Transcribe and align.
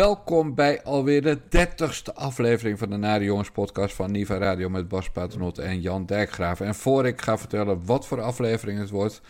Welkom 0.00 0.54
bij 0.54 0.82
alweer 0.82 1.22
de 1.22 1.38
dertigste 1.48 2.14
aflevering 2.14 2.78
van 2.78 2.90
de 2.90 2.96
Nare 2.96 3.24
Jongens 3.24 3.50
podcast 3.50 3.94
van 3.94 4.10
Niva 4.10 4.38
Radio 4.38 4.68
met 4.68 4.88
Bas 4.88 5.10
Paternotte 5.10 5.62
en 5.62 5.80
Jan 5.80 6.06
Dijkgraaf. 6.06 6.60
En 6.60 6.74
voor 6.74 7.06
ik 7.06 7.20
ga 7.20 7.38
vertellen 7.38 7.86
wat 7.86 8.06
voor 8.06 8.20
aflevering 8.20 8.78
het 8.78 8.90
wordt, 8.90 9.20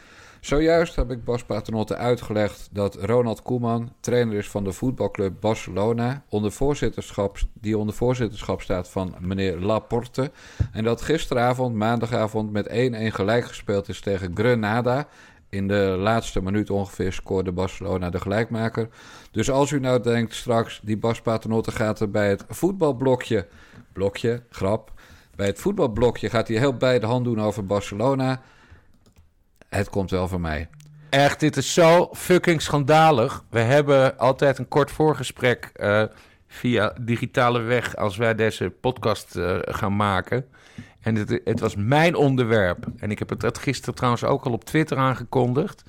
zojuist 0.41 0.97
heb 0.97 1.11
ik 1.11 1.25
Bas 1.25 1.45
Paternotte 1.45 1.97
uitgelegd 1.97 2.69
dat 2.73 2.95
Ronald 2.95 3.43
Koeman 3.43 3.93
trainer 4.01 4.37
is 4.37 4.51
van 4.51 4.65
de 4.65 4.73
voetbalclub 4.73 5.41
Barcelona, 5.41 6.23
onder 6.29 6.53
voorzitterschap, 6.53 7.39
die 7.53 7.79
onder 7.79 7.95
voorzitterschap 7.95 8.63
staat 8.63 8.91
van 8.91 9.15
meneer 9.21 9.59
Laporte. 9.59 10.31
En 10.73 10.85
dat 10.85 11.03
gisteravond, 11.03 11.75
maandagavond, 11.75 12.53
met 12.53 12.69
1-1 12.69 12.73
gelijk 13.15 13.45
gespeeld 13.45 13.89
is 13.89 14.01
tegen 14.01 14.37
Grenada. 14.37 15.09
In 15.51 15.69
de 15.69 15.97
laatste 15.99 16.43
minuut 16.43 16.71
ongeveer 16.71 17.13
scoorde 17.13 17.53
Barcelona 17.53 18.11
de 18.11 18.21
gelijkmaker. 18.21 18.89
Dus 19.31 19.51
als 19.51 19.71
u 19.71 19.81
nou 19.81 20.03
denkt 20.03 20.35
straks, 20.35 20.81
die 20.83 20.97
Bas 20.97 21.21
Paternotte 21.21 21.71
gaat 21.71 22.01
er 22.01 22.11
bij 22.11 22.29
het 22.29 22.45
voetbalblokje... 22.49 23.47
Blokje, 23.93 24.43
grap. 24.51 24.93
Bij 25.37 25.47
het 25.47 25.61
voetbalblokje 25.61 26.31
gaat 26.31 26.49
hij 26.49 26.57
heel 26.57 26.75
bij 26.75 26.99
de 26.99 27.07
hand 27.07 27.25
doen 27.25 27.41
over 27.41 27.67
Barcelona. 27.67 28.43
Het 29.69 29.91
komt 29.91 30.11
wel 30.11 30.29
van 30.29 30.41
mij. 30.41 30.69
Echt, 31.11 31.41
dit 31.41 31.57
is 31.57 31.75
zo 31.75 32.09
fucking 32.13 32.63
schandalig. 32.63 33.45
We 33.51 33.61
hebben 33.61 34.19
altijd 34.19 34.59
een 34.59 34.69
kort 34.69 34.91
voorgesprek 34.91 35.73
uh, 35.77 36.05
via 36.47 36.95
digitale 37.01 37.61
weg 37.61 37.97
als 37.97 38.17
wij 38.17 38.35
deze 38.35 38.71
podcast 38.81 39.37
uh, 39.37 39.59
gaan 39.61 39.97
maken. 39.97 40.47
En 41.01 41.15
het, 41.15 41.41
het, 41.45 41.61
was 41.61 41.77
mijn 41.77 42.15
onderwerp. 42.15 42.87
En 42.97 43.11
ik 43.11 43.19
heb 43.19 43.41
het 43.41 43.59
gisteren 43.59 43.95
trouwens 43.95 44.25
ook 44.25 44.45
al 44.45 44.53
op 44.53 44.65
Twitter 44.65 44.97
aangekondigd. 44.97 45.83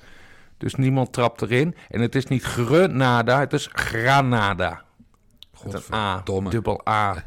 Dus 0.58 0.74
niemand 0.74 1.12
trapt 1.12 1.42
erin. 1.42 1.74
En 1.88 2.00
het 2.00 2.14
is 2.14 2.26
niet 2.26 2.42
Grenada, 2.42 3.40
het 3.40 3.52
is 3.52 3.68
Granada. 3.72 4.82
Een 5.64 5.94
A, 5.94 6.22
dubbel 6.24 6.88
A. 6.88 7.24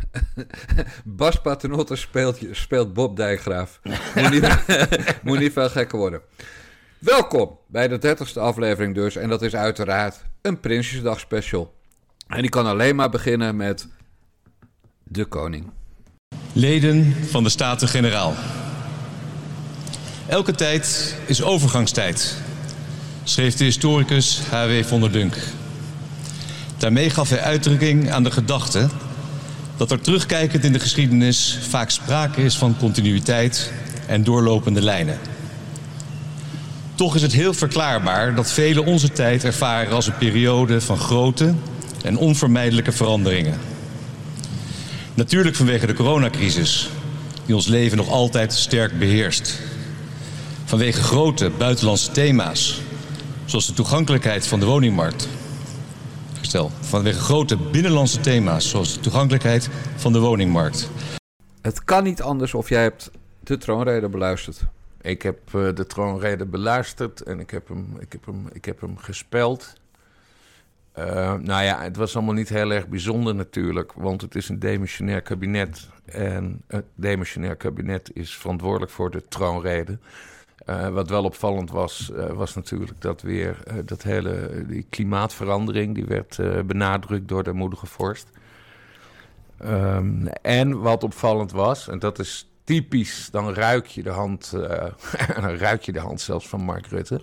Bas 1.03 1.41
Paternotte 1.41 1.95
speelt, 1.95 2.39
speelt 2.51 2.93
Bob 2.93 3.15
Dijkgraaf. 3.15 3.79
Moet 4.15 4.29
niet, 4.29 4.65
moet 5.23 5.39
niet 5.39 5.53
veel 5.53 5.69
gekker 5.69 5.97
worden. 5.97 6.21
Welkom 6.99 7.57
bij 7.67 7.87
de 7.87 7.97
dertigste 7.97 8.39
aflevering 8.39 8.95
dus. 8.95 9.15
En 9.15 9.29
dat 9.29 9.41
is 9.41 9.55
uiteraard 9.55 10.23
een 10.41 10.59
Prinsjesdag 10.59 11.19
special. 11.19 11.73
En 12.27 12.41
die 12.41 12.49
kan 12.49 12.65
alleen 12.65 12.95
maar 12.95 13.09
beginnen 13.09 13.55
met 13.55 13.87
de 15.03 15.25
koning. 15.25 15.71
Leden 16.57 17.15
van 17.29 17.43
de 17.43 17.49
Staten-Generaal. 17.49 18.33
Elke 20.27 20.51
tijd 20.51 21.15
is 21.25 21.41
overgangstijd, 21.41 22.35
schreef 23.23 23.55
de 23.55 23.63
historicus 23.63 24.39
H.W. 24.49 24.83
von 24.83 25.01
der 25.01 25.11
Dunk. 25.11 25.37
Daarmee 26.77 27.09
gaf 27.09 27.29
hij 27.29 27.41
uitdrukking 27.41 28.11
aan 28.11 28.23
de 28.23 28.31
gedachte 28.31 28.87
dat 29.77 29.91
er 29.91 30.01
terugkijkend 30.01 30.63
in 30.63 30.71
de 30.71 30.79
geschiedenis 30.79 31.59
vaak 31.69 31.89
sprake 31.89 32.43
is 32.43 32.57
van 32.57 32.77
continuïteit 32.77 33.71
en 34.07 34.23
doorlopende 34.23 34.81
lijnen. 34.81 35.19
Toch 36.95 37.15
is 37.15 37.21
het 37.21 37.33
heel 37.33 37.53
verklaarbaar 37.53 38.35
dat 38.35 38.51
velen 38.51 38.85
onze 38.85 39.11
tijd 39.11 39.43
ervaren 39.43 39.93
als 39.93 40.07
een 40.07 40.17
periode 40.17 40.81
van 40.81 40.97
grote 40.97 41.53
en 42.03 42.17
onvermijdelijke 42.17 42.91
veranderingen. 42.91 43.74
Natuurlijk 45.15 45.55
vanwege 45.55 45.85
de 45.85 45.93
coronacrisis, 45.93 46.89
die 47.45 47.55
ons 47.55 47.67
leven 47.67 47.97
nog 47.97 48.09
altijd 48.09 48.53
sterk 48.53 48.99
beheerst. 48.99 49.59
Vanwege 50.65 51.01
grote 51.01 51.51
buitenlandse 51.57 52.11
thema's, 52.11 52.81
zoals 53.45 53.67
de 53.67 53.73
toegankelijkheid 53.73 54.47
van 54.47 54.59
de 54.59 54.65
woningmarkt. 54.65 55.27
Stel, 56.41 56.71
vanwege 56.79 57.19
grote 57.19 57.57
binnenlandse 57.57 58.19
thema's, 58.19 58.69
zoals 58.69 58.93
de 58.93 58.99
toegankelijkheid 58.99 59.69
van 59.95 60.13
de 60.13 60.19
woningmarkt. 60.19 60.89
Het 61.61 61.83
kan 61.83 62.03
niet 62.03 62.21
anders 62.21 62.53
of 62.53 62.69
jij 62.69 62.81
hebt 62.81 63.11
de 63.43 63.57
troonrede 63.57 64.09
beluisterd. 64.09 64.61
Ik 65.01 65.21
heb 65.21 65.39
uh, 65.55 65.73
de 65.73 65.85
troonrede 65.87 66.45
beluisterd 66.45 67.21
en 67.21 67.39
ik 67.39 67.49
heb 67.49 67.67
hem, 67.67 67.97
ik 67.99 68.11
heb 68.11 68.25
hem, 68.25 68.47
ik 68.53 68.65
heb 68.65 68.81
hem 68.81 68.97
gespeld. 68.97 69.73
Uh, 70.99 71.33
nou 71.33 71.63
ja, 71.63 71.81
het 71.81 71.95
was 71.95 72.15
allemaal 72.15 72.33
niet 72.33 72.49
heel 72.49 72.71
erg 72.71 72.87
bijzonder 72.87 73.35
natuurlijk, 73.35 73.93
want 73.93 74.21
het 74.21 74.35
is 74.35 74.49
een 74.49 74.59
demissionair 74.59 75.21
kabinet. 75.21 75.89
En 76.05 76.61
het 76.67 76.85
demissionair 76.95 77.55
kabinet 77.55 78.11
is 78.13 78.35
verantwoordelijk 78.35 78.91
voor 78.91 79.11
de 79.11 79.27
troonrede. 79.27 79.97
Uh, 80.69 80.89
wat 80.89 81.09
wel 81.09 81.23
opvallend 81.23 81.71
was, 81.71 82.11
uh, 82.13 82.25
was 82.25 82.55
natuurlijk 82.55 83.01
dat 83.01 83.21
weer 83.21 83.57
dat 83.85 84.03
hele 84.03 84.63
die 84.67 84.85
klimaatverandering, 84.89 85.95
die 85.95 86.05
werd 86.05 86.39
benadrukt 86.65 87.27
door 87.27 87.43
de 87.43 87.53
moedige 87.53 87.85
vorst. 87.85 88.29
Um, 89.65 90.27
en 90.27 90.81
wat 90.81 91.03
opvallend 91.03 91.51
was, 91.51 91.87
en 91.87 91.99
dat 91.99 92.19
is 92.19 92.49
typisch, 92.63 93.29
dan 93.31 93.53
ruik 93.53 93.85
je 93.85 94.03
de 94.03 94.09
hand, 94.09 94.53
ruik 95.65 95.81
je 95.81 95.91
de 95.91 95.99
hand 95.99 96.21
zelfs 96.21 96.47
van 96.47 96.61
Mark 96.61 96.87
Rutte. 96.87 97.19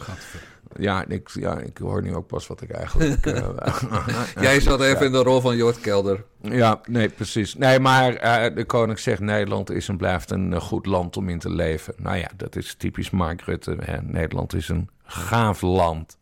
Ja 0.78 1.05
ik, 1.09 1.28
ja, 1.33 1.59
ik 1.59 1.78
hoor 1.78 2.03
nu 2.03 2.15
ook 2.15 2.27
pas 2.27 2.47
wat 2.47 2.60
ik 2.60 2.71
eigenlijk... 2.71 3.27
uh, 3.27 3.49
Jij 4.41 4.60
zat 4.60 4.81
even 4.81 4.99
ja. 4.99 5.05
in 5.06 5.12
de 5.12 5.22
rol 5.22 5.41
van 5.41 5.56
Jort 5.56 5.81
Kelder. 5.81 6.25
Ja, 6.41 6.81
nee, 6.88 7.09
precies. 7.09 7.55
Nee, 7.55 7.78
maar 7.78 8.25
uh, 8.49 8.56
de 8.56 8.65
koning 8.65 8.99
zegt 8.99 9.21
Nederland 9.21 9.71
is 9.71 9.88
en 9.88 9.97
blijft 9.97 10.31
een 10.31 10.53
uh, 10.53 10.60
goed 10.60 10.87
land 10.87 11.16
om 11.16 11.28
in 11.28 11.38
te 11.38 11.50
leven. 11.50 11.94
Nou 11.97 12.16
ja, 12.16 12.31
dat 12.37 12.56
is 12.56 12.75
typisch 12.75 13.10
Mark 13.10 13.41
Rutte. 13.41 13.77
Hè. 13.81 14.03
Nederland 14.03 14.55
is 14.55 14.69
een 14.69 14.91
gaaf 15.05 15.60
land. 15.60 16.19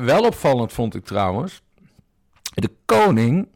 wel 0.00 0.24
opvallend 0.24 0.72
vond 0.72 0.94
ik 0.94 1.04
trouwens... 1.04 1.62
De 2.54 2.70
koning, 2.84 3.48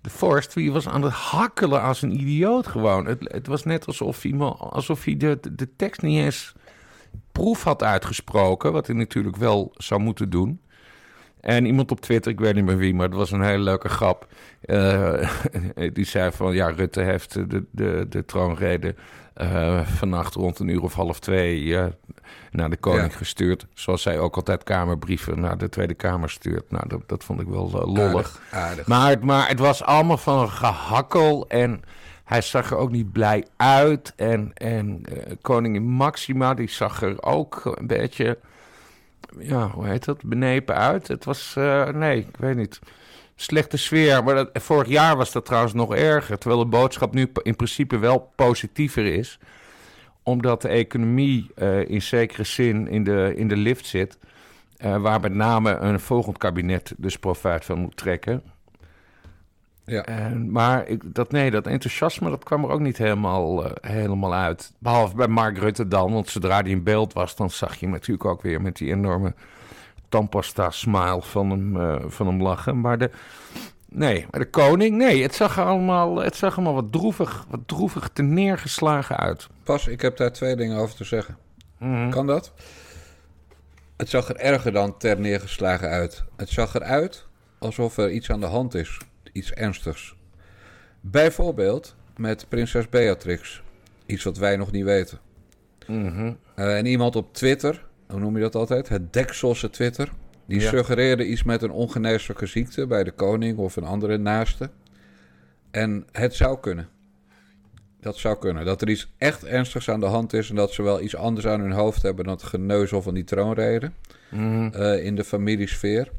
de 0.00 0.10
vorst, 0.10 0.54
die 0.54 0.72
was 0.72 0.88
aan 0.88 1.02
het 1.02 1.12
hakkelen 1.12 1.82
als 1.82 2.02
een 2.02 2.20
idioot 2.20 2.66
gewoon. 2.66 3.06
Het, 3.06 3.18
het 3.20 3.46
was 3.46 3.64
net 3.64 3.86
alsof, 3.86 4.24
iemand, 4.24 4.60
alsof 4.60 5.04
hij 5.04 5.16
de, 5.16 5.38
de 5.52 5.76
tekst 5.76 6.02
niet 6.02 6.18
eens 6.18 6.54
proef 7.32 7.62
had 7.62 7.82
uitgesproken, 7.82 8.72
wat 8.72 8.86
hij 8.86 8.96
natuurlijk 8.96 9.36
wel 9.36 9.72
zou 9.74 10.00
moeten 10.00 10.30
doen. 10.30 10.60
En 11.40 11.66
iemand 11.66 11.90
op 11.90 12.00
Twitter, 12.00 12.32
ik 12.32 12.40
weet 12.40 12.54
niet 12.54 12.64
meer 12.64 12.76
wie, 12.76 12.94
maar 12.94 13.06
het 13.06 13.16
was 13.16 13.30
een 13.30 13.42
hele 13.42 13.62
leuke 13.62 13.88
grap. 13.88 14.26
Uh, 14.64 15.30
die 15.92 16.04
zei 16.04 16.32
van, 16.32 16.54
ja, 16.54 16.68
Rutte 16.68 17.00
heeft 17.00 17.32
de, 17.32 17.64
de, 17.70 18.06
de 18.08 18.24
troonrede 18.24 18.94
uh, 19.36 19.86
vannacht 19.86 20.34
rond 20.34 20.58
een 20.58 20.68
uur 20.68 20.82
of 20.82 20.94
half 20.94 21.20
twee 21.20 21.62
uh, 21.62 21.84
naar 22.50 22.70
de 22.70 22.76
koning 22.76 23.12
ja. 23.12 23.18
gestuurd. 23.18 23.66
Zoals 23.74 24.02
zij 24.02 24.18
ook 24.18 24.36
altijd 24.36 24.62
kamerbrieven 24.62 25.40
naar 25.40 25.58
de 25.58 25.68
Tweede 25.68 25.94
Kamer 25.94 26.30
stuurt. 26.30 26.70
Nou, 26.70 26.88
dat, 26.88 27.00
dat 27.06 27.24
vond 27.24 27.40
ik 27.40 27.46
wel 27.46 27.70
lollig. 27.70 27.94
Aardig, 28.14 28.40
aardig. 28.50 28.86
Maar, 28.86 29.16
maar 29.20 29.48
het 29.48 29.58
was 29.58 29.82
allemaal 29.82 30.18
van 30.18 30.50
gehakkel 30.50 31.48
en... 31.48 31.82
Hij 32.26 32.40
zag 32.40 32.70
er 32.70 32.76
ook 32.76 32.90
niet 32.90 33.12
blij 33.12 33.44
uit. 33.56 34.12
En, 34.16 34.50
en 34.54 35.02
uh, 35.12 35.22
koningin 35.40 35.82
Maxima, 35.82 36.54
die 36.54 36.70
zag 36.70 37.02
er 37.02 37.22
ook 37.22 37.62
een 37.64 37.86
beetje... 37.86 38.38
Ja, 39.38 39.68
hoe 39.68 39.86
heet 39.86 40.04
dat? 40.04 40.22
Benepen 40.22 40.74
uit. 40.74 41.08
Het 41.08 41.24
was, 41.24 41.54
uh, 41.58 41.88
nee, 41.88 42.18
ik 42.18 42.36
weet 42.36 42.56
niet. 42.56 42.80
Slechte 43.34 43.76
sfeer. 43.76 44.24
Maar 44.24 44.34
dat, 44.34 44.50
vorig 44.52 44.88
jaar 44.88 45.16
was 45.16 45.32
dat 45.32 45.44
trouwens 45.44 45.72
nog 45.74 45.94
erger. 45.94 46.38
Terwijl 46.38 46.62
de 46.62 46.68
boodschap 46.68 47.14
nu 47.14 47.32
in 47.42 47.56
principe 47.56 47.98
wel 47.98 48.32
positiever 48.34 49.04
is. 49.04 49.38
Omdat 50.22 50.62
de 50.62 50.68
economie 50.68 51.50
uh, 51.56 51.88
in 51.88 52.02
zekere 52.02 52.44
zin 52.44 52.88
in 52.88 53.04
de, 53.04 53.32
in 53.36 53.48
de 53.48 53.56
lift 53.56 53.86
zit. 53.86 54.18
waar 54.78 55.20
met 55.20 55.34
name 55.34 55.76
een 55.76 56.00
volgend 56.00 56.38
kabinet 56.38 56.94
dus 56.96 57.18
profijt 57.18 57.64
van 57.64 57.78
moet 57.78 57.96
trekken. 57.96 58.42
Ja. 59.86 60.04
En, 60.04 60.50
maar 60.50 60.88
ik, 60.88 61.14
dat, 61.14 61.30
nee, 61.30 61.50
dat 61.50 61.66
enthousiasme 61.66 62.30
dat 62.30 62.44
kwam 62.44 62.64
er 62.64 62.70
ook 62.70 62.80
niet 62.80 62.98
helemaal, 62.98 63.64
uh, 63.64 63.70
helemaal 63.80 64.34
uit. 64.34 64.72
Behalve 64.78 65.16
bij 65.16 65.28
Mark 65.28 65.58
Rutte 65.58 65.88
dan, 65.88 66.12
want 66.12 66.28
zodra 66.28 66.60
hij 66.60 66.70
in 66.70 66.82
beeld 66.82 67.12
was... 67.12 67.36
dan 67.36 67.50
zag 67.50 67.74
je 67.74 67.80
hem 67.80 67.94
natuurlijk 67.94 68.24
ook 68.24 68.42
weer 68.42 68.60
met 68.60 68.76
die 68.76 68.92
enorme 68.92 69.34
tandpasta-smile 70.08 71.22
van 71.22 71.50
hem, 71.50 71.76
uh, 71.76 72.04
van 72.06 72.26
hem 72.26 72.42
lachen. 72.42 72.80
Maar 72.80 72.98
de, 72.98 73.10
nee, 73.88 74.26
maar 74.30 74.40
de 74.40 74.50
koning, 74.50 74.96
nee, 74.96 75.22
het 75.22 75.34
zag 75.34 75.58
er 75.58 75.64
allemaal, 75.64 76.16
het 76.16 76.36
zag 76.36 76.56
allemaal 76.56 76.74
wat 76.74 76.92
droevig, 76.92 77.46
wat 77.50 77.60
droevig 77.66 78.10
te 78.12 78.22
neergeslagen 78.22 79.16
uit. 79.16 79.46
Pas, 79.62 79.86
ik 79.86 80.00
heb 80.00 80.16
daar 80.16 80.32
twee 80.32 80.56
dingen 80.56 80.78
over 80.78 80.96
te 80.96 81.04
zeggen. 81.04 81.36
Mm 81.78 81.94
-hmm. 81.94 82.10
Kan 82.10 82.26
dat? 82.26 82.52
Het 83.96 84.08
zag 84.08 84.28
er 84.28 84.36
erger 84.36 84.72
dan 84.72 84.96
ter 84.96 85.20
neergeslagen 85.20 85.88
uit. 85.88 86.24
Het 86.36 86.48
zag 86.48 86.74
eruit 86.74 87.26
alsof 87.58 87.96
er 87.96 88.10
iets 88.10 88.30
aan 88.30 88.40
de 88.40 88.46
hand 88.46 88.74
is 88.74 88.98
iets 89.36 89.52
ernstigs. 89.52 90.16
Bijvoorbeeld 91.00 91.96
met 92.16 92.46
prinses 92.48 92.88
Beatrix. 92.88 93.62
Iets 94.06 94.24
wat 94.24 94.38
wij 94.38 94.56
nog 94.56 94.72
niet 94.72 94.84
weten. 94.84 95.18
Mm 95.86 96.08
-hmm. 96.08 96.38
uh, 96.56 96.78
en 96.78 96.86
iemand 96.86 97.16
op 97.16 97.34
Twitter, 97.34 97.86
hoe 98.06 98.20
noem 98.20 98.34
je 98.36 98.42
dat 98.42 98.54
altijd? 98.54 98.88
Het 98.88 99.12
Dekselse 99.12 99.70
Twitter. 99.70 100.12
Die 100.46 100.60
ja. 100.60 100.68
suggereerde 100.68 101.26
iets 101.26 101.42
met 101.42 101.62
een 101.62 101.70
ongeneeslijke 101.70 102.46
ziekte 102.46 102.86
bij 102.86 103.04
de 103.04 103.10
koning 103.10 103.58
of 103.58 103.76
een 103.76 103.84
andere 103.84 104.18
naaste. 104.18 104.70
En 105.70 106.06
het 106.12 106.34
zou 106.34 106.60
kunnen. 106.60 106.88
Dat 108.00 108.16
zou 108.16 108.38
kunnen. 108.38 108.64
Dat 108.64 108.82
er 108.82 108.88
iets 108.88 109.12
echt 109.18 109.44
ernstigs 109.44 109.88
aan 109.88 110.00
de 110.00 110.06
hand 110.06 110.32
is 110.32 110.50
en 110.50 110.56
dat 110.56 110.72
ze 110.72 110.82
wel 110.82 111.00
iets 111.00 111.16
anders 111.16 111.46
aan 111.46 111.60
hun 111.60 111.72
hoofd 111.72 112.02
hebben 112.02 112.24
dan 112.24 112.34
het 112.34 112.42
geneuzel 112.42 113.02
van 113.02 113.14
die 113.14 113.24
troonrede. 113.24 113.90
Mm 114.30 114.38
-hmm. 114.38 114.82
uh, 114.82 115.04
in 115.04 115.16
de 115.16 115.24
familiesfeer. 115.24 116.10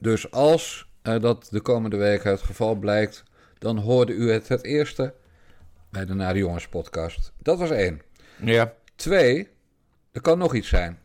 Dus 0.00 0.30
als 0.30 0.88
dat 1.12 1.48
de 1.50 1.60
komende 1.60 1.96
week 1.96 2.24
het 2.24 2.42
geval 2.42 2.74
blijkt, 2.74 3.22
dan 3.58 3.78
hoorde 3.78 4.12
u 4.12 4.30
het 4.30 4.48
het 4.48 4.64
eerste 4.64 5.14
bij 5.90 6.04
de 6.04 6.14
Nare 6.14 6.38
Jongens 6.38 6.68
podcast. 6.68 7.32
Dat 7.42 7.58
was 7.58 7.70
één. 7.70 8.00
Ja. 8.36 8.72
Twee, 8.96 9.48
er 10.12 10.20
kan 10.20 10.38
nog 10.38 10.54
iets 10.54 10.68
zijn. 10.68 10.98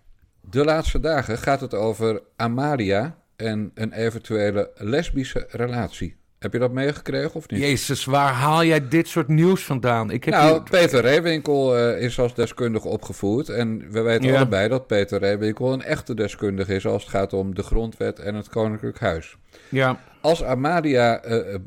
De 0.50 0.64
laatste 0.66 1.00
dagen 1.00 1.38
gaat 1.38 1.62
het 1.62 1.74
over 1.74 2.22
Amalia 2.36 3.18
en 3.36 3.72
een 3.74 3.94
eventuele 3.94 4.72
lesbische 4.76 5.48
relatie. 5.50 6.18
Heb 6.40 6.54
je 6.54 6.60
dat 6.60 6.72
meegekregen 6.72 7.34
of 7.34 7.50
niet? 7.50 7.60
Jezus, 7.60 8.06
waar 8.06 8.34
haal 8.34 8.64
jij 8.64 8.88
dit 8.88 9.08
soort 9.08 9.28
nieuws 9.28 9.64
vandaan? 9.64 10.12
Ik 10.12 10.24
heb 10.24 10.34
Nou, 10.34 10.52
hier- 10.52 10.64
Peter 10.64 11.02
Reewinkel 11.02 11.78
eh, 11.78 12.02
is 12.02 12.20
als 12.20 12.36
deskundige 12.36 12.88
opgevoerd. 12.88 13.50
En 13.50 13.92
we 13.92 14.02
weten 14.02 14.28
Ja. 14.30 14.36
allebei 14.36 14.68
dat 14.68 14.88
Peter 14.88 15.20
Reewinkel 15.20 15.74
een 15.74 15.82
echte 15.84 16.14
deskundige 16.14 16.76
is 16.76 16.86
als 16.86 17.02
het 17.02 17.12
gaat 17.12 17.34
om 17.34 17.56
de 17.56 17.64
grondwet 17.64 18.20
en 18.20 18.36
het 18.36 18.50
Koninklijk 18.50 19.00
Huis. 19.00 19.38
Ja, 19.70 20.00
Als 20.22 20.44
Amalia, 20.44 21.22
eh, 21.22 21.54
eh, 21.54 21.60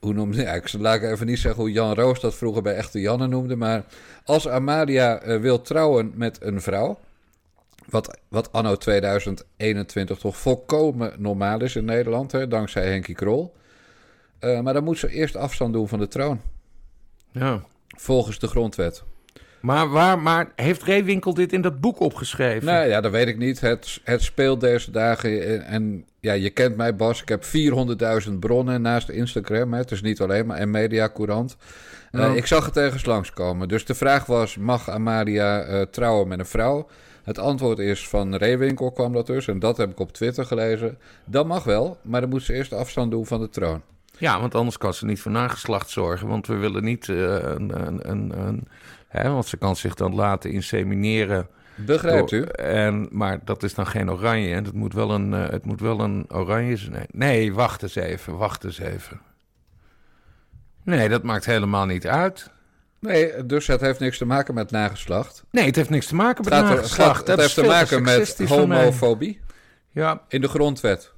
hoe 0.00 0.12
noemde 0.12 0.42
ja, 0.42 0.52
ik 0.52 0.72
laat 0.72 0.94
ik 0.94 1.02
even 1.02 1.26
niet 1.26 1.38
zeggen 1.38 1.60
hoe 1.60 1.72
Jan 1.72 1.94
Roos 1.94 2.20
dat 2.20 2.34
vroeger 2.34 2.62
bij 2.62 2.74
echte 2.74 3.00
Janne 3.00 3.26
noemde, 3.26 3.56
maar 3.56 3.84
als 4.24 4.48
Amalia 4.48 5.20
eh, 5.20 5.40
wil 5.40 5.60
trouwen 5.60 6.12
met 6.14 6.42
een 6.42 6.60
vrouw, 6.60 6.98
wat, 7.88 8.18
wat 8.28 8.52
anno 8.52 8.76
2021 8.76 10.18
toch 10.18 10.36
volkomen 10.36 11.12
normaal 11.18 11.60
is 11.60 11.76
in 11.76 11.84
Nederland, 11.84 12.32
hè, 12.32 12.48
dankzij 12.48 12.90
Henkie 12.90 13.14
Krol. 13.14 13.54
Maar 14.62 14.72
dan 14.72 14.84
moet 14.84 14.98
ze 14.98 15.08
eerst 15.08 15.36
afstand 15.36 15.72
doen 15.72 15.88
van 15.88 15.98
de 15.98 16.08
troon, 16.08 16.40
ja. 17.30 17.62
volgens 17.88 18.38
de 18.38 18.46
grondwet. 18.46 19.02
Maar, 19.60 19.88
waar, 19.88 20.18
maar 20.18 20.52
heeft 20.56 20.82
Reewinkel 20.82 21.34
dit 21.34 21.52
in 21.52 21.60
dat 21.60 21.80
boek 21.80 22.00
opgeschreven? 22.00 22.64
Nou 22.64 22.88
ja, 22.88 23.00
dat 23.00 23.12
weet 23.12 23.28
ik 23.28 23.38
niet. 23.38 23.60
Het, 23.60 24.00
het 24.04 24.22
speelt 24.22 24.60
deze 24.60 24.90
dagen. 24.90 25.46
En, 25.46 25.64
en 25.64 26.06
ja, 26.22 26.32
je 26.32 26.50
kent 26.50 26.76
mij, 26.76 26.96
Bas. 26.96 27.22
Ik 27.22 27.28
heb 27.28 27.44
400.000 28.26 28.32
bronnen 28.38 28.82
naast 28.82 29.08
Instagram. 29.08 29.72
Hè. 29.72 29.78
Het 29.78 29.90
is 29.90 30.02
niet 30.02 30.20
alleen 30.20 30.46
maar 30.46 30.56
en 30.56 30.70
Media 30.70 31.10
Courant. 31.14 31.56
Eh, 32.10 32.34
ik 32.34 32.46
zag 32.46 32.66
het 32.66 32.76
ergens 32.76 33.04
langskomen. 33.04 33.68
Dus 33.68 33.84
de 33.84 33.94
vraag 33.94 34.26
was: 34.26 34.56
mag 34.56 34.90
Amalia 34.90 35.62
eh, 35.62 35.82
trouwen 35.82 36.28
met 36.28 36.38
een 36.38 36.46
vrouw? 36.46 36.88
Het 37.22 37.38
antwoord 37.38 37.78
is 37.78 38.08
van 38.08 38.34
Reewinkel 38.34 38.92
kwam 38.92 39.12
dat 39.12 39.26
dus. 39.26 39.48
En 39.48 39.58
dat 39.58 39.76
heb 39.76 39.90
ik 39.90 40.00
op 40.00 40.12
Twitter 40.12 40.46
gelezen. 40.46 40.98
Dat 41.24 41.46
mag 41.46 41.64
wel, 41.64 41.98
maar 42.02 42.20
dan 42.20 42.30
moet 42.30 42.42
ze 42.42 42.54
eerst 42.54 42.72
afstand 42.72 43.10
doen 43.10 43.26
van 43.26 43.40
de 43.40 43.48
troon. 43.48 43.82
Ja, 44.18 44.40
want 44.40 44.54
anders 44.54 44.78
kan 44.78 44.94
ze 44.94 45.06
niet 45.06 45.20
voor 45.20 45.32
nageslacht 45.32 45.90
zorgen. 45.90 46.28
Want 46.28 46.46
we 46.46 46.54
willen 46.54 46.84
niet 46.84 47.08
eh, 47.08 47.16
een... 47.16 47.86
een, 47.86 48.10
een, 48.10 48.38
een 48.38 48.68
hè, 49.08 49.30
want 49.30 49.46
ze 49.46 49.56
kan 49.56 49.76
zich 49.76 49.94
dan 49.94 50.14
laten 50.14 50.50
insemineren. 50.50 51.48
Begrijpt 51.74 52.30
u? 52.30 52.42
En, 52.44 53.08
maar 53.10 53.38
dat 53.44 53.62
is 53.62 53.74
dan 53.74 53.86
geen 53.86 54.10
oranje. 54.10 54.54
En 54.54 54.64
het 54.64 54.74
moet 54.74 54.92
wel 54.92 55.10
een, 55.10 55.34
eh, 55.34 55.50
het 55.50 55.64
moet 55.64 55.80
wel 55.80 56.00
een 56.00 56.24
oranje 56.28 56.76
zijn. 56.76 56.92
Nee, 56.92 57.06
nee, 57.10 57.54
wacht 57.54 57.82
eens 57.82 57.94
even. 57.94 58.36
Wacht 58.36 58.64
eens 58.64 58.78
even. 58.78 59.20
Nee, 60.84 61.08
dat 61.08 61.22
maakt 61.22 61.44
helemaal 61.44 61.86
niet 61.86 62.06
uit. 62.06 62.50
Nee, 62.98 63.46
dus 63.46 63.66
het 63.66 63.80
heeft 63.80 64.00
niks 64.00 64.18
te 64.18 64.24
maken 64.24 64.54
met 64.54 64.70
nageslacht. 64.70 65.44
Nee, 65.50 65.66
het 65.66 65.76
heeft 65.76 65.90
niks 65.90 66.06
te 66.06 66.14
maken 66.14 66.44
met 66.44 66.52
Het, 66.52 66.62
gaat 66.62 66.68
het, 66.68 66.78
nageslacht. 66.78 67.26
Dat 67.26 67.36
het 67.36 67.48
is 67.48 67.56
heeft 67.56 67.68
te 67.68 67.98
maken 67.98 68.02
met 68.02 68.48
homofobie 68.48 69.40
Ja, 69.90 70.22
in 70.28 70.40
de 70.40 70.48
grondwet. 70.48 71.12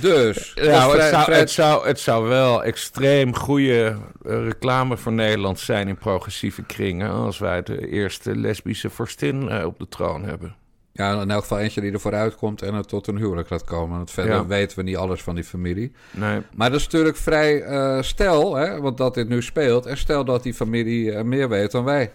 Dus, 0.00 0.52
is 0.54 0.66
Nou, 0.66 0.98
het, 0.98 1.10
zou, 1.10 1.24
vrij- 1.24 1.38
het, 1.38 1.50
zou, 1.50 1.86
het 1.86 2.00
zou 2.00 2.28
wel 2.28 2.64
extreem 2.64 3.34
goede 3.34 3.96
eh, 4.24 4.44
reclame 4.44 4.96
voor 4.96 5.12
Nederland 5.12 5.58
zijn 5.60 5.88
in 5.88 5.96
progressieve 5.98 6.62
kringen. 6.62 7.10
als 7.10 7.38
wij 7.38 7.62
de 7.62 7.88
eerste 7.88 8.36
lesbische 8.36 8.90
vorstin 8.90 9.48
eh, 9.48 9.64
op 9.64 9.78
de 9.78 9.88
troon 9.88 10.24
hebben. 10.24 10.54
Ja, 10.92 11.20
in 11.20 11.30
elk 11.30 11.40
geval 11.42 11.58
eentje 11.58 11.80
die 11.80 11.92
er 11.92 12.00
vooruit 12.00 12.34
komt 12.36 12.62
en 12.62 12.74
het 12.74 12.88
tot 12.88 13.06
een 13.06 13.16
huwelijk 13.16 13.50
laat 13.50 13.64
komen. 13.64 13.96
Want 13.96 14.10
verder 14.10 14.34
Ja. 14.34 14.46
weten 14.46 14.78
we 14.78 14.84
niet 14.84 14.96
alles 14.96 15.22
van 15.22 15.34
die 15.34 15.44
familie. 15.44 15.92
Nee. 16.10 16.40
Maar 16.54 16.70
dat 16.70 16.78
is 16.78 16.84
natuurlijk 16.84 17.16
vrij 17.16 17.62
eh, 17.62 18.02
stel, 18.02 18.54
hè, 18.54 18.80
want 18.80 18.96
dat 18.98 19.14
dit 19.14 19.28
nu 19.28 19.42
speelt. 19.42 19.86
En 19.86 19.96
stel 19.96 20.24
dat 20.24 20.42
die 20.42 20.54
familie 20.54 21.12
eh, 21.12 21.22
meer 21.24 21.48
weet 21.48 21.70
dan 21.70 21.84
wij. 21.84 22.12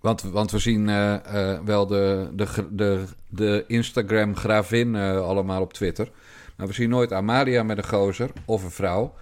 Want, 0.00 0.22
want 0.22 0.50
we 0.50 0.58
zien 0.58 0.88
eh, 0.88 1.14
eh, 1.52 1.60
wel 1.64 1.86
de, 1.86 2.28
de, 2.32 2.46
de, 2.70 3.04
de 3.28 3.64
Instagram-gravin 3.66 4.96
eh, 4.96 5.20
allemaal 5.20 5.60
op 5.60 5.72
Twitter. 5.72 6.10
Maar 6.58 6.66
we 6.66 6.72
zien 6.72 6.88
nooit 6.88 7.12
Amalia 7.12 7.62
met 7.62 7.78
een 7.78 7.86
gozer 7.88 8.30
of 8.44 8.64
een 8.64 8.70
vrouw. 8.70 9.14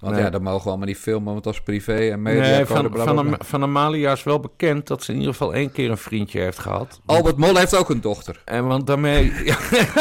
Want 0.00 0.14
Nee. 0.14 0.24
ja, 0.24 0.30
dat 0.30 0.42
mogen 0.42 0.62
we 0.62 0.68
allemaal 0.68 0.86
niet 0.86 0.98
filmen, 0.98 1.32
want 1.32 1.44
dat 1.44 1.52
is 1.52 1.60
privé 1.60 2.10
en 2.10 2.22
media. 2.22 2.40
Nee, 2.40 2.66
van, 2.66 3.36
van, 3.38 3.62
Amalia 3.62 4.12
is 4.12 4.22
wel 4.22 4.40
bekend 4.40 4.86
dat 4.86 5.02
ze 5.02 5.10
in 5.12 5.18
ieder 5.18 5.32
geval 5.32 5.54
één 5.54 5.72
keer 5.72 5.90
een 5.90 5.96
vriendje 5.98 6.40
heeft 6.40 6.58
gehad. 6.58 7.00
Albert 7.06 7.36
Mol 7.36 7.56
heeft 7.56 7.76
ook 7.76 7.90
een 7.90 8.00
dochter. 8.00 8.42
En 8.44 8.66
want 8.66 8.86
daarmee... 8.86 9.32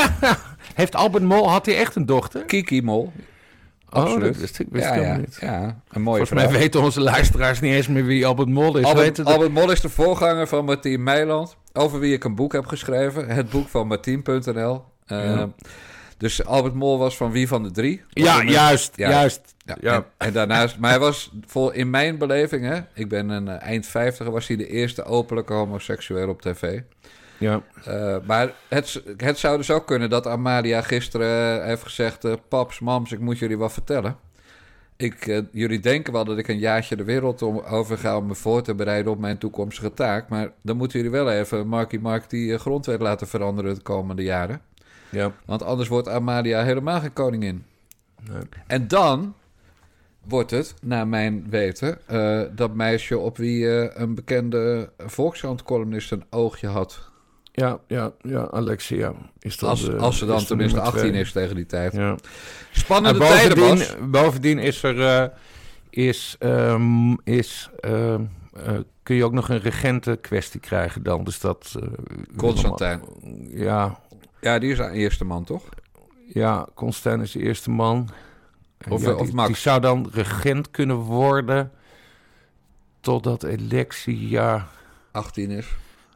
heeft 0.82 0.96
Albert 0.96 1.24
Mol, 1.24 1.50
had 1.50 1.66
hij 1.66 1.78
echt 1.78 1.96
een 1.96 2.06
dochter? 2.06 2.46
Kiki 2.46 2.82
Mol. 2.82 3.12
Oh, 3.90 4.02
Absoluut. 4.02 4.34
dat 4.34 4.42
wist 4.42 4.60
ik 4.60 4.68
wist 4.70 4.86
ja, 4.86 5.16
niet. 5.18 5.38
ja, 5.42 5.82
een 5.90 6.02
mooie 6.02 6.26
Volgens 6.26 6.44
mij 6.52 6.60
weten 6.60 6.82
onze 6.82 7.02
luisteraars 7.02 7.60
niet 7.60 7.74
eens 7.74 7.88
meer 7.88 8.06
wie 8.06 8.26
Albert 8.26 8.50
Mol 8.50 8.78
is. 8.78 8.86
Albert, 8.86 9.06
Weten 9.06 9.24
dat- 9.26 9.34
Albert 9.34 9.52
Mol 9.52 9.72
is 9.72 9.82
de 9.82 9.90
voorganger 9.90 10.48
van 10.48 10.66
Martien 10.66 11.04
Meiland, 11.04 11.58
over 11.74 12.00
wie 12.00 12.14
ik 12.14 12.24
een 12.24 12.36
boek 12.36 12.54
heb 12.54 12.66
geschreven. 12.66 13.28
Het 13.28 13.50
boek 13.50 13.68
van 13.68 13.88
Martien.nl. 13.88 14.84
Ja. 15.06 15.50
Dus 16.22 16.46
Albert 16.46 16.74
Mol 16.74 16.98
was 16.98 17.18
van 17.18 17.32
wie 17.32 17.48
van 17.48 17.64
de 17.64 17.72
drie? 17.72 18.04
Ja, 18.10 18.44
juist, 18.44 18.94
Ja. 18.96 19.10
juist. 19.10 19.56
Ja, 19.66 19.78
Ja. 19.82 19.96
En, 19.96 20.06
en 20.18 20.34
daarnaast, 20.34 20.78
maar 20.80 20.90
hij 20.90 21.00
was 21.00 21.32
vol, 21.46 21.72
in 21.72 21.90
mijn 21.90 22.18
beleving, 22.18 22.66
hè, 22.66 22.80
ik 22.94 23.10
ben 23.10 23.30
een 23.30 23.48
eh, 23.48 23.62
eind 23.62 23.86
vijftiger, 23.86 24.32
was 24.32 24.48
hij 24.48 24.58
de 24.58 24.68
eerste 24.68 25.04
openlijke 25.04 25.54
homoseksueel 25.54 26.30
op 26.30 26.42
tv. 26.42 26.82
Ja. 27.38 27.62
Eh, 27.86 28.16
maar 28.26 28.52
het, 28.68 29.04
het 29.18 29.38
zou 29.38 29.58
dus 29.58 29.72
ook 29.72 29.88
kunnen 29.88 30.10
dat 30.10 30.28
Amalia 30.28 30.82
gisteren 30.82 31.60
eh, 31.62 31.66
heeft 31.66 31.84
gezegd: 31.84 32.48
Paps, 32.48 32.80
mams, 32.80 33.12
ik 33.12 33.20
moet 33.20 33.40
jullie 33.40 33.58
wat 33.58 33.74
vertellen. 33.74 34.18
Ik, 34.98 35.44
jullie 35.52 35.80
denken 35.80 36.14
wel 36.14 36.26
dat 36.26 36.38
ik 36.38 36.48
een 36.48 36.60
jaartje 36.60 36.96
de 36.96 37.04
wereld 37.04 37.42
om, 37.42 37.60
over 37.60 37.98
ga 37.98 38.18
om 38.18 38.26
me 38.26 38.36
voor 38.36 38.62
te 38.62 38.76
bereiden 38.76 39.12
op 39.12 39.20
mijn 39.20 39.38
toekomstige 39.38 39.94
taak. 39.94 40.30
Maar 40.30 40.52
dan 40.62 40.78
moeten 40.78 41.00
jullie 41.00 41.14
wel 41.14 41.32
even 41.32 41.68
Marky 41.68 41.98
Mark 41.98 42.30
die 42.30 42.58
grondwet 42.58 43.02
laten 43.02 43.28
veranderen 43.28 43.76
de 43.76 43.82
komende 43.82 44.24
jaren. 44.24 44.62
Ja. 45.12 45.32
Want 45.46 45.64
anders 45.64 45.90
wordt 45.90 46.08
Amalia 46.08 46.64
helemaal 46.64 47.00
geen 47.00 47.14
koningin. 47.14 47.66
Nee. 48.30 48.42
En 48.68 48.88
dan 48.88 49.34
wordt 50.28 50.52
het, 50.52 50.74
naar 50.82 51.08
mijn 51.08 51.50
weten, 51.50 52.08
eh, 52.08 52.42
dat 52.56 52.74
meisje 52.74 53.18
op 53.18 53.38
wie 53.38 53.70
eh, 53.70 54.02
een 54.02 54.16
bekende 54.16 54.90
Volkskrant-columnist 54.98 56.12
een 56.12 56.24
oogje 56.30 56.68
had. 56.68 57.12
Ja, 57.54 57.80
ja, 57.88 58.12
ja, 58.22 58.48
Alexia 58.52 59.14
is 59.40 59.58
dat. 59.58 59.70
Als, 59.70 59.90
eh, 59.90 60.00
als 60.00 60.18
ze 60.18 60.26
dan 60.26 60.46
tenminste 60.46 60.76
nummer 60.76 60.94
18 60.94 61.10
twee. 61.10 61.22
is 61.22 61.32
tegen 61.32 61.56
die 61.56 61.66
tijd. 61.66 61.94
Ja. 61.94 62.16
Spannende 62.72 63.26
En 63.26 63.30
tijden, 63.30 63.58
Bas. 63.58 63.96
bovendien, 64.02 64.60
is 64.60 64.84
er. 64.84 65.32
is, 65.90 66.36
ehm, 66.40 67.14
is, 67.24 67.70
ehm, 67.80 68.22
eh, 68.54 68.78
kun 69.04 69.16
je 69.16 69.24
ook 69.24 69.32
nog 69.32 69.50
een 69.50 69.60
regentenkwestie 69.60 70.60
krijgen 70.60 71.04
dan? 71.04 71.24
Dus 71.24 71.40
dat. 71.40 71.76
Constantijn. 72.38 73.02
Ja, 73.50 74.00
Ja, 74.42 74.60
die 74.60 74.72
is 74.72 74.78
haar 74.78 74.92
eerste 74.92 75.26
man, 75.26 75.44
toch? 75.44 75.64
ja, 76.34 76.68
Constantijn 76.74 77.22
is 77.24 77.32
de 77.32 77.40
eerste 77.40 77.70
man. 77.70 78.10
Of- 78.90 79.02
ja, 79.02 79.14
of 79.14 79.26
die, 79.26 79.36
Max. 79.36 79.48
Die 79.48 79.58
zou 79.58 79.82
dan 79.82 80.10
regent 80.14 80.72
kunnen 80.72 80.96
worden. 80.96 81.72
Totdat 83.00 83.44
electiejaar 83.44 84.68
18 85.12 85.50
is. 85.52 85.68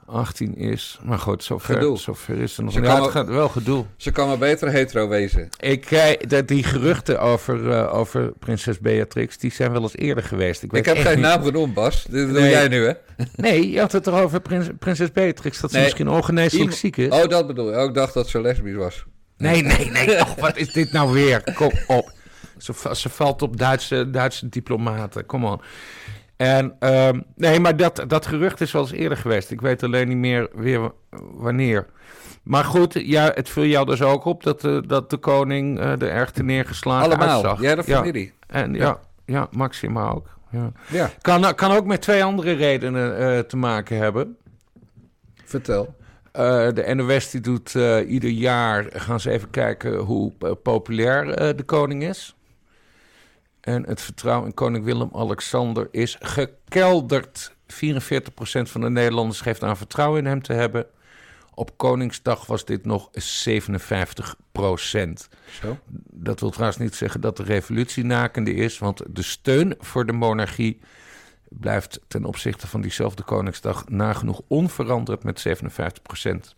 18 0.05 0.55
is. 0.57 0.99
Maar 1.03 1.19
goed, 1.19 1.43
zover, 1.43 1.73
Gedoe. 1.75 1.97
zover 1.97 2.41
is 2.41 2.57
er 2.57 2.63
nog. 2.63 2.73
Ze 2.73 2.81
Ja, 2.81 2.85
kan 2.93 3.01
het 3.01 3.11
gaat 3.11 3.27
wel 3.27 3.49
gedoe. 3.49 3.85
Ze 3.97 4.11
kan 4.11 4.27
maar 4.27 4.37
beter 4.37 4.69
hetero 4.71 5.07
wezen. 5.07 5.49
Ik, 5.59 5.91
eh, 5.91 6.27
dat 6.27 6.47
die 6.47 6.63
geruchten 6.63 7.21
over, 7.21 7.71
eh, 7.71 7.93
over 7.93 8.31
prinses 8.39 8.79
Beatrix, 8.79 9.37
die 9.37 9.51
zijn 9.51 9.71
wel 9.71 9.81
eens 9.81 9.95
eerder 9.95 10.23
geweest. 10.23 10.63
Ik, 10.63 10.71
heb 10.85 10.97
geen 10.97 11.11
niet- 11.15 11.19
naam 11.25 11.43
genoemd, 11.43 11.73
Bas. 11.73 12.03
Dit 12.09 12.27
doe 12.29 12.39
Nee. 12.39 12.49
jij 12.49 12.67
nu, 12.67 12.85
hè? 12.85 12.93
Nee, 13.35 13.69
je 13.71 13.79
had 13.79 13.91
het 13.91 14.07
erover 14.07 14.41
prins, 14.41 14.67
prinses 14.79 15.11
Beatrix, 15.11 15.59
dat 15.59 15.69
ze 15.69 15.75
Nee. 15.75 15.85
misschien 15.85 16.09
ongeneeslijk 16.09 16.71
ziek 16.73 16.97
is. 16.97 17.09
Oh, 17.09 17.27
dat 17.27 17.47
bedoel 17.47 17.71
je. 17.71 17.77
Oh, 17.77 17.83
ik 17.83 17.93
dacht 17.93 18.13
dat 18.13 18.29
ze 18.29 18.41
lesbisch 18.41 18.75
was. 18.75 19.03
Nee, 19.37 19.61
nee, 19.61 19.89
nee. 19.91 20.19
Och, 20.19 20.35
wat 20.35 20.57
is 20.57 20.73
dit 20.73 20.91
nou 20.91 21.11
weer? 21.13 21.53
Kom 21.53 21.71
op. 21.87 22.11
Ze, 22.57 22.73
ze 22.93 23.09
valt 23.09 23.41
op 23.41 23.57
Duitse, 23.57 24.09
Duitse 24.09 24.49
diplomaten. 24.49 25.25
Kom 25.25 25.45
on. 25.45 25.61
En, 26.37 26.75
ehm, 26.79 27.19
nee, 27.35 27.59
maar 27.59 27.77
dat, 27.77 28.03
dat 28.07 28.25
gerucht 28.25 28.61
is 28.61 28.71
wel 28.71 28.81
eens 28.81 28.91
eerder 28.91 29.17
geweest. 29.17 29.51
Ik 29.51 29.61
weet 29.61 29.83
alleen 29.83 30.07
niet 30.07 30.17
meer 30.17 30.49
weer 30.53 30.91
wanneer. 31.33 31.85
Maar 32.43 32.63
goed, 32.63 32.93
ja, 32.93 33.31
het 33.33 33.49
viel 33.49 33.65
jou 33.65 33.85
dus 33.85 34.01
ook 34.01 34.25
op 34.25 34.43
dat 34.43 34.61
de, 34.61 34.83
dat 34.87 35.09
de 35.09 35.17
koning 35.17 35.79
eh 35.79 35.91
er 35.91 36.09
erg 36.09 36.31
te 36.31 36.43
neergeslagen 36.43 37.05
Allemaal. 37.05 37.29
uitzag. 37.29 37.61
Jij 37.61 37.75
de 37.75 37.83
Ja, 37.85 37.97
familie. 37.97 38.33
en, 38.47 38.73
ja, 38.73 38.99
ja, 39.25 39.47
Maxima 39.51 40.09
ook. 40.09 40.27
Ja. 40.49 40.71
Ja. 40.87 41.09
Kan, 41.21 41.55
kan 41.55 41.71
ook 41.71 41.85
met 41.85 42.01
twee 42.01 42.23
andere 42.23 42.53
redenen 42.53 43.17
eh, 43.17 43.39
te 43.39 43.57
maken 43.57 43.97
hebben. 43.97 44.37
Vertel. 45.45 45.95
Eh, 46.31 46.67
de 46.73 46.93
NOS 46.95 47.29
die 47.31 47.41
doet 47.41 47.75
eh, 47.75 48.09
ieder 48.11 48.29
jaar, 48.29 48.85
gaan 48.93 49.19
ze 49.19 49.31
even 49.31 49.49
kijken 49.49 49.95
hoe 49.97 50.31
eh, 50.39 50.51
populair 50.63 51.29
eh, 51.29 51.57
de 51.57 51.63
koning 51.63 52.03
is. 52.03 52.35
En 53.65 53.85
het 53.87 54.01
vertrouwen 54.01 54.47
in 54.47 54.53
koning 54.53 54.85
Willem-Alexander 54.85 55.87
is 55.91 56.17
gekelderd. 56.19 57.53
44% 57.73 57.75
van 58.61 58.81
de 58.81 58.89
Nederlanders 58.89 59.41
geeft 59.41 59.63
aan 59.63 59.77
vertrouwen 59.77 60.19
in 60.19 60.25
hem 60.25 60.41
te 60.41 60.53
hebben. 60.53 60.85
Op 61.53 61.77
Koningsdag 61.77 62.45
was 62.45 62.65
dit 62.65 62.85
nog 62.85 63.09
57 63.11 64.35
procent. 64.51 65.29
Dat 66.11 66.39
wil 66.39 66.49
trouwens 66.49 66.79
niet 66.79 66.95
zeggen 66.95 67.21
dat 67.21 67.37
de 67.37 67.43
revolutie 67.43 68.03
nakende 68.03 68.53
is, 68.53 68.77
want 68.77 69.01
de 69.07 69.23
steun 69.23 69.75
voor 69.79 70.05
de 70.05 70.13
monarchie 70.13 70.79
blijft 71.49 71.99
ten 72.07 72.25
opzichte 72.25 72.67
van 72.67 72.81
diezelfde 72.81 73.23
Koningsdag 73.23 73.89
nagenoeg 73.89 74.41
onveranderd 74.47 75.23
met 75.23 75.39
57 75.39 76.01
procent. 76.01 76.55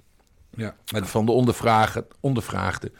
Ja, 0.55 0.75
Van 0.85 1.25
de 1.25 1.31
ondervragen, 1.31 2.05
ondervraagden 2.19 2.93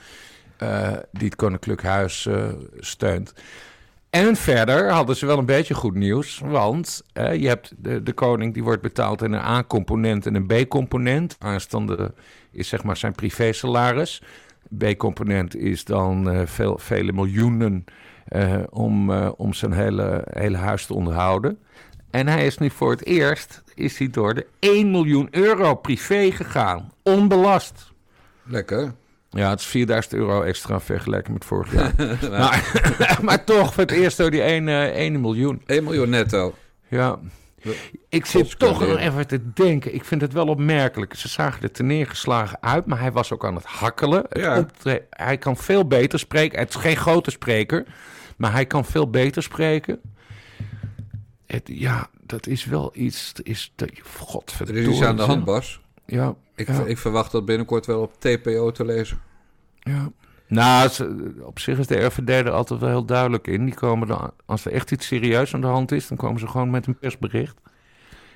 eh, 0.58 0.94
die 1.12 1.28
het 1.28 1.36
Koninklijk 1.36 1.84
Huis 1.84 2.26
eh, 2.26 2.48
steunt. 2.80 3.34
En 4.10 4.36
verder 4.36 4.92
hadden 4.92 5.16
ze 5.16 5.26
wel 5.26 5.38
een 5.38 5.46
beetje 5.46 5.74
goed 5.74 5.96
nieuws, 5.96 6.42
want 6.46 7.04
eh, 7.14 7.36
je 7.36 7.48
hebt 7.48 7.74
de, 7.78 8.04
de 8.04 8.14
koning 8.14 8.54
die 8.54 8.64
wordt 8.64 8.82
betaald 8.82 9.22
in 9.22 9.34
een 9.34 9.42
A-component 9.42 10.26
en 10.26 10.36
een 10.36 10.48
B-component. 10.48 11.36
Aanstaande 11.40 12.14
is 12.52 12.68
zeg 12.68 12.84
maar 12.84 12.98
zijn 12.98 13.16
privé-salaris. 13.16 14.22
B-component 14.78 15.56
is 15.56 15.86
dan 15.86 16.30
eh, 16.30 16.42
veel, 16.46 16.78
vele 16.78 17.14
miljoenen 17.14 17.86
eh, 18.26 18.64
om, 18.70 19.12
om 19.20 19.54
zijn 19.54 19.74
hele, 19.74 20.24
hele 20.30 20.58
huis 20.58 20.86
te 20.86 20.94
onderhouden. 20.94 21.60
En 22.10 22.28
hij 22.28 22.46
is 22.46 22.58
nu 22.58 22.70
voor 22.70 22.92
het 22.92 23.06
eerst 23.06 23.64
is 23.76 23.98
hij 23.98 24.10
door 24.10 24.34
de 24.34 24.46
1 24.60 24.92
miljoen 24.92 25.28
euro 25.32 25.76
privé 25.76 26.32
gegaan, 26.32 26.92
onbelast. 27.04 27.94
lekker. 28.44 28.94
Ja, 29.30 29.50
het 29.50 29.60
is 29.60 29.66
4000 29.66 30.14
euro 30.14 30.42
extra 30.42 30.80
vergeleken 30.80 31.34
met 31.34 31.46
vorig 31.46 31.74
jaar. 31.74 31.94
maar, 32.30 32.80
maar 33.22 33.44
toch, 33.44 33.74
voor 33.74 33.84
het 33.84 33.92
eerst 33.92 34.18
door 34.18 34.32
die 34.32 34.42
1, 34.42 34.68
eh 34.68 34.84
1 34.84 35.22
miljoen. 35.22 35.62
1 35.66 35.84
miljoen 35.84 36.10
netto. 36.10 36.56
Ja. 36.88 37.20
Ik 38.10 38.26
zit 38.26 38.60
toch 38.60 38.80
nog 38.80 38.98
even 38.98 39.28
te 39.28 39.54
denken. 39.54 39.94
Ik 39.94 40.06
vind 40.06 40.22
het 40.22 40.34
wel 40.34 40.48
opmerkelijk. 40.48 41.14
Ze 41.16 41.28
zagen 41.28 41.62
er 41.64 41.72
te 41.72 41.84
neergeslagen 41.84 42.58
uit, 42.62 42.86
maar 42.86 43.00
hij 43.00 43.12
was 43.12 43.32
ook 43.34 43.46
aan 43.46 43.56
het 43.56 43.66
hakkelen. 43.66 44.24
Het 44.30 44.42
Ja. 44.42 44.58
optre- 44.60 45.06
hij 45.10 45.38
kan 45.38 45.58
veel 45.58 45.88
beter 45.88 46.20
spreken. 46.20 46.60
Het 46.60 46.70
is 46.70 46.76
geen 46.76 46.96
grote 46.98 47.32
spreker, 47.32 47.86
maar 48.38 48.52
hij 48.52 48.66
kan 48.66 48.86
veel 48.86 49.10
beter 49.10 49.44
spreken. 49.44 50.00
Het, 51.46 51.62
ja, 51.74 52.10
dat 52.22 52.48
is 52.48 52.66
wel 52.66 52.92
iets. 52.94 53.34
dat 53.34 53.46
Is, 53.46 53.72
dat, 53.76 53.90
Er 53.90 53.98
godverdomme. 54.18 54.82
is 54.82 54.88
iets 54.88 55.02
aan 55.02 55.16
de 55.18 55.22
hand, 55.24 55.44
Bas. 55.46 55.80
Ja, 56.08 56.36
Ik, 56.56 56.68
ja. 56.68 56.84
ik 56.86 56.98
verwacht 56.98 57.32
dat 57.32 57.46
binnenkort 57.46 57.86
wel 57.86 58.02
op 58.02 58.14
TPO 58.20 58.72
te 58.72 58.86
lezen. 58.86 59.20
Ja. 59.80 60.12
Nou, 60.48 60.90
op 61.42 61.60
zich 61.60 61.78
is 61.78 61.88
de 61.88 62.06
RVD 62.06 62.30
er 62.30 62.50
altijd 62.52 62.80
wel 62.80 62.90
heel 62.90 63.06
duidelijk 63.06 63.48
in. 63.48 63.66
Die 63.66 63.74
komen 63.74 64.08
dan, 64.08 64.32
als 64.46 64.66
er 64.66 64.72
echt 64.72 64.92
iets 64.92 65.08
serieus 65.08 65.54
aan 65.54 65.62
de 65.62 65.68
hand 65.68 65.92
is, 65.92 66.08
dan 66.08 66.18
komen 66.18 66.40
ze 66.40 66.48
gewoon 66.48 66.70
met 66.70 66.88
een 66.88 66.98
persbericht. 66.98 67.56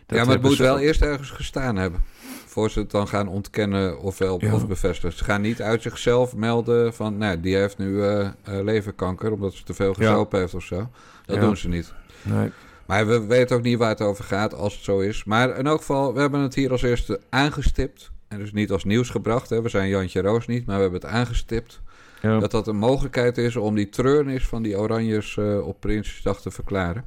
Dat 0.06 0.18
ja, 0.20 0.26
maar 0.26 0.34
het 0.34 0.44
moet 0.44 0.56
ze- 0.56 0.64
wel 0.64 0.80
eerst 0.80 1.02
ergens 1.02 1.30
gestaan 1.30 1.76
hebben. 1.76 2.04
Voor 2.46 2.70
ze 2.70 2.80
het 2.80 2.92
dan 2.92 3.08
gaan 3.08 3.28
ontkennen 3.28 4.00
ofwel 4.00 4.42
Ja. 4.46 4.54
of 4.54 4.68
bevestigen. 4.68 5.18
Ze 5.18 5.24
gaan 5.24 5.42
niet 5.42 5.62
uit 5.62 5.82
zichzelf 5.82 6.36
melden 6.36 6.94
van... 6.94 7.18
Nou, 7.18 7.40
die 7.40 7.56
heeft 7.56 7.78
nu 7.78 8.04
eh, 8.04 8.20
eh, 8.26 8.32
leverkanker 8.44 9.32
omdat 9.32 9.54
ze 9.54 9.64
te 9.64 9.74
veel 9.74 9.94
gezopen 9.94 10.40
heeft 10.40 10.54
of 10.54 10.64
zo. 10.64 10.90
Dat 11.26 11.36
Ja. 11.36 11.42
doen 11.42 11.58
ze 11.58 11.68
niet. 11.68 11.94
Nee. 12.22 12.52
Maar 12.92 13.08
we 13.08 13.26
weten 13.26 13.56
ook 13.56 13.64
niet 13.64 13.78
waar 13.78 13.90
het 13.90 14.02
over 14.02 14.24
gaat 14.24 14.54
als 14.54 14.74
het 14.74 14.84
zo 14.84 15.00
is. 15.00 15.24
Maar 15.24 15.58
in 15.58 15.68
elk 15.68 15.80
geval, 15.80 16.14
we 16.14 16.20
hebben 16.20 16.40
het 16.40 16.56
hier 16.56 16.72
als 16.72 16.82
eerste 16.82 17.22
aangestipt. 17.30 18.12
En 18.28 18.38
dus 18.38 18.52
niet 18.52 18.72
als 18.72 18.84
nieuws 18.84 19.10
gebracht. 19.10 19.50
Hè. 19.50 19.62
We 19.62 19.70
zijn 19.70 19.90
Jantje 19.90 20.22
Roos 20.22 20.48
niet, 20.48 20.66
maar 20.66 20.76
we 20.76 20.82
hebben 20.82 21.02
het 21.02 21.10
aangestipt. 21.10 21.82
Ja. 22.22 22.40
Dat 22.40 22.52
dat 22.52 22.68
een 22.68 22.78
mogelijkheid 22.78 23.38
is 23.38 23.56
om 23.56 23.76
die 23.76 23.90
treurnis 23.90 24.48
van 24.48 24.62
die 24.62 24.78
Oranjes 24.78 25.38
eh, 25.38 25.68
op 25.68 25.80
Prinsjesdag 25.80 26.42
te 26.42 26.52
verklaren. 26.52 27.06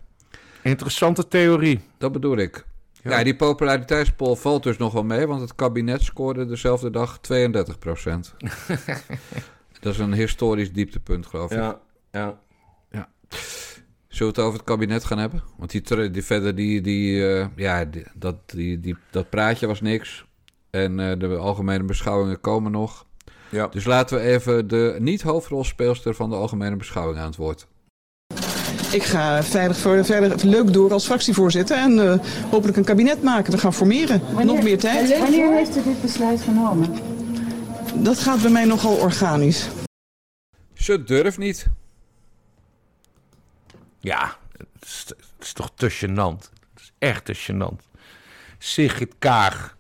Interessante 0.63 1.29
theorie. 1.29 1.81
Dat 1.99 2.13
bedoel 2.13 2.37
ik. 2.37 2.65
Ja. 3.03 3.19
Ja, 3.19 3.25
die 3.25 3.37
populariteitspol 3.37 4.37
valt 4.37 4.63
dus 4.63 4.77
nog 4.77 4.93
wel 4.93 5.05
mee, 5.05 5.27
want 5.27 5.41
het 5.41 5.55
kabinet 5.55 6.03
scoorde 6.03 6.47
dezelfde 6.47 6.91
dag 6.91 7.19
32% 7.19 7.21
dat 9.81 9.93
is 9.93 9.99
een 9.99 10.13
historisch 10.13 10.73
dieptepunt, 10.73 11.27
geloof 11.27 11.51
ik. 11.51 11.59
Ja, 11.59 11.81
ja. 12.11 12.43
Zullen 14.15 14.33
we 14.35 14.39
het 14.41 14.49
over 14.49 14.59
het 14.59 14.69
kabinet 14.69 15.05
gaan 15.05 15.19
hebben? 15.19 15.43
Want 15.57 15.71
die, 15.71 16.11
die 16.11 16.25
verder, 16.25 16.55
die, 16.55 16.81
die, 16.81 17.29
eh, 17.29 17.47
ja, 17.57 17.85
die- 17.85 18.07
dat, 18.15 18.37
die, 18.47 18.81
die, 18.81 18.97
dat 19.11 19.31
praatje 19.31 19.67
was 19.67 19.81
niks. 19.81 20.25
En 20.71 21.01
eh, 21.01 21.19
de 21.19 21.27
algemene 21.37 21.85
beschouwingen 21.85 22.41
komen 22.41 22.73
nog. 22.73 23.07
ja. 23.49 23.67
Dus 23.69 23.85
laten 23.85 24.17
we 24.19 24.23
even 24.25 24.69
de 24.69 24.97
niet-hoofdrolspeelster 24.99 26.15
van 26.15 26.31
de 26.31 26.37
algemene 26.37 26.77
beschouwing 26.77 27.19
aan 27.19 27.27
het 27.27 27.37
woord. 27.37 27.67
Ik 28.93 29.03
ga 29.03 29.43
veilig, 29.43 29.77
voor, 29.77 30.05
veilig 30.05 30.43
leuk 30.43 30.73
door 30.73 30.93
als 30.93 31.05
fractievoorzitter 31.07 31.77
en 31.77 31.99
eh, 32.13 32.19
hopelijk 32.51 32.77
een 32.77 32.85
kabinet 32.85 33.23
maken. 33.23 33.53
We 33.53 33.59
gaan 33.59 33.75
formeren. 33.75 34.21
Nog 34.45 34.63
meer 34.63 34.79
tijd. 34.79 35.19
Wanneer 35.19 35.53
heeft 35.53 35.77
u 35.77 35.83
dit 35.83 36.03
besluit 36.03 36.41
genomen? 36.43 36.91
Dat 37.95 38.19
gaat 38.19 38.43
bij 38.43 38.51
mij 38.51 38.65
nogal 38.65 38.95
organisch. 38.97 39.69
Ze 40.75 41.03
durft 41.05 41.39
niet. 41.39 41.67
Ja, 44.05 44.37
het 44.59 45.15
is, 45.41 45.53
toch 45.53 45.71
te 45.75 45.91
gênant. 45.91 46.51
Het 46.75 46.83
is 46.83 46.93
echt 46.99 47.25
te 47.25 47.35
gênant. 47.37 47.99
Sigrid 48.59 49.15
Kaag, 49.19 49.77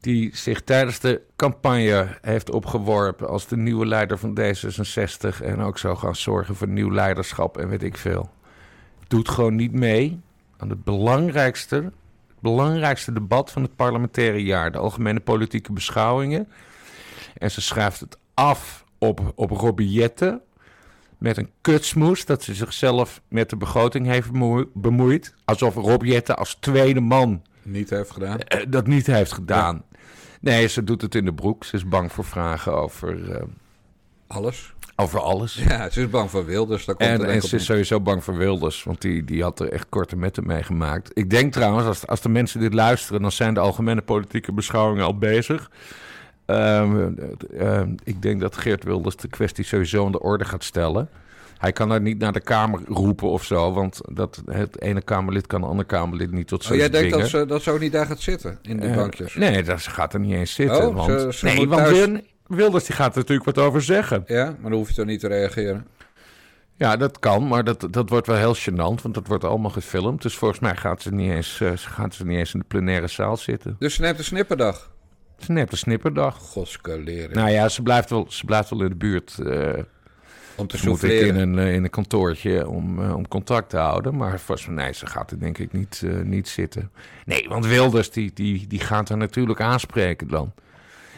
die 0.00 0.36
zich 0.36 0.62
tijdens 0.62 0.98
de 0.98 1.20
campagne 1.36 2.18
heeft 2.20 2.50
opgeworpen 2.50 3.28
als 3.28 3.46
de 3.46 3.56
nieuwe 3.56 3.86
leider 3.86 4.18
van 4.18 4.38
D66 4.38 5.42
en 5.42 5.60
ook 5.60 5.78
zou 5.78 5.96
gaan 5.96 6.16
zorgen 6.16 6.54
voor 6.54 6.68
nieuw 6.68 6.92
leiderschap 6.92 7.58
en 7.58 7.68
weet 7.68 7.82
ik 7.82 7.96
veel. 7.96 8.30
Doet 9.08 9.28
gewoon 9.28 9.56
niet 9.56 9.72
mee 9.72 10.20
aan 10.56 10.68
het 10.68 10.84
belangrijkste, 10.84 11.92
belangrijkste 12.40 13.12
debat 13.12 13.50
van 13.50 13.62
het 13.62 13.76
parlementaire 13.76 14.42
jaar, 14.42 14.72
de 14.72 14.78
algemene 14.78 15.20
politieke 15.20 15.72
beschouwingen. 15.72 16.48
En 17.38 17.50
ze 17.50 17.60
schrijft 17.60 18.00
het 18.00 18.18
af 18.34 18.84
op, 18.98 19.32
op 19.34 19.50
Robbie 19.50 19.88
met 21.22 21.36
een 21.36 21.50
kutsmoes 21.60 22.24
dat 22.24 22.42
ze 22.42 22.54
zichzelf 22.54 23.20
met 23.28 23.50
de 23.50 23.56
begroting 23.56 24.06
heeft 24.06 24.30
bemoe- 24.30 24.68
bemoeid. 24.74 25.34
Alsof 25.44 25.74
Rob 25.74 26.02
Jetten 26.04 26.36
als 26.36 26.54
tweede 26.60 27.00
man 27.00 27.42
Niet 27.62 27.90
heeft 27.90 28.10
gedaan. 28.10 28.38
eh, 28.40 28.60
dat 28.68 28.86
niet 28.86 29.06
heeft 29.06 29.32
gedaan. 29.32 29.82
Nee, 30.40 30.66
ze 30.68 30.84
doet 30.84 31.02
het 31.02 31.14
in 31.14 31.24
de 31.24 31.34
broek. 31.34 31.64
Ze 31.64 31.76
is 31.76 31.88
bang 31.88 32.12
voor 32.12 32.24
vragen 32.24 32.74
over, 32.74 33.30
eh, 33.32 33.42
Alles. 34.26 34.74
over 34.96 35.20
alles. 35.20 35.54
Ja, 35.54 35.90
ze 35.90 36.00
is 36.00 36.10
bang 36.10 36.30
voor 36.30 36.44
Wilders. 36.44 36.84
Daar 36.84 36.94
komt 36.94 37.08
En, 37.08 37.24
en 37.24 37.42
ze 37.42 37.56
is 37.56 37.64
sowieso 37.64 38.00
bang 38.00 38.24
voor 38.24 38.36
Wilders, 38.36 38.82
want 38.82 39.00
die, 39.00 39.24
die 39.24 39.42
had 39.42 39.60
er 39.60 39.72
echt 39.72 39.86
korte 39.88 40.16
metten 40.16 40.46
mee 40.46 40.62
gemaakt. 40.62 41.10
Ik 41.14 41.30
denk 41.30 41.52
trouwens, 41.52 41.86
als, 41.86 42.06
als 42.06 42.20
de 42.20 42.28
mensen 42.28 42.60
dit 42.60 42.74
luisteren, 42.74 43.22
dan 43.22 43.32
zijn 43.32 43.54
de 43.54 43.60
algemene 43.60 44.02
politieke 44.02 44.52
beschouwingen 44.52 45.04
al 45.04 45.18
bezig. 45.18 45.70
Ehm, 46.46 47.12
eh, 47.56 47.78
eh, 47.80 47.88
ik 48.04 48.22
denk 48.22 48.40
dat 48.40 48.56
Geert 48.56 48.84
Wilders 48.84 49.16
de 49.16 49.28
kwestie 49.28 49.64
sowieso 49.64 50.04
aan 50.06 50.12
de 50.12 50.20
orde 50.20 50.44
gaat 50.44 50.64
stellen. 50.64 51.08
Hij 51.58 51.72
kan 51.72 51.90
er 51.90 52.00
niet 52.00 52.18
naar 52.18 52.32
de 52.32 52.40
Kamer 52.40 52.80
roepen 52.86 53.28
of 53.28 53.44
zo, 53.44 53.72
want 53.72 54.00
dat, 54.12 54.42
het 54.50 54.80
ene 54.80 55.02
Kamerlid 55.02 55.46
kan 55.46 55.62
een 55.62 55.68
ander 55.68 55.84
Kamerlid 55.84 56.30
niet 56.32 56.48
tot 56.48 56.60
Oh, 56.60 56.66
zoiets 56.66 56.84
jij 56.86 57.00
denkt 57.00 57.16
dat 57.18 57.28
ze, 57.28 57.46
dat 57.46 57.62
ze 57.62 57.70
ook 57.70 57.80
niet 57.80 57.92
daar 57.92 58.06
gaat 58.06 58.20
zitten, 58.20 58.58
in 58.62 58.80
die 58.80 58.88
Eh, 58.90 58.96
bankjes? 58.96 59.34
Nee, 59.34 59.62
dat, 59.62 59.80
ze 59.80 59.90
gaat 59.90 60.14
er 60.14 60.20
niet 60.20 60.32
eens 60.34 60.54
zitten. 60.54 60.86
Oh, 60.88 60.94
want, 60.94 61.20
ze- 61.20 61.32
ze 61.32 61.44
nee, 61.44 61.68
want 61.68 61.82
thuis- 61.82 62.06
Wil- 62.06 62.20
Wilders 62.46 62.84
die 62.84 62.94
gaat 62.96 63.12
er 63.12 63.18
natuurlijk 63.18 63.56
wat 63.56 63.64
over 63.64 63.82
zeggen. 63.82 64.22
Ja, 64.26 64.44
maar 64.44 64.70
dan 64.70 64.78
hoef 64.78 64.88
je 64.88 64.94
toch 64.94 65.06
niet 65.06 65.20
te 65.20 65.28
reageren? 65.28 65.86
Ja, 66.76 66.96
dat 66.96 67.18
kan, 67.18 67.48
maar 67.48 67.64
dat, 67.64 67.86
dat 67.90 68.08
wordt 68.08 68.26
wel 68.26 68.36
heel 68.36 68.56
gênant, 68.56 69.02
want 69.02 69.14
dat 69.14 69.26
wordt 69.26 69.44
allemaal 69.44 69.70
gefilmd. 69.70 70.22
Dus 70.22 70.36
volgens 70.36 70.60
mij 70.60 70.76
gaat 70.76 71.02
ze 71.02 71.12
niet 71.14 71.30
eens, 71.30 71.60
eh, 71.60 71.70
gaat 71.74 72.14
ze 72.14 72.24
niet 72.26 72.38
eens 72.38 72.54
in 72.54 72.60
de 72.60 72.66
plenaire 72.68 73.06
zaal 73.06 73.36
zitten. 73.36 73.76
Dus 73.78 73.94
ze 73.94 74.00
neemt 74.00 74.18
een 74.18 74.24
snipperdag. 74.24 74.90
Het 75.42 75.50
is 75.50 75.56
net 75.56 75.72
een 75.72 75.78
snipperdag. 75.78 76.36
Godskaleren. 76.36 77.36
Nou 77.36 77.50
ja, 77.50 77.68
ze 77.68 77.82
blijft 77.82 78.10
wel, 78.10 78.26
ze 78.28 78.44
blijft 78.44 78.70
wel 78.70 78.82
in 78.82 78.88
de 78.88 78.94
buurt. 78.94 79.38
eh 79.38 79.72
om 80.56 80.66
te 80.66 80.88
moet 80.88 81.02
ik 81.02 81.20
in 81.20 81.36
een, 81.36 81.58
eh, 81.58 81.74
in 81.74 81.84
een 81.84 81.90
kantoortje 81.90 82.68
om, 82.68 83.02
eh, 83.02 83.14
om 83.16 83.28
contact 83.28 83.70
te 83.70 83.76
houden. 83.76 84.16
Maar 84.16 84.40
nee, 84.68 84.92
ze 84.92 85.06
gaat 85.06 85.30
er 85.30 85.38
denk 85.38 85.58
ik 85.58 85.72
niet, 85.72 86.02
niet 86.24 86.48
zitten. 86.48 86.90
Nee, 87.24 87.48
want 87.48 87.66
Wilders, 87.66 88.10
die, 88.10 88.30
die, 88.34 88.66
die 88.66 88.80
gaat 88.80 89.08
er 89.08 89.16
natuurlijk 89.16 89.60
aanspreken 89.60 90.28
dan. 90.28 90.52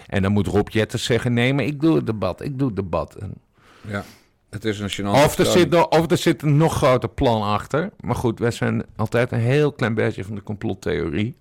En 0.07 0.23
dan 0.23 0.33
moet 0.33 0.47
Rob 0.47 0.69
Jetters 0.69 1.05
zeggen, 1.05 1.33
nee, 1.33 1.55
maar 1.55 1.65
ik 1.65 1.81
doe 1.81 1.97
het 1.97 2.07
debat, 2.07 2.43
ik 2.43 2.59
doe 2.59 2.67
het 2.67 2.77
debat. 2.77 3.15
En 3.15 3.35
Ja, 3.81 4.05
het 4.51 4.65
is 4.65 4.79
een 4.81 5.07
Of 5.09 5.23
er, 5.25 5.29
vertoning. 5.31 5.53
zit 5.61 5.71
nog, 5.71 5.89
of 5.89 6.11
er 6.11 6.19
zit 6.19 6.43
een 6.43 6.57
nog 6.57 6.75
groter 6.75 7.09
plan 7.09 7.43
achter. 7.43 7.91
Maar 8.01 8.17
goed, 8.17 8.39
wij 8.39 8.51
zijn 8.51 8.85
altijd 8.97 9.33
een 9.33 9.39
heel 9.39 9.73
klein 9.73 9.95
beetje 9.95 10.25
van 10.25 10.35
de 10.35 10.43
complottheorie. 10.43 11.37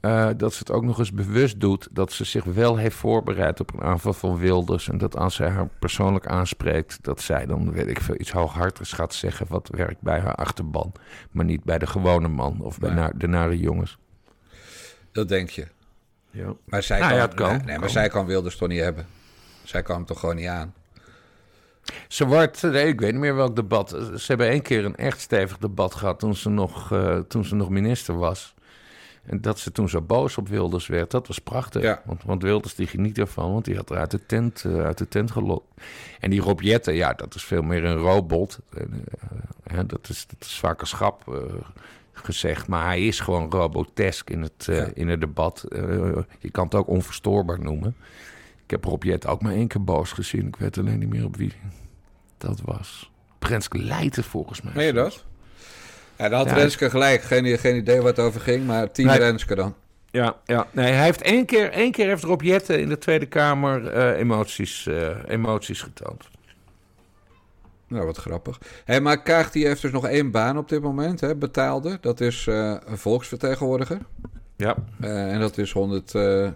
Eh, 0.00 0.28
dat 0.36 0.52
ze 0.52 0.58
het 0.58 0.70
ook 0.70 0.82
nog 0.84 0.98
eens 0.98 1.12
bewust 1.12 1.60
doet 1.60 1.88
dat 1.90 2.12
ze 2.12 2.24
zich 2.24 2.44
wel 2.44 2.76
heeft 2.76 2.96
voorbereid 2.96 3.60
op 3.60 3.72
een 3.74 3.82
aanval 3.82 4.12
van 4.12 4.38
Wilders. 4.38 4.88
En 4.88 4.98
dat 4.98 5.16
als 5.16 5.34
zij 5.34 5.48
haar 5.48 5.68
persoonlijk 5.78 6.26
aanspreekt, 6.26 6.98
dat 7.02 7.20
zij 7.20 7.46
dan, 7.46 7.72
weet 7.72 7.86
ik 7.88 8.00
veel, 8.00 8.14
iets 8.20 8.30
hooghartigs 8.32 8.92
gaat 8.92 9.14
zeggen 9.14 9.46
wat 9.48 9.68
werkt 9.72 10.00
bij 10.00 10.20
haar 10.20 10.34
achterban. 10.34 10.92
Maar 11.30 11.44
niet 11.44 11.64
bij 11.64 11.78
de 11.78 11.86
gewone 11.86 12.28
man 12.28 12.60
of 12.60 12.78
bij 12.78 12.90
na- 12.94 13.12
de 13.14 13.26
nare 13.26 13.58
jongens. 13.58 13.98
Dat 15.12 15.28
denk 15.28 15.50
je. 15.50 15.66
Ja. 16.30 16.54
Maar 16.64 16.82
zij 16.82 16.98
Nou 16.98 17.10
kan, 17.10 17.18
ja, 17.20 17.26
het 17.26 17.34
kan. 17.34 17.48
Nee, 17.48 17.56
nee, 17.58 17.66
maar 17.66 17.78
Kan. 17.78 17.90
zij 17.90 18.08
kan 18.08 18.26
Wilders 18.26 18.56
toch 18.56 18.68
niet 18.68 18.80
hebben? 18.80 19.06
Zij 19.64 19.82
kan 19.82 19.96
hem 19.96 20.04
toch 20.04 20.20
gewoon 20.20 20.36
niet 20.36 20.46
aan? 20.48 20.74
Ze 22.08 22.26
wordt, 22.26 22.62
nee, 22.62 22.86
ik 22.86 23.00
weet 23.00 23.12
niet 23.12 23.20
meer 23.20 23.34
welk 23.36 23.56
debat. 23.56 23.88
Ze 23.90 24.24
hebben 24.26 24.48
één 24.48 24.62
keer 24.62 24.84
een 24.84 24.96
echt 24.96 25.20
stevig 25.20 25.58
debat 25.58 25.94
gehad 25.94 26.18
toen 26.18 26.34
ze 26.34 26.48
nog, 26.48 26.92
eh, 26.92 27.18
toen 27.18 27.44
ze 27.44 27.54
nog 27.54 27.70
minister 27.70 28.18
was. 28.18 28.54
En 29.26 29.40
dat 29.40 29.58
ze 29.58 29.72
toen 29.72 29.88
zo 29.88 30.00
boos 30.00 30.36
op 30.38 30.48
Wilders 30.48 30.86
werd, 30.86 31.10
dat 31.10 31.26
was 31.26 31.38
prachtig. 31.38 31.82
Ja. 31.82 32.02
Want, 32.04 32.22
want 32.22 32.42
Wilders 32.42 32.74
die 32.74 32.86
geniet 32.86 33.18
ervan, 33.18 33.52
want 33.52 33.64
die 33.64 33.76
had 33.76 33.90
er 33.90 33.96
uit 33.96 34.10
de 34.10 34.26
tent, 34.26 34.64
eh, 34.64 34.84
uit 34.84 34.98
de 34.98 35.08
tent 35.08 35.30
gelokt. 35.30 35.80
En 36.20 36.30
die 36.30 36.40
Rob 36.40 36.60
Jetten, 36.60 36.94
ja, 36.94 37.12
dat 37.12 37.34
is 37.34 37.44
veel 37.44 37.62
meer 37.62 37.84
een 37.84 37.96
robot. 37.96 38.58
Eh, 38.74 38.82
hè, 39.62 39.86
dat, 39.86 40.08
is, 40.08 40.26
dat 40.26 40.48
is 40.48 40.60
eh, 40.62 41.10
gezegd. 42.12 42.68
Maar 42.68 42.84
hij 42.84 43.06
is 43.06 43.20
gewoon 43.20 43.50
robotesk 43.50 44.30
in 44.30 44.42
het, 44.42 44.64
Ja. 44.66 44.88
in 44.94 45.08
het 45.08 45.20
debat. 45.20 45.64
Je 46.38 46.50
kan 46.50 46.64
het 46.64 46.74
ook 46.74 46.88
onverstoorbaar 46.88 47.60
noemen. 47.60 47.96
Ik 48.64 48.70
heb 48.70 48.84
Rob 48.84 49.02
Jetten 49.02 49.30
ook 49.30 49.42
maar 49.42 49.52
één 49.52 49.68
keer 49.68 49.84
boos 49.84 50.12
gezien. 50.12 50.46
Ik 50.46 50.56
weet 50.56 50.78
alleen 50.78 50.98
niet 50.98 51.08
meer 51.08 51.24
op 51.24 51.36
wie 51.36 51.52
dat 52.38 52.60
was. 52.64 53.10
Prenske 53.38 53.78
Leijten 53.78 54.24
volgens 54.24 54.62
mij. 54.62 54.72
Meen 54.74 54.86
je 54.86 54.92
dat? 54.92 55.24
Ja, 56.18 56.28
dan 56.28 56.38
had 56.38 56.48
Ja. 56.48 56.54
Renske 56.54 56.90
gelijk. 56.90 57.22
Geen, 57.22 57.58
geen 57.58 57.76
idee 57.76 58.00
wat 58.00 58.16
het 58.16 58.26
over 58.26 58.40
ging, 58.40 58.66
maar 58.66 58.92
team 58.92 59.08
Nee. 59.08 59.18
Renske 59.18 59.54
dan. 59.54 59.74
Ja, 60.10 60.36
ja. 60.44 60.66
Nee, 60.72 60.92
hij 60.92 61.04
heeft 61.04 61.22
één 61.22 61.46
keer, 61.46 61.70
één 61.70 61.92
keer 61.92 62.06
heeft 62.06 62.22
Rob 62.22 62.42
Jetten 62.42 62.80
in 62.80 62.88
de 62.88 62.98
Tweede 62.98 63.26
Kamer 63.26 63.86
eh, 63.86 64.18
emoties, 64.18 64.86
eh, 64.86 65.08
emoties 65.26 65.82
getoond. 65.82 66.24
Nou, 67.88 68.06
wat 68.06 68.16
grappig. 68.16 68.58
Hé, 68.84 69.00
maar 69.00 69.22
Kaag 69.22 69.50
die 69.50 69.66
heeft 69.66 69.82
dus 69.82 69.90
nog 69.90 70.06
één 70.06 70.30
baan 70.30 70.58
op 70.58 70.68
dit 70.68 70.82
moment, 70.82 71.20
hè, 71.20 71.34
betaalde. 71.34 71.98
Dat 72.00 72.20
is 72.20 72.46
eh, 72.46 72.76
een 72.84 72.98
volksvertegenwoordiger. 72.98 73.98
Ja. 74.56 74.76
En 75.00 75.40
dat 75.40 75.58
is 75.58 75.72
100, 75.72 76.14
eh, 76.14 76.48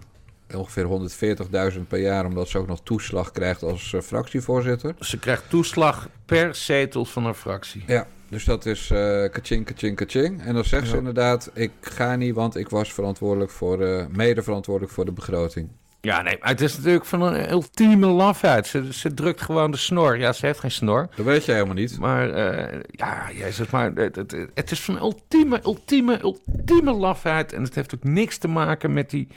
ongeveer 0.55 0.85
140.000 0.85 1.88
per 1.88 1.99
jaar, 1.99 2.25
omdat 2.25 2.49
ze 2.49 2.59
ook 2.59 2.67
nog 2.67 2.81
toeslag 2.83 3.31
krijgt 3.31 3.62
als 3.62 3.95
fractievoorzitter. 4.02 4.95
Ze 5.00 5.19
krijgt 5.19 5.45
toeslag 5.49 6.09
per 6.26 6.55
zetel 6.55 7.05
van 7.05 7.25
haar 7.25 7.35
fractie. 7.35 7.85
Ja, 7.87 8.07
dus 8.31 8.45
dat 8.45 8.67
is 8.67 8.91
eh 8.91 9.31
kaching, 9.31 9.65
kaching, 9.65 9.97
kaching. 9.97 10.43
En 10.43 10.55
dan 10.55 10.65
zegt 10.65 10.89
ze 10.89 10.97
inderdaad, 10.97 11.51
ik 11.55 11.71
ga 11.81 12.17
niet, 12.17 12.35
want 12.35 12.57
ik 12.57 12.69
was 12.69 12.93
verantwoordelijk 12.93 13.51
voor, 13.51 13.83
eh, 13.83 14.07
mede 14.07 14.43
verantwoordelijk 14.43 14.93
voor 14.93 15.05
de 15.05 15.13
begroting. 15.13 15.69
Ja, 16.01 16.23
nee, 16.23 16.37
maar 16.41 16.49
het 16.49 16.61
is 16.61 16.77
natuurlijk 16.77 17.05
van 17.05 17.23
een 17.23 17.51
ultieme 17.51 18.07
lafheid. 18.07 18.67
Ze, 18.67 18.93
ze 18.93 19.15
drukt 19.15 19.41
gewoon 19.41 19.71
de 19.71 19.77
snor. 19.77 20.19
Ja, 20.19 20.33
ze 20.33 20.47
heeft 20.47 20.61
geen 20.61 20.71
snor. 20.71 21.09
Dat 21.15 21.27
weet 21.27 21.45
je 21.45 21.53
helemaal 21.53 21.75
niet. 21.75 21.99
Maar 21.99 22.31
eh, 22.31 22.81
ja, 22.91 23.31
jezus, 23.33 23.71
maar 23.71 23.93
het, 23.95 24.17
het, 24.17 24.37
het 24.55 24.71
is 24.71 24.81
van 24.81 24.97
ultieme, 24.97 25.61
ultieme, 25.65 26.21
ultieme 26.23 26.93
lafheid. 26.93 27.53
En 27.53 27.63
het 27.63 27.75
heeft 27.75 27.95
ook 27.95 28.05
niks 28.05 28.39
te 28.39 28.49
maken 28.49 28.93
met, 28.93 29.11
die, 29.11 29.29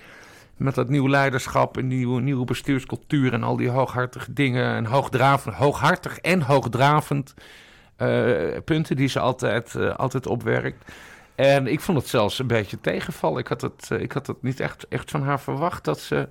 met 0.57 0.75
dat 0.75 0.89
nieuw 0.89 1.09
leiderschap 1.09 1.77
en 1.77 1.87
nieuwe, 1.87 2.21
nieuwe 2.21 2.45
bestuurscultuur 2.45 3.33
en 3.33 3.43
al 3.43 3.55
die 3.55 3.69
hooghartige 3.69 4.33
dingen. 4.33 4.75
En 4.75 4.85
hoogdravend, 4.85 5.55
hooghartig 5.55 6.19
en 6.19 6.41
hoogdravend 6.41 7.33
punten 8.65 8.95
die 8.95 9.07
ze 9.07 9.19
altijd, 9.19 9.75
eh, 9.75 9.95
altijd 9.95 10.27
opwerkt. 10.27 10.91
En 11.35 11.67
ik 11.67 11.79
vond 11.79 11.97
het 11.97 12.07
zelfs 12.07 12.39
een 12.39 12.47
beetje 12.47 12.81
tegenvallen. 12.81 13.39
Ik 13.39 13.47
had 13.47 13.61
het, 13.61 13.87
eh, 13.89 13.99
ik 13.99 14.11
had 14.11 14.27
het 14.27 14.41
niet 14.41 14.59
echt, 14.59 14.87
echt 14.87 15.11
van 15.11 15.23
haar 15.23 15.39
verwacht 15.39 15.83
dat 15.83 15.99
ze, 15.99 16.27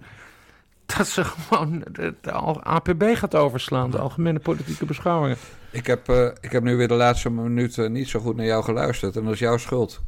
dat 0.97 1.07
ze 1.07 1.25
gewoon 1.25 1.85
de, 1.93 2.15
de 2.21 2.33
APB 2.63 3.03
gaat 3.15 3.35
overslaan, 3.35 3.91
de 3.91 3.99
algemene 3.99 4.39
politieke 4.39 4.85
beschouwingen. 4.85 5.37
Ik 5.71 5.87
heb, 5.87 6.09
eh, 6.09 6.27
ik 6.41 6.53
heb 6.53 6.63
nu 6.63 6.77
weer 6.77 6.89
de 6.89 6.95
laatste 6.95 7.31
minuten 7.31 7.93
niet 7.93 8.09
zo 8.09 8.21
goed 8.21 8.37
naar 8.37 8.47
jou 8.47 8.65
geluisterd. 8.65 9.17
En 9.17 9.25
dat 9.25 9.33
is 9.33 9.39
jouw 9.39 9.57
schuld. 9.57 10.01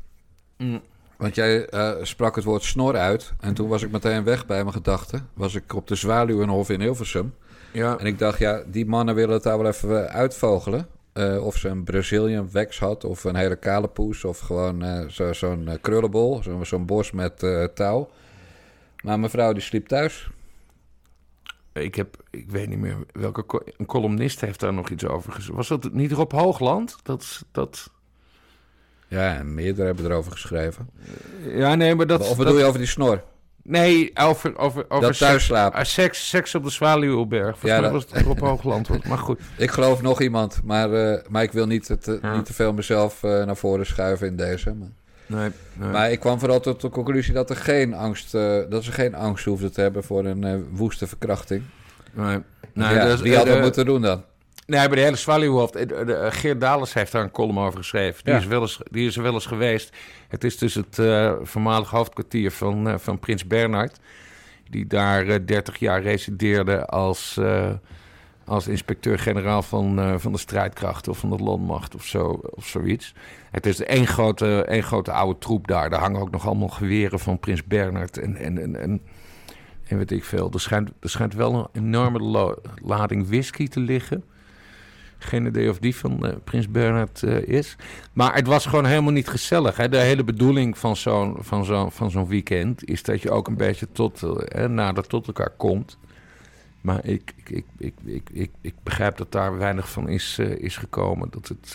Mm. 0.58 0.80
Want 1.16 1.34
jij 1.34 1.66
eh, 1.66 1.92
sprak 2.02 2.34
het 2.34 2.44
woord 2.44 2.62
snor 2.62 2.96
uit. 2.96 3.32
En 3.40 3.54
toen 3.54 3.68
was 3.68 3.82
ik 3.82 3.90
meteen 3.90 4.24
weg 4.24 4.46
bij 4.46 4.62
mijn 4.62 4.74
gedachten. 4.74 5.28
Was 5.34 5.54
ik 5.54 5.74
op 5.74 5.86
de 5.88 5.94
Zwaluwenhof 5.94 6.70
in 6.70 6.80
Hilversum. 6.80 7.34
Ja. 7.72 7.98
En 7.98 8.06
ik 8.06 8.18
dacht, 8.18 8.38
ja, 8.38 8.62
die 8.66 8.86
mannen 8.86 9.14
willen 9.14 9.34
het 9.34 9.42
daar 9.42 9.58
wel 9.58 9.66
even 9.66 10.08
eh, 10.08 10.14
uitvogelen. 10.14 10.86
Eh, 11.14 11.44
of 11.46 11.56
ze 11.56 11.68
een 11.68 11.84
Brazilian 11.84 12.48
wax 12.52 12.78
had, 12.78 13.04
of 13.04 13.24
een 13.24 13.36
hele 13.36 13.56
kale 13.56 13.88
poes, 13.88 14.24
of 14.24 14.38
gewoon 14.38 14.82
eh, 14.82 15.08
zo- 15.08 15.32
zo'n 15.32 15.68
eh, 15.68 15.74
krullenbol, 15.80 16.42
zo- 16.42 16.64
zo'n 16.64 16.86
bos 16.86 17.10
met 17.10 17.38
touw. 17.74 18.10
Maar 19.02 19.20
mevrouw 19.20 19.52
die 19.52 19.62
sliep 19.62 19.86
thuis. 19.86 20.28
Ik 21.72 21.94
heb, 21.94 22.16
ik 22.30 22.50
weet 22.50 22.68
niet 22.68 22.78
meer 22.78 22.96
welke, 23.12 23.46
co- 23.46 23.62
een 23.76 23.86
columnist 23.86 24.40
heeft 24.40 24.60
daar 24.60 24.72
nog 24.74 24.88
iets 24.90 25.04
over 25.06 25.32
gezegd. 25.32 25.54
Was 25.56 25.68
dat 25.68 25.92
niet 25.92 26.12
Rob 26.12 26.32
Hoogland? 26.32 26.96
Dat, 27.02 27.44
dat, 27.52 27.90
Ja, 29.08 29.36
en 29.36 29.54
meerdere 29.54 29.86
hebben 29.86 30.04
erover 30.04 30.32
geschreven. 30.32 30.90
ja, 31.42 31.74
nee, 31.74 31.94
maar 31.94 32.06
dat... 32.06 32.20
of 32.20 32.28
dat- 32.28 32.36
bedoel 32.36 32.58
je 32.58 32.64
over 32.64 32.78
die 32.78 32.88
snor? 32.88 33.22
Nee, 33.66 34.10
over, 34.14 34.58
over, 34.58 34.84
over 34.88 35.06
Dat. 35.06 35.16
Seks, 35.16 35.52
ah, 35.52 35.84
seks, 35.84 36.28
seks 36.28 36.54
op 36.54 36.64
de 36.64 36.70
Zwaluwberg. 36.70 37.58
Volgens 37.58 37.70
Ja, 37.72 37.80
dat- 37.80 37.92
was 37.92 38.04
het 38.10 38.22
Rob 38.22 38.38
Hoogland. 38.40 39.04
Maar 39.06 39.18
goed. 39.18 39.40
Ik 39.56 39.70
geloof 39.70 40.02
nog 40.02 40.20
iemand, 40.20 40.60
maar, 40.64 40.92
eh, 40.92 41.20
maar 41.28 41.42
ik 41.42 41.52
wil 41.52 41.66
niet, 41.66 41.88
het, 41.88 42.08
eh, 42.08 42.14
Ja. 42.22 42.34
niet 42.36 42.44
te 42.44 42.54
veel 42.54 42.72
mezelf 42.72 43.22
eh, 43.22 43.44
naar 43.44 43.56
voren 43.56 43.86
schuiven 43.86 44.26
in 44.26 44.36
deze. 44.36 44.74
Maar, 44.74 44.88
Nee, 45.26 45.50
nee. 45.72 45.88
maar 45.88 46.10
ik 46.10 46.20
kwam 46.20 46.38
vooral 46.38 46.60
tot 46.60 46.80
de 46.80 46.88
conclusie 46.88 47.32
dat, 47.34 47.50
er 47.50 47.56
geen 47.56 47.94
angst, 47.94 48.32
dat 48.68 48.84
ze 48.84 48.92
geen 48.92 49.14
angst 49.14 49.44
hoefden 49.44 49.72
te 49.72 49.80
hebben 49.80 50.04
voor 50.04 50.24
een 50.24 50.66
woeste 50.70 51.06
verkrachting. 51.06 51.62
nee. 52.12 52.38
Nee, 52.72 52.94
ja, 52.94 53.04
dus, 53.04 53.20
wie 53.20 53.36
had 53.36 53.46
dat 53.46 53.54
de- 53.54 53.60
moeten 53.62 53.84
doen 53.84 54.02
dan? 54.02 54.24
Nee, 54.66 54.86
bij 54.88 54.96
de 54.96 55.02
hele 55.02 55.16
Zwaluwhoofd. 55.16 55.76
eh, 55.76 55.86
de- 55.88 56.14
eh, 56.14 56.32
Geert 56.32 56.60
Dales 56.60 56.92
heeft 56.94 57.12
daar 57.12 57.22
een 57.22 57.30
column 57.30 57.58
over 57.58 57.78
geschreven. 57.78 58.24
Die, 58.24 58.32
Ja. 58.32 58.38
is, 58.38 58.46
wel 58.46 58.60
eens, 58.60 58.80
die 58.90 59.06
is 59.06 59.16
er 59.16 59.22
wel 59.22 59.32
eens 59.34 59.46
geweest. 59.46 59.96
Het 60.28 60.44
is 60.44 60.58
dus 60.58 60.74
het 60.74 60.98
eh 60.98 61.32
voormalig 61.42 61.90
hoofdkwartier 61.90 62.50
van, 62.50 62.88
eh, 62.88 62.94
van 62.98 63.18
Prins 63.18 63.46
Bernhard. 63.46 63.98
Die 64.70 64.86
daar 64.86 65.26
eh, 65.26 65.38
30 65.46 65.78
jaar 65.78 66.02
resideerde 66.02 66.86
als, 66.86 67.36
eh, 67.36 67.70
als 68.44 68.68
inspecteur-generaal 68.68 69.62
van, 69.62 69.98
eh, 69.98 70.14
van 70.16 70.32
de 70.32 70.38
strijdkrachten 70.38 71.12
of 71.12 71.18
van 71.18 71.30
de 71.30 71.42
landmacht 71.42 71.94
of, 71.94 72.04
zo, 72.04 72.40
of 72.50 72.66
zoiets. 72.66 73.14
Het 73.50 73.66
is 73.66 73.80
één 73.84 74.06
grote, 74.06 74.64
één 74.64 74.82
grote 74.82 75.12
oude 75.12 75.38
troep 75.38 75.66
daar. 75.66 75.90
Daar 75.90 76.00
hangen 76.00 76.20
ook 76.20 76.30
nog 76.30 76.46
allemaal 76.46 76.68
geweren 76.68 77.18
van 77.18 77.38
Prins 77.38 77.64
Bernhard 77.64 78.18
en, 78.18 78.36
en, 78.36 78.58
en, 78.58 78.80
en, 78.80 79.00
en 79.88 79.98
weet 79.98 80.10
ik 80.10 80.24
veel. 80.24 80.50
Er 80.52 80.60
schijnt, 80.60 80.90
er 81.00 81.10
schijnt 81.10 81.34
wel 81.34 81.54
een 81.72 81.82
enorme 81.82 82.56
lading 82.82 83.28
whisky 83.28 83.68
te 83.68 83.80
liggen. 83.80 84.24
Geen 85.24 85.46
idee 85.46 85.70
of 85.70 85.78
die 85.78 85.96
van 85.96 86.26
eh, 86.26 86.34
Prins 86.44 86.70
Bernhard 86.70 87.22
eh, 87.22 87.48
is. 87.48 87.76
Maar 88.12 88.34
het 88.34 88.46
was 88.46 88.66
gewoon 88.66 88.84
helemaal 88.84 89.12
niet 89.12 89.28
gezellig. 89.28 89.76
Hè? 89.76 89.88
De 89.88 89.96
hele 89.96 90.24
bedoeling 90.24 90.78
van 90.78 90.96
zo'n, 90.96 91.36
van, 91.40 91.64
zo'n, 91.64 91.92
van 91.92 92.10
zo'n 92.10 92.26
weekend 92.26 92.84
is 92.88 93.02
dat 93.02 93.22
je 93.22 93.30
ook 93.30 93.48
een 93.48 93.56
beetje 93.56 93.88
tot, 93.92 94.22
eh, 94.22 94.66
nader 94.66 95.06
tot 95.06 95.26
elkaar 95.26 95.50
komt. 95.56 95.98
Maar 96.80 97.04
ik, 97.04 97.34
ik, 97.44 97.64
ik, 97.78 97.94
ik, 98.04 98.30
ik, 98.32 98.50
ik, 98.60 98.74
begrijp 98.82 99.16
dat 99.16 99.32
daar 99.32 99.58
weinig 99.58 99.90
van 99.90 100.08
is, 100.08 100.38
is 100.38 100.76
gekomen. 100.76 101.28
Dat 101.30 101.48
het, 101.48 101.74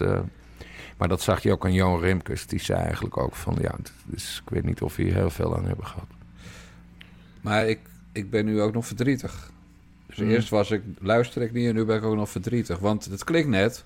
maar 0.98 1.08
dat 1.08 1.22
zag 1.22 1.44
je 1.44 1.52
ook 1.52 1.66
aan 1.66 1.74
Johan 1.74 2.00
Remkes. 2.00 2.48
Die 2.48 2.60
zei 2.60 2.80
eigenlijk 2.80 3.18
ook 3.18 3.36
van 3.36 3.58
ja, 3.62 3.76
is, 4.12 4.42
ik 4.46 4.50
weet 4.50 4.64
niet 4.64 4.82
of 4.82 4.96
we 4.96 5.04
hier 5.04 5.14
heel 5.14 5.30
veel 5.30 5.58
aan 5.58 5.66
hebben 5.66 5.86
gehad. 5.86 6.08
Maar 7.42 7.68
ik, 7.68 7.80
ik 8.12 8.30
ben 8.30 8.46
nu 8.46 8.62
ook 8.62 8.74
nog 8.74 8.86
verdrietig. 8.86 9.52
Dus 10.10 10.18
Hmm. 10.18 10.30
eerst 10.30 10.50
was 10.50 10.72
ik, 10.72 10.82
luister 11.00 11.42
ik 11.42 11.54
niet 11.54 11.68
en 11.68 11.76
nu 11.76 11.86
ben 11.86 11.98
ik 11.98 12.04
ook 12.04 12.16
nog 12.16 12.30
verdrietig. 12.30 12.80
Want 12.80 13.06
het 13.06 13.24
klinkt 13.24 13.50
net. 13.50 13.86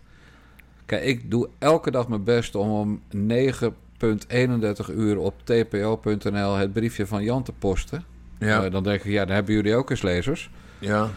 Kijk, 0.86 1.04
ik 1.04 1.32
doe 1.32 1.50
elke 1.60 1.92
dag 1.92 2.08
mijn 2.08 2.24
best 2.24 2.56
om 2.56 2.70
om 2.70 3.02
9.31 3.10 4.90
uur 4.90 5.18
op 5.18 5.34
tpo.nl 5.44 6.56
het 6.56 6.74
briefje 6.74 7.08
van 7.08 7.24
Jan 7.24 7.44
te 7.44 7.52
posten. 7.60 8.04
Ja. 8.40 8.64
Eh, 8.64 8.72
dan 8.72 8.84
denk 8.84 9.04
ik, 9.04 9.12
ja, 9.12 9.26
dan 9.26 9.36
hebben 9.36 9.54
jullie 9.54 9.76
ook 9.76 9.90
eens 9.90 10.02
lezers. 10.02 10.50
Ja. 10.80 11.10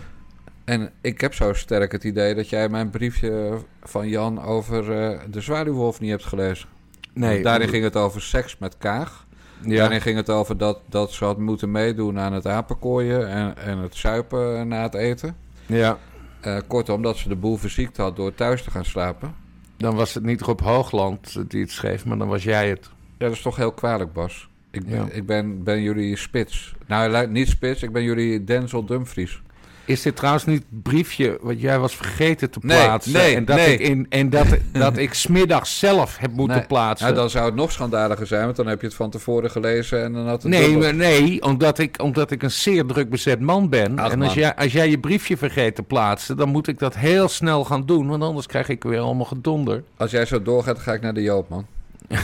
En 0.64 0.90
ik 1.01 1.21
heb 1.21 1.35
zo 1.35 1.53
sterk 1.53 1.92
het 1.92 2.05
idee 2.05 2.35
dat 2.35 2.49
jij 2.49 2.69
mijn 2.69 2.90
briefje 2.90 3.59
van 3.83 4.09
Jan 4.09 4.42
over 4.42 4.92
eh, 4.92 5.21
de 5.31 5.40
Zwaluwhof 5.40 6.01
niet 6.01 6.11
hebt 6.11 6.25
gelezen. 6.25 6.69
Nee, 7.12 7.31
Want 7.31 7.45
daarin 7.45 7.69
ging 7.69 7.85
het 7.85 7.97
over 7.97 8.23
seks 8.23 8.59
met 8.59 8.79
Kaag. 8.79 9.25
Ja. 9.70 9.76
Daarin 9.81 10.00
ging 10.00 10.16
het 10.16 10.31
over 10.31 10.57
dat, 10.59 10.81
dat 10.88 11.12
ze 11.12 11.24
had 11.24 11.38
moeten 11.38 11.70
meedoen 11.70 12.18
aan 12.18 12.33
het 12.33 12.46
apenkooien 12.46 13.29
en, 13.29 13.57
en 13.59 13.79
het 13.79 13.94
zuipen 13.94 14.68
na 14.68 14.83
het 14.83 14.94
eten. 14.94 15.37
ja. 15.66 15.98
Eh, 16.40 16.57
kortom, 16.66 17.02
dat 17.02 17.16
ze 17.16 17.29
de 17.29 17.37
boel 17.37 17.57
verziekt 17.57 17.96
had 17.96 18.16
door 18.16 18.35
thuis 18.35 18.62
te 18.62 18.70
gaan 18.70 18.85
slapen. 18.85 19.35
Dan 19.76 19.94
was 19.94 20.14
het 20.14 20.24
niet 20.24 20.40
Rob 20.40 20.61
Hoogland 20.61 21.50
die 21.50 21.61
het 21.61 21.70
schreef, 21.70 22.05
maar 22.05 22.18
dan 22.18 22.29
was 22.29 22.42
jij 22.44 22.68
het. 22.68 22.85
Ja, 23.18 23.26
dat 23.26 23.33
is 23.33 23.42
toch 23.42 23.57
heel 23.57 23.72
kwalijk, 23.72 24.12
Bas. 24.12 24.48
Ik, 24.70 24.87
ben- 24.87 24.94
Ja. 24.94 25.07
ik 25.12 25.26
ben, 25.26 25.62
ben 25.62 25.83
jullie 25.83 26.16
spits. 26.16 26.74
Nou, 26.87 27.26
niet 27.29 27.48
spits, 27.48 27.83
ik 27.83 27.92
ben 27.92 28.02
jullie 28.02 28.44
Denzel 28.44 28.85
Dumfries. 28.85 29.42
Is 29.87 30.03
dit 30.03 30.16
trouwens 30.16 30.44
niet 30.44 30.64
het 30.70 30.83
briefje 30.83 31.38
wat 31.40 31.61
jij 31.61 31.79
was 31.79 31.96
vergeten 31.96 32.51
te 32.51 32.59
Nee, 32.62 32.85
plaatsen? 32.85 33.12
nee, 33.12 33.35
en 33.35 33.44
dat 33.44 33.57
nee. 33.57 33.72
ik, 33.72 33.81
in, 33.81 34.07
en 34.09 34.31
dat, 34.31 34.46
dat 34.72 34.96
ik 34.96 35.14
smiddags 35.14 35.79
zelf 35.79 36.16
heb 36.18 36.33
moeten 36.33 36.57
Nee. 36.57 36.66
plaatsen. 36.66 37.07
Nou, 37.07 37.18
dan 37.18 37.31
zou 37.31 37.44
het 37.44 37.55
nog 37.55 37.72
schandaliger 37.72 38.27
zijn, 38.27 38.44
want 38.44 38.57
dan 38.57 38.66
heb 38.66 38.81
je 38.81 38.87
het 38.87 38.96
van 38.96 39.11
tevoren 39.11 39.51
gelezen 39.51 40.03
en 40.05 40.12
dan 40.12 40.27
had 40.29 40.42
het 40.42 40.53
Nee, 40.53 40.77
maar 40.77 40.94
nee 40.94 41.42
omdat, 41.42 41.79
ik, 41.79 42.03
omdat 42.03 42.31
ik 42.31 42.42
een 42.42 42.51
zeer 42.51 42.87
druk 42.87 43.11
bezet 43.11 43.40
man 43.40 43.68
ben. 43.68 43.99
Ach, 43.99 44.11
en 44.12 44.22
als 44.22 44.35
man. 44.35 44.42
jij, 44.42 44.55
als 44.57 44.72
jij 44.72 44.90
je 44.90 44.99
briefje 44.99 45.37
vergeet 45.37 45.75
te 45.75 45.83
plaatsen, 45.83 46.37
dan 46.37 46.49
moet 46.49 46.68
ik 46.68 46.79
dat 46.79 46.96
heel 46.96 47.29
snel 47.29 47.64
gaan 47.64 47.87
doen. 47.87 48.07
Want 48.09 48.22
anders 48.22 48.46
krijg 48.46 48.68
ik 48.68 48.83
weer 48.83 49.01
allemaal 49.01 49.25
gedonder. 49.25 49.83
Als 49.96 50.11
jij 50.11 50.27
zo 50.27 50.42
doorgaat, 50.42 50.79
ga 50.79 50.92
ik 50.92 51.01
naar 51.01 51.14
de 51.14 51.22
Joop, 51.22 51.49
man. 51.49 51.66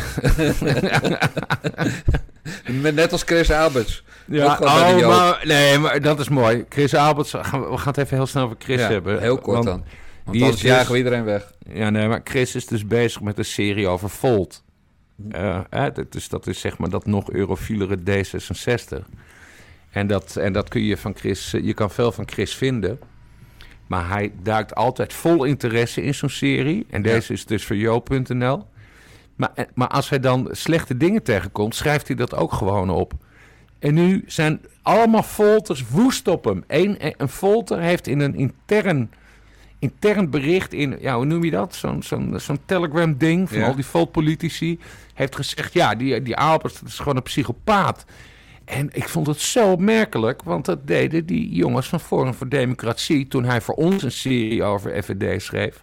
Net 2.94 3.12
als 3.12 3.22
Chris 3.22 3.50
Alberts. 3.50 4.04
De 4.26 4.38
oh, 4.44 5.06
maar, 5.06 5.42
nee, 5.46 5.78
maar 5.78 6.00
dat 6.00 6.20
is 6.20 6.28
mooi. 6.28 6.64
Chris 6.68 6.94
Alberts, 6.94 7.32
we 7.32 7.38
gaan 7.44 7.78
het 7.84 7.96
even 7.98 8.16
heel 8.16 8.26
snel 8.26 8.44
over 8.44 8.56
Chris 8.58 8.80
Ja, 8.80 8.88
hebben. 8.88 9.20
heel 9.20 9.38
kort 9.38 9.54
Want- 9.64 9.66
dan. 9.66 9.84
Want 10.24 10.36
die 10.36 10.46
is 10.46 10.52
dus- 10.52 10.60
jagen 10.62 10.92
we 10.92 10.98
iedereen 10.98 11.24
weg. 11.24 11.52
Ja, 11.72 11.90
nee, 11.90 12.08
maar 12.08 12.20
Chris 12.24 12.54
is 12.54 12.66
dus 12.66 12.86
bezig 12.86 13.20
met 13.20 13.38
een 13.38 13.44
serie 13.44 13.88
over 13.88 14.10
Volt. 14.10 14.62
Eh, 15.30 15.60
hè, 15.70 15.92
dat- 15.92 16.12
dus 16.12 16.28
dat 16.28 16.46
is 16.46 16.60
zeg 16.60 16.78
maar 16.78 16.88
dat 16.90 17.06
nog 17.06 17.30
eurofielere 17.30 17.96
D66. 17.96 18.98
En 19.90 20.06
dat, 20.06 20.36
en 20.36 20.52
dat 20.52 20.68
kun 20.68 20.82
je 20.82 20.96
van 20.96 21.14
Chris... 21.16 21.52
eh, 21.54 21.64
Je 21.64 21.74
kan 21.74 21.90
veel 21.90 22.12
van 22.12 22.28
Chris 22.28 22.54
vinden. 22.54 22.98
Maar 23.86 24.08
hij 24.08 24.32
duikt 24.42 24.74
altijd 24.74 25.12
vol 25.12 25.44
interesse 25.44 26.02
in 26.02 26.14
zo'n 26.14 26.28
serie. 26.28 26.86
En 26.90 27.02
deze 27.02 27.32
is 27.32 27.46
dus 27.46 27.64
voor 27.64 27.76
Jo.nl. 27.76 28.66
Maar, 29.42 29.50
eh, 29.54 29.64
maar 29.74 29.88
als 29.88 30.08
hij 30.08 30.20
dan 30.20 30.48
slechte 30.50 30.96
dingen 30.96 31.22
tegenkomt, 31.22 31.74
schrijft 31.74 32.06
hij 32.06 32.16
dat 32.16 32.34
ook 32.34 32.52
gewoon 32.52 32.90
op. 32.90 33.12
En 33.78 33.94
nu 33.94 34.22
zijn 34.26 34.60
allemaal 34.82 35.22
folters 35.22 35.88
woest 35.88 36.28
op 36.28 36.44
hem. 36.44 36.64
Eén, 36.66 36.96
een 37.16 37.28
folter 37.28 37.80
heeft 37.80 38.06
in 38.06 38.20
een 38.20 38.34
intern, 38.34 39.10
intern 39.78 40.30
bericht 40.30 40.72
in, 40.72 40.96
ja, 41.00 41.16
hoe 41.16 41.24
noem 41.24 41.44
je 41.44 41.50
dat? 41.50 41.74
Zo'n 41.74 42.02
zo'n 42.02 42.34
zo'n 42.36 42.58
Telegram-ding 42.66 43.48
van 43.48 43.58
Ja. 43.58 43.66
al 43.66 43.74
die 43.74 43.86
volt-politici. 43.86 44.78
Heeft 45.14 45.36
gezegd, 45.36 45.72
ja, 45.72 45.94
die, 45.94 46.22
die 46.22 46.36
Albers, 46.36 46.74
dat 46.80 46.88
is 46.88 46.98
gewoon 46.98 47.16
een 47.16 47.22
psychopaat. 47.22 48.04
En 48.64 48.88
ik 48.92 49.08
vond 49.08 49.26
het 49.26 49.40
zo 49.40 49.72
opmerkelijk, 49.72 50.42
want 50.42 50.64
dat 50.64 50.86
deden 50.86 51.26
die 51.26 51.54
jongens 51.54 51.88
van 51.88 52.00
Forum 52.00 52.34
voor 52.34 52.48
Democratie... 52.48 53.28
toen 53.28 53.44
hij 53.44 53.60
voor 53.60 53.74
ons 53.74 54.02
een 54.02 54.12
serie 54.12 54.62
over 54.62 55.02
FVD 55.02 55.42
schreef. 55.42 55.82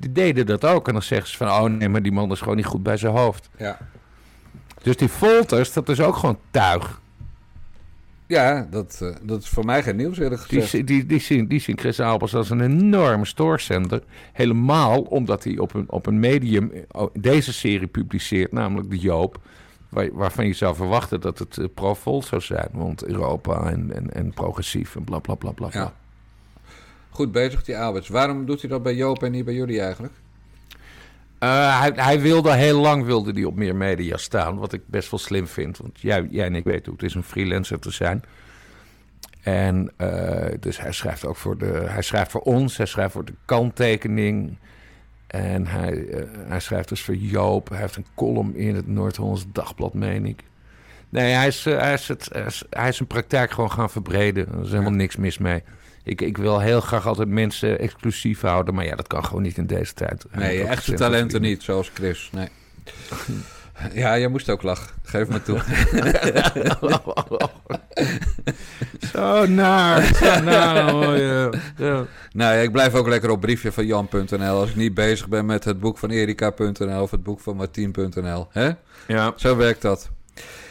Die 0.00 0.12
deden 0.12 0.46
dat 0.46 0.64
ook. 0.64 0.86
En 0.86 0.92
dan 0.92 1.02
zeggen 1.02 1.28
ze 1.28 1.36
van, 1.36 1.48
oh 1.48 1.62
nee, 1.64 1.88
maar 1.88 2.02
die 2.02 2.12
man 2.12 2.30
is 2.30 2.40
gewoon 2.40 2.56
niet 2.56 2.66
goed 2.66 2.82
bij 2.82 2.96
zijn 2.96 3.16
hoofd. 3.16 3.48
Ja. 3.56 3.78
Dus 4.82 4.96
die 4.96 5.08
folters, 5.08 5.72
dat 5.72 5.88
is 5.88 6.00
ook 6.00 6.16
gewoon 6.16 6.38
tuig. 6.50 7.00
Ja, 8.26 8.66
dat, 8.70 8.98
eh, 9.02 9.14
dat 9.22 9.42
is 9.42 9.48
voor 9.48 9.64
mij 9.64 9.82
geen 9.82 9.96
nieuws 9.96 10.18
eerlijk 10.18 10.48
Die, 10.48 10.60
gezegd. 10.60 10.86
die, 10.86 11.06
die, 11.06 11.20
zien, 11.20 11.46
die 11.48 11.60
zien 11.60 11.78
Chris 11.78 12.00
Albers 12.00 12.34
als 12.34 12.50
een 12.50 12.60
enorme 12.60 13.24
stoorzender. 13.24 14.02
Helemaal 14.32 15.00
omdat 15.00 15.44
hij 15.44 15.58
op 15.58 15.74
een, 15.74 15.90
op 15.90 16.06
een 16.06 16.20
medium 16.20 16.72
eh, 16.90 17.04
deze 17.12 17.52
serie 17.52 17.86
publiceert, 17.86 18.52
namelijk 18.52 18.90
de 18.90 18.98
Joop. 18.98 19.40
Waar, 19.88 20.08
waarvan 20.12 20.46
je 20.46 20.52
zou 20.52 20.74
verwachten 20.74 21.20
dat 21.20 21.38
het 21.38 21.58
eh, 21.58 21.64
pro-volt 21.74 22.24
zou 22.24 22.40
zijn. 22.40 22.68
Want 22.72 23.04
Europa 23.04 23.70
en, 23.70 23.94
en, 23.94 24.14
en 24.14 24.32
progressief 24.34 24.96
en 24.96 25.04
bla 25.04 25.18
bla 25.18 25.34
bla 25.34 25.50
bla. 25.50 25.68
bla. 25.68 25.80
Ja. 25.80 25.92
Goed 27.10 27.32
bezig, 27.32 27.64
die 27.64 27.78
Alberts. 27.78 28.08
Waarom 28.08 28.46
doet 28.46 28.60
hij 28.60 28.70
dat 28.70 28.82
bij 28.82 28.94
Joop 28.94 29.22
en 29.22 29.30
niet 29.30 29.44
bij 29.44 29.54
jullie 29.54 29.80
eigenlijk? 29.80 30.12
Eh, 31.38 31.80
hij, 31.80 31.92
hij 31.94 32.20
wilde 32.20 32.52
heel 32.52 32.80
lang 32.80 33.04
wilde 33.04 33.32
die 33.32 33.46
op 33.46 33.56
meer 33.56 33.76
media 33.76 34.16
staan. 34.16 34.58
Wat 34.58 34.72
ik 34.72 34.82
best 34.86 35.10
wel 35.10 35.20
slim 35.20 35.46
vind. 35.46 35.78
Want 35.78 36.00
jij, 36.00 36.26
jij 36.30 36.46
en 36.46 36.54
ik 36.54 36.64
weten 36.64 36.84
hoe 36.84 36.94
het 36.94 37.02
is 37.02 37.16
om 37.16 37.22
freelancer 37.22 37.78
te 37.78 37.90
zijn. 37.90 38.22
En 39.42 39.92
eh, 39.96 40.54
dus 40.60 40.80
hij 40.80 40.92
schrijft 40.92 41.26
ook 41.26 41.36
voor 41.36 41.58
de. 41.58 41.84
Hij 41.86 42.02
schrijft 42.02 42.30
voor 42.30 42.40
ons, 42.40 42.76
hij 42.76 42.86
schrijft 42.86 43.12
voor 43.12 43.24
de 43.24 43.34
kanttekening. 43.44 44.58
En 45.26 45.66
hij, 45.66 46.06
eh, 46.08 46.24
hij 46.48 46.60
schrijft 46.60 46.88
dus 46.88 47.02
voor 47.02 47.16
Joop. 47.16 47.68
Hij 47.68 47.78
heeft 47.78 47.96
een 47.96 48.06
column 48.14 48.54
in 48.54 48.74
het 48.74 48.86
Noord-Hollands 48.86 49.46
Dagblad, 49.52 49.94
meen 49.94 50.26
ik. 50.26 50.42
Nee, 51.10 51.32
hij 51.32 51.46
is, 51.46 51.66
eh, 51.66 51.78
hij, 51.78 51.92
is 51.92 52.08
het, 52.08 52.28
hij, 52.32 52.44
is, 52.46 52.62
hij 52.70 52.88
is 52.88 52.96
zijn 52.96 53.08
praktijk 53.08 53.50
gewoon 53.50 53.70
gaan 53.70 53.90
verbreden. 53.90 54.48
Er 54.52 54.64
is 54.64 54.70
helemaal 54.70 54.90
niks 54.90 55.16
mis 55.16 55.38
mee. 55.38 55.62
Ik, 56.04 56.20
ik 56.20 56.36
wil 56.36 56.60
heel 56.60 56.80
graag 56.80 57.06
altijd 57.06 57.28
mensen 57.28 57.78
exclusief 57.78 58.40
houden. 58.40 58.74
Maar 58.74 58.84
ja, 58.84 58.96
dat 58.96 59.06
kan 59.06 59.24
gewoon 59.24 59.42
niet 59.42 59.56
in 59.56 59.66
deze 59.66 59.94
tijd. 59.94 60.24
Nee, 60.32 60.64
echte 60.64 60.92
talenten 60.92 61.40
niet, 61.40 61.62
zoals 61.62 61.90
Chris. 61.94 62.30
Nee. 62.32 62.48
Ja, 63.92 64.18
jij 64.18 64.28
moest 64.28 64.50
ook 64.50 64.62
lachen. 64.62 64.90
Geef 65.02 65.28
me 65.28 65.42
toe. 65.42 65.60
Zo 69.12 69.46
naar, 69.46 70.02
zo 70.14 70.40
naar. 70.40 70.90
hoor 70.90 71.16
je. 71.16 71.50
Ja. 71.76 72.04
nou 72.32 72.54
ja, 72.54 72.60
ik 72.60 72.72
blijf 72.72 72.94
ook 72.94 73.08
lekker 73.08 73.30
op 73.30 73.40
briefje 73.40 73.72
van 73.72 73.86
Jan.nl. 73.86 74.60
Als 74.60 74.70
ik 74.70 74.76
niet 74.76 74.94
bezig 74.94 75.28
ben 75.28 75.46
met 75.46 75.64
het 75.64 75.80
boek 75.80 75.98
van 75.98 76.10
Erika.nl 76.10 77.02
of 77.02 77.10
het 77.10 77.22
boek 77.22 77.40
van 77.40 77.56
Martien.nl. 77.56 78.48
Hè? 78.50 78.70
Ja. 79.06 79.32
Zo 79.36 79.56
werkt 79.56 79.82
dat. 79.82 80.10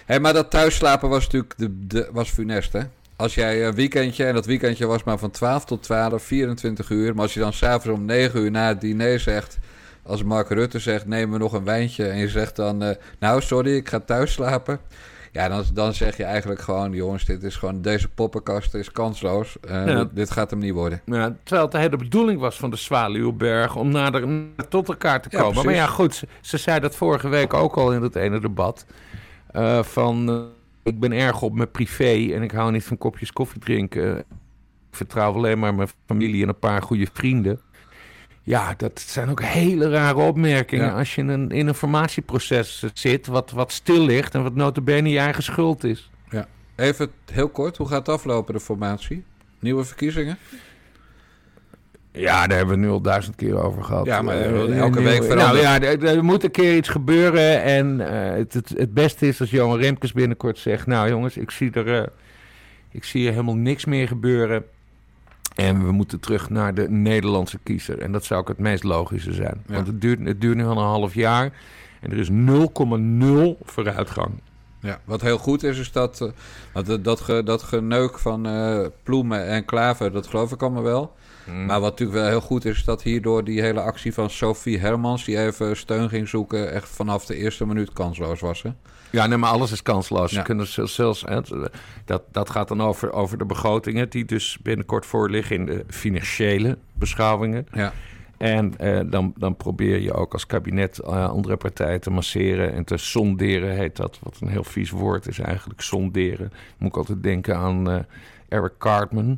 Hé, 0.10 0.20
maar 0.20 0.34
dat 0.34 0.50
thuisslapen 0.50 1.10
was 1.10 1.24
natuurlijk 1.24 1.54
de, 1.58 1.88
de, 1.88 2.10
was 2.12 2.30
funest, 2.30 2.74
hè? 2.74 2.82
Als 3.16 3.36
jij 3.36 3.66
een 3.68 3.76
weekendje, 3.76 4.26
en 4.26 4.34
dat 4.34 4.46
weekendje 4.46 4.86
was 4.86 5.04
maar 5.04 5.18
van 5.18 5.32
12 5.32 5.66
tot 5.66 5.84
12, 5.84 6.24
24 6.24 6.90
uur. 6.90 7.14
Maar 7.14 7.24
als 7.24 7.34
je 7.34 7.40
dan 7.40 7.54
s'avonds 7.54 8.00
om 8.00 8.06
9 8.06 8.40
uur 8.40 8.52
na 8.52 8.68
het 8.68 8.82
diner 8.82 9.20
zegt... 9.20 9.58
Als 10.04 10.24
Mark 10.24 10.50
Rutte 10.50 10.80
zegt, 10.80 11.06
neem 11.06 11.30
me 11.30 11.38
nog 11.38 11.54
een 11.54 11.64
wijntje. 11.64 12.08
En 12.08 12.18
je 12.18 12.30
zegt 12.30 12.56
dan, 12.56 12.84
eh, 12.84 12.96
nou 13.20 13.42
sorry, 13.42 13.76
ik 13.76 13.90
ga 13.90 14.00
thuis 14.00 14.34
slapen. 14.34 14.80
Ja, 15.32 15.48
dan, 15.50 15.64
dan 15.74 15.94
zeg 15.94 16.18
je 16.18 16.24
eigenlijk 16.24 16.62
gewoon, 16.62 16.92
jongens, 16.92 17.26
dit 17.26 17.44
is 17.44 17.56
gewoon, 17.56 17.82
deze 17.82 18.08
poppenkast 18.10 18.74
is 18.74 18.92
kansloos. 18.92 19.58
Eh, 19.62 19.86
Ja. 19.88 20.08
dit, 20.12 20.32
gaat 20.32 20.50
hem 20.50 20.60
niet 20.60 20.74
worden. 20.74 21.02
Ja, 21.06 21.36
terwijl 21.44 21.62
het 21.64 21.72
de 21.72 21.78
hele 21.78 21.98
bedoeling 21.98 22.40
was 22.40 22.58
van 22.58 22.70
de 22.70 22.76
Zwaluwberg 22.78 23.76
om 23.76 23.90
nader 23.92 24.28
tot 24.70 24.88
elkaar 24.90 25.22
te 25.22 25.28
Ja, 25.32 25.38
komen. 25.38 25.52
precies. 25.54 25.70
maar 25.72 25.80
ja, 25.80 25.88
goed, 25.88 26.16
ze, 26.16 26.28
ze 26.42 26.58
zei 26.58 26.80
dat 26.80 26.96
vorige 26.96 27.28
week 27.28 27.54
ook 27.54 27.76
al 27.76 27.94
in 27.94 28.02
het 28.02 28.16
ene 28.16 28.40
debat. 28.40 28.86
Eh, 29.52 29.84
van, 29.84 30.30
eh, 30.30 30.42
ik 30.84 31.00
ben 31.00 31.12
erg 31.12 31.42
op 31.42 31.54
mijn 31.54 31.72
privé 31.72 32.34
en 32.34 32.42
ik 32.42 32.52
hou 32.52 32.72
niet 32.72 32.84
van 32.84 32.98
kopjes 32.98 33.32
koffie 33.32 33.60
drinken. 33.62 34.18
Ik 34.18 34.26
vertrouw 34.92 35.34
alleen 35.34 35.60
maar 35.60 35.76
mijn 35.76 35.90
familie 36.06 36.44
en 36.44 36.50
een 36.50 36.60
paar 36.60 36.82
goede 36.82 37.08
vrienden. 37.14 37.60
Ja, 38.44 38.74
dat 38.78 39.00
zijn 39.00 39.30
ook 39.30 39.42
hele 39.42 39.90
rare 39.90 40.20
opmerkingen 40.20 40.86
Ja. 40.86 40.98
als 40.98 41.16
je 41.16 41.22
in 41.22 41.28
een, 41.28 41.50
in 41.50 41.68
een 41.68 41.74
formatieproces 41.74 42.84
zit... 42.94 43.28
Wat, 43.28 43.52
wat 43.52 43.72
stil 43.72 44.06
ligt 44.06 44.36
en 44.36 44.44
wat 44.44 44.56
notabene 44.56 45.10
je 45.10 45.20
eigen 45.20 45.44
schuld 45.44 45.84
is. 45.84 46.10
Even 46.76 47.12
heel 47.32 47.50
kort, 47.50 47.78
hoe 47.78 47.88
gaat 47.88 47.98
het 48.08 48.16
aflopen, 48.16 48.54
de 48.54 48.60
formatie? 48.60 49.24
Nieuwe 49.60 49.84
verkiezingen? 49.84 50.38
Ja, 52.12 52.48
daar 52.48 52.58
hebben 52.58 52.76
we 52.80 52.86
nu 52.86 52.90
al 52.92 53.02
duizend 53.02 53.36
keer 53.36 53.64
over 53.64 53.84
gehad. 53.84 54.06
Ja, 54.06 54.22
maar 54.22 54.36
Eh, 54.36 54.78
elke 54.80 55.00
nu- 55.00 55.06
week 55.06 55.20
Nou 55.20 55.32
verandert. 55.32 55.62
ja, 55.64 55.82
er, 55.82 56.04
er 56.06 56.24
moet 56.24 56.44
een 56.44 56.52
keer 56.52 56.76
iets 56.76 56.90
gebeuren. 56.90 57.62
En 57.64 58.02
eh, 58.10 58.38
het, 58.38 58.54
het, 58.54 58.70
het 58.78 58.94
beste 58.94 59.28
is 59.28 59.40
als 59.40 59.50
Johan 59.50 59.80
Remkes 59.80 60.12
binnenkort 60.14 60.58
zegt... 60.58 60.88
Nou 60.88 61.10
jongens, 61.10 61.38
ik 61.38 61.52
zie 61.52 61.72
er, 61.72 62.02
eh, 62.02 62.08
ik 62.92 63.04
zie 63.04 63.26
er 63.26 63.32
helemaal 63.32 63.56
niks 63.56 63.86
meer 63.86 64.08
gebeuren. 64.08 64.64
En 65.56 65.86
we 65.86 65.92
moeten 65.92 66.20
terug 66.20 66.50
naar 66.50 66.74
de 66.74 66.90
Nederlandse 66.90 67.60
kiezer. 67.64 68.00
En 68.00 68.12
dat 68.12 68.24
zou 68.26 68.40
ook 68.42 68.48
het 68.48 68.60
meest 68.60 68.84
logische 68.84 69.34
zijn. 69.34 69.64
Ja. 69.68 69.74
Want 69.74 69.88
het 69.88 70.02
duurt, 70.02 70.20
het 70.26 70.42
duurt 70.42 70.56
nu 70.58 70.64
al 70.66 70.72
een 70.72 70.78
half 70.78 71.14
jaar. 71.14 71.52
En 72.02 72.12
er 72.12 72.18
is 72.18 72.30
0,0 72.30 73.58
vooruitgang. 73.64 74.30
Ja, 74.82 75.00
wat 75.06 75.22
heel 75.22 75.38
goed 75.38 75.64
is, 75.64 75.80
is 75.80 75.92
dat, 75.92 76.22
eh, 76.74 76.84
dat, 76.84 77.04
dat, 77.04 77.22
ge- 77.22 77.44
dat 77.44 77.64
geneuk 77.64 78.20
van 78.20 78.46
eh, 78.46 78.80
Ploemen 79.04 79.46
en 79.48 79.66
Klaver, 79.66 80.12
dat 80.12 80.28
geloof 80.28 80.52
ik 80.52 80.62
allemaal 80.62 80.84
wel. 80.84 81.16
Maar 81.66 81.80
wat 81.80 81.90
natuurlijk 81.90 82.20
wel 82.20 82.30
heel 82.30 82.42
goed 82.42 82.66
is, 82.66 82.84
dat 82.84 83.04
hierdoor 83.04 83.44
die 83.44 83.62
hele 83.62 83.82
actie 83.82 84.14
van 84.14 84.30
Sophie 84.30 84.80
Hermans, 84.80 85.26
die 85.26 85.40
even 85.40 85.78
steun 85.78 86.10
ging 86.10 86.28
zoeken, 86.28 86.72
echt 86.72 86.90
vanaf 86.90 87.26
de 87.26 87.36
eerste 87.36 87.66
minuut 87.66 87.94
kansloos 87.94 88.40
was. 88.40 88.62
Hè? 88.62 88.70
Ja, 89.12 89.28
nee, 89.28 89.38
maar 89.38 89.52
alles 89.52 89.72
is 89.72 89.84
kansloos. 89.84 90.32
Ja. 90.32 90.42
Kunnen 90.42 90.68
zelfs, 90.68 90.96
zelfs 90.96 91.22
hè, 91.22 91.40
dat, 92.06 92.24
dat 92.32 92.50
gaat 92.50 92.68
dan 92.68 92.82
over, 92.82 93.14
over 93.14 93.38
de 93.38 93.46
begrotingen... 93.46 94.10
die 94.10 94.26
dus 94.26 94.58
binnenkort 94.62 95.06
voorliggen 95.06 95.56
in 95.56 95.66
de 95.66 95.84
financiële 95.88 96.78
beschouwingen. 96.94 97.68
Ja. 97.74 97.94
En 98.40 98.78
eh, 98.78 99.00
dan, 99.06 99.34
dan 99.38 99.56
probeer 99.56 100.00
je 100.00 100.14
ook 100.14 100.34
als 100.34 100.46
kabinet 100.46 101.00
eh, 101.00 101.30
andere 101.30 101.58
partijen 101.58 102.02
te 102.02 102.10
masseren 102.10 102.74
en 102.74 102.84
te 102.84 102.98
sonderen, 102.98 103.76
heet 103.76 103.96
dat. 103.96 104.20
Wat 104.24 104.38
een 104.42 104.48
heel 104.48 104.64
vies 104.64 104.90
woord 104.90 105.28
is 105.28 105.40
eigenlijk, 105.40 105.82
sonderen. 105.82 106.52
Moet 106.78 106.90
ik 106.90 106.98
altijd 106.98 107.24
denken 107.24 107.58
aan 107.58 107.90
eh, 107.90 108.00
Eric 108.48 108.78
Cartman. 108.78 109.38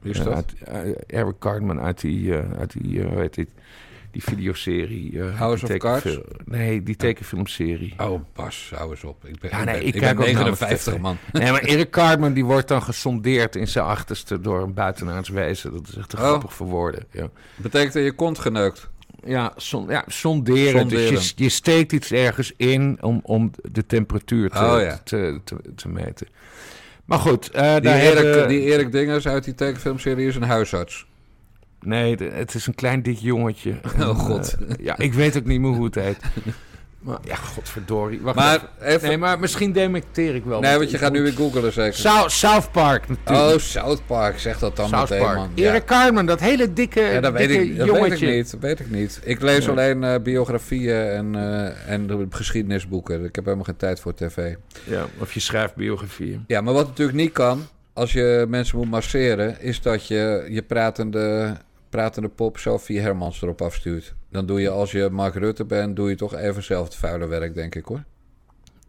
Wie 0.00 0.12
is 0.12 0.22
dat? 0.22 0.44
eh, 0.64 0.80
Eric 1.06 1.38
Cartman 1.38 1.80
uit 1.80 2.00
die, 2.00 2.34
eh, 2.38 2.58
uit 2.58 2.72
die, 2.72 3.00
eh, 3.02 3.08
hoe 3.08 3.18
heet 3.18 3.34
die, 3.34 3.48
die 4.10 4.22
videoserie. 4.22 5.20
eh, 5.22 5.38
House 5.38 5.64
die 5.66 5.74
of 5.74 5.80
Cards? 5.80 6.18
Nee, 6.44 6.82
die 6.82 6.96
tekenfilmserie. 6.96 7.94
Oh, 7.98 8.20
Bas, 8.34 8.72
hou 8.74 8.90
eens 8.90 9.04
op. 9.04 9.24
Ik 9.24 9.40
ben, 9.40 9.50
Ja, 9.50 9.64
nee, 9.64 9.80
ik 9.80 9.82
ik 9.86 9.92
ben, 9.92 10.00
kijk 10.00 10.12
ook 10.20 10.24
naar 10.24 10.34
59, 10.34 10.94
de 10.94 11.00
man. 11.00 11.16
Nee, 11.32 11.50
maar 11.50 11.62
Eric 11.62 11.90
Cartman 11.90 12.32
die 12.32 12.44
wordt 12.44 12.68
dan 12.68 12.82
gesondeerd 12.82 13.56
in 13.56 13.68
zijn 13.68 13.84
achterste 13.84 14.40
door 14.40 14.62
een 14.62 14.74
buitenaards 14.74 15.28
wezen. 15.28 15.72
Dat 15.72 15.88
is 15.88 15.96
echt 15.96 16.08
te 16.08 16.16
Oh. 16.16 16.22
grappig 16.22 16.54
voor 16.54 16.66
woorden. 16.66 17.04
Ja, 17.10 17.28
Betekent 17.56 17.92
dat 17.92 18.02
je 18.04 18.12
kont 18.12 18.38
geneukt? 18.38 18.88
ja, 19.24 19.52
son, 19.56 19.86
ja 19.88 20.04
sonderen. 20.06 20.80
Sonderen. 20.80 21.14
Dus 21.14 21.28
je, 21.36 21.42
je 21.44 21.48
steekt 21.50 21.92
iets 21.92 22.12
ergens 22.12 22.52
in 22.56 22.98
om, 23.00 23.20
om 23.22 23.50
de 23.72 23.86
temperatuur 23.86 24.50
te, 24.50 24.58
Oh, 24.58 24.80
ja. 24.80 25.00
te, 25.04 25.40
te, 25.44 25.56
te 25.74 25.88
meten. 25.88 26.26
Maar 27.10 27.18
goed, 27.18 27.50
eh, 27.50 27.72
Die 27.72 27.80
daar 27.80 27.98
Erik, 28.00 28.24
hebben- 28.24 28.48
die 28.48 28.60
Erik 28.60 28.92
Dingers 28.92 29.28
uit 29.28 29.44
die 29.44 29.54
tekenfilmserie 29.54 30.26
is 30.26 30.36
een 30.36 30.42
huisarts. 30.42 31.06
Nee, 31.80 32.16
het 32.16 32.54
is 32.54 32.66
een 32.66 32.74
klein 32.74 33.02
dik 33.02 33.18
jongetje. 33.18 33.70
Oh, 33.98 34.00
En, 34.00 34.14
god. 34.14 34.56
eh, 34.68 34.84
ja, 34.84 34.98
ik 34.98 35.14
weet 35.14 35.36
ook 35.36 35.44
niet 35.44 35.60
meer 35.60 35.70
hoe 35.70 35.84
het 35.84 35.94
heet. 35.94 36.18
Maar 37.00 37.18
ja, 37.24 37.34
godverdorie. 37.34 38.20
Wacht 38.20 38.36
Maar 38.36 38.54
even. 38.54 38.68
even... 38.94 39.08
Nee, 39.08 39.18
maar 39.18 39.38
misschien 39.38 39.72
dementeer 39.72 40.34
ik 40.34 40.44
wel. 40.44 40.60
nee, 40.60 40.76
want 40.78 40.90
je 40.90 40.98
gaat 40.98 41.12
nu 41.12 41.22
weer 41.22 41.32
googelen 41.32 41.72
zeker. 41.72 41.94
South, 41.98 42.30
South 42.32 42.70
Park 42.72 43.08
natuurlijk. 43.08 43.52
Oh, 43.54 43.58
South 43.58 44.06
Park, 44.06 44.38
zeg 44.38 44.58
dat 44.58 44.76
dan 44.76 44.88
South 44.88 45.08
meteen, 45.08 45.24
Park. 45.24 45.36
man. 45.36 45.50
Ja. 45.54 45.68
Erik 45.70 45.84
Carmen, 45.84 46.26
dat 46.26 46.40
hele 46.40 46.72
dikke, 46.72 47.00
Ja, 47.00 47.20
dat 47.20 47.32
weet, 47.32 47.50
ik, 47.50 47.76
dat 47.76 47.86
weet 47.86 47.96
ik 47.96 48.02
jongetje. 48.02 48.26
niet. 48.30 48.50
Dat 48.50 48.60
weet 48.60 48.80
ik 48.80 48.90
niet. 48.90 49.20
Ik 49.24 49.40
lees 49.40 49.64
Ja. 49.64 49.70
alleen 49.70 50.04
eh, 50.04 50.20
biografieën 50.22 50.94
en, 51.08 51.34
eh, 51.34 51.90
en 51.92 52.06
de 52.06 52.26
geschiedenisboeken. 52.30 53.24
Ik 53.24 53.34
heb 53.34 53.44
helemaal 53.44 53.64
geen 53.66 53.76
tijd 53.76 54.00
voor 54.00 54.14
tv. 54.14 54.54
Ja, 54.84 55.04
of 55.18 55.32
je 55.32 55.40
schrijft 55.40 55.74
biografieën. 55.74 56.44
Ja, 56.46 56.60
maar 56.60 56.74
wat 56.74 56.86
natuurlijk 56.86 57.18
niet 57.18 57.32
kan, 57.32 57.66
als 57.92 58.12
je 58.12 58.46
mensen 58.48 58.78
moet 58.78 58.90
masseren, 58.90 59.60
is 59.60 59.80
dat 59.82 60.06
je 60.06 60.46
je 60.50 60.62
pratende 60.62 61.56
pratende 61.90 62.28
pop 62.28 62.58
Sophie 62.58 63.00
Hermans 63.00 63.42
erop 63.42 63.62
afstuurt. 63.62 64.14
Dan 64.30 64.46
doe 64.46 64.60
je 64.60 64.70
als 64.70 64.92
je 64.92 65.08
Mark 65.10 65.34
Rutte 65.34 65.64
bent, 65.64 65.96
doe 65.96 66.08
je 66.08 66.16
toch 66.16 66.34
even 66.34 66.62
zelf 66.62 66.84
het 66.84 66.94
vuile 66.94 67.26
werk, 67.26 67.54
denk 67.54 67.74
ik 67.74 67.84
hoor. 67.84 68.04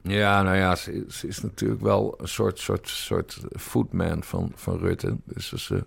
Ja, 0.01 0.43
nou 0.43 0.58
ja, 0.58 0.75
ze, 0.75 1.06
ze 1.08 1.27
is 1.27 1.41
natuurlijk 1.41 1.82
wel 1.82 2.15
een 2.17 2.27
soort, 2.27 2.60
soort, 2.60 2.89
soort 2.89 3.41
footman 3.58 4.23
van, 4.23 4.51
van 4.56 4.80
Rutte. 4.80 5.17
Dus 5.23 5.54
ze, 5.54 5.86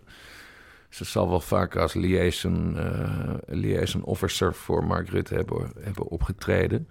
ze 0.88 1.04
zal 1.04 1.28
wel 1.28 1.40
vaak 1.40 1.76
als 1.76 1.94
liaison, 1.94 2.78
eh, 2.78 3.34
liaison 3.46 4.04
officer 4.04 4.54
voor 4.54 4.84
Mark 4.84 5.08
Rutte 5.08 5.34
hebben, 5.34 5.72
hebben 5.80 6.06
opgetreden. 6.06 6.88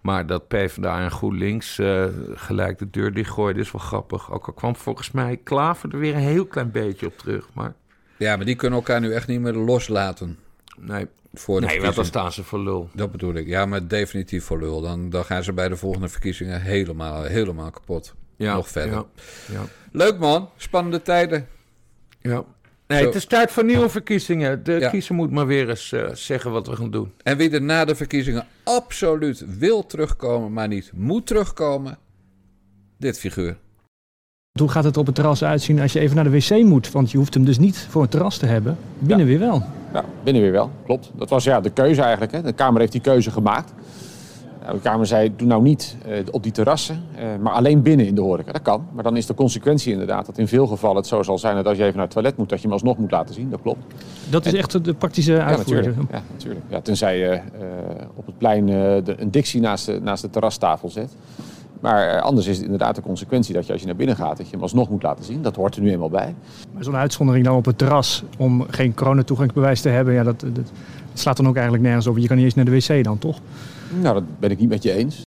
Maar 0.00 0.26
dat 0.26 0.48
PvdA 0.48 1.00
en 1.00 1.10
GroenLinks 1.10 1.78
uh, 1.78 2.06
gelijk 2.34 2.78
de 2.78 2.90
deur 2.90 3.14
dichtgooide 3.14 3.60
is 3.60 3.72
wel 3.72 3.82
grappig. 3.82 4.32
Ook 4.32 4.46
al 4.46 4.52
kwam 4.52 4.76
volgens 4.76 5.10
mij 5.10 5.36
Klaver 5.36 5.92
er 5.92 5.98
weer 5.98 6.14
een 6.14 6.20
heel 6.20 6.46
klein 6.46 6.70
beetje 6.70 7.06
op 7.06 7.18
terug. 7.18 7.48
Maar... 7.54 7.74
Ja, 8.16 8.36
maar 8.36 8.44
die 8.44 8.54
kunnen 8.54 8.78
elkaar 8.78 9.00
nu 9.00 9.12
echt 9.12 9.26
niet 9.26 9.40
meer 9.40 9.52
loslaten. 9.52 10.38
Nee, 10.78 11.06
voor 11.34 11.60
de 11.60 11.66
nee 11.66 11.80
want 11.80 11.94
dan 11.94 12.04
staan 12.04 12.32
ze 12.32 12.44
voor 12.44 12.58
lul. 12.58 12.90
Dat 12.94 13.10
bedoel 13.10 13.34
ik. 13.34 13.46
Ja, 13.46 13.66
maar 13.66 13.88
definitief 13.88 14.44
voor 14.44 14.58
lul. 14.58 14.80
Dan, 14.80 15.10
dan 15.10 15.24
gaan 15.24 15.44
ze 15.44 15.52
bij 15.52 15.68
de 15.68 15.76
volgende 15.76 16.08
verkiezingen 16.08 16.62
helemaal, 16.62 17.22
helemaal 17.22 17.70
kapot. 17.70 18.14
Ja, 18.36 18.54
Nog 18.54 18.68
verder. 18.68 18.94
Ja, 18.94 19.06
ja. 19.52 19.64
Leuk 19.92 20.18
man, 20.18 20.48
spannende 20.56 21.02
tijden. 21.02 21.48
Ja. 22.20 22.44
Nee, 22.86 23.00
Zo. 23.00 23.06
het 23.06 23.14
is 23.14 23.24
tijd 23.24 23.50
voor 23.50 23.64
nieuwe 23.64 23.88
verkiezingen. 23.88 24.64
De 24.64 24.72
ja. 24.72 24.90
kiezer 24.90 25.14
moet 25.14 25.30
maar 25.30 25.46
weer 25.46 25.68
eens 25.68 25.92
uh, 25.92 26.10
zeggen 26.12 26.50
wat 26.50 26.66
we 26.66 26.76
gaan 26.76 26.90
doen. 26.90 27.12
En 27.22 27.36
wie 27.36 27.50
er 27.50 27.62
na 27.62 27.84
de 27.84 27.94
verkiezingen 27.94 28.46
absoluut 28.64 29.44
wil 29.58 29.86
terugkomen, 29.86 30.52
maar 30.52 30.68
niet 30.68 30.90
moet 30.94 31.26
terugkomen, 31.26 31.98
dit 32.98 33.18
figuur. 33.18 33.56
Hoe 34.58 34.68
gaat 34.68 34.84
het 34.84 34.96
op 34.96 35.06
het 35.06 35.14
terras 35.14 35.44
uitzien 35.44 35.80
als 35.80 35.92
je 35.92 36.00
even 36.00 36.16
naar 36.16 36.24
de 36.24 36.30
wc 36.30 36.50
moet? 36.50 36.90
Want 36.90 37.10
je 37.10 37.18
hoeft 37.18 37.34
hem 37.34 37.44
dus 37.44 37.58
niet 37.58 37.86
voor 37.90 38.02
een 38.02 38.08
terras 38.08 38.38
te 38.38 38.46
hebben. 38.46 38.78
Binnen 38.98 39.26
weer 39.26 39.38
wel. 39.38 39.66
Ja, 39.96 40.04
binnen 40.22 40.42
weer 40.42 40.52
wel, 40.52 40.70
klopt. 40.84 41.10
Dat 41.14 41.30
was 41.30 41.44
ja, 41.44 41.60
de 41.60 41.70
keuze 41.70 42.02
eigenlijk. 42.02 42.32
Hè. 42.32 42.42
De 42.42 42.52
Kamer 42.52 42.80
heeft 42.80 42.92
die 42.92 43.00
keuze 43.00 43.30
gemaakt. 43.30 43.72
Nou, 44.62 44.74
de 44.74 44.80
Kamer 44.82 45.06
zei, 45.06 45.32
doe 45.36 45.48
nou 45.48 45.62
niet 45.62 45.96
uh, 46.08 46.18
op 46.30 46.42
die 46.42 46.52
terrassen, 46.52 47.02
uh, 47.18 47.24
maar 47.40 47.52
alleen 47.52 47.82
binnen 47.82 48.06
in 48.06 48.14
de 48.14 48.20
horeca. 48.20 48.52
Dat 48.52 48.62
kan, 48.62 48.86
maar 48.92 49.04
dan 49.04 49.16
is 49.16 49.26
de 49.26 49.34
consequentie 49.34 49.92
inderdaad 49.92 50.26
dat 50.26 50.38
in 50.38 50.48
veel 50.48 50.66
gevallen 50.66 50.96
het 50.96 51.06
zo 51.06 51.22
zal 51.22 51.38
zijn 51.38 51.56
dat 51.56 51.66
als 51.66 51.76
je 51.76 51.82
even 51.82 51.94
naar 51.94 52.04
het 52.04 52.12
toilet 52.12 52.36
moet, 52.36 52.48
dat 52.48 52.58
je 52.58 52.64
hem 52.64 52.72
alsnog 52.72 52.98
moet 52.98 53.10
laten 53.10 53.34
zien. 53.34 53.50
Dat 53.50 53.62
klopt. 53.62 53.94
Dat 54.30 54.46
is 54.46 54.52
en, 54.52 54.58
echt 54.58 54.84
de 54.84 54.94
praktische 54.94 55.42
uitvoering? 55.42 55.84
Ja, 55.86 55.92
natuurlijk. 55.92 56.10
Ja, 56.10 56.22
natuurlijk. 56.32 56.64
Ja, 56.68 56.80
tenzij 56.80 57.18
je 57.18 57.28
uh, 57.28 57.40
op 58.14 58.26
het 58.26 58.38
plein 58.38 58.66
de, 58.66 59.14
een 59.16 59.30
dictie 59.30 59.60
naast 59.60 59.86
de, 59.86 60.00
naast 60.02 60.22
de 60.22 60.30
terrastafel 60.30 60.88
zet. 60.88 61.10
Maar 61.86 62.20
anders 62.20 62.46
is 62.46 62.56
het 62.56 62.64
inderdaad 62.64 62.94
de 62.94 63.02
consequentie 63.02 63.54
dat 63.54 63.66
je 63.66 63.72
als 63.72 63.80
je 63.80 63.86
naar 63.86 63.96
binnen 63.96 64.16
gaat, 64.16 64.36
dat 64.36 64.46
je 64.46 64.52
hem 64.52 64.62
alsnog 64.62 64.88
moet 64.88 65.02
laten 65.02 65.24
zien. 65.24 65.42
Dat 65.42 65.56
hoort 65.56 65.76
er 65.76 65.82
nu 65.82 65.90
eenmaal 65.90 66.10
bij. 66.10 66.34
Maar 66.72 66.84
zo'n 66.84 66.96
uitzondering 66.96 67.44
dan 67.44 67.56
op 67.56 67.64
het 67.64 67.78
terras 67.78 68.22
om 68.38 68.66
geen 68.70 68.94
coronatoegangsbewijs 68.94 69.80
te 69.80 69.88
hebben, 69.88 70.14
ja, 70.14 70.22
dat, 70.22 70.40
dat, 70.40 70.54
dat, 70.54 70.70
slaat 71.14 71.36
dan 71.36 71.48
ook 71.48 71.54
eigenlijk 71.54 71.84
nergens 71.84 72.06
op. 72.06 72.18
Je 72.18 72.26
kan 72.26 72.36
niet 72.36 72.44
eens 72.44 72.54
naar 72.54 72.64
de 72.64 72.70
wc 72.70 73.04
dan, 73.04 73.18
toch? 73.18 73.40
Nou, 74.00 74.14
dat 74.14 74.38
ben 74.38 74.50
ik 74.50 74.58
niet 74.58 74.68
met 74.68 74.82
je 74.82 74.92
eens. 74.92 75.22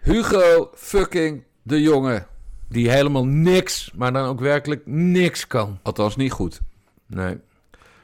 Hugo 0.00 0.70
fucking 0.74 1.42
de 1.62 1.80
jonge. 1.80 2.22
Die 2.68 2.90
helemaal 2.90 3.26
niks, 3.26 3.92
maar 3.94 4.12
dan 4.12 4.26
ook 4.26 4.40
werkelijk 4.40 4.86
niks 4.86 5.46
kan. 5.46 5.78
Althans 5.82 6.16
niet 6.16 6.32
goed. 6.32 6.60
Nee. 7.06 7.36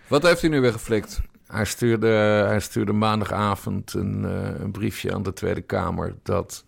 Wat 0.08 0.22
heeft 0.22 0.40
hij 0.40 0.50
nu 0.50 0.60
weer 0.60 0.72
geflikt? 0.72 1.20
Hij 1.46 1.64
stuurde, 1.64 2.08
hij 2.46 2.60
stuurde 2.60 2.92
maandagavond 2.92 3.94
een, 3.94 4.22
uh, 4.24 4.60
een 4.60 4.70
briefje 4.70 5.14
aan 5.14 5.22
de 5.22 5.32
Tweede 5.32 5.62
Kamer 5.62 6.14
dat 6.22 6.64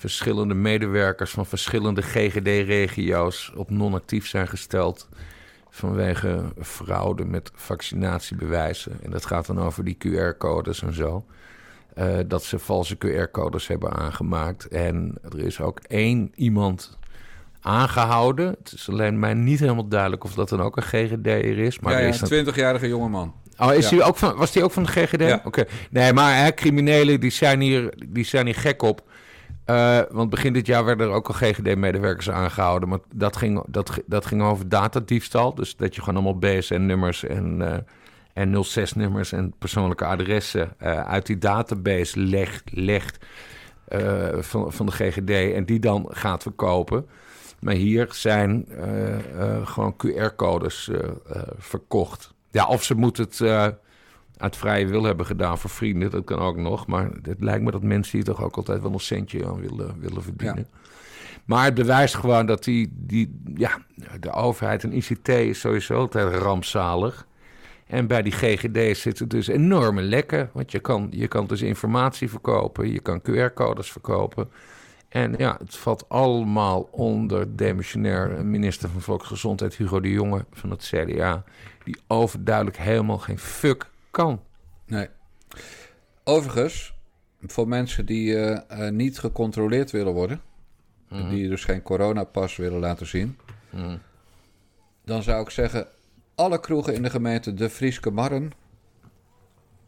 verschillende 0.00 0.54
medewerkers 0.54 1.30
van 1.30 1.46
verschillende 1.46 2.02
GGD-regio's 2.02 3.52
op 3.56 3.70
non-actief 3.70 4.26
zijn 4.26 4.48
gesteld 4.48 5.08
vanwege 5.70 6.52
fraude 6.60 7.24
met 7.24 7.50
vaccinatiebewijzen. 7.54 8.98
En 9.02 9.10
dat 9.10 9.26
gaat 9.26 9.46
dan 9.46 9.60
over 9.60 9.84
die 9.84 9.96
QR-codes 9.98 10.82
en 10.82 10.94
zo. 10.94 11.24
Uh, 11.98 12.18
dat 12.26 12.44
ze 12.44 12.58
valse 12.58 12.96
QR-codes 12.96 13.66
hebben 13.66 13.92
aangemaakt. 13.92 14.68
En 14.68 15.18
er 15.28 15.38
is 15.38 15.60
ook 15.60 15.80
één 15.88 16.32
iemand 16.34 16.98
aangehouden. 17.60 18.46
Het 18.46 18.72
is 18.72 18.88
alleen 18.88 19.18
mij 19.18 19.34
niet 19.34 19.60
helemaal 19.60 19.88
duidelijk 19.88 20.24
of 20.24 20.34
dat 20.34 20.48
dan 20.48 20.60
ook 20.60 20.76
een 20.76 20.82
GGD'er 20.82 21.58
is. 21.58 21.78
Maar 21.78 21.92
ja, 21.92 21.98
ja, 21.98 22.06
is 22.06 22.20
een 22.20 22.46
20-jarige 22.46 22.88
jongeman. 22.88 23.34
Oh, 23.58 23.74
is 23.74 23.88
ja. 23.88 24.04
ook 24.04 24.16
van, 24.16 24.36
was 24.36 24.54
hij 24.54 24.62
ook 24.62 24.72
van 24.72 24.82
de 24.82 24.88
GGD? 24.88 25.44
Oké. 25.44 25.64
Nee, 25.90 26.12
maar 26.12 26.44
hè, 26.44 26.54
criminelen 26.54 27.20
die 27.20 27.30
zijn, 27.30 27.60
hier, 27.60 27.94
die 28.08 28.24
zijn 28.24 28.46
hier 28.46 28.54
gek 28.54 28.82
op. 28.82 29.08
Uh, 29.70 30.00
want 30.10 30.30
begin 30.30 30.52
dit 30.52 30.66
jaar 30.66 30.84
werden 30.84 31.06
er 31.06 31.12
ook 31.12 31.28
al 31.28 31.34
GGD-medewerkers 31.34 32.30
aangehouden. 32.30 32.88
Maar 32.88 32.98
dat 33.14 33.36
ging, 33.36 33.62
dat, 33.66 33.98
dat 34.06 34.26
ging 34.26 34.42
over 34.42 34.68
datadiefstal. 34.68 35.54
Dus 35.54 35.76
dat 35.76 35.94
je 35.94 36.02
gewoon 36.02 36.14
allemaal 36.14 36.38
BSN-nummers 36.38 37.24
en, 37.24 37.60
uh, 37.60 37.74
en 38.32 38.64
06-nummers 38.64 39.32
en 39.32 39.54
persoonlijke 39.58 40.04
adressen 40.04 40.72
uh, 40.82 41.00
uit 41.00 41.26
die 41.26 41.38
database 41.38 42.20
legt, 42.20 42.62
legt 42.72 43.18
van, 44.38 44.72
van 44.72 44.86
de 44.86 44.92
GGD. 44.92 45.54
En 45.54 45.64
die 45.64 45.80
dan 45.80 46.06
gaat 46.08 46.42
verkopen. 46.42 47.06
Maar 47.60 47.74
hier 47.74 48.08
zijn 48.10 48.66
gewoon 49.64 49.96
QR-codes 49.96 50.90
verkocht. 51.58 52.34
Ja, 52.50 52.66
of 52.66 52.84
ze 52.84 52.94
moeten 52.94 53.24
het 53.24 53.40
uit 54.40 54.56
vrije 54.56 54.86
wil 54.86 55.02
hebben 55.02 55.26
gedaan 55.26 55.58
voor 55.58 55.70
vrienden. 55.70 56.10
Dat 56.10 56.24
kan 56.24 56.38
ook 56.38 56.56
nog. 56.56 56.86
Maar 56.86 57.10
het 57.22 57.40
lijkt 57.40 57.64
me 57.64 57.70
dat 57.70 57.82
mensen 57.82 58.16
hier 58.18 58.26
toch 58.26 58.42
ook 58.42 58.56
altijd 58.56 58.82
wel 58.82 58.92
een 58.92 59.00
centje 59.00 59.46
aan 59.46 59.60
willen, 59.60 59.94
willen 60.00 60.22
verdienen. 60.22 60.66
Ja. 60.72 60.78
Maar 61.44 61.64
het 61.64 61.74
bewijst 61.74 62.14
gewoon 62.14 62.46
dat 62.46 62.64
die, 62.64 62.92
die, 62.92 63.40
ja, 63.54 63.78
de 64.20 64.32
overheid 64.32 64.84
en 64.84 64.96
ICT 64.96 65.28
is 65.28 65.60
sowieso 65.60 65.94
altijd 65.94 66.34
rampzalig. 66.34 67.26
En 67.86 68.06
bij 68.06 68.22
die 68.22 68.32
GGD 68.32 68.96
zitten 68.96 69.28
dus 69.28 69.46
enorme 69.46 70.02
lekken. 70.02 70.50
Want 70.52 70.72
je 70.72 70.78
kan, 70.78 71.08
je 71.10 71.28
kan 71.28 71.46
dus 71.46 71.62
informatie 71.62 72.30
verkopen, 72.30 72.92
je 72.92 73.00
kan 73.00 73.20
QR-codes 73.22 73.92
verkopen. 73.92 74.50
En 75.08 75.34
ja, 75.38 75.56
het 75.58 75.76
valt 75.76 76.08
allemaal 76.08 76.88
onder 76.90 77.56
demissionair 77.56 78.44
minister 78.46 78.88
van 78.88 79.00
Volksgezondheid 79.00 79.76
Hugo 79.76 80.00
de 80.00 80.10
Jonge 80.10 80.44
van 80.52 80.70
het 80.70 80.92
CDA. 80.94 81.44
Die 81.84 81.96
overduidelijk 82.06 82.76
helemaal 82.76 83.18
geen 83.18 83.38
fuck 83.38 83.89
kan. 84.10 84.42
Nee. 84.86 85.08
Overigens, 86.24 86.94
voor 87.40 87.68
mensen 87.68 88.06
die 88.06 88.32
uh, 88.32 88.58
uh, 88.70 88.88
niet 88.88 89.18
gecontroleerd 89.18 89.90
willen 89.90 90.12
worden, 90.12 90.40
mm. 91.08 91.28
die 91.28 91.48
dus 91.48 91.64
geen 91.64 91.82
coronapas 91.82 92.56
willen 92.56 92.78
laten 92.80 93.06
zien, 93.06 93.38
mm. 93.70 93.98
dan 95.04 95.22
zou 95.22 95.42
ik 95.42 95.50
zeggen: 95.50 95.88
alle 96.34 96.60
kroegen 96.60 96.94
in 96.94 97.02
de 97.02 97.10
gemeente 97.10 97.54
De 97.54 97.70
Frieske 97.70 98.10
Marren 98.10 98.52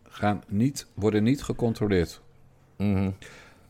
gaan 0.08 0.42
niet, 0.46 0.86
worden 0.94 1.22
niet 1.22 1.42
gecontroleerd. 1.42 2.20
Mm. 2.76 3.14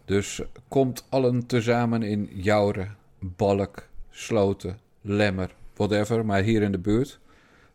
Dus 0.05 0.43
komt 0.69 1.05
allen 1.09 1.47
tezamen 1.47 2.03
in 2.03 2.29
Jouren, 2.33 2.97
Balk, 3.19 3.89
Sloten, 4.11 4.79
Lemmer, 5.01 5.55
whatever, 5.75 6.27
maar 6.27 6.43
hier 6.43 6.63
in 6.63 6.73
de 6.73 6.79
buurt. 6.79 7.21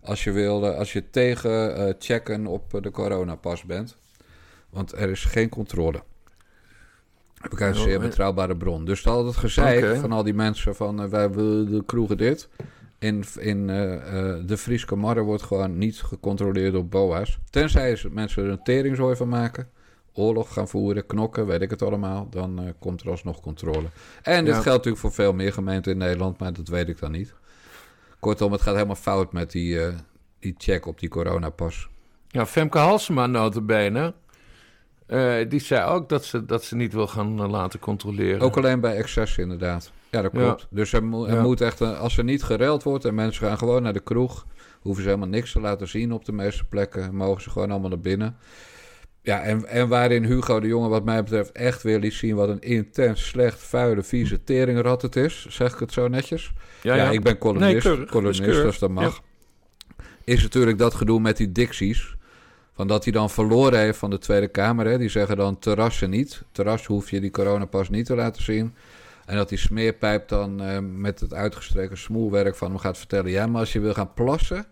Als 0.07 0.23
je, 0.23 0.31
wil, 0.31 0.67
als 0.67 0.93
je 0.93 1.09
tegen 1.09 1.79
uh, 1.79 1.93
checken 1.99 2.45
op 2.45 2.79
de 2.81 2.91
coronapas 2.91 3.63
bent. 3.63 3.97
Want 4.69 4.91
er 4.91 5.09
is 5.09 5.25
geen 5.25 5.49
controle. 5.49 6.03
Heb 7.37 7.51
ik 7.51 7.61
uit 7.61 7.75
een 7.75 7.81
zeer 7.81 7.99
betrouwbare 7.99 8.57
bron. 8.57 8.85
Dus 8.85 9.07
al 9.07 9.25
het 9.25 9.35
gezeik 9.35 9.83
okay. 9.83 9.95
van 9.99 10.11
al 10.11 10.23
die 10.23 10.33
mensen 10.33 10.75
van 10.75 11.03
uh, 11.03 11.09
wij 11.09 11.31
willen 11.31 11.71
de 11.71 11.83
kroegen 11.85 12.17
dit. 12.17 12.49
In, 12.99 13.23
in 13.39 13.59
uh, 13.59 13.67
de 14.45 14.57
Frieske 14.57 14.95
Marre 14.95 15.21
wordt 15.21 15.43
gewoon 15.43 15.77
niet 15.77 16.01
gecontroleerd 16.01 16.75
op 16.75 16.91
BOA's. 16.91 17.39
Tenzij 17.49 17.99
mensen 18.11 18.43
er 18.43 18.49
een 18.49 18.63
teringzooi 18.63 19.15
van 19.15 19.29
maken. 19.29 19.69
Oorlog 20.13 20.53
gaan 20.53 20.67
voeren, 20.67 21.05
knokken, 21.05 21.45
weet 21.45 21.61
ik 21.61 21.69
het 21.69 21.81
allemaal. 21.81 22.27
Dan 22.29 22.73
komt 22.79 23.01
er 23.01 23.09
alsnog 23.09 23.41
controle. 23.41 23.87
En 24.21 24.45
dit 24.45 24.53
geldt 24.53 24.65
natuurlijk 24.65 24.97
voor 24.97 25.13
veel 25.13 25.33
meer 25.33 25.53
gemeenten 25.53 25.91
in 25.91 25.97
Nederland. 25.97 26.39
Maar 26.39 26.53
dat 26.53 26.67
weet 26.67 26.89
ik 26.89 26.99
dan 26.99 27.11
niet. 27.11 27.33
Kortom, 28.19 28.51
het 28.51 28.61
gaat 28.61 28.73
helemaal 28.73 28.95
fout 28.95 29.33
met 29.33 29.51
die, 29.51 29.75
uh, 29.75 29.87
die 30.39 30.55
check 30.57 30.85
op 30.85 30.99
die 30.99 31.09
coronapas. 31.09 31.87
Ja, 32.27 32.45
Femke 32.45 32.77
Halsema 32.77 33.27
notabene... 33.27 34.13
Uh, 35.07 35.49
die 35.49 35.59
zei 35.59 35.89
ook 35.89 36.09
dat 36.09 36.25
ze, 36.25 36.45
dat 36.45 36.63
ze 36.63 36.75
niet 36.75 36.93
wil 36.93 37.07
gaan 37.07 37.41
uh, 37.41 37.49
laten 37.49 37.79
controleren. 37.79 38.41
Ook 38.41 38.57
alleen 38.57 38.79
bij 38.79 38.95
excess 38.95 39.37
inderdaad. 39.37 39.91
Ja, 40.11 40.21
dat 40.21 40.31
klopt. 40.31 40.61
Ja. 40.61 40.67
Dus 40.69 40.93
er, 40.93 41.03
mo 41.03 41.25
er 41.25 41.35
ja. 41.35 41.41
moet 41.41 41.61
echt, 41.61 41.81
als 41.81 42.17
er 42.17 42.23
niet 42.23 42.43
gereld 42.43 42.83
wordt 42.83 43.05
en 43.05 43.15
mensen 43.15 43.47
gaan 43.47 43.57
gewoon 43.57 43.83
naar 43.83 43.93
de 43.93 43.99
kroeg, 43.99 44.45
hoeven 44.81 45.03
ze 45.03 45.09
helemaal 45.09 45.29
niks 45.29 45.51
te 45.51 45.59
laten 45.59 45.87
zien 45.87 46.11
op 46.11 46.25
de 46.25 46.31
meeste 46.31 46.63
plekken. 46.63 47.15
Mogen 47.15 47.41
ze 47.41 47.49
gewoon 47.49 47.71
allemaal 47.71 47.89
naar 47.89 47.99
binnen. 47.99 48.37
Ja, 49.27 49.41
en, 49.41 49.65
en 49.65 49.87
waarin 49.87 50.23
Hugo 50.23 50.59
de 50.59 50.67
Jonge 50.67 50.87
wat 50.87 51.03
mij 51.03 51.23
betreft 51.23 51.51
echt 51.51 51.83
weer 51.83 51.99
liet 51.99 52.13
zien 52.13 52.35
wat 52.35 52.49
een 52.49 52.61
intens, 52.61 53.27
slecht, 53.27 53.59
vuile, 53.59 54.03
vieze 54.03 54.43
teringrat 54.43 55.01
het 55.01 55.15
is. 55.15 55.45
Zeg 55.49 55.73
ik 55.73 55.79
het 55.79 55.91
zo 55.91 56.07
netjes? 56.07 56.53
Ja, 56.81 56.95
ja. 56.95 57.03
ja 57.03 57.09
ik 57.09 57.23
ben 57.23 57.37
columnist, 57.37 57.71
nee, 57.71 57.81
keurig, 57.81 58.09
columnist 58.09 58.61
dus 58.61 58.79
dat 58.79 58.89
mag. 58.89 59.21
Ja. 59.97 60.03
Is 60.23 60.43
natuurlijk 60.43 60.77
dat 60.77 60.93
gedoe 60.93 61.19
met 61.19 61.37
die 61.37 61.51
dicties. 61.51 62.15
Van 62.73 62.87
dat 62.87 63.03
hij 63.03 63.13
dan 63.13 63.29
verloren 63.29 63.79
heeft 63.79 63.97
van 63.97 64.09
de 64.09 64.17
Tweede 64.17 64.47
Kamer. 64.47 64.85
Hè. 64.85 64.97
Die 64.97 65.09
zeggen 65.09 65.37
dan 65.37 65.59
terrassen 65.59 66.09
niet. 66.09 66.43
Terras 66.51 66.85
hoef 66.85 67.09
je 67.09 67.21
die 67.21 67.31
coronapas 67.31 67.89
niet 67.89 68.05
te 68.05 68.15
laten 68.15 68.43
zien. 68.43 68.75
En 69.25 69.35
dat 69.35 69.49
die 69.49 69.57
smeerpijp 69.57 70.27
dan 70.27 70.61
uh, 70.61 70.77
met 70.81 71.19
het 71.19 71.33
uitgestreken 71.33 71.97
smoelwerk 71.97 72.55
van 72.55 72.69
hem 72.69 72.79
gaat 72.79 72.97
vertellen... 72.97 73.31
ja, 73.31 73.47
maar 73.47 73.59
als 73.59 73.73
je 73.73 73.79
wil 73.79 73.93
gaan 73.93 74.13
plassen 74.13 74.65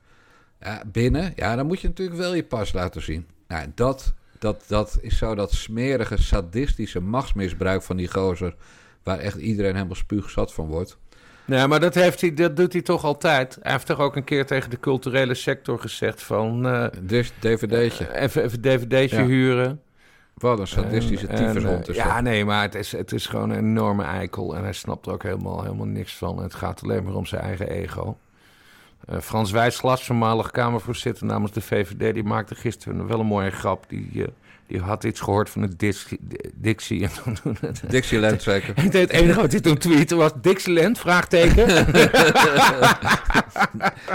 Ja, 0.62 0.84
binnen, 0.92 1.34
ja, 1.36 1.56
dan 1.56 1.66
moet 1.66 1.82
je 1.82 1.88
natuurlijk 1.88 2.18
wel 2.18 2.34
je 2.34 2.44
pas 2.44 2.74
laten 2.74 3.02
zien. 3.02 3.28
Nou, 3.48 3.72
dat, 3.76 4.14
dat, 4.40 4.64
dat 4.68 4.98
is 5.02 5.18
zo 5.18 5.36
dat 5.36 5.52
smerige, 5.54 6.22
sadistische 6.22 7.00
machtsmisbruik 7.02 7.82
van 7.82 7.98
die 7.98 8.12
gozer... 8.12 8.56
waar 9.04 9.20
echt 9.20 9.38
iedereen 9.38 9.74
helemaal 9.76 9.96
spuugzat 9.96 10.54
van 10.54 10.68
wordt. 10.68 10.98
Nee, 11.46 11.68
maar 11.68 11.80
dat, 11.80 11.94
heeft 11.96 12.22
hij, 12.22 12.34
dat 12.34 12.56
doet 12.56 12.74
hij 12.74 12.82
toch 12.82 13.04
altijd. 13.04 13.58
Hij 13.62 13.72
heeft 13.72 13.86
toch 13.86 14.00
ook 14.00 14.16
een 14.16 14.24
keer 14.24 14.46
tegen 14.46 14.70
de 14.70 14.80
culturele 14.80 15.34
sector 15.34 15.80
gezegd 15.80 16.24
van... 16.24 16.66
eh, 16.68 16.86
Dus 17.02 17.32
dvd'tje. 17.40 18.16
even, 18.16 18.44
even 18.44 18.62
dvd'tje 18.62 19.18
Ja. 19.18 19.26
huren. 19.26 19.82
Wat 20.34 20.60
een 20.60 20.68
sadistische 20.68 21.28
tyfushond 21.28 21.84
eh, 21.88 21.90
is. 21.90 21.96
Ja, 21.96 22.22
nee, 22.22 22.46
maar 22.46 22.62
het 22.62 22.76
is, 22.76 22.92
het 22.92 23.12
is 23.12 23.26
gewoon 23.26 23.50
een 23.50 23.58
enorme 23.58 24.04
eikel. 24.04 24.56
En 24.56 24.64
hij 24.64 24.74
snapt 24.74 25.06
er 25.06 25.12
ook 25.14 25.24
helemaal, 25.24 25.62
helemaal 25.64 25.86
niks 25.86 26.16
van. 26.16 26.44
Het 26.44 26.54
gaat 26.54 26.84
alleen 26.84 27.04
maar 27.04 27.14
om 27.14 27.26
zijn 27.26 27.42
eigen 27.42 27.70
ego. 27.70 28.18
Eh, 29.06 29.18
Frans 29.20 29.52
Wijsglas, 29.52 30.04
voormalig 30.04 30.52
Kamervoorzitter 30.52 31.26
namens 31.26 31.52
de 31.52 31.62
VVD... 31.62 32.14
die 32.14 32.24
maakte 32.24 32.56
gisteren 32.56 33.08
wel 33.08 33.20
een 33.20 33.26
mooie 33.26 33.52
grap. 33.52 33.86
Die, 33.88 34.10
eh, 34.16 34.28
die 34.68 34.80
had 34.80 35.04
iets 35.04 35.20
gehoord 35.20 35.50
van 35.50 35.62
het 35.62 35.80
Dixie. 35.80 37.10
Dixieland 37.88 38.42
zeker. 38.42 38.76
En 38.76 38.84
het 38.92 39.10
enige 39.10 39.42
wat 39.42 39.52
hij 39.52 39.62
toen 39.62 39.78
tweette 39.78 40.16
was 40.16 40.32
Dixieland, 40.42 41.00
vraagteken. 41.00 41.86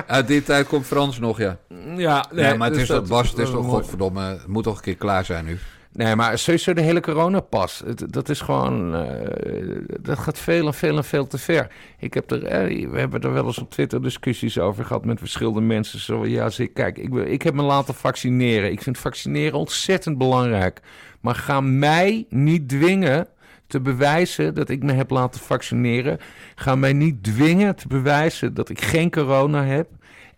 Uit 0.06 0.26
die 0.26 0.42
tijd 0.42 0.66
komt 0.66 0.86
Frans 0.86 1.18
nog, 1.18 1.38
ja. 1.38 1.58
ja, 1.96 2.26
Nee, 2.32 2.54
maar 2.54 2.68
het 2.68 2.78
dus 2.78 2.88
is 2.88 2.96
toch, 2.96 3.08
Bas, 3.08 3.30
het 3.30 3.38
is 3.38 3.50
toch 3.50 3.66
godverdomme... 3.66 4.22
Het 4.22 4.46
moet 4.46 4.64
toch 4.64 4.76
een 4.76 4.82
keer 4.82 4.96
klaar 4.96 5.24
zijn 5.24 5.44
nu. 5.44 5.58
Nee, 5.92 6.16
maar 6.16 6.38
sowieso 6.38 6.72
de 6.72 6.80
hele 6.80 7.00
coronapas. 7.00 7.82
Het, 7.86 8.12
dat 8.12 8.28
is 8.28 8.40
gewoon... 8.40 8.94
eh, 8.94 9.76
dat 10.00 10.18
gaat 10.18 10.38
veel 10.38 10.66
en 10.66 10.74
veel 10.74 10.96
en 10.96 11.04
veel 11.04 11.26
te 11.26 11.38
ver. 11.38 11.70
Ik 11.98 12.14
heb 12.14 12.30
er, 12.30 12.44
eh, 12.44 12.88
we 12.90 12.98
hebben 12.98 13.20
er 13.20 13.32
wel 13.32 13.46
eens 13.46 13.58
op 13.58 13.70
Twitter 13.70 14.02
discussies 14.02 14.58
over 14.58 14.84
gehad 14.84 15.04
met 15.04 15.18
verschillende 15.18 15.60
mensen. 15.60 15.98
Zo, 16.00 16.26
ja, 16.26 16.50
zeg, 16.50 16.72
kijk, 16.72 16.98
ik, 16.98 17.14
ik 17.14 17.42
heb 17.42 17.54
me 17.54 17.62
laten 17.62 17.94
vaccineren. 17.94 18.72
Ik 18.72 18.82
vind 18.82 18.98
vaccineren 18.98 19.58
ontzettend 19.58 20.18
belangrijk. 20.18 20.80
Maar 21.20 21.34
ga 21.34 21.60
mij 21.60 22.26
niet 22.28 22.68
dwingen 22.68 23.26
te 23.66 23.80
bewijzen 23.80 24.54
dat 24.54 24.68
ik 24.68 24.82
me 24.82 24.92
heb 24.92 25.10
laten 25.10 25.40
vaccineren. 25.40 26.18
Ga 26.54 26.74
mij 26.74 26.92
niet 26.92 27.22
dwingen 27.22 27.76
te 27.76 27.88
bewijzen 27.88 28.54
dat 28.54 28.68
ik 28.68 28.80
geen 28.80 29.10
corona 29.10 29.64
heb. 29.64 29.88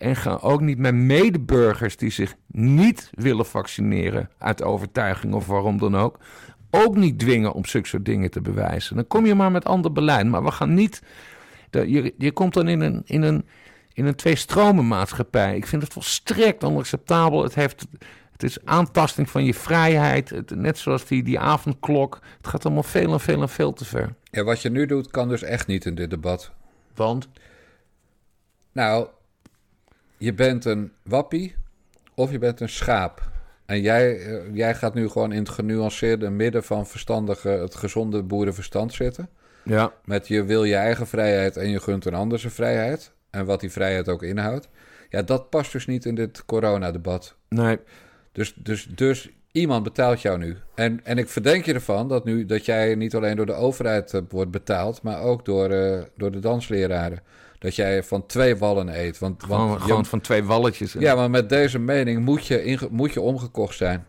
En 0.03 0.17
ga 0.17 0.39
ook 0.41 0.61
niet 0.61 0.79
mijn 0.79 1.07
medeburgers 1.07 1.97
die 1.97 2.11
zich 2.11 2.35
niet 2.47 3.11
willen 3.15 3.47
vaccineren, 3.47 4.31
uit 4.39 4.63
overtuiging 4.63 5.35
of 5.35 5.47
waarom 5.47 5.79
dan 5.79 5.97
ook, 5.97 6.19
ook 6.71 6.97
niet 6.97 7.19
dwingen 7.19 7.53
om 7.53 7.65
zulke 7.65 7.89
soort 7.89 8.05
dingen 8.05 8.31
te 8.31 8.41
bewijzen. 8.41 8.97
Dan 8.97 9.07
kom 9.07 9.27
je 9.27 9.35
maar 9.35 9.51
met 9.51 9.65
ander 9.65 9.93
beleid. 9.93 10.27
Maar 10.27 10.45
we 10.45 10.51
gaan 10.51 10.75
niet. 10.75 11.03
je, 11.71 12.15
je 12.19 12.33
komt 12.33 12.55
dan 12.55 12.69
in 12.69 12.81
een, 12.81 13.03
in 13.05 13.23
een, 13.23 13.47
in 13.93 14.07
een 14.07 14.15
twee-stromen-maatschappij. 14.15 15.57
Ik 15.57 15.67
vind 15.67 15.83
het 15.83 15.93
volstrekt 15.93 16.65
onacceptabel. 16.65 17.43
Het, 17.43 17.55
heeft, 17.55 17.87
het 18.33 18.43
is 18.43 18.65
aantasting 18.65 19.31
van 19.31 19.45
je 19.45 19.55
vrijheid. 19.55 20.31
Het, 20.31 20.57
net 20.57 20.79
zoals 20.79 21.05
die, 21.07 21.23
die 21.23 21.39
avondklok. 21.39 22.19
Het 22.37 22.47
gaat 22.47 22.65
allemaal 22.65 22.83
veel 22.83 23.13
en 23.13 23.21
veel 23.21 23.43
en 23.43 23.49
veel 23.49 23.73
te 23.73 23.85
ver. 23.85 24.15
Ja, 24.31 24.43
wat 24.43 24.63
je 24.63 24.71
nu 24.71 24.87
doet, 24.87 25.11
kan 25.11 25.29
dus 25.29 25.43
echt 25.43 25.67
niet 25.67 25.85
in 25.85 25.95
dit 25.95 26.11
debat. 26.11 26.51
Want? 26.95 27.29
Nou, 28.73 29.09
je 30.23 30.35
bent 30.35 30.65
een 30.65 30.93
wappie 31.03 31.55
of 32.15 32.31
je 32.31 32.39
bent 32.39 32.61
een 32.61 32.69
schaap. 32.69 33.31
En 33.67 33.81
jij, 33.81 34.19
eh, 34.19 34.55
jij 34.55 34.75
gaat 34.75 34.95
nu 34.95 35.09
gewoon 35.09 35.33
in 35.33 35.39
het 35.39 35.49
genuanceerde 35.49 36.31
midden 36.31 36.65
van 36.65 36.87
verstandige, 36.87 37.49
het 37.49 37.75
gezonde 37.75 38.23
boerenverstand 38.23 38.93
zitten. 38.93 39.29
Ja. 39.65 39.93
Met 40.05 40.29
je 40.29 40.45
wil 40.45 40.65
je 40.65 40.75
eigen 40.75 41.07
vrijheid 41.07 41.57
en 41.57 41.69
je 41.69 41.81
gunt 41.81 42.05
een 42.05 42.15
ander 42.15 42.39
zijn 42.39 42.53
vrijheid. 42.53 43.13
En 43.31 43.45
wat 43.45 43.61
die 43.61 43.71
vrijheid 43.71 44.09
ook 44.09 44.23
inhoudt. 44.23 44.69
Ja, 45.09 45.23
dat 45.23 45.51
past 45.51 45.73
dus 45.73 45.87
niet 45.87 46.05
in 46.05 46.15
dit 46.15 46.45
coronadebat. 46.45 47.37
Nee. 47.49 47.79
Dus, 48.33 48.55
dus, 48.55 48.87
dus 48.95 49.31
iemand 49.53 49.83
betaalt 49.83 50.21
jou 50.23 50.39
nu. 50.39 50.57
En, 50.75 51.05
en 51.05 51.19
ik 51.19 51.29
verdenk 51.29 51.65
je 51.65 51.75
ervan 51.75 52.09
dat, 52.09 52.25
nu, 52.25 52.47
dat 52.47 52.65
jij 52.65 52.95
niet 52.95 53.15
alleen 53.15 53.37
door 53.37 53.47
de 53.47 53.53
overheid 53.53 54.15
eh, 54.15 54.21
wordt 54.29 54.51
betaald, 54.51 55.03
maar 55.03 55.21
ook 55.21 55.45
door, 55.45 55.71
eh, 55.71 56.03
door 56.17 56.31
de 56.31 56.39
dansleraren. 56.39 57.21
Dat 57.63 57.75
jij 57.77 58.03
van 58.03 58.27
twee 58.27 58.57
wallen 58.57 59.01
eet. 59.01 59.19
Want, 59.19 59.43
Gewoon, 59.43 59.69
want 59.69 59.81
je- 59.81 59.87
gewoon 59.87 60.05
van 60.07 60.21
twee 60.21 60.45
walletjes. 60.45 60.93
ja, 60.93 61.15
maar 61.15 61.31
met 61.31 61.49
deze 61.49 61.79
mening 61.79 62.25
moet 62.25 62.47
je, 62.47 62.63
inge- 62.65 62.89
moet 62.91 63.13
je 63.13 63.21
omgekocht 63.21 63.77
zijn. 63.77 64.05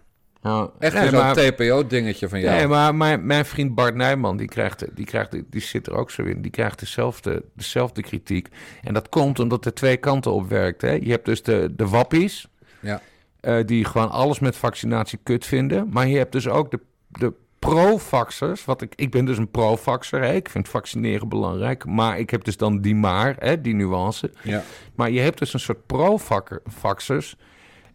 Echt 0.79 0.93
Nee, 0.93 1.09
zo'n 1.09 1.33
TPO-dingetje 1.33 2.29
van 2.29 2.39
jou. 2.39 2.55
Nee, 2.57 2.67
maar 2.67 2.95
mijn, 2.95 3.25
mijn 3.25 3.45
vriend 3.45 3.75
Bart 3.75 3.95
Nijman, 3.95 4.37
die, 4.37 4.47
krijgt, 4.47 4.85
die, 4.95 5.05
krijgt, 5.05 5.31
die 5.49 5.61
zit 5.61 5.87
er 5.87 5.93
ook 5.95 6.11
zo 6.11 6.23
in. 6.23 6.41
Die 6.41 6.51
krijgt 6.51 6.79
dezelfde, 6.79 7.43
dezelfde 7.55 8.01
kritiek. 8.01 8.47
En 8.83 8.93
dat 8.93 9.09
komt 9.09 9.39
omdat 9.39 9.65
er 9.65 9.73
twee 9.73 9.97
kanten 9.97 10.31
op 10.31 10.49
werkt. 10.49 10.81
Hè? 10.81 10.91
Je 10.91 11.09
hebt 11.11 11.25
dus 11.25 11.43
de, 11.43 11.73
de 11.75 11.87
wappies, 11.87 12.47
Ja. 12.79 13.01
eh, 13.39 13.57
die 13.65 13.85
gewoon 13.85 14.09
alles 14.11 14.39
met 14.39 14.55
vaccinatie 14.55 15.19
kut 15.23 15.45
vinden. 15.45 15.89
Maar 15.91 16.07
je 16.07 16.17
hebt 16.17 16.31
dus 16.31 16.47
ook 16.47 16.71
de, 16.71 16.79
de 17.07 17.33
pro-vaxxers. 17.63 18.65
Wat 18.65 18.81
ik, 18.81 18.93
ik 18.95 19.11
ben 19.11 19.25
dus 19.25 19.37
een 19.37 19.51
pro-vaxxer. 19.51 20.21
Hè? 20.21 20.33
Ik 20.33 20.49
vind 20.49 20.69
vaccineren 20.69 21.29
belangrijk. 21.29 21.85
Maar 21.85 22.19
ik 22.19 22.29
heb 22.29 22.43
dus 22.43 22.57
dan 22.57 22.81
die 22.81 22.95
maar, 22.95 23.35
hè? 23.39 23.61
die 23.61 23.73
nuance. 23.73 24.31
Ja. 24.41 24.63
Maar 24.95 25.11
je 25.11 25.19
hebt 25.19 25.39
dus 25.39 25.53
een 25.53 25.59
soort 25.59 25.85
pro-vaxxers... 25.85 27.35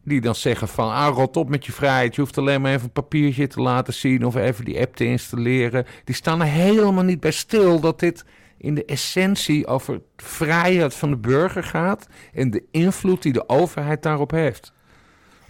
die 0.05 0.21
dan 0.21 0.35
zeggen 0.35 0.69
van... 0.69 0.93
ah, 0.93 1.15
rot 1.15 1.37
op 1.37 1.49
met 1.49 1.67
je 1.67 1.73
vrijheid. 1.73 2.15
Je 2.15 2.21
hoeft 2.21 2.39
alleen 2.39 2.61
maar 2.61 2.73
even 2.73 2.85
een 2.85 2.93
papiertje 2.93 3.47
te 3.47 3.61
laten 3.61 3.95
zien... 3.95 4.27
of 4.27 4.35
even 4.35 4.65
die 4.65 4.81
app 4.81 4.97
te 4.97 5.05
installeren. 5.05 5.87
Die 6.05 6.15
staan 6.15 6.41
er 6.41 6.47
helemaal 6.47 7.05
niet 7.05 7.21
bij 7.21 7.31
stil... 7.31 7.81
dat 7.81 8.01
dit 8.01 8.25
in 8.59 8.75
de 8.75 8.85
essentie 8.85 9.67
over 9.67 10.01
vrijheid 10.17 10.95
van 10.95 11.11
de 11.11 11.17
burger 11.17 11.65
gaat... 11.65 12.07
en 12.33 12.51
de 12.51 12.65
invloed 12.71 13.23
die 13.23 13.33
de 13.33 13.49
overheid 13.49 14.03
daarop 14.03 14.31
heeft. 14.31 14.73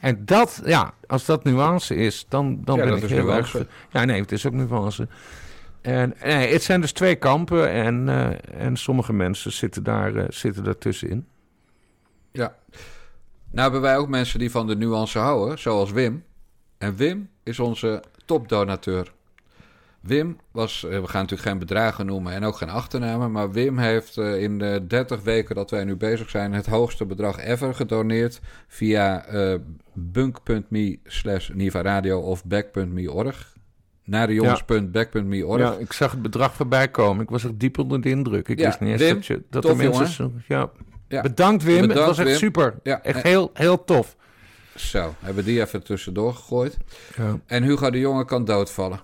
En 0.01 0.25
dat, 0.25 0.63
ja, 0.65 0.95
als 1.07 1.25
dat 1.25 1.45
nuance 1.45 1.95
is, 1.95 2.27
dan, 2.29 2.61
dan 2.65 2.77
Ja, 2.77 2.85
ben 2.85 2.97
ik 2.97 3.03
is 3.03 3.11
heel 3.11 3.25
nuance. 3.25 3.59
erg... 3.59 3.69
Ja, 3.91 4.05
nee, 4.05 4.21
het 4.21 4.33
is 4.33 4.47
ook 4.47 4.53
nuance. 4.53 5.09
En 5.81 6.15
nee, 6.23 6.53
het 6.53 6.63
zijn 6.63 6.81
dus 6.81 6.93
twee 6.93 7.15
kampen 7.17 7.71
en, 7.71 8.09
eh, 8.09 8.67
en 8.67 8.77
sommige 8.77 9.13
mensen 9.13 9.53
zitten 9.53 9.83
daar, 9.83 10.17
eh, 10.17 10.25
zitten 10.29 10.65
daar 10.65 10.79
tussenin. 10.79 11.27
Ja. 12.33 12.55
Nou 13.51 13.63
hebben 13.63 13.81
wij 13.81 13.97
ook 13.97 14.09
mensen 14.09 14.39
die 14.39 14.51
van 14.51 14.67
de 14.67 14.77
nuance 14.77 15.19
houden, 15.19 15.59
zoals 15.59 15.91
Wim. 15.91 16.25
En 16.79 16.97
Wim 16.97 17.29
is 17.43 17.59
onze 17.59 18.03
topdonateur. 18.25 19.13
Wim 20.01 20.37
was, 20.51 20.85
eh, 20.85 20.91
we 21.01 21.07
gaan 21.09 21.21
natuurlijk 21.21 21.49
geen 21.49 21.59
bedragen 21.59 22.07
noemen 22.07 22.33
en 22.33 22.45
ook 22.45 22.57
geen 22.57 22.71
achternamen, 22.71 23.33
maar 23.33 23.51
Wim 23.51 23.79
heeft 23.79 24.17
eh, 24.17 24.43
in 24.43 24.59
de 24.59 24.85
30 24.89 25.23
weken 25.23 25.55
dat 25.55 25.71
wij 25.71 25.85
nu 25.85 25.97
bezig 25.97 26.31
zijn 26.31 26.53
het 26.53 26.67
hoogste 26.67 27.07
bedrag 27.07 27.39
ever 27.39 27.75
gedoneerd 27.75 28.41
via 28.69 29.25
eh 29.25 29.55
bunk.me 29.95 30.99
slash 31.05 31.49
Niva 31.55 31.83
Radio 31.83 32.21
of 32.21 32.45
back.me.org. 32.45 33.57
Naar 34.05 34.27
de 34.27 34.35
jongens.back.me.org. 34.35 35.61
Ja, 35.61 35.73
ik 35.79 35.93
zag 35.93 36.11
het 36.11 36.23
bedrag 36.23 36.55
voorbij 36.55 36.89
komen. 36.89 37.23
Ik 37.23 37.31
was 37.31 37.45
echt 37.45 37.59
diep 37.61 37.79
onder 37.79 38.01
de 38.01 38.09
indruk. 38.09 38.49
Ik 38.49 38.59
Ja, 38.59 38.65
wist 38.67 38.81
niet 38.81 38.91
eens 38.91 39.01
Wim, 39.03 39.15
dat, 39.15 39.27
je, 39.27 39.43
dat 39.51 39.63
tof, 39.63 39.71
de 39.71 39.77
mensen... 39.89 40.07
Zo, 40.09 40.33
ja. 40.49 40.71
Ja. 41.09 41.23
Bedankt 41.23 41.63
Wim, 41.63 41.75
Bedankt, 41.81 41.95
het 41.99 42.07
was 42.07 42.19
echt 42.19 42.29
Wim. 42.29 42.37
super. 42.39 42.75
Ja, 42.83 43.03
Echt 43.03 43.17
en- 43.23 43.29
heel, 43.29 43.51
heel 43.55 43.85
tof. 43.85 44.17
Zo, 44.75 45.15
hebben 45.19 45.45
die 45.45 45.61
even 45.61 45.83
tussendoor 45.85 46.35
gegooid. 46.35 46.77
Ja. 47.17 47.39
En 47.47 47.63
Hugo 47.63 47.91
de 47.91 47.99
Jonge 47.99 48.25
kan 48.25 48.45
doodvallen. 48.45 49.01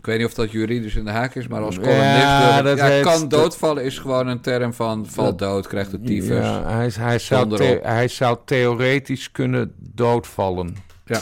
Ik 0.00 0.06
weet 0.06 0.18
niet 0.18 0.26
of 0.26 0.34
dat 0.34 0.50
juridisch 0.50 0.94
in 0.94 1.04
de 1.04 1.10
haak 1.10 1.34
is, 1.34 1.48
maar 1.48 1.62
als 1.62 1.76
columnist... 1.76 2.22
Ja, 2.22 2.62
dat 2.62 2.78
ja, 2.78 2.86
heet- 2.86 3.02
kan 3.02 3.28
doodvallen 3.28 3.84
is 3.84 3.98
gewoon 3.98 4.26
een 4.26 4.40
term 4.40 4.74
van 4.74 5.06
val 5.06 5.36
dood, 5.36 5.66
krijgt 5.66 5.90
de 5.90 6.00
tyfus. 6.00 6.44
Ja, 6.44 6.62
hij, 6.64 6.90
hij, 6.98 7.18
zou 7.18 7.56
the- 7.56 7.80
hij 7.82 8.08
zou 8.08 8.38
theoretisch 8.44 9.30
kunnen 9.32 9.72
doodvallen. 9.78 10.76
Ja. 11.04 11.20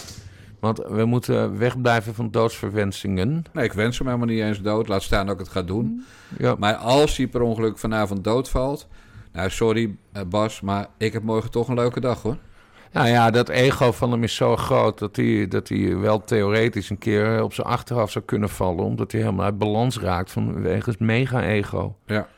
Want 0.60 0.78
we 0.88 1.04
moeten 1.04 1.58
wegblijven 1.58 2.14
van 2.14 2.30
doodsverwensingen. 2.30 3.44
Nee, 3.52 3.64
ik 3.64 3.72
wens 3.72 3.98
hem 3.98 4.06
helemaal 4.06 4.28
niet 4.28 4.40
eens 4.42 4.62
dood. 4.62 4.88
Laat 4.88 5.02
staan 5.02 5.26
dat 5.26 5.34
ik 5.34 5.40
het 5.40 5.48
ga 5.48 5.62
doen. 5.62 6.04
Ja. 6.38 6.54
Maar 6.58 6.74
als 6.74 7.16
hij 7.16 7.26
per 7.26 7.40
ongeluk 7.40 7.78
vanavond 7.78 8.24
doodvalt... 8.24 8.86
Nou, 9.32 9.50
sorry 9.50 9.96
eh, 10.12 10.22
Bas, 10.22 10.60
maar 10.60 10.86
ik 10.98 11.12
heb 11.12 11.22
morgen 11.22 11.50
toch 11.50 11.68
een 11.68 11.74
leuke 11.74 12.00
dag 12.00 12.22
hoor. 12.22 12.36
Nou 12.92 13.08
ja, 13.08 13.30
dat 13.30 13.48
ego 13.48 13.92
van 13.92 14.10
hem 14.10 14.22
is 14.22 14.34
zo 14.34 14.56
groot 14.56 14.98
dat 14.98 15.16
hij, 15.16 15.48
dat 15.48 15.68
hij 15.68 15.96
wel 15.96 16.20
theoretisch 16.20 16.90
een 16.90 16.98
keer 16.98 17.42
op 17.42 17.54
zijn 17.54 17.66
achteraf 17.66 18.10
zou 18.10 18.24
kunnen 18.24 18.48
vallen. 18.48 18.84
Omdat 18.84 19.12
hij 19.12 19.20
helemaal 19.20 19.44
uit 19.44 19.58
balans 19.58 19.98
raakt 19.98 20.30
vanwege 20.30 20.90
het 20.90 21.00
mega-ego. 21.00 21.96
Ja. 22.06 22.28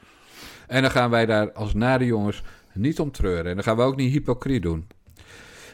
En 0.66 0.82
dan 0.82 0.90
gaan 0.90 1.11
wij 1.11 1.26
daar 1.26 1.53
als 1.53 1.74
nare 1.74 2.05
jongens 2.05 2.42
niet 2.74 3.01
om 3.01 3.11
treuren. 3.11 3.46
En 3.46 3.55
dan 3.55 3.64
gaan 3.64 3.76
we 3.76 3.82
ook 3.82 3.96
niet 3.96 4.12
hypocriet 4.12 4.62
doen. 4.62 4.86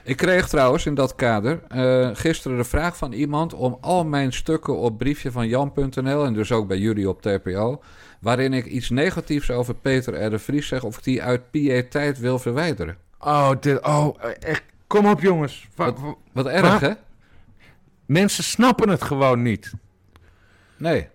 Ik 0.04 0.16
kreeg 0.16 0.48
trouwens 0.48 0.86
in 0.86 0.94
dat 0.94 1.14
kader 1.14 1.62
eh, 1.68 2.10
gisteren 2.12 2.56
de 2.56 2.64
vraag 2.64 2.96
van 2.96 3.12
iemand 3.12 3.54
om 3.54 3.78
al 3.80 4.04
mijn 4.04 4.32
stukken 4.32 4.76
op 4.76 4.98
briefje 4.98 5.32
van 5.32 5.48
jan.nl 5.48 6.24
en 6.24 6.32
dus 6.32 6.52
ook 6.52 6.68
bij 6.68 6.78
jullie 6.78 7.08
op 7.08 7.22
TPO, 7.22 7.82
waarin 8.20 8.52
ik 8.52 8.66
iets 8.66 8.90
negatiefs 8.90 9.50
over 9.50 9.74
Peter 9.74 10.24
R. 10.24 10.30
de 10.30 10.38
Vries 10.38 10.66
zeg, 10.66 10.84
of 10.84 10.96
ik 10.96 11.04
die 11.04 11.22
uit 11.22 11.50
piëteit 11.50 12.18
wil 12.18 12.38
verwijderen. 12.38 13.05
Oh, 13.18 13.50
dit, 13.60 13.82
oh 13.86 14.16
echt. 14.40 14.62
Kom 14.86 15.06
op 15.06 15.20
jongens. 15.20 15.68
Wa- 15.74 15.84
Wat, 15.84 16.00
wa- 16.00 16.14
wat 16.32 16.46
erg, 16.46 16.80
hè? 16.80 16.92
Mensen 18.06 18.44
snappen 18.44 18.88
het 18.88 19.02
gewoon 19.02 19.42
niet. 19.42 19.72
Nee. 20.76 21.08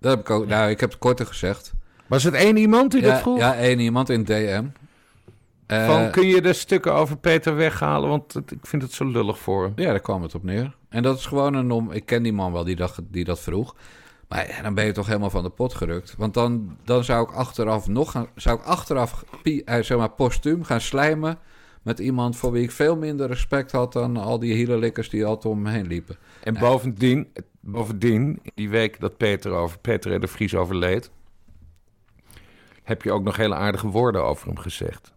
Dat 0.00 0.10
heb 0.10 0.20
ik 0.20 0.30
ook. 0.30 0.46
Nou, 0.46 0.70
ik 0.70 0.80
heb 0.80 0.90
het 0.90 0.98
korter 0.98 1.26
gezegd. 1.26 1.72
Was 2.06 2.22
het 2.22 2.34
één 2.34 2.56
iemand 2.56 2.90
die 2.92 3.02
dat 3.02 3.20
vroeg? 3.20 3.38
ja, 3.38 3.54
één 3.56 3.78
iemand 3.78 4.08
in 4.10 4.24
DM. 4.24 4.64
Eh, 5.66 5.86
Van, 5.86 6.10
kun 6.10 6.26
je 6.26 6.40
de 6.42 6.52
stukken 6.52 6.92
over 6.94 7.16
Peter 7.16 7.56
weghalen? 7.56 8.08
Want 8.08 8.32
het- 8.32 8.50
ik 8.50 8.66
vind 8.66 8.82
het 8.82 8.92
zo 8.92 9.04
lullig 9.04 9.38
voor 9.38 9.62
hem. 9.64 9.72
Ja, 9.76 9.90
daar 9.90 10.00
kwam 10.00 10.22
het 10.22 10.34
op 10.34 10.42
neer. 10.42 10.76
En 10.88 11.02
dat 11.02 11.18
is 11.18 11.26
gewoon 11.26 11.54
een 11.54 11.70
om. 11.70 11.92
Ik 11.92 12.06
ken 12.06 12.22
die 12.22 12.32
man 12.32 12.52
wel 12.52 12.64
die 12.64 12.76
dat, 12.76 12.98
die 13.10 13.24
dat 13.24 13.40
vroeg. 13.40 13.74
Maar 14.28 14.58
dan 14.62 14.74
ben 14.74 14.84
je 14.84 14.92
toch 14.92 15.06
helemaal 15.06 15.30
van 15.30 15.42
de 15.42 15.50
pot 15.50 15.74
gerukt. 15.74 16.14
Want 16.18 16.34
dan, 16.34 16.76
dan 16.84 17.04
zou 17.04 17.28
ik 17.28 17.34
achteraf 17.34 17.88
nog 17.88 18.10
gaan. 18.10 18.26
Zou 18.34 18.58
ik 18.58 18.64
achteraf 18.64 19.24
eh, 19.42 19.82
zeg 19.82 19.98
maar 19.98 20.10
postuum 20.10 20.64
gaan 20.64 20.80
slijmen. 20.80 21.38
Met 21.82 21.98
iemand 21.98 22.36
voor 22.36 22.52
wie 22.52 22.62
ik 22.62 22.70
veel 22.70 22.96
minder 22.96 23.26
respect 23.26 23.72
had 23.72 23.92
dan 23.92 24.16
al 24.16 24.38
die 24.38 24.54
hielenlikkers 24.54 25.08
die 25.10 25.24
altijd 25.24 25.54
om 25.54 25.62
me 25.62 25.70
heen 25.70 25.86
liepen. 25.86 26.16
En 26.42 26.58
bovendien, 26.58 27.28
bovendien, 27.60 28.40
die 28.54 28.68
week 28.68 29.00
dat 29.00 29.16
Peter, 29.16 29.52
over, 29.52 29.78
Peter 29.78 30.20
de 30.20 30.26
Vries 30.26 30.54
overleed... 30.54 31.10
heb 32.82 33.02
je 33.02 33.12
ook 33.12 33.22
nog 33.22 33.36
hele 33.36 33.54
aardige 33.54 33.88
woorden 33.88 34.24
over 34.24 34.46
hem 34.46 34.58
gezegd. 34.58 35.12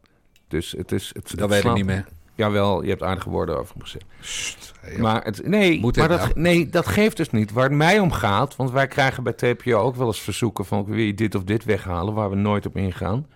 Dus 0.47 0.71
het 0.71 0.91
is... 0.91 1.07
Het, 1.13 1.29
het 1.29 1.39
Dat 1.39 1.49
weet 1.49 1.57
ik 1.57 1.63
slaat- 1.63 1.75
niet 1.75 1.85
meer. 1.85 2.05
Jawel, 2.39 2.83
je 2.83 2.89
hebt 2.89 3.03
aardige 3.03 3.29
woorden 3.29 3.57
over 3.57 3.73
hem 3.73 3.83
gezegd. 3.83 4.05
Maar, 4.99 5.23
het, 5.23 5.47
nee, 5.47 5.79
Moet 5.79 5.97
maar 5.97 6.07
dat, 6.07 6.19
nou? 6.19 6.31
nee, 6.35 6.69
dat 6.69 6.87
geeft 6.87 7.17
dus 7.17 7.29
niet. 7.29 7.51
Waar 7.51 7.63
het 7.63 7.73
mij 7.73 7.99
om 7.99 8.11
gaat, 8.11 8.55
want 8.55 8.71
wij 8.71 8.87
krijgen 8.87 9.23
bij 9.23 9.33
TPO 9.33 9.71
ook 9.77 9.95
wel 9.95 10.07
eens 10.07 10.19
verzoeken 10.21 10.65
van 10.65 10.85
wil 10.85 10.97
je 10.97 11.13
dit 11.13 11.35
of 11.35 11.43
dit 11.43 11.63
weghalen, 11.65 12.13
waar 12.13 12.29
we 12.29 12.35
nooit 12.35 12.65
op 12.65 12.77
ingaan. 12.77 13.27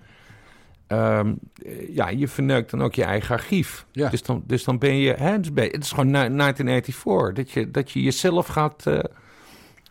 Ehm, 0.88 1.34
eh, 1.66 1.96
ja, 1.96 2.10
je 2.10 2.28
verneukt 2.28 2.72
dan 2.72 2.84
ook 2.84 2.96
je 2.96 3.04
eigen 3.04 3.36
archief. 3.36 3.86
Ja. 3.92 4.10
Dus, 4.10 4.24
dan, 4.24 4.44
dus 4.46 4.64
dan 4.64 4.78
ben 4.78 4.96
je, 4.96 5.14
hè, 5.14 5.32
het, 5.32 5.52
is, 5.56 5.64
het 5.72 5.84
is 5.84 5.90
gewoon 5.90 6.12
na- 6.12 6.30
1984, 6.30 7.34
dat 7.34 7.52
je, 7.52 7.72
dat 7.72 7.92
je 7.92 8.02
jezelf 8.02 8.48
gaat, 8.48 8.88
eh, 8.88 9.00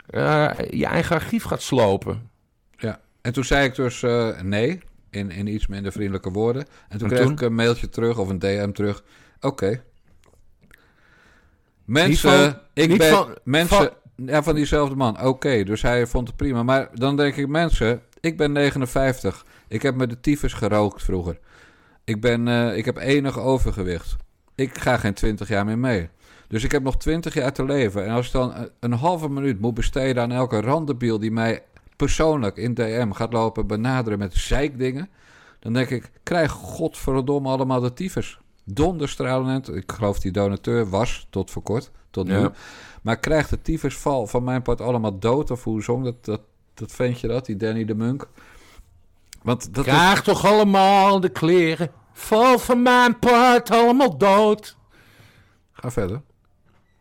eh, 0.06 0.70
je 0.70 0.86
eigen 0.86 1.16
archief 1.16 1.44
gaat 1.44 1.62
slopen. 1.62 2.30
Ja. 2.76 3.00
En 3.22 3.32
toen 3.32 3.44
zei 3.44 3.64
ik 3.64 3.74
dus 3.74 4.02
eh, 4.02 4.40
nee. 4.40 4.80
In, 5.12 5.30
in 5.30 5.46
iets 5.46 5.66
minder 5.66 5.92
vriendelijke 5.92 6.30
woorden. 6.30 6.64
En 6.88 6.98
toen 6.98 7.08
En 7.08 7.14
kreeg 7.14 7.26
toen? 7.26 7.32
ik 7.34 7.40
een 7.40 7.54
mailtje 7.54 7.88
terug 7.88 8.18
of 8.18 8.28
een 8.28 8.38
DM 8.38 8.72
terug. 8.72 9.04
Oké. 9.40 9.82
Mensen, 11.84 12.30
van- 12.50 12.58
ik 12.74 12.98
ben 12.98 13.10
van- 13.10 13.36
mensen, 13.44 13.76
van- 13.76 14.26
ja, 14.26 14.42
van 14.42 14.54
diezelfde 14.54 14.94
man. 14.96 15.22
Oké, 15.22 15.64
dus 15.64 15.82
hij 15.82 16.06
vond 16.06 16.26
het 16.28 16.36
prima. 16.36 16.62
Maar 16.62 16.88
dan 16.94 17.16
denk 17.16 17.36
ik, 17.36 17.48
mensen, 17.48 18.02
ik 18.20 18.36
ben 18.36 18.52
59. 18.52 19.44
Ik 19.68 19.82
heb 19.82 19.94
met 19.94 20.10
de 20.10 20.20
tyfus 20.20 20.52
gerookt 20.52 21.02
vroeger. 21.02 21.38
Ik, 22.04 22.20
ben, 22.20 22.48
eh, 22.48 22.76
ik 22.76 22.84
heb 22.84 22.96
enig 22.96 23.38
overgewicht. 23.38 24.16
Ik 24.54 24.78
ga 24.78 24.96
geen 24.96 25.14
20 25.14 25.48
jaar 25.48 25.64
meer 25.64 25.78
mee. 25.78 26.08
Dus 26.48 26.64
ik 26.64 26.72
heb 26.72 26.82
nog 26.82 26.96
20 26.96 27.34
jaar 27.34 27.52
te 27.52 27.64
leven. 27.64 28.04
En 28.06 28.10
als 28.12 28.26
ik 28.26 28.32
dan 28.32 28.54
een- 28.54 28.70
een 28.80 28.92
halve 28.92 29.28
minuut 29.28 29.60
moet 29.60 29.74
besteden 29.74 30.22
aan 30.22 30.32
elke 30.32 30.60
randebiel 30.60 31.18
die 31.18 31.30
mij 31.30 31.62
persoonlijk 32.02 32.56
in 32.56 32.74
DM 32.74 33.10
gaat 33.10 33.32
lopen 33.32 33.66
benaderen 33.66 34.18
met 34.18 34.34
zeikdingen, 34.34 35.08
dan 35.58 35.72
denk 35.72 35.90
ik, 35.90 36.10
krijg 36.22 36.50
godverdomme 36.50 37.48
allemaal 37.48 37.80
de 37.80 37.92
tyfus. 37.92 38.38
Donderstralend. 38.64 39.74
Ik 39.74 39.92
geloof 39.92 40.18
die 40.18 40.32
donateur 40.32 40.88
was 40.88 41.26
tot 41.30 41.50
voor 41.50 41.62
kort, 41.62 41.90
tot 42.10 42.26
nu. 42.26 42.38
Ja. 42.38 42.52
Maar 43.02 43.18
krijgt 43.18 43.50
de 43.50 43.62
tyfusval 43.62 44.26
van 44.26 44.44
mijn 44.44 44.62
part 44.62 44.80
allemaal 44.80 45.18
dood? 45.18 45.50
Of 45.50 45.64
hoe 45.64 45.82
zong 45.82 46.04
dat, 46.04 46.24
dat, 46.24 46.40
dat 46.74 46.92
ventje 46.92 47.28
dat, 47.28 47.46
die 47.46 47.56
Danny 47.56 47.84
de 47.84 47.94
Munk? 47.94 48.28
Want 49.42 49.74
dat 49.74 49.86
is, 49.86 49.92
Krijg 49.92 50.22
toch 50.22 50.44
allemaal 50.46 51.20
de 51.20 51.28
kleren, 51.28 51.90
val 52.12 52.58
van 52.58 52.82
mijn 52.82 53.18
part 53.18 53.70
allemaal 53.70 54.18
dood. 54.18 54.76
Ga 55.72 55.90
verder. 55.90 56.22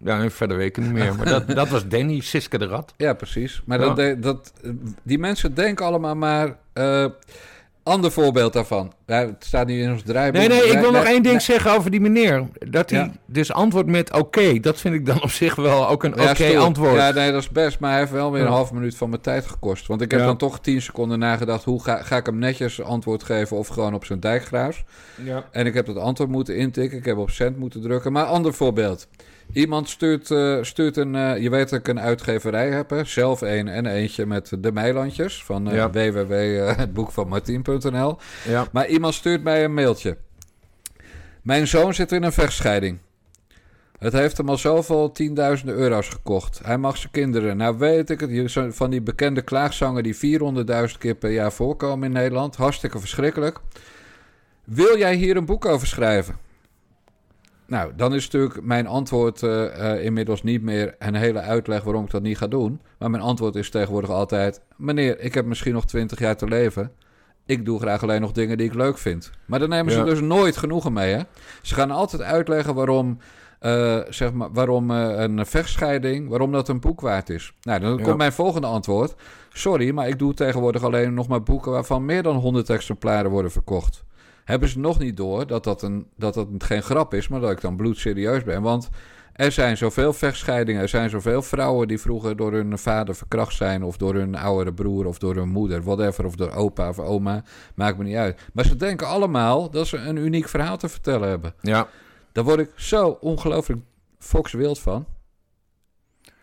Ja, 0.03 0.29
verder 0.29 0.57
weet 0.57 0.77
ik 0.77 0.83
niet 0.83 0.91
meer. 0.93 1.15
Maar 1.15 1.25
dat, 1.25 1.47
dat 1.49 1.69
was 1.69 1.87
Danny 1.87 2.19
Siske 2.19 2.57
de 2.57 2.65
Rat. 2.65 2.93
Ja, 2.97 3.13
precies. 3.13 3.61
Maar 3.65 3.79
Ja. 3.79 3.93
Dat, 3.93 4.21
dat, 4.23 4.53
die 5.03 5.19
mensen 5.19 5.53
denken 5.53 5.85
allemaal 5.85 6.15
maar... 6.15 6.55
eh, 6.73 7.05
ander 7.83 8.11
voorbeeld 8.11 8.53
daarvan. 8.53 8.93
Het 9.05 9.35
staat 9.39 9.67
niet 9.67 9.81
in 9.83 9.91
ons 9.91 10.01
draaiboek. 10.03 10.39
Nee, 10.39 10.49
nee, 10.49 10.63
ik 10.71 10.79
wil 10.79 10.91
nog 10.91 11.03
één 11.03 11.21
ding 11.23 11.35
nee. 11.35 11.39
zeggen 11.39 11.71
over 11.71 11.91
die 11.91 11.99
meneer. 12.01 12.47
Dat 12.69 12.89
hij 12.89 12.99
Ja. 12.99 13.11
dus 13.25 13.51
antwoordt 13.53 13.89
met 13.89 14.13
oké. 14.13 14.59
Dat 14.59 14.79
vind 14.79 14.95
ik 14.95 15.05
dan 15.05 15.21
op 15.23 15.29
zich 15.29 15.55
wel 15.55 15.87
ook 15.89 16.03
een 16.03 16.19
oké 16.29 16.57
antwoord. 16.57 16.95
Ja, 16.95 17.11
nee, 17.11 17.31
dat 17.31 17.41
is 17.41 17.49
best. 17.49 17.79
Maar 17.79 17.89
hij 17.91 17.99
heeft 17.99 18.11
wel 18.11 18.31
weer 18.31 18.41
een 18.41 18.47
half 18.47 18.71
minuut 18.71 18.95
van 18.95 19.09
mijn 19.09 19.21
tijd 19.21 19.45
gekost. 19.47 19.87
Want 19.87 20.01
ik 20.01 20.11
heb 20.11 20.19
Ja. 20.19 20.25
dan 20.25 20.37
toch 20.37 20.59
tien 20.59 20.81
seconden 20.81 21.19
nagedacht... 21.19 21.63
hoe 21.63 21.83
ga, 21.83 22.01
ga 22.03 22.15
ik 22.17 22.25
hem 22.25 22.37
netjes 22.37 22.81
antwoord 22.81 23.23
geven 23.23 23.57
of 23.57 23.67
gewoon 23.67 23.93
op 23.93 24.05
zijn 24.05 24.19
dijkgraafs. 24.19 24.83
Ja. 25.23 25.43
En 25.51 25.65
ik 25.65 25.73
heb 25.73 25.85
dat 25.85 25.97
antwoord 25.97 26.29
moeten 26.29 26.55
intikken. 26.57 26.97
Ik 26.97 27.05
heb 27.05 27.17
op 27.17 27.29
cent 27.29 27.57
moeten 27.57 27.81
drukken. 27.81 28.11
Maar 28.11 28.25
ander 28.25 28.53
voorbeeld. 28.53 29.07
Iemand 29.53 29.89
stuurt, 29.89 30.31
eh, 30.31 30.57
stuurt 30.61 30.97
een... 30.97 31.15
eh, 31.15 31.41
je 31.41 31.49
weet 31.49 31.69
dat 31.69 31.79
ik 31.79 31.87
een 31.87 31.99
uitgeverij 31.99 32.69
heb. 32.69 32.89
Hè? 32.89 33.03
Zelf 33.03 33.41
een 33.41 33.67
en 33.67 33.85
eentje 33.85 34.25
met 34.25 34.51
de 34.59 34.71
Meilandjes. 34.71 35.43
Van 35.43 35.65
Ja. 35.71 35.89
www. 35.89 36.31
eh, 36.33 36.77
het 36.77 36.93
boek 36.93 37.11
van 37.11 37.27
Martien.nl. 37.27 38.17
Ja. 38.47 38.65
Maar 38.71 38.87
iemand 38.87 39.13
stuurt 39.13 39.43
mij 39.43 39.63
een 39.63 39.73
mailtje. 39.73 40.17
Mijn 41.41 41.67
zoon 41.67 41.93
zit 41.93 42.11
in 42.11 42.23
een 42.23 42.31
vechtscheiding. 42.31 42.97
Het 43.99 44.13
heeft 44.13 44.37
hem 44.37 44.49
al 44.49 44.57
zoveel 44.57 45.11
tienduizenden 45.11 45.75
euro's 45.75 46.07
gekocht. 46.09 46.59
Hij 46.63 46.77
mag 46.77 46.97
zijn 46.97 47.11
kinderen. 47.11 47.57
Nou 47.57 47.77
weet 47.77 48.09
ik 48.09 48.19
het, 48.19 48.53
van 48.75 48.89
die 48.89 49.01
bekende 49.01 49.41
klaagzangen 49.41 50.03
die 50.03 50.15
400.000 50.15 50.97
keer 50.99 51.15
per 51.15 51.31
jaar 51.31 51.51
voorkomen 51.51 52.07
in 52.07 52.13
Nederland. 52.13 52.55
Hartstikke 52.55 52.99
verschrikkelijk. 52.99 53.59
Wil 54.63 54.97
jij 54.97 55.15
hier 55.15 55.37
een 55.37 55.45
boek 55.45 55.65
over 55.65 55.87
schrijven? 55.87 56.35
Nou, 57.71 57.91
dan 57.95 58.13
is 58.13 58.23
natuurlijk 58.23 58.61
mijn 58.63 58.87
antwoord 58.87 59.43
eh, 59.43 59.91
eh, 59.93 60.03
inmiddels 60.03 60.43
niet 60.43 60.61
meer 60.61 60.95
een 60.99 61.15
hele 61.15 61.39
uitleg 61.39 61.83
waarom 61.83 62.03
ik 62.03 62.11
dat 62.11 62.21
niet 62.21 62.37
ga 62.37 62.47
doen. 62.47 62.81
Maar 62.99 63.09
mijn 63.09 63.23
antwoord 63.23 63.55
is 63.55 63.69
tegenwoordig 63.69 64.09
altijd: 64.09 64.61
Meneer, 64.75 65.19
ik 65.19 65.33
heb 65.33 65.45
misschien 65.45 65.73
nog 65.73 65.85
20 65.85 66.19
jaar 66.19 66.35
te 66.35 66.47
leven. 66.47 66.91
Ik 67.45 67.65
doe 67.65 67.79
graag 67.79 68.03
alleen 68.03 68.21
nog 68.21 68.31
dingen 68.31 68.57
die 68.57 68.67
ik 68.67 68.73
leuk 68.73 68.97
vind. 68.97 69.31
Maar 69.45 69.59
daar 69.59 69.67
nemen 69.67 69.91
ze 69.91 69.97
Ja. 69.97 70.03
dus 70.05 70.21
nooit 70.21 70.57
genoegen 70.57 70.93
mee. 70.93 71.13
Hè? 71.13 71.21
Ze 71.61 71.75
gaan 71.75 71.91
altijd 71.91 72.21
uitleggen 72.21 72.75
waarom, 72.75 73.17
eh, 73.59 73.99
zeg 74.09 74.33
maar, 74.33 74.51
waarom 74.51 74.89
een 74.89 75.45
vechtscheiding, 75.45 76.29
waarom 76.29 76.51
dat 76.51 76.67
een 76.69 76.79
boek 76.79 77.01
waard 77.01 77.29
is. 77.29 77.53
Nou, 77.61 77.79
dan 77.79 77.97
Ja. 77.97 78.03
komt 78.03 78.17
mijn 78.17 78.33
volgende 78.33 78.67
antwoord. 78.67 79.15
Sorry, 79.53 79.91
maar 79.91 80.07
ik 80.07 80.19
doe 80.19 80.33
tegenwoordig 80.33 80.83
alleen 80.83 81.13
nog 81.13 81.27
maar 81.27 81.43
boeken 81.43 81.71
waarvan 81.71 82.05
meer 82.05 82.23
dan 82.23 82.35
100 82.35 82.69
exemplaren 82.69 83.31
worden 83.31 83.51
verkocht. 83.51 84.03
Hebben 84.43 84.69
ze 84.69 84.79
nog 84.79 84.99
niet 84.99 85.17
door 85.17 85.47
dat 85.47 85.63
dat, 85.63 85.81
een, 85.81 86.07
dat 86.15 86.33
dat 86.33 86.47
geen 86.57 86.83
grap 86.83 87.13
is, 87.13 87.27
maar 87.27 87.39
dat 87.39 87.51
ik 87.51 87.61
dan 87.61 87.75
bloedserieus 87.75 88.43
ben. 88.43 88.61
Want 88.61 88.89
er 89.33 89.51
zijn 89.51 89.77
zoveel 89.77 90.13
vechtscheidingen, 90.13 90.81
er 90.81 90.89
zijn 90.89 91.09
zoveel 91.09 91.41
vrouwen 91.41 91.87
die 91.87 91.99
vroeger 91.99 92.35
door 92.35 92.51
hun 92.51 92.77
vader 92.77 93.15
verkracht 93.15 93.55
zijn, 93.55 93.83
of 93.83 93.97
door 93.97 94.13
hun 94.13 94.35
oudere 94.35 94.73
broer, 94.73 95.05
of 95.05 95.17
door 95.17 95.35
hun 95.35 95.49
moeder, 95.49 95.83
whatever, 95.83 96.25
of 96.25 96.35
door 96.35 96.51
opa 96.51 96.89
of 96.89 96.99
oma, 96.99 97.43
maakt 97.75 97.97
me 97.97 98.03
niet 98.03 98.15
uit. 98.15 98.41
Maar 98.53 98.65
ze 98.65 98.75
denken 98.75 99.07
allemaal 99.07 99.69
dat 99.69 99.87
ze 99.87 99.97
een 99.97 100.15
uniek 100.15 100.47
verhaal 100.47 100.77
te 100.77 100.89
vertellen 100.89 101.29
hebben. 101.29 101.53
Ja. 101.61 101.87
Daar 102.31 102.43
word 102.43 102.59
ik 102.59 102.71
zo 102.75 103.17
ongelooflijk 103.19 103.81
foxwild 104.19 104.79
van. 104.79 105.05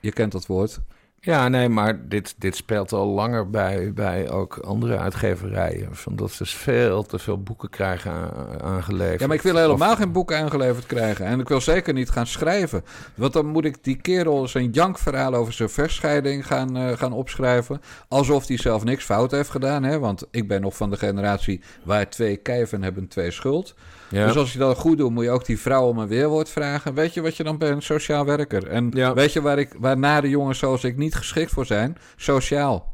Je 0.00 0.12
kent 0.12 0.32
dat 0.32 0.46
woord. 0.46 0.80
Ja, 1.20 1.48
nee, 1.48 1.68
maar 1.68 2.08
dit, 2.08 2.34
dit 2.38 2.56
speelt 2.56 2.92
al 2.92 3.06
langer 3.06 3.50
bij, 3.50 3.92
bij 3.92 4.30
ook 4.30 4.56
andere 4.58 4.98
uitgeverijen. 4.98 5.96
Van 5.96 6.16
dat 6.16 6.30
ze 6.30 6.44
veel 6.44 7.02
te 7.02 7.18
veel 7.18 7.42
boeken 7.42 7.68
krijgen 7.70 8.30
aangeleverd. 8.62 9.20
Ja, 9.20 9.26
maar 9.26 9.36
ik 9.36 9.42
wil 9.42 9.56
helemaal 9.56 9.92
Of- 9.92 9.98
geen 9.98 10.12
boeken 10.12 10.38
aangeleverd 10.38 10.86
krijgen. 10.86 11.26
En 11.26 11.40
ik 11.40 11.48
wil 11.48 11.60
zeker 11.60 11.92
niet 11.94 12.10
gaan 12.10 12.26
schrijven. 12.26 12.84
Want 13.14 13.32
dan 13.32 13.46
moet 13.46 13.64
ik 13.64 13.84
die 13.84 13.96
kerel 13.96 14.48
zijn 14.48 14.70
jankverhaal 14.70 15.34
over 15.34 15.52
zijn 15.52 15.68
vechtscheiding 15.68 16.46
gaan, 16.46 16.76
eh, 16.76 16.96
gaan 16.96 17.12
opschrijven. 17.12 17.80
Alsof 18.08 18.46
hij 18.46 18.56
zelf 18.56 18.84
niks 18.84 19.04
fout 19.04 19.30
heeft 19.30 19.50
gedaan. 19.50 19.82
Hè? 19.82 19.98
Want 19.98 20.26
ik 20.30 20.48
ben 20.48 20.60
nog 20.60 20.76
van 20.76 20.90
de 20.90 20.96
generatie 20.96 21.60
waar 21.82 22.10
twee 22.10 22.36
kijven 22.36 22.82
hebben 22.82 23.08
twee 23.08 23.30
schuld. 23.30 23.74
Ja. 24.10 24.26
Dus 24.26 24.36
als 24.36 24.52
je 24.52 24.58
dat 24.58 24.78
goed 24.78 24.98
doet, 24.98 25.10
moet 25.10 25.24
je 25.24 25.30
ook 25.30 25.44
die 25.46 25.58
vrouw 25.60 25.88
om 25.88 25.98
een 25.98 26.08
weerwoord 26.08 26.48
vragen. 26.48 26.94
Weet 26.94 27.14
je 27.14 27.20
wat 27.22 27.36
je 27.36 27.42
dan 27.44 27.58
bent? 27.58 27.84
Sociaal 27.84 28.24
werker. 28.24 28.66
En 28.66 28.90
Ja. 28.94 29.14
weet 29.14 29.32
je 29.32 29.42
waar, 29.42 29.58
ik, 29.58 29.74
waar 29.78 29.98
nare 29.98 30.28
jongens 30.28 30.58
zoals 30.58 30.84
ik 30.84 30.96
niet 30.96 31.14
geschikt 31.14 31.50
voor 31.50 31.66
zijn? 31.66 31.96
Sociaal. 32.16 32.92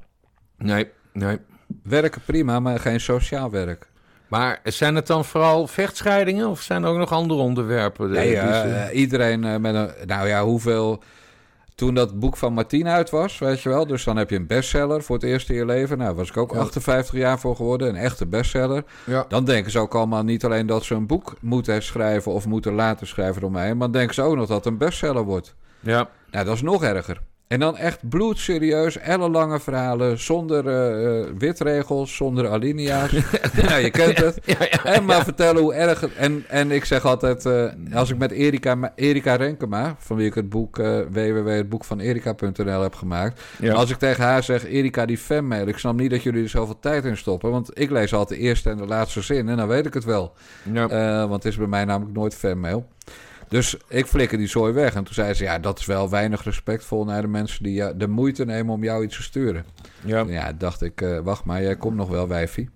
Nee, 0.58 0.88
nee. 1.12 1.38
Werken 1.82 2.20
prima, 2.26 2.60
maar 2.60 2.78
geen 2.80 3.00
sociaal 3.00 3.50
werk. 3.50 3.88
Maar 4.28 4.60
zijn 4.64 4.94
het 4.94 5.06
dan 5.06 5.24
vooral 5.24 5.66
vechtscheidingen 5.66 6.48
of 6.48 6.60
zijn 6.60 6.82
er 6.82 6.88
ook 6.88 6.98
nog 6.98 7.12
andere 7.12 7.40
onderwerpen? 7.40 8.10
Nee, 8.10 8.36
eh, 8.36 8.98
iedereen 8.98 9.44
eh, 9.44 9.56
met 9.56 9.74
een... 9.74 9.90
Nou 10.06 10.28
ja, 10.28 10.44
hoeveel... 10.44 11.02
Toen 11.74 11.94
dat 11.94 12.18
boek 12.18 12.36
van 12.36 12.52
Martien 12.52 12.88
uit 12.88 13.10
was, 13.10 13.38
weet 13.38 13.60
je 13.60 13.68
wel. 13.68 13.86
Dus 13.86 14.04
dan 14.04 14.16
heb 14.16 14.30
je 14.30 14.36
een 14.36 14.46
bestseller 14.46 15.02
voor 15.02 15.16
het 15.16 15.24
eerst 15.24 15.50
in 15.50 15.56
je 15.56 15.64
leven. 15.64 15.98
Nou, 15.98 16.14
was 16.14 16.28
ik 16.28 16.36
ook 16.36 16.56
58 16.56 17.14
jaar 17.14 17.38
voor 17.38 17.56
geworden. 17.56 17.88
Een 17.88 17.96
echte 17.96 18.26
bestseller. 18.26 18.84
Ja. 19.06 19.24
Dan 19.28 19.44
denken 19.44 19.70
ze 19.70 19.78
ook 19.78 19.94
allemaal 19.94 20.22
niet 20.22 20.44
alleen 20.44 20.66
dat 20.66 20.84
ze 20.84 20.94
een 20.94 21.06
boek 21.06 21.34
moeten 21.40 21.82
schrijven... 21.82 22.32
of 22.32 22.46
moeten 22.46 22.72
laten 22.72 23.06
schrijven 23.06 23.40
door 23.40 23.50
mij. 23.50 23.68
Maar 23.68 23.78
dan 23.78 23.92
denken 23.92 24.14
ze 24.14 24.22
ook 24.22 24.36
nog 24.36 24.46
dat 24.46 24.56
het 24.56 24.66
een 24.66 24.78
bestseller 24.78 25.22
wordt. 25.22 25.54
ja. 25.80 26.08
Nou, 26.30 26.44
dat 26.44 26.54
is 26.54 26.62
nog 26.62 26.82
erger. 26.82 27.20
En 27.48 27.60
dan 27.60 27.76
echt 27.76 28.08
bloedserieus, 28.08 28.98
ellenlange 28.98 29.60
verhalen, 29.60 30.18
zonder 30.18 30.68
eh, 30.68 31.20
eh, 31.20 31.26
witregels, 31.38 32.16
zonder 32.16 32.48
alinea's. 32.48 33.12
nou, 33.68 33.80
je 33.80 33.90
kent 33.90 34.18
het. 34.18 34.38
en 34.84 35.04
maar 35.04 35.24
vertellen 35.24 35.62
hoe 35.62 35.74
erg 35.74 36.00
het... 36.00 36.14
En, 36.14 36.44
en 36.48 36.70
ik 36.70 36.84
zeg 36.84 37.04
altijd, 37.04 37.46
eh, 37.46 37.64
als 37.92 38.10
ik 38.10 38.18
met 38.18 38.30
Erika, 38.30 38.92
Erika 38.94 39.34
Renkema, 39.34 39.96
van 39.98 40.16
wie 40.16 40.26
ik 40.26 40.34
het 40.34 40.48
boek 40.48 40.78
uh, 40.78 40.98
www, 41.10 41.48
het 41.48 41.68
boek 41.68 41.84
van 41.84 42.00
Erika.nl 42.00 42.82
heb 42.82 42.94
gemaakt. 42.94 43.42
Als 43.72 43.90
ik 43.90 43.98
tegen 43.98 44.24
haar 44.24 44.42
zeg, 44.42 44.64
Erika, 44.64 45.06
die 45.06 45.18
fanmail, 45.18 45.66
ik 45.66 45.78
snap 45.78 45.94
niet 45.94 46.10
dat 46.10 46.22
jullie 46.22 46.42
er 46.42 46.48
zoveel 46.48 46.78
tijd 46.80 47.04
in 47.04 47.16
stoppen. 47.16 47.50
Want 47.50 47.80
ik 47.80 47.90
lees 47.90 48.14
altijd 48.14 48.40
de 48.40 48.46
eerste 48.46 48.70
en 48.70 48.76
de 48.76 48.86
laatste 48.86 49.22
zin 49.22 49.48
en 49.48 49.56
dan 49.56 49.68
weet 49.68 49.86
ik 49.86 49.94
het 49.94 50.04
wel. 50.04 50.32
Ja. 50.72 50.88
want 51.28 51.42
het 51.42 51.52
is 51.52 51.58
bij 51.58 51.66
mij 51.66 51.84
namelijk 51.84 52.16
nooit 52.16 52.34
fanmail. 52.34 52.86
Dus 53.54 53.76
ik 53.88 54.06
flikker 54.06 54.38
die 54.38 54.46
zooi 54.46 54.72
weg. 54.72 54.94
En 54.94 55.04
toen 55.04 55.14
zei 55.14 55.34
ze, 55.34 55.44
ja, 55.44 55.58
dat 55.58 55.78
is 55.78 55.86
wel 55.86 56.10
weinig 56.10 56.44
respectvol 56.44 57.04
naar 57.04 57.22
de 57.22 57.28
mensen 57.28 57.62
die 57.62 57.96
de 57.96 58.08
moeite 58.08 58.44
nemen 58.44 58.74
om 58.74 58.84
jou 58.84 59.04
iets 59.04 59.16
te 59.16 59.22
sturen. 59.22 59.64
Ja, 60.04 60.24
ja 60.28 60.52
dacht 60.52 60.82
ik, 60.82 61.00
uh, 61.00 61.18
wacht 61.18 61.44
maar, 61.44 61.62
jij 61.62 61.76
komt 61.76 61.96
nog 61.96 62.08
wel, 62.08 62.28
wijfie. 62.28 62.70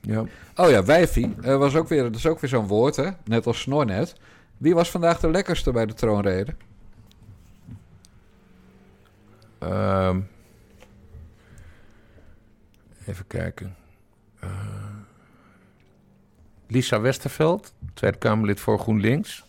Ja. 0.00 0.24
Oh 0.56 0.70
ja, 0.70 0.84
wijfie, 0.84 1.34
uh, 1.40 1.56
was 1.56 1.76
ook 1.76 1.88
weer, 1.88 2.02
dat 2.02 2.14
is 2.14 2.26
ook 2.26 2.40
weer 2.40 2.50
zo'n 2.50 2.66
woord, 2.66 2.96
hè? 2.96 3.08
Net 3.24 3.46
als 3.46 3.60
snornet. 3.60 4.14
Wie 4.56 4.74
was 4.74 4.90
vandaag 4.90 5.20
de 5.20 5.30
lekkerste 5.30 5.72
bij 5.72 5.86
de 5.86 5.94
troonrede? 5.94 6.54
Um, 9.62 10.28
even 13.06 13.26
kijken. 13.26 13.76
Uh, 14.44 14.50
Lisa 16.66 17.00
Westerveld, 17.00 17.74
Tweede 17.94 18.18
Kamerlid 18.18 18.60
voor 18.60 18.78
GroenLinks. 18.78 19.48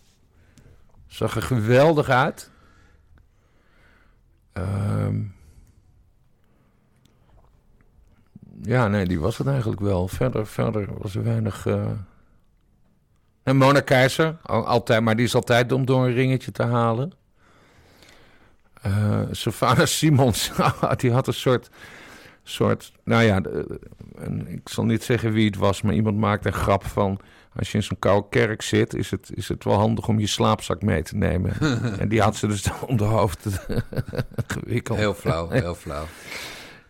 Zag 1.12 1.36
er 1.36 1.42
geweldig 1.42 2.10
uit. 2.10 2.50
Um, 4.54 5.36
ja, 8.62 8.88
nee, 8.88 9.06
die 9.06 9.20
was 9.20 9.38
het 9.38 9.48
eigenlijk 9.48 9.82
wel. 9.82 10.08
Verder, 10.08 10.48
verder 10.48 10.88
was 10.98 11.16
er 11.16 11.24
weinig. 11.24 11.66
Uh... 11.66 11.92
En 13.44 13.58
Mona 13.58 13.80
Keizer, 13.80 14.38
altijd, 14.44 15.02
maar 15.02 15.16
die 15.16 15.26
is 15.26 15.36
altijd 15.36 15.72
om 15.72 15.86
door 15.86 16.06
een 16.06 16.14
ringetje 16.14 16.52
te 16.52 16.64
halen. 16.64 17.12
Uh, 18.86 19.22
Simons, 19.84 20.52
die 20.98 21.12
had 21.12 21.28
een 21.28 21.34
soort, 21.34 21.70
soort. 22.44 22.92
Nou 23.04 23.24
ja, 23.24 23.42
ik 24.46 24.70
zal 24.70 24.86
niet 24.86 25.04
zeggen 25.04 25.32
wie 25.32 25.46
het 25.46 25.58
was, 25.58 25.82
maar 25.82 25.94
iemand 25.94 26.18
maakte 26.18 26.48
een 26.48 26.54
grap 26.54 26.86
van 26.86 27.20
als 27.56 27.72
je 27.72 27.78
in 27.78 27.84
zo'n 27.84 28.00
koude 28.00 28.28
kerk 28.30 28.62
zit, 28.62 28.96
is 28.96 29.12
het, 29.12 29.32
is 29.34 29.48
het 29.48 29.64
wel 29.64 29.78
handig 29.78 30.08
om 30.08 30.20
je 30.20 30.28
slaapzak 30.28 30.82
mee 30.82 31.04
te 31.04 31.16
nemen. 31.16 31.54
en 32.00 32.10
die 32.10 32.22
had 32.22 32.36
ze 32.36 32.48
dus 32.48 32.66
om 32.88 32.98
de 32.98 33.04
hoofd 33.04 33.48
gewikkeld. 34.48 34.98
Heel 34.98 35.14
flauw, 35.14 35.50
heel 35.50 35.76
flauw. 35.76 36.06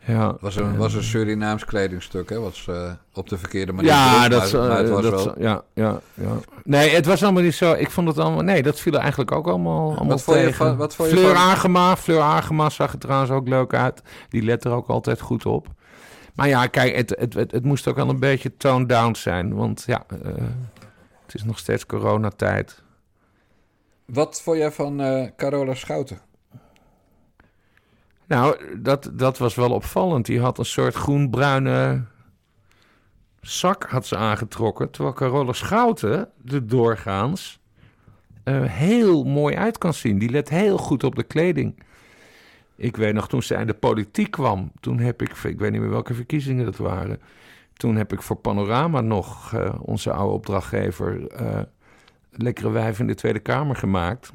Ja, 0.06 0.36
was 0.40 0.56
een, 0.56 0.78
was 0.78 0.94
een 0.94 1.04
Surinaams 1.04 1.66
kledingstuk, 1.66 2.30
hè? 2.30 2.40
Wat 2.40 2.56
ze 2.56 2.96
op 3.14 3.30
de 3.30 3.38
verkeerde 3.38 3.72
manier. 3.72 3.92
Ja, 3.92 4.30
dat, 4.30 4.42
het 4.52 4.90
was 4.90 5.02
dat, 5.02 5.24
wel... 5.24 5.34
ja, 5.40 5.64
ja, 5.74 6.02
ja. 6.14 6.40
Nee, 6.64 6.90
het 6.90 7.06
was 7.06 7.24
allemaal 7.24 7.44
niet 7.44 7.54
zo. 7.54 7.74
Ik 7.74 7.92
vond 7.92 8.08
het 8.08 8.18
allemaal. 8.18 8.42
Nee, 8.44 8.64
dat 8.64 8.80
viel 8.80 8.94
er 8.94 9.00
eigenlijk 9.00 9.32
ook 9.32 9.48
allemaal, 9.48 9.96
allemaal 9.96 10.08
wat 10.08 10.26
tegen. 10.26 10.48
Je 10.48 10.54
van, 10.54 10.78
wat 10.78 10.96
vond 10.96 11.10
je 11.10 11.18
Fleur 11.18 11.36
van... 11.36 11.44
Agema, 11.44 11.98
Fleur 11.98 12.22
Agema 12.22 12.70
zag 12.70 12.94
er 12.94 13.00
trouwens 13.00 13.32
ook 13.32 13.48
leuk 13.48 13.74
uit. 13.74 14.02
Die 14.30 14.44
let 14.44 14.66
er 14.66 14.72
ook 14.72 14.88
altijd 14.88 15.22
goed 15.22 15.46
op. 15.46 15.68
Maar 16.42 16.50
ja, 16.50 16.68
kijk, 16.68 16.96
het, 16.96 17.16
het, 17.20 17.34
het, 17.34 17.52
het 17.52 17.64
moest 17.64 17.88
ook 17.88 17.96
wel 17.96 18.10
een 18.10 18.20
beetje 18.20 18.58
toned 18.58 18.90
down 18.90 19.16
zijn. 19.16 19.54
Want 19.56 19.84
ja, 19.88 20.06
uh, 20.14 20.32
het 21.26 21.34
is 21.34 21.44
nog 21.44 21.60
steeds 21.60 21.86
coronatijd. 21.86 22.84
Wat 24.06 24.42
vond 24.42 24.58
jij 24.58 24.72
van 24.72 25.02
uh, 25.02 25.28
Carola 25.36 25.74
Schouten? 25.74 26.20
Nou, 28.28 28.80
dat, 28.80 29.12
dat 29.14 29.38
was 29.38 29.56
wel 29.56 29.72
opvallend. 29.72 30.26
Die 30.26 30.40
had 30.40 30.58
een 30.58 30.66
soort 30.66 30.96
groen-bruine 30.96 32.04
zak 33.42 33.84
had 33.90 34.06
ze 34.06 34.18
aangetrokken. 34.18 34.92
Terwijl 34.92 35.16
Carola 35.16 35.54
Schouten 35.54 36.30
de 36.38 36.66
doorgaans 36.66 37.60
uh, 38.44 38.64
heel 38.64 39.24
mooi 39.24 39.56
uit 39.56 39.78
kan 39.78 39.94
zien. 39.94 40.20
Die 40.20 40.30
let 40.30 40.50
heel 40.50 40.78
goed 40.78 41.04
op 41.04 41.16
de 41.16 41.24
kleding. 41.24 41.84
Ik 42.82 42.98
weet 42.98 43.14
nog, 43.14 43.28
toen 43.28 43.44
ze 43.44 43.58
aan 43.58 43.68
de 43.68 43.74
politiek 43.74 44.32
kwam, 44.32 44.72
toen 44.80 45.00
heb 45.00 45.22
ik, 45.22 45.30
ik 45.30 45.60
weet 45.60 45.72
niet 45.72 45.82
meer 45.82 45.90
welke 45.90 46.14
verkiezingen 46.14 46.66
dat 46.66 46.78
waren. 46.78 47.22
Toen 47.74 47.96
heb 47.96 48.14
ik 48.14 48.22
voor 48.22 48.36
Panorama 48.36 49.02
nog 49.02 49.54
uh, 49.56 49.74
onze 49.82 50.12
oude 50.12 50.34
opdrachtgever 50.34 51.42
uh, 51.42 51.60
Lekkere 52.32 52.70
Wijf 52.72 53.00
in 53.00 53.08
de 53.08 53.16
Tweede 53.16 53.40
Kamer 53.40 53.76
gemaakt. 53.76 54.32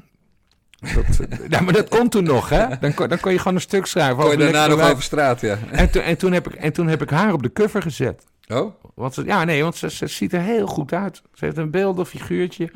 Dat, 0.79 1.27
ja, 1.49 1.61
maar 1.61 1.73
dat 1.73 1.89
kon 1.89 2.09
toen 2.09 2.23
nog, 2.23 2.49
hè? 2.49 2.65
Dan 2.79 2.93
kon, 2.93 3.07
dan 3.07 3.19
kon 3.19 3.31
je 3.31 3.37
gewoon 3.37 3.55
een 3.55 3.61
stuk 3.61 3.85
schrijven. 3.85 4.17
Kon 4.17 4.31
je 4.31 4.37
daarna 4.37 4.67
nog 4.67 4.91
over 4.91 5.03
straat, 5.03 5.41
ja. 5.41 5.57
En, 5.71 5.91
to, 5.91 5.99
en, 5.99 6.17
toen 6.17 6.31
heb 6.31 6.47
ik, 6.47 6.53
en 6.53 6.73
toen 6.73 6.87
heb 6.87 7.01
ik 7.01 7.09
haar 7.09 7.33
op 7.33 7.43
de 7.43 7.53
cover 7.53 7.81
gezet. 7.81 8.23
Oh? 8.47 8.73
Want 8.95 9.13
ze, 9.13 9.25
ja, 9.25 9.43
nee, 9.43 9.63
want 9.63 9.75
ze, 9.75 9.89
ze 9.89 10.07
ziet 10.07 10.33
er 10.33 10.41
heel 10.41 10.67
goed 10.67 10.93
uit. 10.93 11.21
Ze 11.33 11.45
heeft 11.45 11.57
een 11.57 11.71
beeldig 11.71 12.09
figuurtje. 12.09 12.71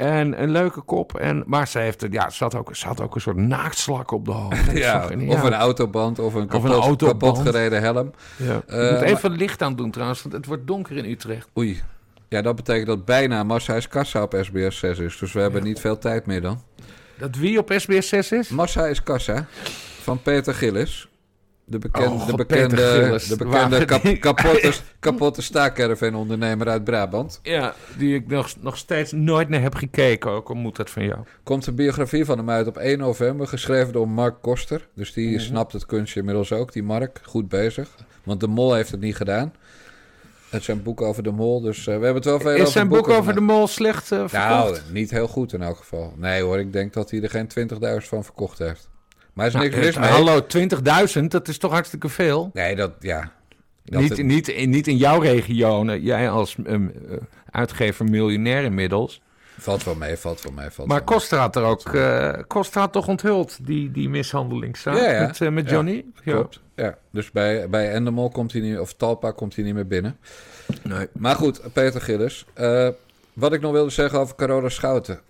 En 0.00 0.42
een 0.42 0.50
leuke 0.50 0.80
kop. 0.80 1.14
En, 1.14 1.42
maar 1.46 1.68
ze, 1.68 1.78
heeft, 1.78 2.06
ja, 2.10 2.30
ze, 2.30 2.44
had 2.44 2.54
ook, 2.54 2.76
ze 2.76 2.86
had 2.86 3.00
ook 3.00 3.14
een 3.14 3.20
soort 3.20 3.36
naaktslak 3.36 4.10
op 4.10 4.24
de 4.24 4.30
hoofd. 4.30 4.70
ja, 4.78 5.08
of 5.26 5.42
een 5.42 5.54
autoband 5.54 6.18
of 6.18 6.34
een 6.34 6.46
kapot, 6.46 6.76
of 6.76 6.86
een 6.86 6.96
kapot 6.96 7.38
gereden 7.38 7.80
helm. 7.80 8.10
Ja. 8.36 8.62
Uh, 8.68 8.90
moet 8.90 9.00
even 9.00 9.30
licht 9.30 9.62
aan 9.62 9.76
doen 9.76 9.90
trouwens, 9.90 10.22
want 10.22 10.34
het 10.34 10.46
wordt 10.46 10.66
donker 10.66 10.96
in 10.96 11.04
Utrecht. 11.04 11.48
Oei. 11.58 11.82
Ja, 12.28 12.42
dat 12.42 12.56
betekent 12.56 12.86
dat 12.86 13.04
bijna 13.04 13.42
Massa 13.42 13.74
is 13.74 13.88
Kassa 13.88 14.22
op 14.22 14.36
SBS 14.42 14.78
6 14.78 14.98
is. 14.98 15.18
Dus 15.18 15.32
we 15.32 15.40
hebben 15.40 15.62
niet 15.62 15.80
veel 15.80 15.98
tijd 15.98 16.26
meer 16.26 16.40
dan. 16.40 16.62
Dat 17.18 17.36
wie 17.36 17.58
op 17.58 17.72
SBS 17.76 18.08
6 18.08 18.32
is? 18.32 18.48
Massa 18.48 18.86
is 18.86 19.02
Kassa 19.02 19.46
van 20.02 20.22
Peter 20.22 20.54
Gillis. 20.54 21.09
De, 21.70 21.78
bekende, 21.78 22.14
oh, 22.14 22.26
de 22.26 22.34
bekende, 22.34 22.76
de 23.28 23.36
bekende 23.36 23.84
kap, 23.84 24.02
kapotte, 24.20 24.72
kapotte 25.00 25.42
staakerven-ondernemer 25.42 26.68
uit 26.68 26.84
Brabant. 26.84 27.40
Ja, 27.42 27.74
die 27.96 28.14
ik 28.14 28.26
nog, 28.26 28.54
nog 28.60 28.76
steeds 28.76 29.12
nooit 29.12 29.48
naar 29.48 29.60
heb 29.60 29.74
gekeken, 29.74 30.30
ook 30.30 30.48
al 30.48 30.54
moet 30.54 30.76
dat 30.76 30.90
van 30.90 31.04
jou. 31.04 31.18
Komt 31.42 31.66
een 31.66 31.74
biografie 31.74 32.24
van 32.24 32.38
hem 32.38 32.50
uit 32.50 32.66
op 32.66 32.76
1 32.76 32.98
november, 32.98 33.46
geschreven 33.46 33.92
door 33.92 34.08
Mark 34.08 34.34
Koster. 34.40 34.88
Dus 34.94 35.12
die 35.12 35.30
mhm. 35.30 35.40
snapt 35.40 35.72
het 35.72 35.86
kunstje 35.86 36.18
inmiddels 36.18 36.52
ook, 36.52 36.72
die 36.72 36.82
Mark. 36.82 37.20
Goed 37.22 37.48
bezig. 37.48 37.88
Want 38.24 38.40
de 38.40 38.48
Mol 38.48 38.74
heeft 38.74 38.90
het 38.90 39.00
niet 39.00 39.16
gedaan. 39.16 39.52
Het 40.50 40.64
zijn 40.64 40.82
boek 40.82 41.00
over 41.00 41.22
de 41.22 41.30
mol, 41.30 41.60
dus 41.60 41.78
uh, 41.78 41.84
we 41.84 41.90
hebben 41.90 42.14
het 42.14 42.24
wel 42.24 42.40
veel 42.40 42.54
Is 42.54 42.72
zijn 42.72 42.88
boek 42.88 43.08
over 43.08 43.34
de 43.34 43.40
mol 43.40 43.66
slecht 43.66 44.10
uh, 44.10 44.24
Nou, 44.32 44.76
niet 44.92 45.10
heel 45.10 45.28
goed 45.28 45.52
in 45.52 45.62
elk 45.62 45.76
geval. 45.76 46.12
Nee 46.16 46.42
hoor, 46.42 46.58
ik 46.58 46.72
denk 46.72 46.92
dat 46.92 47.10
hij 47.10 47.22
er 47.22 47.30
geen 47.30 47.48
20.000 48.02 48.08
van 48.08 48.24
verkocht 48.24 48.58
heeft. 48.58 48.88
Maar 49.32 49.46
is 49.46 49.52
nou, 49.52 49.64
niks 49.64 49.76
mis 49.76 49.96
mee. 49.96 50.10
Hallo, 50.10 50.46
20.000, 51.20 51.24
dat 51.24 51.48
is 51.48 51.58
toch 51.58 51.72
hartstikke 51.72 52.08
veel? 52.08 52.50
Nee, 52.52 52.76
dat, 52.76 52.92
ja. 53.00 53.32
Dat 53.84 54.00
niet, 54.00 54.16
het... 54.16 54.26
niet, 54.26 54.48
in, 54.48 54.70
niet 54.70 54.86
in 54.86 54.96
jouw 54.96 55.20
regio, 55.20 55.84
jij 55.94 56.30
als 56.30 56.56
um, 56.66 56.92
uitgever 57.50 58.04
miljonair 58.04 58.64
inmiddels. 58.64 59.20
Valt 59.58 59.84
wel 59.84 59.94
mee, 59.94 60.16
valt 60.16 60.42
wel 60.42 60.52
mee. 60.52 60.70
Valt 60.70 60.88
maar 60.88 61.02
Koster 61.02 61.38
had 61.38 61.56
er 61.56 61.62
ook, 61.62 61.92
uh, 61.92 62.32
had 62.70 62.92
toch 62.92 63.08
onthuld, 63.08 63.66
die, 63.66 63.90
die 63.90 64.08
mishandelingszaak 64.08 64.96
ja, 64.96 65.10
ja. 65.10 65.26
met, 65.26 65.40
uh, 65.40 65.48
met 65.48 65.70
Johnny? 65.70 66.04
Ja, 66.24 66.32
klopt. 66.32 66.60
Ja, 66.74 66.98
dus 67.10 67.30
bij, 67.30 67.68
bij 67.68 67.92
Endemol 67.92 68.30
komt 68.30 68.52
hij 68.52 68.60
niet, 68.60 68.78
of 68.78 68.94
Talpa 68.94 69.30
komt 69.30 69.54
hij 69.54 69.64
niet 69.64 69.74
meer 69.74 69.86
binnen. 69.86 70.16
Nee. 70.82 71.08
Maar 71.12 71.34
goed, 71.34 71.60
Peter 71.72 72.00
Gillis. 72.00 72.44
Uh, 72.60 72.88
wat 73.32 73.52
ik 73.52 73.60
nog 73.60 73.72
wilde 73.72 73.90
zeggen 73.90 74.18
over 74.18 74.34
Carola 74.34 74.68
Schouten. 74.68 75.20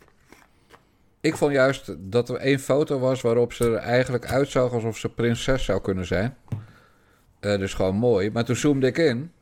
Ik 1.21 1.37
vond 1.37 1.53
juist 1.53 1.95
dat 1.99 2.29
er 2.29 2.37
één 2.37 2.59
foto 2.59 2.99
was 2.99 3.21
waarop 3.21 3.53
ze 3.53 3.65
er 3.65 3.75
eigenlijk 3.75 4.27
uitzag 4.27 4.73
alsof 4.73 4.99
ze 4.99 5.09
prinses 5.09 5.65
zou 5.65 5.81
kunnen 5.81 6.07
zijn. 6.07 6.37
Uh, 7.41 7.59
dus 7.59 7.75
gewoon 7.75 7.97
mooi. 7.97 8.31
Maar 8.31 8.45
toen 8.45 8.57
zoomde 8.57 8.87
ik 8.87 8.99
in. 8.99 9.33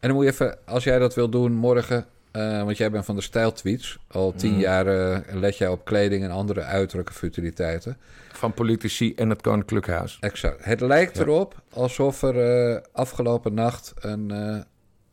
En 0.00 0.08
dan 0.08 0.12
moet 0.12 0.24
je 0.24 0.30
even, 0.30 0.58
als 0.66 0.84
jij 0.84 0.98
dat 0.98 1.14
wil 1.14 1.28
doen 1.28 1.52
morgen, 1.52 2.06
uh, 2.32 2.62
want 2.62 2.76
jij 2.76 2.90
bent 2.90 3.04
van 3.04 3.16
de 3.16 3.22
stijltweets. 3.22 3.98
Al 4.08 4.32
tien 4.32 4.52
mm. 4.52 4.60
jaar 4.60 4.86
uh, 4.86 5.18
let 5.32 5.58
jij 5.58 5.68
op 5.68 5.84
kleding 5.84 6.24
en 6.24 6.30
andere 6.30 6.62
uiterlijke 6.62 7.12
futiliteiten. 7.12 7.96
Van 8.32 8.54
politici 8.54 9.14
en 9.14 9.30
het 9.30 9.40
Koninklijk 9.40 9.86
Huis. 9.86 10.16
Exact. 10.20 10.64
Het 10.64 10.80
lijkt 10.80 11.18
erop 11.18 11.62
alsof 11.72 12.22
er 12.22 12.80
afgelopen 12.92 13.54
nacht 13.54 13.92
een, 14.00 14.32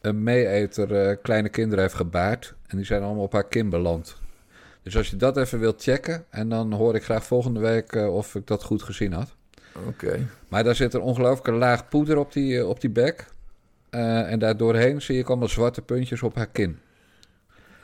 een 0.01 0.24
meeeter 0.24 1.18
kleine 1.18 1.49
kinderen 1.49 1.84
heeft 1.84 1.95
gebaard. 1.95 2.55
En 2.68 2.78
die 2.78 2.86
zijn 2.86 3.03
allemaal 3.03 3.24
op 3.24 3.34
haar 3.34 3.47
kin 3.47 3.70
beland. 3.70 4.22
Dus 4.84 4.97
als 4.97 5.09
je 5.09 5.15
dat 5.15 5.38
even 5.38 5.59
wilt 5.59 5.84
checken, 5.84 6.25
en 6.29 6.49
dan 6.49 6.73
hoor 6.73 6.95
ik 6.95 7.03
graag 7.03 7.25
volgende 7.25 7.59
week 7.59 7.95
uh, 7.95 8.15
of 8.15 8.36
ik 8.36 8.47
dat 8.47 8.63
goed 8.63 8.84
gezien 8.84 9.13
had. 9.13 9.36
Oké. 9.88 10.27
Maar 10.47 10.63
daar 10.63 10.75
zit 10.75 10.93
een 10.93 11.01
ongelooflijke 11.01 11.51
laag 11.51 11.88
poeder 11.88 12.17
op 12.17 12.34
die, 12.34 12.53
uh, 12.53 12.69
op 12.69 12.81
die 12.81 12.89
bek. 12.89 13.25
Uh, 13.91 14.31
en 14.31 14.39
daardoorheen 14.39 15.01
zie 15.01 15.19
ik 15.19 15.27
allemaal 15.27 15.47
zwarte 15.47 15.81
puntjes 15.81 16.23
op 16.23 16.36
haar 16.36 16.47
kin. 16.47 16.79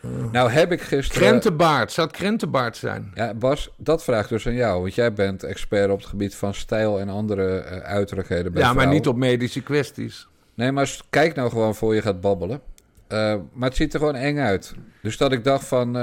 Oh. 0.04 0.32
Nou 0.32 0.50
heb 0.50 0.72
ik 0.72 0.82
gisteren... 0.82 1.28
Krentenbaard, 1.28 1.92
zou 1.92 2.08
het 2.08 2.16
krentenbaard 2.16 2.78
zijn? 2.78 3.12
Ja, 3.14 3.34
Bas, 3.34 3.70
dat 3.78 4.04
vraagt 4.04 4.30
dus 4.30 4.48
aan 4.48 4.54
jou. 4.54 4.82
Want 4.82 4.96
jij 4.96 5.14
bent 5.14 5.44
expert 5.44 5.92
op 5.92 5.98
het 5.98 6.08
gebied 6.08 6.36
van 6.36 6.54
stijl 6.54 7.00
en 7.00 7.10
andere 7.10 7.64
uiterlijkheden 7.84 8.52
bij 8.52 8.62
Ja, 8.62 8.74
maar 8.74 8.88
niet 8.88 9.08
op 9.08 9.16
medische 9.16 9.62
kwesties. 9.62 10.28
Nee, 10.54 10.72
maar 10.72 11.00
kijk 11.10 11.36
nou 11.36 11.50
gewoon 11.50 11.76
voor 11.76 11.96
je 11.96 12.02
gaat 12.02 12.22
babbelen. 12.22 12.62
maar 13.54 13.70
het 13.70 13.76
ziet 13.76 13.94
er 13.94 14.00
gewoon 14.00 14.16
eng 14.16 14.38
uit. 14.38 14.74
Dus 15.02 15.18
dat 15.18 15.32
ik 15.32 15.44
dacht 15.44 15.66
van 15.66 15.96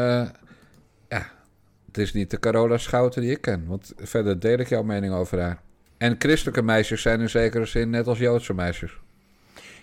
het 1.97 2.07
is 2.07 2.13
niet 2.13 2.31
de 2.31 2.39
Carola 2.39 2.79
Schouten 2.79 3.23
die 3.23 3.31
ik 3.31 3.41
ken. 3.41 3.67
Want 3.67 3.93
verder 3.97 4.41
deel 4.41 4.59
ik 4.59 4.69
jouw 4.69 4.83
mening 4.83 5.15
over 5.15 5.41
haar. 5.41 5.61
En 5.99 6.17
christelijke 6.19 6.63
meisjes 6.63 7.03
zijn 7.03 7.21
in 7.21 7.29
zekere 7.29 7.65
zin 7.65 7.91
net 7.91 8.07
als 8.07 8.19
Joodse 8.19 8.55
meisjes. 8.55 8.99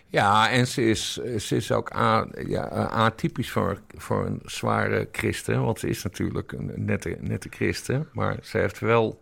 Ja, 0.07 0.49
en 0.49 0.67
ze 0.67 0.89
is, 0.89 1.13
ze 1.37 1.55
is 1.55 1.71
ook 1.71 1.93
a, 1.95 2.27
ja, 2.47 2.67
atypisch 2.87 3.51
voor, 3.51 3.81
voor 3.95 4.25
een 4.25 4.41
zware 4.45 5.07
christen. 5.11 5.63
Want 5.63 5.79
ze 5.79 5.87
is 5.87 6.03
natuurlijk 6.03 6.51
een 6.51 6.71
nette, 6.75 7.17
nette 7.19 7.49
christen. 7.49 8.07
Maar 8.11 8.37
ze 8.41 8.57
heeft 8.57 8.79
wel 8.79 9.21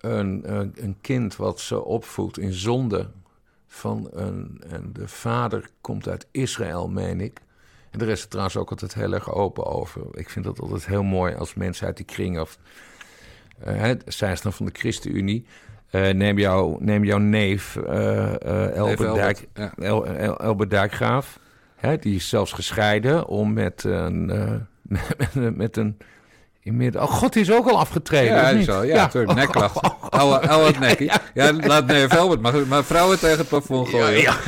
een, 0.00 0.54
een, 0.54 0.72
een 0.76 0.96
kind 1.00 1.36
wat 1.36 1.60
ze 1.60 1.84
opvoedt 1.84 2.38
in 2.38 2.52
zonde. 2.52 3.10
Van 3.66 4.08
een, 4.12 4.62
en 4.68 4.90
de 4.92 5.08
vader 5.08 5.68
komt 5.80 6.08
uit 6.08 6.26
Israël, 6.30 6.88
meen 6.88 7.20
ik. 7.20 7.40
En 7.90 7.98
daar 7.98 8.08
is 8.08 8.20
het 8.20 8.30
trouwens 8.30 8.56
ook 8.56 8.70
altijd 8.70 8.94
heel 8.94 9.12
erg 9.12 9.32
open 9.32 9.66
over. 9.66 10.02
Ik 10.12 10.30
vind 10.30 10.44
dat 10.44 10.60
altijd 10.60 10.86
heel 10.86 11.02
mooi 11.02 11.34
als 11.34 11.54
mensen 11.54 11.86
uit 11.86 11.96
die 11.96 12.06
kring... 12.06 12.40
of 12.40 12.58
uh, 13.66 13.90
zij 14.06 14.32
is 14.32 14.42
dan 14.42 14.52
van 14.52 14.66
de 14.66 14.72
ChristenUnie... 14.74 15.46
Uh, 15.90 16.08
neem, 16.08 16.38
jou, 16.38 16.84
neem 16.84 17.04
jouw 17.04 17.18
neef 17.18 17.76
uh, 17.76 17.84
uh, 17.86 18.76
Elbert, 18.76 19.14
Dijk, 19.14 19.48
ja. 19.54 19.72
El, 19.76 20.06
El, 20.06 20.40
Elbert 20.40 20.70
Dijkgraaf. 20.70 21.38
Hè, 21.76 21.96
die 21.96 22.14
is 22.14 22.28
zelfs 22.28 22.52
gescheiden 22.52 23.26
om 23.26 23.52
met 23.52 23.84
een... 23.84 24.26
met, 24.82 25.34
met 25.56 25.76
een 25.76 25.96
Inmiddels. 26.68 27.04
Oh 27.04 27.10
god, 27.10 27.32
die 27.32 27.42
is 27.42 27.52
ook 27.52 27.66
al 27.66 27.78
afgetreden. 27.78 28.34
Ja, 28.34 28.62
zo, 28.62 28.84
ja, 28.84 29.10
ja. 29.12 29.34
Nekklacht. 29.34 29.80
Oude, 30.10 30.48
oude 30.48 30.78
nekkie. 30.78 31.10
Ja, 31.34 31.52
laat 31.52 31.86
neef 31.86 32.12
Elbert 32.12 32.40
maar, 32.40 32.66
maar 32.66 32.84
vrouwen 32.84 33.18
tegen 33.18 33.38
het 33.38 33.48
plafond 33.48 33.88
gooien. 33.88 34.20
Ja, 34.20 34.36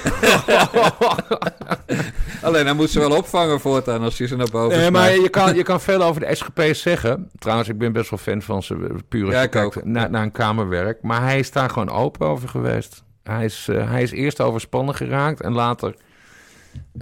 Alleen, 2.43 2.65
hij 2.65 2.75
moet 2.75 2.91
ze 2.91 2.99
wel 2.99 3.17
opvangen 3.17 3.61
voortaan 3.61 4.03
als 4.03 4.19
hij 4.19 4.27
ze 4.27 4.37
naar 4.37 4.51
boven 4.51 4.79
Nee, 4.79 4.91
maar 4.91 5.13
je 5.13 5.29
kan, 5.29 5.55
je 5.55 5.63
kan 5.63 5.81
veel 5.81 6.03
over 6.03 6.21
de 6.21 6.35
SGP 6.35 6.63
zeggen. 6.73 7.31
Trouwens, 7.39 7.69
ik 7.69 7.79
ben 7.79 7.93
best 7.93 8.11
wel 8.11 8.19
fan 8.19 8.43
van 8.43 8.63
ze. 8.63 8.95
Puur 9.09 9.31
ja, 9.31 9.43
ik 9.43 9.85
naar, 9.85 10.11
naar 10.11 10.23
een 10.23 10.33
kamerwerk. 10.33 11.03
Maar 11.03 11.23
hij 11.23 11.39
is 11.39 11.53
daar 11.53 11.71
gewoon 11.71 11.91
open 11.91 12.27
over 12.27 12.49
geweest. 12.49 13.03
Hij 13.23 13.45
is, 13.45 13.67
uh, 13.71 13.91
hij 13.91 14.03
is 14.03 14.11
eerst 14.11 14.41
overspannen 14.41 14.95
geraakt 14.95 15.41
en 15.41 15.53
later... 15.53 15.95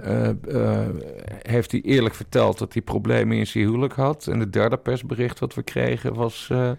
Uh, 0.05 0.29
uh, 0.47 0.87
heeft 1.41 1.71
hij 1.71 1.81
eerlijk 1.81 2.15
verteld 2.15 2.57
dat 2.57 2.73
hij 2.73 2.81
problemen 2.81 3.37
in 3.37 3.47
zijn 3.47 3.63
huwelijk 3.63 3.93
had. 3.93 4.27
En 4.27 4.39
het 4.39 4.53
derde 4.53 4.77
persbericht 4.77 5.39
wat 5.39 5.53
we 5.53 5.63
kregen 5.63 6.13
was 6.13 6.49
uh, 6.51 6.71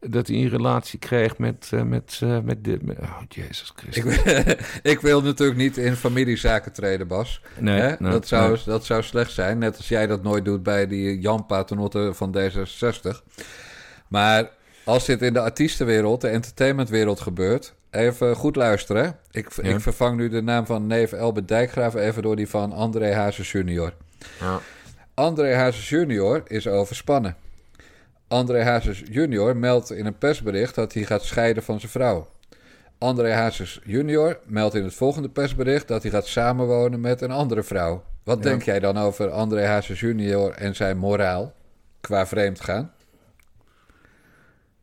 dat 0.00 0.26
hij 0.26 0.36
een 0.36 0.48
relatie 0.48 0.98
kreeg 0.98 1.38
met, 1.38 1.70
met, 1.84 2.20
met, 2.44 2.64
de, 2.64 2.78
met 2.82 2.98
oh, 2.98 3.20
Jezus 3.28 3.72
Christus. 3.76 4.24
Ik, 4.24 4.80
ik, 4.92 5.00
wil 5.00 5.22
natuurlijk 5.22 5.58
niet 5.58 5.76
in 5.76 5.96
familiezaken 5.96 6.72
treden, 6.72 7.08
Bas. 7.08 7.42
Nee, 7.58 7.80
Hè? 7.80 7.94
nee 7.98 8.12
dat, 8.12 8.28
zou, 8.28 8.52
nee. 8.52 8.62
dat 8.64 8.84
zou 8.84 9.02
slecht 9.02 9.32
zijn. 9.32 9.58
Net 9.58 9.76
als 9.76 9.88
jij 9.88 10.06
dat 10.06 10.22
nooit 10.22 10.44
doet 10.44 10.62
bij 10.62 10.86
die 10.86 11.20
Jan 11.20 11.46
Paternotte 11.46 12.10
van 12.14 12.36
D66. 12.38 13.22
Maar 14.08 14.50
als 14.84 15.04
dit 15.04 15.22
in 15.22 15.32
de 15.32 15.40
artiestenwereld, 15.40 16.20
de 16.20 16.28
entertainmentwereld 16.28 17.20
gebeurt... 17.20 17.74
Even 17.90 18.36
goed 18.36 18.56
luisteren. 18.56 19.16
Ik, 19.30 19.48
Ja. 19.62 19.62
ik 19.62 19.80
vervang 19.80 20.16
nu 20.16 20.28
de 20.28 20.42
naam 20.42 20.66
van 20.66 20.86
neef 20.86 21.12
Elbert 21.12 21.48
Dijkgraaf 21.48 21.94
even 21.94 22.22
door 22.22 22.36
die 22.36 22.48
van 22.48 22.72
André 22.72 23.14
Hazes 23.14 23.52
junior. 23.52 23.92
Ja. 24.40 24.60
André 25.14 25.54
Hazes 25.54 25.88
junior 25.88 26.42
is 26.46 26.66
overspannen. 26.66 27.36
André 28.28 28.62
Hazes 28.62 29.02
junior 29.10 29.56
meldt 29.56 29.90
in 29.92 30.06
een 30.06 30.18
persbericht 30.18 30.74
dat 30.74 30.92
hij 30.94 31.02
gaat 31.04 31.22
scheiden 31.24 31.62
van 31.62 31.80
zijn 31.80 31.92
vrouw. 31.92 32.28
André 32.98 33.32
Hazes 33.32 33.80
junior 33.84 34.38
meldt 34.46 34.74
in 34.74 34.84
het 34.84 34.94
volgende 34.94 35.28
persbericht 35.28 35.88
dat 35.88 36.02
hij 36.02 36.10
gaat 36.10 36.26
samenwonen 36.26 37.00
met 37.00 37.20
een 37.20 37.30
andere 37.30 37.62
vrouw. 37.62 38.02
Wat 38.24 38.36
Ja. 38.38 38.42
denk 38.44 38.62
jij 38.62 38.78
dan 38.80 38.98
over 38.98 39.30
André 39.30 39.64
Hazes 39.66 40.00
junior 40.00 40.50
en 40.52 40.74
zijn 40.76 40.96
moraal 40.98 41.52
qua 42.00 42.26
vreemd 42.26 42.60
gaan? 42.60 42.92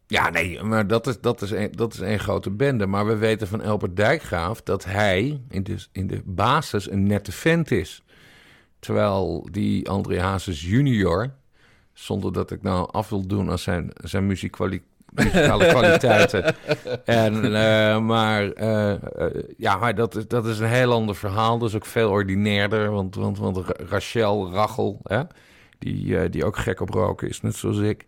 Ja, 0.08 0.30
nee, 0.30 0.64
maar 0.64 0.88
dat 0.88 1.08
is, 1.08 1.22
dat, 1.22 1.42
is 1.42 1.52
een, 1.52 1.72
dat 1.72 1.94
is 1.94 2.00
een 2.00 2.20
grote 2.20 2.50
bende. 2.52 2.86
Maar 2.86 3.06
we 3.06 3.16
weten 3.16 3.48
van 3.48 3.62
Elbert 3.62 3.96
Dijkgraaf 3.96 4.62
dat 4.62 4.86
hij 4.86 5.42
in 5.50 5.64
de, 5.64 5.76
in 5.92 6.08
de 6.08 6.22
basis 6.26 6.90
een 6.92 7.08
nette 7.08 7.32
vent 7.32 7.72
is. 7.72 8.04
Terwijl 8.80 9.48
die 9.52 9.90
André 9.90 10.20
Hazes 10.22 10.62
junior, 10.62 11.34
zonder 11.94 12.34
dat 12.34 12.52
ik 12.52 12.62
nou 12.62 12.92
af 12.92 13.10
wil 13.10 13.28
doen 13.28 13.50
aan 13.50 13.60
zijn, 13.60 13.92
zijn 13.94 14.28
muziekkwali- 14.28 14.84
muzikale 15.14 15.68
kwaliteiten. 15.74 16.56
En, 17.06 17.44
eh, 17.56 18.00
maar 18.00 18.52
eh, 18.52 18.92
eh, 18.92 19.00
ja, 19.58 19.78
maar 19.78 19.96
dat 19.96 20.16
is, 20.16 20.28
dat 20.28 20.46
is 20.46 20.60
een 20.60 20.68
heel 20.68 20.92
ander 20.94 21.16
verhaal. 21.16 21.58
Dat 21.58 21.70
is 21.70 21.76
ook 21.76 21.86
veel 21.86 22.10
ordinairder. 22.10 22.92
Want, 22.92 23.16
want, 23.16 23.38
want 23.38 23.58
Ra- 23.58 23.86
Rachel 23.90 24.52
Rachel, 24.52 25.00
hè, 25.04 25.22
die, 25.80 26.30
die 26.30 26.46
ook 26.46 26.58
gek 26.58 26.80
op 26.80 26.90
roken 26.90 27.30
is, 27.30 27.42
net 27.42 27.56
zoals 27.56 27.78
ik... 27.78 28.06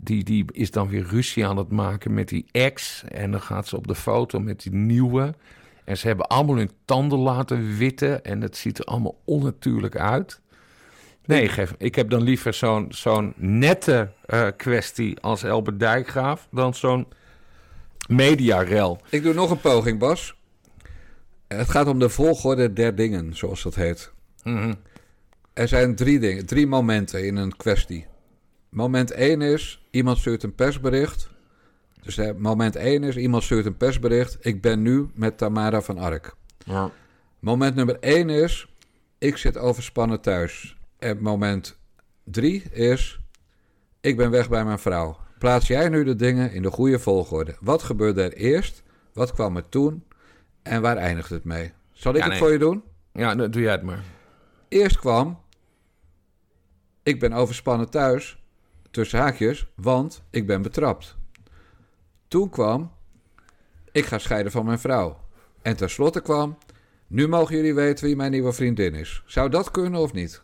Die, 0.00 0.24
die 0.24 0.44
is 0.52 0.70
dan 0.70 0.88
weer 0.88 1.06
ruzie 1.06 1.46
aan 1.46 1.56
het 1.56 1.70
maken 1.70 2.14
met 2.14 2.28
die 2.28 2.46
ex. 2.50 3.04
En 3.08 3.30
dan 3.30 3.40
gaat 3.40 3.68
ze 3.68 3.76
op 3.76 3.86
de 3.86 3.94
foto 3.94 4.40
met 4.40 4.62
die 4.62 4.72
nieuwe. 4.72 5.34
En 5.84 5.98
ze 5.98 6.06
hebben 6.06 6.26
allemaal 6.26 6.56
hun 6.56 6.70
tanden 6.84 7.18
laten 7.18 7.76
witten. 7.76 8.24
En 8.24 8.40
het 8.40 8.56
ziet 8.56 8.78
er 8.78 8.84
allemaal 8.84 9.20
onnatuurlijk 9.24 9.96
uit. 9.96 10.40
Nee, 11.24 11.48
geef, 11.48 11.74
ik 11.78 11.94
heb 11.94 12.10
dan 12.10 12.22
liever 12.22 12.54
zo'n 12.54 12.86
zo'n 12.88 13.32
nette 13.36 14.12
eh, 14.26 14.46
kwestie 14.56 15.20
als 15.20 15.42
Elbert 15.42 15.80
Dijkgraaf... 15.80 16.48
dan 16.50 16.74
zo'n 16.74 17.06
mediarel. 18.08 19.00
Ik 19.10 19.22
doe 19.22 19.34
nog 19.34 19.50
een 19.50 19.60
poging, 19.60 19.98
Bas. 19.98 20.36
Het 21.48 21.68
gaat 21.68 21.86
om 21.86 21.98
de 21.98 22.08
volgorde 22.08 22.72
der 22.72 22.94
dingen, 22.94 23.36
zoals 23.36 23.62
dat 23.62 23.74
heet. 23.74 24.12
Mhm. 24.42 24.74
Er 25.52 25.68
zijn 25.68 25.94
drie 25.94 26.18
dingen, 26.18 26.46
drie 26.46 26.66
momenten 26.66 27.26
in 27.26 27.36
een 27.36 27.56
kwestie. 27.56 28.06
Moment 28.70 29.10
1 29.10 29.42
is, 29.42 29.86
iemand 29.90 30.18
stuurt 30.18 30.42
een 30.42 30.54
persbericht. 30.54 31.30
Dus 32.02 32.16
hè, 32.16 32.34
moment 32.34 32.76
1 32.76 33.04
is, 33.04 33.16
iemand 33.16 33.42
stuurt 33.42 33.66
een 33.66 33.76
persbericht. 33.76 34.36
Ik 34.40 34.60
ben 34.60 34.82
nu 34.82 35.10
met 35.14 35.38
Tamara 35.38 35.82
van 35.82 35.98
Ark. 35.98 36.34
Ja. 36.58 36.90
Moment 37.38 37.74
nummer 37.74 37.98
1 38.00 38.30
is, 38.30 38.74
ik 39.18 39.36
zit 39.36 39.56
overspannen 39.56 40.20
thuis. 40.20 40.76
En 40.98 41.22
moment 41.22 41.78
3 42.24 42.62
is, 42.62 43.20
ik 44.00 44.16
ben 44.16 44.30
weg 44.30 44.48
bij 44.48 44.64
mijn 44.64 44.78
vrouw. 44.78 45.18
Plaats 45.38 45.66
jij 45.66 45.88
nu 45.88 46.04
de 46.04 46.16
dingen 46.16 46.52
in 46.52 46.62
de 46.62 46.70
goede 46.70 46.98
volgorde. 46.98 47.56
Wat 47.60 47.82
gebeurde 47.82 48.22
er 48.22 48.32
eerst? 48.32 48.82
Wat 49.12 49.32
kwam 49.32 49.56
er 49.56 49.68
toen? 49.68 50.04
En 50.62 50.82
waar 50.82 50.96
eindigt 50.96 51.30
het 51.30 51.44
mee? 51.44 51.72
Zal 51.92 52.14
ik 52.14 52.22
Ja, 52.22 52.28
het 52.28 52.38
voor 52.38 52.52
je 52.52 52.58
doen? 52.58 52.82
Ja, 53.12 53.34
nou, 53.34 53.50
doe 53.50 53.62
jij 53.62 53.72
het 53.72 53.82
maar. 53.82 54.02
Eerst 54.68 54.98
kwam, 54.98 55.40
ik 57.02 57.20
ben 57.20 57.32
overspannen 57.32 57.90
thuis, 57.90 58.37
tussen 58.90 59.18
haakjes, 59.18 59.66
want 59.74 60.22
ik 60.30 60.46
ben 60.46 60.62
betrapt. 60.62 61.16
Toen 62.28 62.50
kwam, 62.50 62.92
ik 63.92 64.04
ga 64.04 64.18
scheiden 64.18 64.52
van 64.52 64.64
mijn 64.64 64.78
vrouw. 64.78 65.20
En 65.62 65.76
tenslotte 65.76 66.20
kwam, 66.20 66.58
nu 67.06 67.28
mogen 67.28 67.56
jullie 67.56 67.74
weten 67.74 68.06
wie 68.06 68.16
mijn 68.16 68.30
nieuwe 68.30 68.52
vriendin 68.52 68.94
is. 68.94 69.22
Zou 69.26 69.50
dat 69.50 69.70
kunnen 69.70 70.00
of 70.00 70.12
niet? 70.12 70.42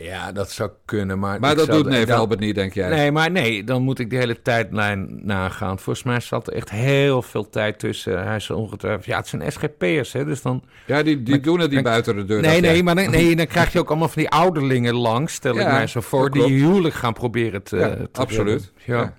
Ja, 0.00 0.32
dat 0.32 0.50
zou 0.50 0.70
kunnen, 0.84 1.18
maar... 1.18 1.40
Maar 1.40 1.54
dat 1.56 1.70
doet 1.70 1.86
neef 1.86 2.04
dan- 2.06 2.18
Albert 2.18 2.40
niet, 2.40 2.54
denk 2.54 2.74
jij? 2.74 2.88
Nee, 2.88 3.12
maar 3.12 3.30
nee, 3.30 3.64
dan 3.64 3.82
moet 3.82 3.98
ik 3.98 4.10
de 4.10 4.16
hele 4.16 4.42
tijdlijn 4.42 5.20
nagaan. 5.26 5.78
Volgens 5.78 6.04
mij 6.04 6.20
zat 6.20 6.46
er 6.46 6.52
echt 6.52 6.70
heel 6.70 7.22
veel 7.22 7.50
tijd 7.50 7.78
tussen. 7.78 8.24
Hij 8.26 8.36
is 8.36 8.50
ongetwijfeld... 8.50 9.04
Ja, 9.04 9.16
het 9.16 9.26
zijn 9.28 9.52
SGP'ers, 9.52 10.12
hè, 10.12 10.24
dus 10.24 10.42
dan... 10.42 10.62
Ja, 10.86 11.02
die, 11.02 11.22
die 11.22 11.34
Maar- 11.34 11.42
doen 11.42 11.58
het 11.60 11.70
niet 11.70 11.82
buiten 11.82 12.16
de 12.16 12.24
deur. 12.24 12.40
Nee, 12.40 12.60
nee, 12.60 12.72
jij. 12.72 12.82
maar 12.82 12.94
nee, 12.94 13.08
nee, 13.08 13.36
dan 13.36 13.46
krijg 13.46 13.72
je 13.72 13.78
ook 13.78 13.88
allemaal 13.88 14.08
van 14.08 14.22
die 14.22 14.30
ouderlingen 14.30 14.94
langs, 14.94 15.34
stel 15.34 15.58
ik 15.58 15.66
mij 15.66 15.86
zo 15.86 16.00
voor, 16.00 16.30
die 16.30 16.42
huwelijk 16.42 16.94
gaan 16.94 17.12
proberen 17.12 17.62
te... 17.62 17.76
Ja, 17.76 17.88
te 18.12 18.20
absoluut. 18.20 18.72
Ja. 18.84 18.96
Ja. 19.00 19.14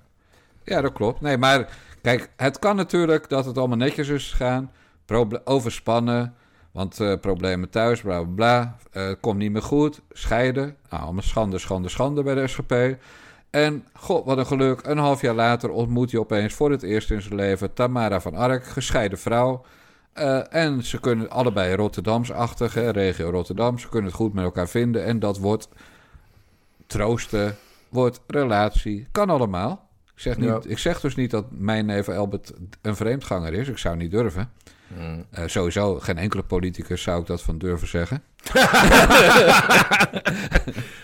Ja, 0.64 0.82
dat 0.82 0.94
klopt. 0.94 1.22
Nee, 1.22 1.38
maar 1.38 1.68
kijk, 2.02 2.30
het 2.36 2.60
kan 2.60 2.76
natuurlijk 2.76 3.30
dat 3.30 3.46
het 3.46 3.58
allemaal 3.58 3.78
netjes 3.78 4.08
is 4.08 4.32
gegaan. 4.32 4.72
Proble- 5.06 5.42
overspannen, 5.46 6.34
want 6.72 7.00
eh, 7.00 7.20
problemen 7.22 7.70
thuis, 7.70 8.02
bla 8.02 8.22
bla 8.22 8.34
bla. 8.36 8.78
Eh, 8.92 9.12
komt 9.20 9.38
niet 9.38 9.52
meer 9.52 9.62
goed. 9.62 10.02
Scheiden. 10.12 10.76
Nou, 10.90 11.04
allemaal 11.04 11.22
schande, 11.24 11.58
schande, 11.58 11.90
schande 11.90 12.24
bij 12.24 12.36
de 12.36 12.48
SGP. 12.48 12.98
En, 13.50 13.86
god, 13.94 14.26
wat 14.26 14.38
een 14.38 14.46
geluk. 14.46 14.82
Een 14.84 14.98
half 14.98 15.22
jaar 15.22 15.34
later 15.36 15.70
ontmoet 15.70 16.12
hij 16.12 16.20
opeens 16.20 16.54
voor 16.54 16.72
het 16.72 16.84
eerst 16.84 17.12
in 17.12 17.22
zijn 17.22 17.36
leven 17.36 17.74
Tamara 17.74 18.22
van 18.22 18.36
Ark, 18.36 18.66
gescheiden 18.66 19.20
vrouw. 19.20 19.66
Eh, 20.14 20.54
en 20.54 20.84
ze 20.84 21.00
kunnen 21.00 21.30
allebei 21.30 21.76
Rotterdamsachtig, 21.76 22.74
hè, 22.74 22.90
regio 22.90 23.30
Rotterdam. 23.30 23.80
Ze 23.80 23.90
kunnen 23.90 24.10
het 24.10 24.20
goed 24.20 24.34
met 24.34 24.44
elkaar 24.44 24.70
vinden. 24.70 25.06
En 25.06 25.20
dat 25.20 25.38
wordt 25.38 25.70
troosten, 26.88 27.56
wordt 27.90 28.22
relatie. 28.28 29.08
Kan 29.12 29.30
allemaal. 29.30 29.88
Ik 30.16 30.20
zeg, 30.26 30.38
niet, 30.38 30.48
Ja. 30.48 30.60
ik 30.64 30.78
zeg 30.78 31.02
dus 31.02 31.16
niet 31.16 31.32
dat 31.32 31.46
mijn 31.50 31.86
neef 31.86 32.10
Albert 32.10 32.54
een 32.82 32.96
vreemdganger 32.96 33.54
is. 33.54 33.68
Ik 33.68 33.78
zou 33.78 33.96
niet 33.96 34.12
durven. 34.12 34.52
Hmm. 34.98 35.26
Eh, 35.32 35.44
sowieso, 35.48 36.00
geen 36.00 36.18
enkele 36.18 36.44
politicus 36.44 37.02
zou 37.02 37.22
ik 37.22 37.28
dat 37.28 37.42
van 37.42 37.58
durven 37.58 37.88
zeggen. 37.88 38.24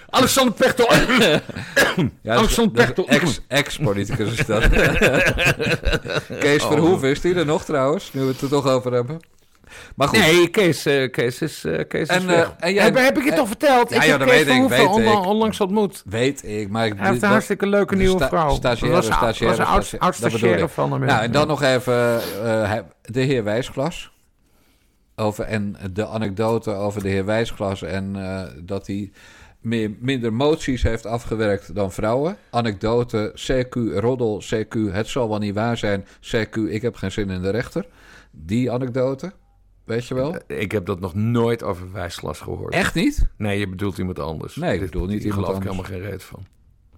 Alexander 0.10 0.54
Pechtel! 0.54 0.88
Ja, 2.22 2.36
Alexander 2.38 2.74
Pechtel. 2.74 3.08
ex- 3.08 3.42
Ex-politicus 3.48 4.40
is 4.40 4.46
dat. 4.46 4.68
Kees 6.40 6.64
Oh. 6.64 6.72
Verhoeven, 6.72 7.10
is 7.10 7.22
die 7.22 7.36
er 7.36 7.46
nog 7.46 7.66
trouwens? 7.66 8.14
Nu 8.14 8.22
we 8.22 8.28
het 8.28 8.42
er 8.42 8.50
toch 8.50 8.68
over 8.68 8.92
hebben. 8.94 9.20
Maar 9.96 10.08
goed. 10.08 10.18
Nee, 10.20 10.48
Kees, 10.48 10.86
eh, 10.86 11.12
Kees 11.12 11.42
is, 11.42 11.64
eh, 11.66 11.88
Kees 11.88 12.08
En, 12.08 12.16
is 12.18 12.22
eh, 12.24 12.30
weg. 12.30 12.54
en 12.60 12.74
jij- 12.74 12.84
heb, 12.84 12.96
heb 12.98 13.18
ik 13.18 13.24
je 13.24 13.32
eh, 13.32 13.36
toch 13.38 13.48
verteld? 13.48 13.90
ja, 13.90 13.96
ik 13.96 14.04
ja, 14.04 14.10
heb 14.10 14.20
dat 14.20 14.30
Kees 14.30 14.44
weet 14.44 14.56
ik, 14.64 14.70
weet 14.70 14.80
ik. 15.08 15.26
onlangs 15.26 15.62
ontmoet. 15.62 16.04
Weet 16.06 16.44
ik, 16.48 16.70
maar... 16.70 16.86
ik- 16.86 16.98
Hij 16.98 17.10
heeft 17.10 17.22
een 17.22 17.30
hartstikke 17.30 17.68
leuke 17.68 17.96
nieuwe 17.96 18.16
sta- 18.18 18.28
vrouw. 18.28 18.50
stagiaire, 18.50 18.96
dat 19.02 19.08
was, 19.08 19.08
een- 19.08 19.14
stagiaire, 19.14 19.58
was 19.76 19.92
een 19.94 20.00
oud, 20.00 20.16
stagiaire, 20.16 20.68
van 20.70 20.92
hem. 20.92 21.02
Nou, 21.06 21.24
en 21.24 21.32
dan 21.32 21.42
Ja. 21.42 21.48
nog 21.48 21.62
even 21.62 22.22
eh, 22.44 22.74
de 23.02 23.22
heer 23.22 23.44
Wijsglas. 23.44 24.14
Over, 25.16 25.46
en 25.46 25.76
de 25.92 26.08
anekdote 26.08 26.72
over 26.74 27.04
de 27.04 27.10
heer 27.10 27.26
Wijsglas 27.26 27.82
en 27.82 28.16
eh, 28.16 28.42
dat 28.64 28.88
hij 28.88 29.12
meer, 29.62 29.92
minder 30.00 30.34
moties 30.34 30.84
heeft 30.84 31.06
afgewerkt 31.06 31.76
dan 31.76 31.92
vrouwen. 31.92 32.38
Anekdote, 32.50 33.32
CQ, 33.36 34.00
roddel, 34.00 34.42
CQ, 34.54 34.92
het 34.92 35.08
zal 35.08 35.30
wel 35.30 35.38
niet 35.38 35.56
waar 35.56 35.78
zijn. 35.78 36.06
CQ, 36.22 36.56
ik 36.70 36.82
heb 36.82 36.96
geen 36.96 37.12
zin 37.12 37.30
in 37.30 37.42
de 37.42 37.50
rechter. 37.50 37.86
Die 38.32 38.72
anekdote, 38.72 39.32
weet 39.86 40.08
je 40.08 40.14
wel? 40.14 40.36
Ik 40.48 40.72
heb 40.72 40.86
dat 40.86 41.00
nog 41.00 41.14
nooit 41.14 41.64
over 41.64 41.92
wijsglas 41.92 42.40
gehoord. 42.40 42.74
Echt 42.74 42.94
niet? 42.94 43.28
Nee, 43.38 43.60
je 43.60 43.70
bedoelt 43.70 43.98
iemand 43.98 44.20
anders. 44.20 44.56
Nee, 44.56 44.74
ik 44.74 44.80
bedoel 44.80 45.06
niet 45.06 45.24
iemand 45.24 45.34
geloof 45.34 45.64
ik 45.64 45.68
anders. 45.68 45.88
helemaal 45.88 46.02
geen 46.02 46.12
reet 46.12 46.24
van. 46.24 46.46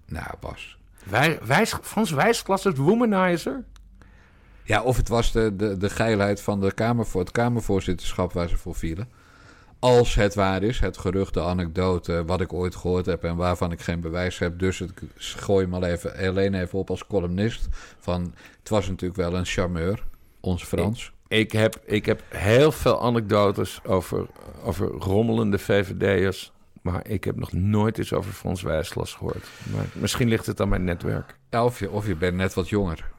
Nou, 0.06 0.28
Bas. 0.40 0.78
Wij, 1.04 1.40
wijs, 1.44 1.74
Frans 1.82 2.12
Wijsglas 2.12 2.66
is 2.66 2.76
womanizer? 2.76 3.64
Ja, 4.64 4.84
of 4.84 4.98
het 4.98 5.08
was 5.08 5.32
de, 5.32 5.56
de, 5.56 5.78
de 5.78 5.90
geilheid 5.90 6.42
van 6.42 6.60
de 6.60 6.74
kamer 6.74 7.06
voor 7.06 7.22
het 7.22 7.32
Kamervoorzitterschap 7.32 8.34
waar 8.34 8.50
ze 8.50 8.58
voor 8.58 8.76
vielen. 8.76 9.10
Als 9.80 10.16
het 10.16 10.36
waar 10.36 10.64
is, 10.64 10.80
het 10.80 10.98
gerucht, 10.98 11.34
de 11.34 11.42
anekdote, 11.42 12.24
wat 12.26 12.42
ik 12.42 12.54
ooit 12.54 12.76
gehoord 12.76 13.06
heb 13.06 13.24
en 13.24 13.36
waarvan 13.36 13.72
ik 13.72 13.82
geen 13.82 14.02
bewijs 14.02 14.40
heb. 14.40 14.60
Dus 14.60 14.82
ik 14.82 15.02
gooi 15.16 15.66
hem 15.66 15.74
al 15.74 15.84
even, 15.84 16.18
alleen 16.28 16.54
even 16.54 16.80
op 16.80 16.90
als 16.90 17.08
columnist. 17.08 17.68
Van, 18.00 18.34
het 18.60 18.70
was 18.70 18.88
natuurlijk 18.90 19.20
wel 19.20 19.36
een 19.36 19.46
charmeur, 19.46 20.04
onze 20.40 20.66
Frans. 20.66 21.12
Ik 21.28 21.52
heb, 21.52 21.82
ik 21.86 22.06
heb 22.06 22.24
heel 22.30 22.72
veel 22.72 23.02
anekdotes 23.02 23.80
over, 23.84 24.28
over 24.64 24.88
rommelende 24.88 25.60
VVD'ers. 25.60 26.52
Maar 26.82 27.08
ik 27.08 27.24
heb 27.24 27.36
nog 27.36 27.52
nooit 27.52 27.98
iets 27.98 28.14
over 28.14 28.32
Frans 28.32 28.62
Wijsglas 28.62 29.14
gehoord. 29.14 29.48
Maar 29.74 29.86
misschien 29.94 30.28
ligt 30.28 30.46
het 30.46 30.62
aan 30.62 30.70
mijn 30.70 30.84
netwerk. 30.84 31.38
Ja, 31.50 31.66
of, 31.66 31.80
je, 31.80 31.90
of 31.90 32.08
je 32.08 32.16
bent 32.16 32.36
net 32.36 32.54
wat 32.54 32.70
jonger. 32.70 33.10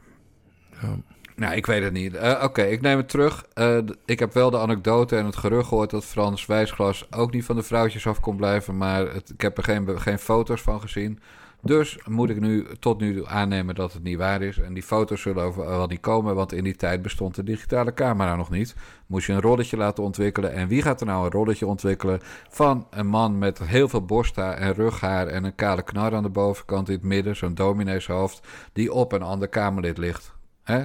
Ja. 0.81 0.97
Nou, 1.37 1.55
ik 1.55 1.67
weet 1.67 1.83
het 1.83 1.93
niet. 1.93 2.15
Eh, 2.15 2.43
Oké, 2.43 2.63
ik 2.63 2.81
neem 2.81 2.97
het 2.97 3.09
terug. 3.09 3.45
Eh, 3.55 3.79
ik 4.05 4.19
heb 4.19 4.33
wel 4.33 4.51
de 4.51 4.59
anekdote 4.59 5.17
en 5.17 5.25
het 5.25 5.37
gerucht 5.37 5.69
gehoord 5.69 5.91
dat 5.91 6.05
Frans 6.05 6.47
Wijsglas 6.47 7.13
ook 7.13 7.33
niet 7.33 7.45
van 7.45 7.57
de 7.57 7.63
vrouwtjes 7.63 8.07
af 8.07 8.21
kon 8.21 8.37
blijven. 8.37 8.77
Maar 8.77 9.15
het, 9.15 9.31
ik 9.31 9.41
heb 9.41 9.57
er 9.57 9.63
geen, 9.65 10.01
geen 10.01 10.19
foto's 10.19 10.61
van 10.61 10.81
gezien. 10.81 11.21
Dus 11.63 11.99
moet 12.07 12.31
ik 12.31 12.41
nu 12.41 12.67
tot 12.79 13.01
nu 13.01 13.17
toe 13.17 13.27
aannemen 13.27 13.75
dat 13.75 13.93
het 13.93 14.03
niet 14.03 14.17
waar 14.17 14.43
is. 14.43 14.59
En 14.59 14.75
die 14.75 14.83
foto's 14.83 15.21
zullen 15.21 15.43
over 15.43 15.67
wel 15.67 15.87
niet 15.87 16.01
komen, 16.01 16.35
want 16.35 16.53
in 16.53 16.65
die 16.65 16.77
tijd 16.77 17.03
bestond 17.03 17.35
de 17.35 17.43
digitale 17.43 17.95
camera 17.95 18.37
nog 18.37 18.51
niet. 18.51 18.75
Moest 19.07 19.27
je 19.27 19.33
een 19.33 19.41
rolletje 19.41 19.77
laten 19.77 20.05
ontwikkelen. 20.05 20.53
En 20.53 20.69
wie 20.69 20.83
gaat 20.83 21.01
er 21.01 21.07
nou 21.07 21.25
een 21.25 21.31
rolletje 21.31 21.67
ontwikkelen 21.67 22.21
van 22.49 22.87
een 22.91 23.07
man 23.07 23.39
met 23.39 23.59
heel 23.59 23.89
veel 23.89 24.05
borsthaar 24.05 24.55
en 24.55 24.75
rughaar 24.75 25.27
en 25.27 25.45
een 25.45 25.55
kale 25.55 25.83
knar 25.83 26.15
aan 26.15 26.23
de 26.23 26.29
bovenkant 26.29 26.89
in 26.89 26.95
het 26.95 27.05
midden, 27.05 27.37
zo'n 27.37 27.55
domineeshoofd, 27.55 28.47
die 28.73 28.93
op 28.93 29.13
een 29.13 29.23
ander 29.23 29.49
Kamerlid 29.49 29.99
ligt? 29.99 30.37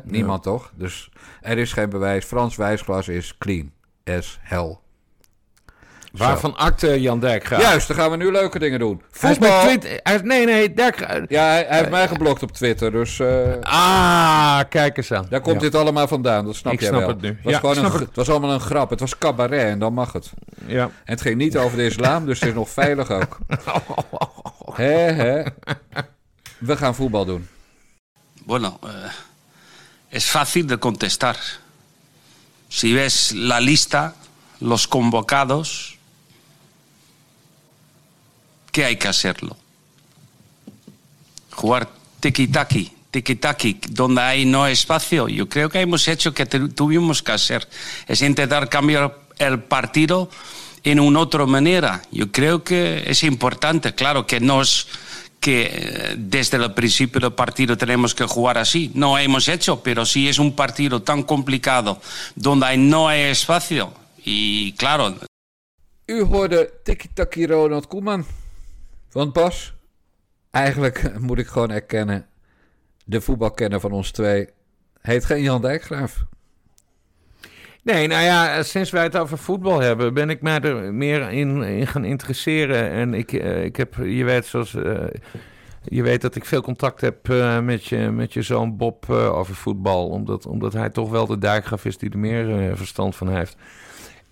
Niemand 0.04 0.44
toch? 0.44 0.72
Dus 0.76 1.12
er 1.42 1.58
is 1.58 1.74
geen 1.74 1.90
bewijs. 1.90 2.26
Frans 2.26 2.56
Wijsglas 2.56 3.08
is 3.08 3.38
clean 3.38 3.72
as 4.06 4.40
hell. 4.42 4.78
Waarvan 6.14 6.56
akte 6.58 7.02
Jan 7.02 7.20
Dijkgraaf? 7.20 7.62
Juist, 7.62 7.88
dan 7.88 7.98
gaan 7.98 8.12
we 8.12 8.18
nu 8.18 8.32
leuke 8.32 8.60
dingen 8.60 8.80
doen. 8.80 9.02
Hij 9.20 9.32
is 9.32 9.38
Voetbal. 9.38 9.56
met 9.58 9.68
Twitter... 9.68 10.00
Hij 10.04 10.16
is, 10.16 10.22
nee, 10.22 10.46
nee, 10.46 10.74
Dijkgraaf... 10.74 11.20
Ja, 11.28 11.44
hij, 11.46 11.66
hij 11.68 11.78
heeft 11.78 11.90
mij 11.90 12.08
geblokt 12.08 12.44
op 12.44 12.52
Twitter, 12.52 12.92
dus 12.92 13.20
eh, 13.20 13.28
Ah, 13.62 14.60
kijk 14.70 14.98
eens 14.98 15.12
aan. 15.12 15.26
daar 15.30 15.42
komt 15.42 15.56
Ja. 15.56 15.62
dit 15.62 15.76
allemaal 15.76 16.08
vandaan. 16.08 16.46
Dat 16.46 16.56
snap 16.56 16.74
Ik 16.74 16.80
jij 16.80 16.88
snap 16.90 17.00
wel. 17.02 17.10
het 17.10 17.22
nu. 17.22 17.28
Het 17.28 17.38
was, 17.44 17.54
Ja, 17.54 17.60
gewoon 17.60 17.78
een, 17.78 17.92
het 17.92 18.16
was 18.16 18.30
allemaal 18.30 18.52
een 18.52 18.60
grap. 18.60 18.90
Het 18.90 19.00
was 19.00 19.18
cabaret 19.18 19.62
en 19.70 19.80
dan 19.80 19.94
mag 19.94 20.14
het. 20.14 20.32
Ja. 20.66 20.84
En 20.84 20.92
het 21.04 21.22
ging 21.22 21.36
niet 21.38 21.58
over 21.58 21.78
de 21.78 21.86
islam, 21.86 22.26
dus 22.26 22.40
het 22.40 22.50
is 22.50 22.56
nog 22.56 22.70
veilig 22.70 23.10
ook. 23.12 23.38
Hè. 24.76 25.44
We 26.58 26.78
gaan 26.78 26.96
voetbal 26.96 27.26
doen. 27.26 27.48
Bueno, 28.46 28.78
eh, 28.84 28.90
es 30.10 30.26
fácil 30.26 30.66
de 30.66 30.78
contestar. 30.78 31.36
Si 32.68 32.94
ves 32.94 33.32
la 33.36 33.60
lista, 33.60 34.14
los 34.58 34.88
convocados, 34.88 35.93
¿qué 38.74 38.84
hay 38.84 38.98
que 38.98 39.08
hacerlo? 39.08 39.56
Jugar 41.52 41.88
tiki-taki, 42.20 42.92
tiki-taki, 43.12 43.80
donde 43.90 44.22
hay 44.22 44.46
no 44.46 44.68
espacio. 44.68 45.30
Yo 45.30 45.48
creo 45.48 45.70
que 45.70 45.80
hemos 45.80 46.08
hecho 46.08 46.34
que 46.34 46.46
tu- 46.46 46.70
tuvimos 46.70 47.22
que 47.22 47.32
hacer. 47.32 47.68
Es 48.08 48.22
intentar 48.22 48.68
cambiar 48.70 49.16
el 49.38 49.60
partido 49.64 50.30
en 50.84 51.00
una 51.00 51.20
otra 51.22 51.46
manera. 51.46 52.02
Yo 52.12 52.32
creo 52.32 52.64
que 52.64 53.04
es 53.06 53.24
importante. 53.24 53.94
Claro 53.94 54.26
que 54.26 54.40
no 54.40 54.62
es 54.64 54.88
que 55.40 55.70
eh, 55.72 56.16
desde 56.18 56.58
el 56.58 56.74
principio 56.74 57.20
del 57.22 57.34
partido 57.34 57.78
tenemos 57.78 58.16
que 58.16 58.26
jugar 58.26 58.58
así. 58.58 58.92
No 58.96 59.18
hemos 59.20 59.48
hecho, 59.48 59.84
pero 59.84 60.06
si 60.06 60.28
es 60.28 60.40
un 60.40 60.56
partido 60.56 61.04
tan 61.04 61.22
complicado 61.24 62.02
donde 62.36 62.76
no 62.78 63.08
hay 63.10 63.22
espacio. 63.24 63.94
Y 64.26 64.72
claro, 64.74 65.16
U 66.10 66.24
hoorde 66.36 66.72
Tiki-Taki 66.86 67.46
Ronald 67.48 67.88
Koeman. 67.88 68.26
Want 69.14 69.34
Bas, 69.34 69.74
eigenlijk 70.52 71.12
moet 71.20 71.40
ik 71.40 71.48
gewoon 71.48 71.72
erkennen... 71.72 72.26
de 73.06 73.22
voetbalkenner 73.22 73.80
van 73.80 73.92
ons 73.92 74.12
twee 74.12 74.50
heet 75.02 75.26
geen 75.26 75.42
Jan 75.42 75.62
Dijkgraaf. 75.62 76.26
Nee, 77.84 78.08
nou 78.08 78.24
ja, 78.24 78.64
sinds 78.64 78.90
wij 78.90 79.04
het 79.04 79.18
over 79.18 79.38
voetbal 79.38 79.80
hebben, 79.80 80.14
ben 80.14 80.30
ik 80.30 80.42
mij 80.42 80.60
er 80.60 80.94
meer 80.94 81.32
in, 81.32 81.62
in 81.62 81.88
gaan 81.88 82.06
interesseren. 82.06 82.90
En 82.90 83.14
ik, 83.14 83.34
eh, 83.34 83.64
ik 83.64 83.76
heb, 83.76 83.96
je 83.96 84.24
weet, 84.24 84.46
zoals, 84.46 84.76
eh, 84.76 85.06
je 85.84 86.04
weet 86.04 86.22
dat 86.22 86.36
ik 86.36 86.46
veel 86.46 86.62
contact 86.62 87.02
heb 87.02 87.30
eh, 87.30 87.60
met, 87.60 87.86
je, 87.86 87.98
met 87.98 88.34
je 88.34 88.42
zoon 88.42 88.78
Bob 88.78 89.10
over 89.10 89.56
voetbal. 89.56 90.10
Omdat, 90.10 90.46
omdat 90.46 90.74
hij 90.74 90.90
toch 90.90 91.10
wel 91.10 91.26
de 91.26 91.38
dijkgraaf 91.38 91.86
is 91.86 91.98
die 91.98 92.10
er 92.10 92.20
meer 92.20 92.78
verstand 92.78 93.16
van 93.16 93.30
heeft. 93.30 93.58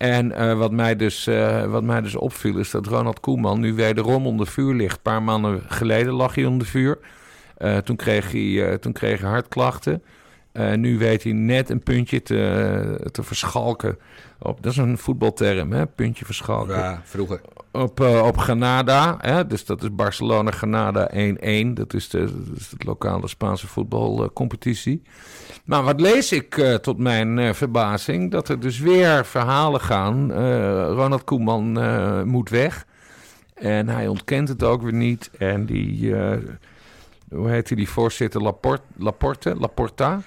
En 0.02 0.32
eh, 0.32 0.58
wat, 0.58 0.72
mij 0.72 0.96
dus, 0.96 1.26
eh, 1.26 1.64
wat 1.64 1.82
mij 1.82 2.00
dus 2.00 2.14
opviel 2.16 2.58
is 2.58 2.70
dat 2.70 2.86
Ronald 2.86 3.20
Koeman 3.20 3.60
nu 3.60 3.74
wederom 3.74 4.26
onder 4.26 4.46
vuur 4.46 4.74
ligt. 4.74 4.96
Een 4.96 5.02
paar 5.02 5.22
maanden 5.22 5.62
geleden 5.66 6.12
lag 6.12 6.34
hij 6.34 6.44
onder 6.44 6.66
vuur. 6.66 6.98
Eh, 7.56 7.76
toen, 7.76 7.96
kreeg 7.96 8.32
hij, 8.32 8.78
toen 8.78 8.92
kreeg 8.92 9.20
hij 9.20 9.30
hartklachten. 9.30 10.02
Eh, 10.52 10.72
nu 10.72 10.98
weet 10.98 11.22
hij 11.22 11.32
net 11.32 11.70
een 11.70 11.82
puntje 11.82 12.22
te, 12.22 13.08
te 13.12 13.22
verschalken. 13.22 13.98
Op, 14.38 14.62
dat 14.62 14.72
is 14.72 14.78
een 14.78 14.98
voetbalterm, 14.98 15.72
hè? 15.72 15.86
puntje 15.86 16.24
verschalken. 16.24 16.76
Ja, 16.76 17.02
vroeger. 17.04 17.40
Op, 17.70 18.00
eh, 18.00 18.26
op 18.26 18.36
Granada, 18.36 19.16
hè? 19.20 19.46
dus 19.46 19.64
dat 19.64 19.82
is 19.82 19.94
Barcelona-Granada 19.94 21.10
1-1. 21.10 21.74
Dat 21.74 21.94
is 21.94 22.08
de, 22.08 22.18
dat 22.18 22.56
is 22.56 22.68
de 22.68 22.84
lokale 22.84 23.28
Spaanse 23.28 23.66
voetbalcompetitie. 23.66 25.02
maar 25.64 25.82
wat 25.82 26.00
lees 26.00 26.32
ik 26.32 26.58
eh, 26.58 26.74
tot 26.74 26.98
mijn 26.98 27.54
verbazing? 27.54 28.30
Dat 28.30 28.48
er 28.48 28.60
dus 28.60 28.78
weer 28.78 29.24
verhalen 29.24 29.80
gaan. 29.80 30.32
Ronald 30.92 31.24
Koeman 31.24 31.72
moet 32.28 32.48
weg. 32.50 32.86
En 33.54 33.88
hij 33.88 34.08
ontkent 34.08 34.48
het 34.48 34.62
ook 34.62 34.82
weer 34.82 34.92
niet. 34.92 35.30
En 35.38 35.66
die, 35.66 36.14
hoe 37.30 37.50
heet 37.50 37.68
hij, 37.68 37.76
die 37.76 37.88
voorzitter 37.88 38.42
Laporte, 38.42 38.84
Laporte, 38.96 39.56
Laporta... 39.56 40.22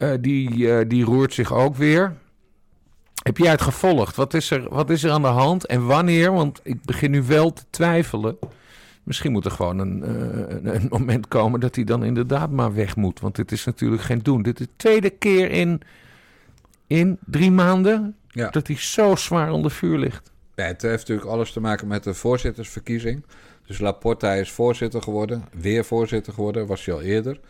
Eh, 0.00 0.12
die, 0.20 0.72
eh, 0.72 0.88
die 0.88 1.04
roert 1.04 1.34
zich 1.34 1.52
ook 1.52 1.76
weer. 1.76 2.16
Heb 3.22 3.36
jij 3.36 3.50
het 3.50 3.60
gevolgd? 3.60 4.16
Wat 4.16 4.34
is, 4.34 4.50
er, 4.50 4.68
wat 4.68 4.90
is 4.90 5.02
er 5.04 5.10
aan 5.10 5.22
de 5.22 5.28
hand 5.28 5.66
en 5.66 5.86
wanneer? 5.86 6.32
Want 6.32 6.60
ik 6.62 6.82
begin 6.84 7.10
nu 7.10 7.22
wel 7.22 7.52
te 7.52 7.62
twijfelen. 7.70 8.38
Misschien 9.02 9.32
moet 9.32 9.44
er 9.44 9.50
gewoon 9.50 9.78
een, 9.78 10.02
eh, 10.04 10.56
een, 10.56 10.74
een 10.74 10.86
moment 10.90 11.28
komen 11.28 11.60
dat 11.60 11.74
hij 11.74 11.84
dan 11.84 12.04
inderdaad 12.04 12.50
maar 12.50 12.74
weg 12.74 12.96
moet. 12.96 13.20
Want 13.20 13.36
dit 13.36 13.52
is 13.52 13.64
natuurlijk 13.64 14.02
geen 14.02 14.18
doen. 14.22 14.42
Dit 14.42 14.60
is 14.60 14.66
de 14.66 14.72
tweede 14.76 15.10
keer 15.10 15.50
in, 15.50 15.80
in 16.86 17.18
drie 17.26 17.50
maanden 17.50 18.16
Ja. 18.28 18.50
dat 18.50 18.66
hij 18.66 18.76
zo 18.76 19.16
zwaar 19.16 19.50
onder 19.52 19.70
vuur 19.70 19.98
ligt. 19.98 20.32
Ja, 20.54 20.64
het 20.64 20.82
heeft 20.82 20.98
natuurlijk 21.08 21.28
alles 21.28 21.52
te 21.52 21.60
maken 21.60 21.86
met 21.88 22.04
de 22.04 22.14
voorzittersverkiezing. 22.14 23.24
Dus 23.70 23.78
Laporta 23.78 24.32
is 24.32 24.50
voorzitter 24.50 25.02
geworden, 25.02 25.44
weer 25.52 25.84
voorzitter 25.84 26.32
geworden, 26.32 26.66
was 26.66 26.84
hij 26.84 26.94
al 26.94 27.00
eerder. 27.00 27.40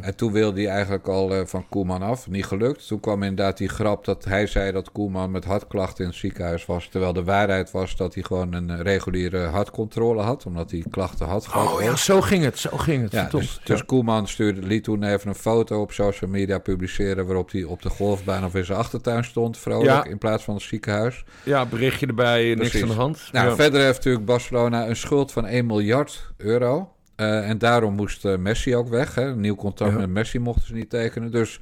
En 0.00 0.16
toen 0.16 0.32
wilde 0.32 0.60
hij 0.62 0.70
eigenlijk 0.70 1.06
al 1.08 1.34
eh, 1.34 1.40
van 1.46 1.68
Koeman 1.68 2.02
af, 2.02 2.28
niet 2.28 2.44
gelukt. 2.46 2.86
Toen 2.86 3.00
kwam 3.00 3.22
inderdaad 3.22 3.56
die 3.56 3.68
grap 3.68 4.04
dat 4.04 4.24
hij 4.24 4.46
zei 4.46 4.72
dat 4.72 4.92
Koeman 4.92 5.30
met 5.30 5.44
hartklachten 5.44 6.04
in 6.04 6.10
het 6.10 6.18
ziekenhuis 6.18 6.66
was. 6.66 6.88
Terwijl 6.88 7.12
de 7.12 7.24
waarheid 7.24 7.70
was 7.70 7.96
dat 7.96 8.14
hij 8.14 8.22
gewoon 8.22 8.52
een 8.52 8.70
eh, 8.70 8.80
reguliere 8.80 9.38
hartcontrole 9.38 10.22
had, 10.22 10.46
omdat 10.46 10.70
hij 10.70 10.84
klachten 10.90 11.26
had 11.26 11.46
gehad. 11.46 11.72
Oh 11.72 11.82
ja, 11.82 11.96
zo 11.96 12.20
ging 12.20 12.44
het, 12.44 12.58
zo 12.58 12.76
ging 12.76 13.02
het. 13.02 13.12
Ja, 13.12 13.20
verdomd. 13.22 13.44
dus, 13.44 13.60
dus 13.64 13.84
Koeman 13.84 14.28
stuurde, 14.28 14.62
liet 14.66 14.84
toen 14.84 15.02
even 15.02 15.28
een 15.28 15.34
foto 15.34 15.80
op 15.80 15.92
social 15.92 16.30
media 16.30 16.58
publiceren... 16.58 17.26
waarop 17.26 17.50
hij 17.50 17.64
op 17.64 17.82
de 17.82 17.88
golfbaan 17.90 18.44
of 18.44 18.54
in 18.54 18.64
zijn 18.64 18.78
achtertuin 18.78 19.24
stond, 19.24 19.58
vrolijk, 19.58 19.86
Ja. 19.90 20.04
in 20.04 20.18
plaats 20.18 20.44
van 20.44 20.54
het 20.54 20.62
ziekenhuis. 20.62 21.24
ja, 21.42 21.66
berichtje 21.66 22.06
erbij, 22.06 22.54
niks 22.54 22.82
aan 22.82 22.88
de 22.88 22.94
hand. 22.94 23.28
Nou, 23.32 23.48
Ja. 23.48 23.54
verder 23.54 23.80
heeft 23.82 23.96
natuurlijk 23.96 24.24
Barcelona 24.24 24.88
een 24.88 24.96
schuld 24.96 25.32
van 25.32 25.46
1 25.46 25.61
miljard 25.66 26.32
euro. 26.36 26.92
Eh, 27.16 27.48
en 27.48 27.58
daarom 27.58 27.94
moest 27.94 28.24
eh, 28.24 28.36
Messi 28.36 28.76
ook 28.76 28.88
weg. 28.88 29.14
Hè. 29.14 29.22
Een 29.22 29.40
nieuw 29.40 29.54
contract 29.54 29.92
Ja. 29.92 29.98
met 29.98 30.08
Messi 30.10 30.38
mochten 30.38 30.66
ze 30.66 30.74
niet 30.74 30.90
tekenen. 30.90 31.30
Dus 31.30 31.60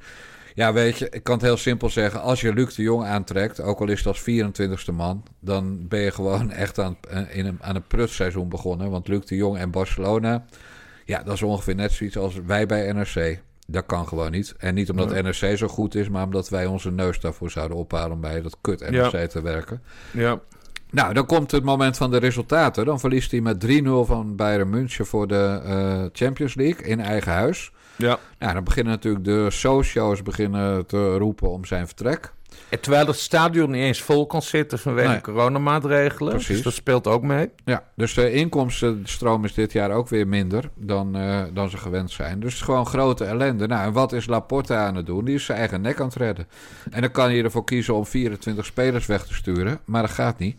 Ja, 0.55 0.73
weet 0.73 0.97
je, 0.97 1.09
ik 1.09 1.23
kan 1.23 1.33
het 1.35 1.43
heel 1.43 1.57
simpel 1.57 1.89
zeggen. 1.89 2.21
Als 2.21 2.41
je 2.41 2.53
Luc 2.53 2.75
de 2.75 2.81
Jong 2.81 3.05
aantrekt, 3.05 3.61
ook 3.61 3.79
al 3.79 3.87
is 3.89 3.97
het 3.97 4.07
als 4.07 4.21
24ste 4.21 4.93
man, 4.93 5.23
dan 5.39 5.87
ben 5.87 5.99
je 5.99 6.11
gewoon 6.11 6.51
echt 6.51 6.79
aan, 6.79 6.97
eh, 7.09 7.37
in 7.37 7.45
een, 7.45 7.57
aan 7.61 7.75
een 7.75 7.87
prutseizoen 7.87 8.49
begonnen. 8.49 8.89
Want 8.89 9.07
Luc 9.07 9.25
de 9.25 9.35
Jong 9.35 9.57
en 9.57 9.71
Barcelona, 9.71 10.45
ja, 11.05 11.23
dat 11.23 11.33
is 11.33 11.41
ongeveer 11.41 11.75
net 11.75 11.91
zoiets 11.91 12.17
als 12.17 12.39
wij 12.45 12.65
bij 12.65 12.91
NRC. 12.91 13.39
Dat 13.67 13.85
kan 13.85 14.07
gewoon 14.07 14.31
niet. 14.31 14.53
En 14.57 14.73
niet 14.73 14.89
omdat 14.89 15.21
NRC 15.21 15.57
zo 15.57 15.67
goed 15.67 15.95
is, 15.95 16.09
maar 16.09 16.23
omdat 16.23 16.49
wij 16.49 16.65
onze 16.65 16.91
neus 16.91 17.19
daarvoor 17.19 17.51
zouden 17.51 17.77
ophalen 17.77 18.11
om 18.11 18.21
bij 18.21 18.41
dat 18.41 18.57
kut 18.61 18.89
NRC 18.89 19.29
te 19.29 19.41
werken. 19.41 19.81
Ja. 20.13 20.39
Nou, 20.91 21.13
dan 21.13 21.25
komt 21.25 21.51
het 21.51 21.63
moment 21.63 21.97
van 21.97 22.11
de 22.11 22.17
resultaten. 22.17 22.85
Dan 22.85 22.99
verliest 22.99 23.31
hij 23.31 23.41
met 23.41 23.59
3-0 23.59 24.05
van 24.05 24.35
Bayern 24.35 24.69
München 24.69 25.05
voor 25.05 25.27
de 25.27 25.61
eh, 25.65 26.03
Champions 26.13 26.55
League 26.55 26.85
in 26.85 26.99
eigen 26.99 27.31
huis. 27.31 27.71
Ja. 27.95 28.17
Nou, 28.39 28.53
dan 28.53 28.63
beginnen 28.63 28.93
natuurlijk 28.93 29.25
de 29.25 29.47
socio's 29.49 30.23
beginnen 30.23 30.85
te 30.85 31.17
roepen 31.17 31.49
om 31.49 31.65
zijn 31.65 31.85
vertrek. 31.87 32.33
En 32.69 32.79
terwijl 32.79 33.05
het 33.07 33.15
stadion 33.15 33.71
niet 33.71 33.81
eens 33.81 34.01
vol 34.01 34.25
kan 34.27 34.41
zitten 34.41 34.79
vanwege 34.79 35.09
Nee. 35.09 35.21
coronamaatregelen. 35.21 36.31
Precies. 36.33 36.47
Dus 36.55 36.61
dat 36.61 36.73
speelt 36.73 37.07
ook 37.07 37.21
mee. 37.23 37.49
Ja, 37.65 37.83
dus 37.95 38.13
de 38.13 38.31
inkomstenstroom 38.33 39.45
is 39.45 39.53
dit 39.53 39.71
jaar 39.71 39.91
ook 39.91 40.09
weer 40.09 40.27
minder 40.27 40.69
dan, 40.75 41.15
eh, 41.15 41.41
dan 41.53 41.69
ze 41.69 41.77
gewend 41.77 42.11
zijn. 42.11 42.39
Dus 42.39 42.49
het 42.51 42.59
is 42.59 42.65
gewoon 42.65 42.85
grote 42.85 43.25
ellende. 43.25 43.67
Nou, 43.67 43.85
en 43.85 43.93
wat 43.93 44.13
is 44.13 44.25
Laporta 44.27 44.85
aan 44.85 44.95
het 44.95 45.05
doen? 45.05 45.25
Die 45.25 45.35
is 45.35 45.45
zijn 45.45 45.57
eigen 45.57 45.81
nek 45.81 45.99
aan 45.99 46.05
het 46.05 46.15
redden. 46.15 46.47
En 46.91 47.01
dan 47.01 47.11
kan 47.11 47.33
je 47.33 47.43
ervoor 47.43 47.63
kiezen 47.63 47.95
om 47.95 48.05
24 48.05 48.65
spelers 48.65 49.05
weg 49.05 49.25
te 49.25 49.33
sturen, 49.33 49.79
maar 49.85 50.01
dat 50.01 50.11
gaat 50.11 50.37
niet. 50.39 50.57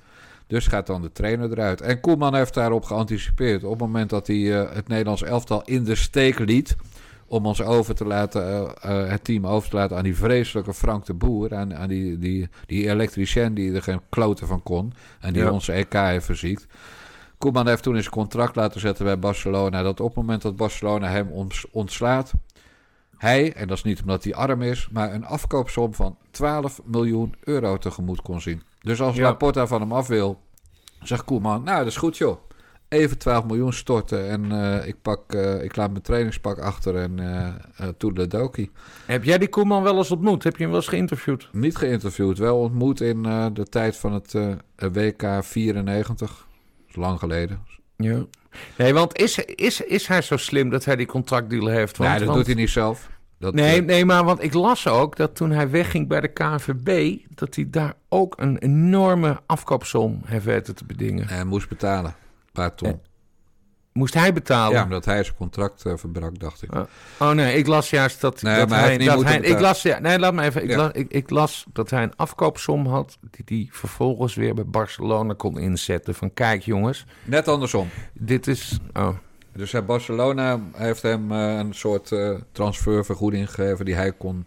Dus 0.52 0.66
gaat 0.66 0.86
dan 0.86 1.02
de 1.02 1.12
trainer 1.12 1.50
eruit. 1.50 1.80
En 1.80 2.00
Koeman 2.00 2.34
heeft 2.34 2.54
daarop 2.54 2.84
geanticipeerd. 2.84 3.64
Op 3.64 3.70
het 3.70 3.80
moment 3.80 4.10
dat 4.10 4.26
hij 4.26 4.60
eh, 4.60 4.74
het 4.74 4.88
Nederlands 4.88 5.22
elftal 5.22 5.62
in 5.64 5.84
de 5.84 5.94
steek 5.94 6.38
liet. 6.38 6.76
Om 7.26 7.46
ons 7.46 7.62
over 7.62 7.94
te 7.94 8.04
laten, 8.04 8.46
eh, 8.46 9.02
eh, 9.02 9.10
het 9.10 9.24
team 9.24 9.46
over 9.46 9.70
te 9.70 9.76
laten 9.76 9.96
aan 9.96 10.02
die 10.02 10.16
vreselijke 10.16 10.74
Frank 10.74 11.06
de 11.06 11.14
Boer. 11.14 11.54
Aan, 11.54 11.74
aan 11.74 11.88
die, 11.88 12.18
die, 12.18 12.48
die 12.66 12.88
elektricien 12.90 13.54
die 13.54 13.74
er 13.74 13.82
geen 13.82 14.00
kloten 14.08 14.46
van 14.46 14.62
kon. 14.62 14.92
En 15.20 15.32
die 15.32 15.42
Ja. 15.42 15.50
onze 15.50 15.72
EK 15.72 15.92
heeft 15.92 16.24
verziekt. 16.26 16.66
Koeman 17.38 17.68
heeft 17.68 17.82
toen 17.82 17.96
zijn 17.96 18.10
contract 18.10 18.56
laten 18.56 18.80
zetten 18.80 19.04
bij 19.04 19.18
Barcelona. 19.18 19.82
Dat 19.82 20.00
op 20.00 20.06
het 20.06 20.16
moment 20.16 20.42
dat 20.42 20.56
Barcelona 20.56 21.08
hem 21.08 21.30
ontslaat. 21.70 22.32
Hij, 23.16 23.52
en 23.52 23.68
dat 23.68 23.76
is 23.76 23.82
niet 23.84 24.00
omdat 24.00 24.24
hij 24.24 24.34
arm 24.34 24.62
is, 24.62 24.88
maar 24.90 25.14
een 25.14 25.26
afkoopsom 25.26 25.94
van 25.94 26.16
12 26.30 26.80
miljoen 26.84 27.34
euro 27.40 27.78
tegemoet 27.78 28.22
kon 28.22 28.40
zien. 28.40 28.62
Dus 28.80 29.00
als 29.00 29.16
Ja. 29.16 29.22
Laporta 29.22 29.66
van 29.66 29.80
hem 29.80 29.92
af 29.92 30.06
wil, 30.06 30.40
zegt 31.02 31.24
Koeman, 31.24 31.62
nou 31.62 31.78
dat 31.78 31.86
is 31.86 31.96
goed 31.96 32.16
joh. 32.16 32.36
Even 32.88 33.18
12 33.18 33.44
miljoen 33.44 33.72
storten 33.72 34.28
en 34.28 34.52
eh, 34.52 34.86
ik, 34.88 34.96
pak, 35.02 35.32
eh, 35.32 35.64
ik 35.64 35.76
laat 35.76 35.90
mijn 35.90 36.02
trainingspak 36.02 36.58
achter 36.58 36.96
en 36.96 37.18
eh 37.18 37.48
uh, 37.80 37.88
toedeledokie. 37.98 38.70
Heb 39.06 39.24
jij 39.24 39.38
die 39.38 39.48
Koeman 39.48 39.82
wel 39.82 39.96
eens 39.96 40.10
ontmoet? 40.10 40.44
Heb 40.44 40.56
je 40.56 40.62
hem 40.62 40.70
wel 40.70 40.80
eens 40.80 40.88
geïnterviewd? 40.88 41.48
Niet 41.52 41.76
geïnterviewd, 41.76 42.38
wel 42.38 42.58
ontmoet 42.58 43.00
in 43.00 43.24
eh, 43.26 43.46
de 43.52 43.64
tijd 43.68 43.96
van 43.96 44.12
het 44.12 44.34
eh, 44.34 44.48
WK 44.92 45.44
94. 45.44 46.28
Dat 46.28 46.88
is 46.88 46.96
lang 46.96 47.18
geleden. 47.18 47.60
Ja. 47.96 48.24
Nee, 48.78 48.94
want 48.94 49.18
is, 49.18 49.38
is, 49.38 49.80
is 49.80 50.06
hij 50.06 50.22
zo 50.22 50.36
slim 50.36 50.70
dat 50.70 50.84
hij 50.84 50.96
die 50.96 51.06
contractdeal 51.06 51.66
heeft? 51.66 51.96
Want, 51.96 52.10
nee, 52.10 52.18
dat 52.18 52.28
want- 52.28 52.38
doet 52.38 52.46
hij 52.54 52.62
niet 52.62 52.70
zelf. 52.70 53.10
Dat, 53.42 53.54
Nee, 53.54 53.80
eh, 53.80 53.86
nee, 53.86 54.04
maar 54.04 54.24
want 54.24 54.42
ik 54.42 54.52
las 54.54 54.88
ook 54.88 55.16
dat 55.16 55.36
toen 55.36 55.50
hij 55.50 55.70
wegging 55.70 56.08
bij 56.08 56.20
de 56.20 56.28
KNVB... 56.28 57.18
dat 57.34 57.54
hij 57.54 57.66
daar 57.70 57.94
ook 58.08 58.34
een 58.40 58.58
enorme 58.58 59.40
afkoopsom 59.46 60.20
heeft 60.24 60.44
weten 60.44 60.74
te 60.74 60.84
bedingen. 60.84 61.28
hij 61.28 61.44
moest 61.44 61.68
betalen. 61.68 62.10
Een 62.10 62.52
paar 62.52 62.74
ton. 62.74 63.00
Moest 63.92 64.14
hij 64.14 64.32
betalen? 64.32 64.76
Ja, 64.76 64.82
omdat 64.82 65.04
hij 65.04 65.22
zijn 65.24 65.36
contract 65.36 65.84
eh, 65.84 65.92
verbrak, 65.96 66.38
dacht 66.38 66.62
ik. 66.62 66.74
Oh. 66.74 66.80
Oh 67.18 67.30
nee, 67.30 67.56
ik 67.56 67.66
las 67.66 67.90
juist 67.90 68.20
dat, 68.20 68.42
Nee, 68.42 68.56
dat 68.56 68.68
maar 68.68 68.80
hij 68.80 68.96
niet 68.96 69.06
dat 69.06 69.16
moeten 69.16 69.34
hij, 69.34 69.42
ik 69.50 69.60
las, 69.60 69.82
ja, 69.82 69.98
nee, 69.98 70.18
laat 70.18 70.34
me 70.34 70.42
even. 70.42 70.62
Ik, 70.62 70.70
Ja. 70.70 70.76
las, 70.76 70.90
ik, 70.92 71.10
ik 71.12 71.30
las 71.30 71.66
dat 71.72 71.90
hij 71.90 72.02
een 72.02 72.16
afkoopsom 72.16 72.86
had 72.86 73.18
die 73.30 73.44
hij 73.58 73.68
vervolgens 73.70 74.34
weer 74.34 74.54
bij 74.54 74.66
Barcelona 74.66 75.34
kon 75.36 75.58
inzetten. 75.58 76.14
Van 76.14 76.34
kijk 76.34 76.62
jongens, 76.62 77.04
Net 77.24 77.48
andersom. 77.48 77.88
dit 78.12 78.46
is. 78.46 78.78
Oh. 78.92 79.08
Dus 79.52 79.72
hij 79.72 79.84
Barcelona 79.84 80.60
heeft 80.72 81.02
hem 81.02 81.32
eh, 81.32 81.56
een 81.56 81.74
soort 81.74 82.12
eh, 82.12 82.34
transfervergoeding 82.52 83.50
gegeven 83.50 83.84
die 83.84 83.94
hij 83.94 84.12
kon 84.12 84.46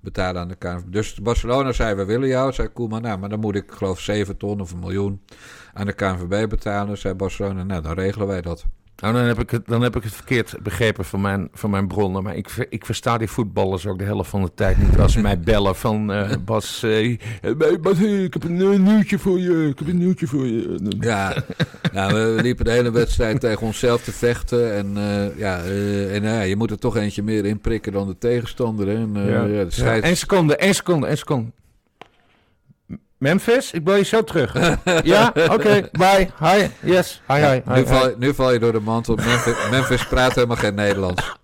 betalen 0.00 0.40
aan 0.40 0.48
de 0.48 0.54
KNVB. 0.54 0.92
Dus 0.92 1.14
Barcelona 1.14 1.72
zei, 1.72 1.94
we 1.94 2.04
willen 2.04 2.28
jou. 2.28 2.52
Zei 2.52 2.68
Koeman, 2.68 3.02
nou, 3.02 3.18
maar 3.18 3.28
dan 3.28 3.40
moet 3.40 3.54
ik 3.54 3.70
geloof 3.70 4.00
7 4.00 4.36
ton 4.36 4.60
of 4.60 4.72
een 4.72 4.78
miljoen 4.78 5.20
aan 5.72 5.86
de 5.86 5.92
KNVB 5.92 6.48
betalen. 6.48 6.98
Zei 6.98 7.14
Barcelona, 7.14 7.62
nou, 7.62 7.82
dan 7.82 7.92
regelen 7.92 8.26
wij 8.26 8.42
dat. 8.42 8.64
Nou, 8.96 9.14
dan 9.14 9.24
heb 9.24 9.38
ik 9.38 9.50
het, 9.50 9.66
dan 9.66 9.82
heb 9.82 9.96
ik 9.96 10.02
het 10.02 10.12
verkeerd 10.12 10.54
begrepen 10.62 11.04
van 11.04 11.20
mijn, 11.20 11.48
van 11.52 11.70
mijn 11.70 11.88
bronnen. 11.88 12.22
Maar 12.22 12.36
ik, 12.36 12.66
ik 12.68 12.86
versta 12.86 13.18
die 13.18 13.28
voetballers 13.28 13.86
ook 13.86 13.98
de 13.98 14.04
helft 14.04 14.30
van 14.30 14.42
de 14.42 14.50
tijd 14.54 14.78
niet 14.78 14.98
als 14.98 15.12
ze 15.12 15.20
mij 15.20 15.40
bellen 15.40 15.76
van 15.76 16.12
eh, 16.12 16.30
Bas, 16.44 16.82
eh, 16.82 17.18
Bas, 17.80 17.98
ik 17.98 18.32
heb 18.32 18.44
een 18.44 18.60
eh, 18.60 18.78
nieuwtje 18.78 19.18
voor 19.18 19.38
je, 19.38 19.68
ik 19.68 19.78
heb 19.78 19.88
een 19.88 19.98
nieuwtje 19.98 20.26
voor 20.26 20.46
je. 20.46 20.78
Ja, 21.00 21.44
nou, 21.92 22.14
we 22.14 22.42
liepen 22.42 22.64
de 22.64 22.70
hele 22.70 22.90
wedstrijd 22.90 23.40
tegen 23.40 23.66
onszelf 23.66 24.02
te 24.02 24.12
vechten. 24.12 24.74
En, 24.74 24.94
ja, 25.36 25.62
en 26.10 26.22
ja, 26.22 26.40
je 26.40 26.56
moet 26.56 26.70
er 26.70 26.78
toch 26.78 26.96
eentje 26.96 27.22
meer 27.22 27.44
in 27.44 27.60
prikken 27.60 27.92
dan 27.92 28.06
de 28.06 28.18
tegenstander. 28.18 28.86
hè. 28.86 28.94
En, 28.94 29.12
ja. 29.26 29.64
de 29.64 29.66
scheids- 29.68 30.08
Eén 30.08 30.16
seconde, 30.16 30.56
één 30.56 30.74
seconde, 30.74 31.06
één 31.06 31.18
seconde. 31.18 31.50
Memphis, 33.18 33.72
ik 33.72 33.84
bel 33.84 33.94
je 33.96 34.04
zo 34.04 34.22
terug. 34.24 34.54
ja, 35.02 35.32
oké, 35.50 35.88
bye, 35.92 36.28
hi, 36.38 36.66
yes, 36.82 37.22
hi, 37.28 37.34
hi. 37.34 37.44
hi, 37.44 37.60
nu, 37.66 37.74
hi. 37.74 37.84
val, 37.86 38.14
nu 38.18 38.34
val 38.34 38.52
je 38.52 38.58
door 38.58 38.72
de 38.72 38.80
mantel. 38.80 39.14
Memphis, 39.14 39.54
Memphis 39.70 40.06
praat 40.06 40.34
helemaal 40.34 40.56
geen 40.56 40.74
Nederlands. 40.74 41.36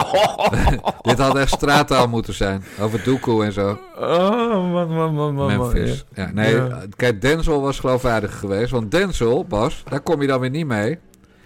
Dit 1.02 1.18
had 1.18 1.36
echt 1.36 1.50
straattaal 1.52 2.08
moeten 2.08 2.34
zijn. 2.34 2.64
Over 2.80 3.02
Doekoe 3.02 3.44
en 3.44 3.52
zo. 3.52 3.78
Oh, 3.98 4.72
man, 4.72 4.88
man, 4.94 5.14
man, 5.14 5.34
man. 5.34 5.46
Memphis. 5.46 6.04
ja. 6.14 6.22
Ja, 6.22 6.30
nee, 6.32 6.54
Ja. 6.54 6.82
kijk, 6.96 7.20
Denzel 7.20 7.60
was 7.60 7.80
geloofwaardig 7.80 8.38
geweest. 8.38 8.70
Want 8.70 8.90
Denzel, 8.90 9.44
Bas, 9.44 9.82
daar 9.88 10.00
kom 10.00 10.20
je 10.20 10.26
dan 10.26 10.40
weer 10.40 10.50
niet 10.50 10.66
mee. 10.66 10.98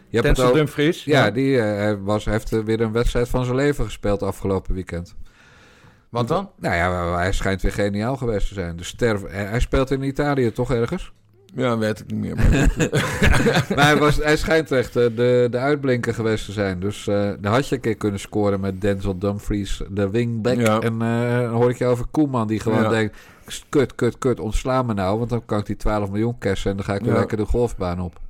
Je 0.09 0.23
Denzel 0.23 0.47
ook- 0.49 0.55
Dumfries. 0.55 1.05
Ja, 1.05 1.31
die 1.31 1.61
eh, 1.61 1.95
was, 2.01 2.25
heeft 2.25 2.53
eh, 2.53 2.59
weer 2.65 2.81
een 2.81 2.93
wedstrijd 2.93 3.29
van 3.29 3.45
zijn 3.45 3.57
leven 3.57 3.85
gespeeld 3.85 4.23
afgelopen 4.23 4.75
weekend. 4.75 5.15
Wat 6.17 6.29
dan? 6.29 6.51
Nou 6.59 6.75
ja, 6.75 7.17
hij 7.17 7.33
schijnt 7.33 7.63
weer 7.63 7.73
geniaal 7.73 8.17
geweest 8.17 8.49
te 8.49 8.55
zijn. 8.55 8.77
De 8.77 8.85
ster, 8.85 9.21
hij 9.31 9.61
speelt 9.61 9.91
in 9.91 10.03
Italië 10.03 10.53
toch 10.53 10.71
ergens? 10.73 11.13
Ja, 11.55 11.79
weet 11.79 12.01
ik 12.01 12.11
niet 12.11 12.21
meer. 12.21 12.37
Maar... 12.37 12.75
maar 13.77 13.85
hij, 13.85 13.97
was, 13.97 14.17
hij 14.17 14.37
schijnt 14.37 14.73
echt 14.73 14.97
eh, 14.97 15.05
de, 15.17 15.49
de 15.51 15.59
uitblinker 15.59 16.15
geweest 16.15 16.45
te 16.45 16.53
zijn. 16.53 16.81
Dus 16.81 17.07
eh 17.07 17.31
daar 17.41 17.53
had 17.53 17.69
je 17.69 17.75
een 17.75 17.81
keer 17.81 17.97
kunnen 17.97 18.21
scoren 18.21 18.61
met 18.61 18.81
Denzel 18.81 19.19
Dumfries, 19.19 19.83
de 19.91 20.11
wingback. 20.11 20.57
Ja. 20.57 20.81
En 20.81 21.03
eh, 21.03 21.41
dan 21.41 21.51
hoor 21.51 21.71
ik 21.71 21.79
je 21.79 21.87
over 21.87 22.07
Koeman, 22.11 22.47
die 22.47 22.61
gewoon 22.61 22.83
Ja. 22.83 22.89
denkt... 22.89 23.17
Kut, 23.69 23.95
kut, 23.95 24.19
kut, 24.19 24.41
ontsla 24.41 24.83
me 24.83 24.95
nou. 24.95 25.19
Want 25.19 25.31
dan 25.31 25.45
kan 25.45 25.59
ik 25.59 25.67
die 25.67 25.77
12 25.77 26.11
miljoen 26.11 26.39
cashen 26.39 26.71
en 26.71 26.77
dan 26.77 26.85
ga 26.87 26.95
ik 26.95 27.01
weer 27.03 27.13
Ja. 27.13 27.19
lekker 27.19 27.37
de 27.37 27.45
golfbaan 27.45 28.01
op. 28.01 28.21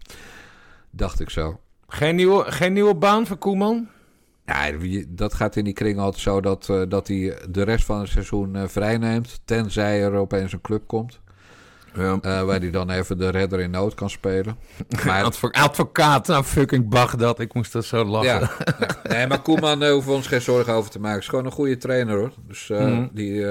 Dacht 0.90 1.20
ik 1.20 1.30
zo. 1.30 1.60
geen, 1.88 2.16
nieuwe, 2.16 2.44
geen 2.52 2.72
nieuwe 2.72 2.94
baan 2.94 3.26
voor 3.26 3.36
Koeman? 3.36 3.88
Ja, 4.46 4.70
dat 5.08 5.34
gaat 5.34 5.56
in 5.56 5.64
die 5.64 5.72
kring 5.72 5.98
altijd 5.98 6.22
zo 6.22 6.40
dat, 6.40 6.68
eh, 6.68 6.82
dat 6.88 7.08
hij 7.08 7.38
de 7.50 7.62
rest 7.62 7.84
van 7.84 8.00
het 8.00 8.08
seizoen 8.08 8.56
eh, 8.56 8.62
vrijneemt. 8.66 9.40
Tenzij 9.44 10.02
er 10.02 10.12
opeens 10.12 10.52
een 10.52 10.60
club 10.60 10.82
komt. 10.86 11.20
Ja. 11.94 12.18
eh, 12.20 12.42
waar 12.42 12.60
hij 12.60 12.70
dan 12.70 12.90
even 12.90 13.18
de 13.18 13.28
redder 13.28 13.60
in 13.60 13.70
nood 13.70 13.94
kan 13.94 14.10
spelen. 14.10 14.56
Maar, 15.06 15.22
Advo- 15.24 15.48
advocaat, 15.50 16.26
nou 16.26 16.44
fucking 16.44 16.88
Bagdad. 16.88 17.40
Ik 17.40 17.54
moest 17.54 17.74
er 17.74 17.84
zo 17.84 18.04
lachen. 18.04 18.28
ja. 18.78 18.96
Nee, 19.08 19.26
maar 19.26 19.42
Koeman 19.42 19.82
uh, 19.82 19.90
hoeven 19.90 20.10
we 20.10 20.16
ons 20.16 20.26
geen 20.26 20.40
zorgen 20.42 20.72
over 20.72 20.90
te 20.90 21.00
maken. 21.00 21.18
Is 21.20 21.28
gewoon 21.28 21.44
een 21.44 21.52
goede 21.52 21.76
trainer 21.76 22.16
hoor. 22.16 22.32
Dus 22.48 22.68
Mhm. 22.68 23.06
die, 23.12 23.44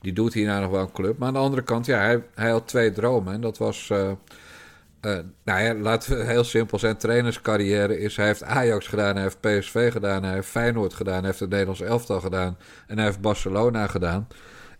die 0.00 0.12
doet 0.12 0.32
hierna 0.34 0.60
nog 0.60 0.70
wel 0.70 0.80
een 0.80 0.92
club. 0.92 1.18
Maar 1.18 1.28
aan 1.28 1.34
de 1.34 1.40
andere 1.40 1.62
kant, 1.62 1.86
ja, 1.86 1.98
hij, 1.98 2.22
hij 2.34 2.50
had 2.50 2.68
twee 2.68 2.92
dromen. 2.92 3.32
En 3.34 3.40
dat 3.40 3.58
was. 3.58 3.92
Eh, 5.06 5.18
nou 5.44 5.62
ja, 5.62 5.74
laten 5.74 6.16
we 6.18 6.24
heel 6.24 6.44
simpel 6.44 6.78
zijn. 6.78 6.96
Trainerscarrière 6.96 7.98
is. 7.98 8.16
Hij 8.16 8.26
heeft 8.26 8.42
Ajax 8.42 8.86
gedaan, 8.86 9.14
hij 9.14 9.22
heeft 9.22 9.40
PSV 9.40 9.92
gedaan, 9.92 10.22
hij 10.22 10.34
heeft 10.34 10.48
Feyenoord 10.48 10.94
gedaan, 10.94 11.14
hij 11.18 11.26
heeft 11.26 11.40
het 11.40 11.50
Nederlands 11.50 11.80
elftal 11.80 12.20
gedaan. 12.20 12.56
En 12.86 12.96
hij 12.96 13.06
heeft 13.06 13.20
Barcelona 13.20 13.86
gedaan. 13.86 14.28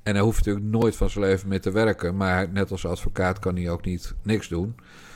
En 0.02 0.14
hij 0.14 0.22
hoeft 0.22 0.44
natuurlijk 0.44 0.66
nooit 0.66 0.96
van 0.96 1.10
zijn 1.10 1.24
leven 1.24 1.48
meer 1.48 1.60
te 1.60 1.70
werken. 1.70 2.16
Maar 2.16 2.48
net 2.48 2.70
als 2.70 2.86
advocaat 2.86 3.38
kan 3.38 3.56
hij 3.56 3.70
ook 3.70 3.84
niet 3.84 4.14
niks 4.22 4.48
doen. 4.48 4.74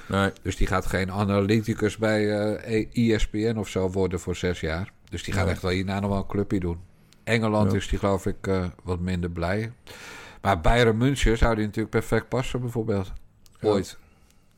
Nee. 0.09 0.30
Dus 0.42 0.56
die 0.56 0.66
gaat 0.66 0.86
geen 0.86 1.11
analyticus 1.12 1.96
bij 1.96 2.30
eh 2.59 2.86
ESPN 3.14 3.56
of 3.59 3.68
zo 3.68 3.90
worden 3.90 4.20
voor 4.20 4.36
zes 4.36 4.61
jaar. 4.61 4.92
Dus 5.11 5.22
die 5.24 5.34
gaat 5.34 5.44
Nee. 5.44 5.52
echt 5.52 5.62
wel 5.62 5.70
hierna 5.70 6.00
nog 6.00 6.11
wel 6.11 6.18
een 6.18 6.26
clubje 6.26 6.61
doen. 6.61 6.78
Engeland 7.24 7.70
Ja. 7.70 7.76
is 7.76 7.88
die 7.88 7.98
geloof 7.98 8.26
ik 8.26 8.46
eh, 8.46 8.64
wat 8.84 9.00
minder 9.00 9.30
blij. 9.30 9.72
Maar 10.42 10.61
Bayern 10.61 10.96
München 10.96 11.38
zou 11.38 11.54
die 11.54 11.64
natuurlijk 11.64 11.90
perfect 11.90 12.28
passen 12.28 12.61
bijvoorbeeld. 12.61 13.12
Ja. 13.61 13.80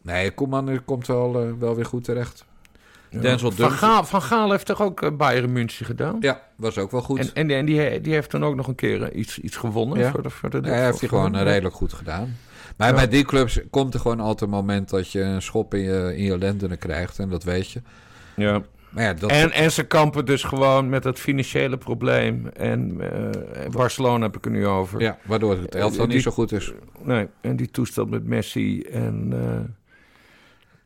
Nee, 0.03 0.31
Koeman 0.31 0.85
komt 0.85 1.07
wel, 1.07 1.43
eh, 1.43 1.53
wel 1.59 1.75
weer 1.75 1.85
goed 1.85 2.05
terecht. 2.05 2.45
Ja. 3.11 3.21
Denzel 3.21 3.51
Van. 3.51 3.71
Gaal, 3.71 4.05
Van 4.05 4.23
Gaal 4.23 4.51
heeft 4.51 4.67
toch 4.67 4.83
ook 4.83 5.03
eh, 5.03 5.11
Bayern 5.17 5.53
München 5.53 5.87
gedaan? 5.87 6.17
Ja, 6.21 6.43
was 6.57 6.79
ook 6.79 6.91
wel 6.91 7.01
goed. 7.03 7.19
En, 7.19 7.31
en, 7.35 7.51
en 7.51 7.65
die, 7.67 8.01
die 8.01 8.13
heeft 8.13 8.31
dan 8.31 8.45
ook 8.45 8.55
nog 8.55 8.67
een 8.69 8.75
keer 8.75 9.03
eh, 9.03 9.19
iets, 9.19 9.39
iets 9.39 9.57
gewonnen 9.57 9.99
Ja. 9.99 10.11
voor 10.11 10.23
de, 10.23 10.31
voor 10.31 10.51
de 10.51 10.61
Ja, 10.63 10.69
hij 10.69 10.85
heeft 10.85 11.01
hij 11.01 11.09
gewoon 11.09 11.37
redelijk 11.37 11.75
goed 11.75 11.93
gedaan. 11.93 12.37
Maar 12.77 12.95
bij 12.95 13.09
die 13.09 13.25
clubs 13.25 13.61
komt 13.71 13.95
er 13.95 14.01
gewoon 14.01 14.21
altijd 14.21 14.41
een 14.51 14.57
moment 14.57 14.91
dat 14.91 15.13
je 15.13 15.21
een 15.21 15.43
schop 15.43 15.75
in 15.75 15.81
je, 15.81 16.17
in 16.17 16.25
je 16.25 16.39
lendenen 16.39 16.79
krijgt. 16.79 17.19
En 17.19 17.29
dat 17.29 17.45
weet 17.45 17.71
je. 17.71 17.83
Ja. 18.37 18.63
Maar 18.91 19.05
ja, 19.05 19.15
dat, 19.15 19.31
En, 19.31 19.53
en 19.53 19.73
ze 19.73 19.85
kampen 19.87 20.25
dus 20.25 20.43
gewoon 20.43 20.89
met 20.89 21.05
het 21.05 21.19
financiële 21.19 21.79
probleem. 21.79 22.47
En 22.47 22.97
eh, 23.01 23.71
Barcelona 23.71 24.25
heb 24.25 24.37
ik 24.37 24.45
er 24.45 24.51
nu 24.51 24.67
over. 24.67 25.01
ja, 25.01 25.19
waardoor 25.25 25.59
het 25.59 25.75
elftal 25.75 26.07
niet 26.07 26.23
zo 26.23 26.31
goed 26.31 26.53
is. 26.53 26.73
Nee, 27.03 27.29
en 27.41 27.57
die 27.57 27.71
toestand 27.71 28.11
met 28.11 28.25
Messi 28.25 28.81
en, 28.83 29.33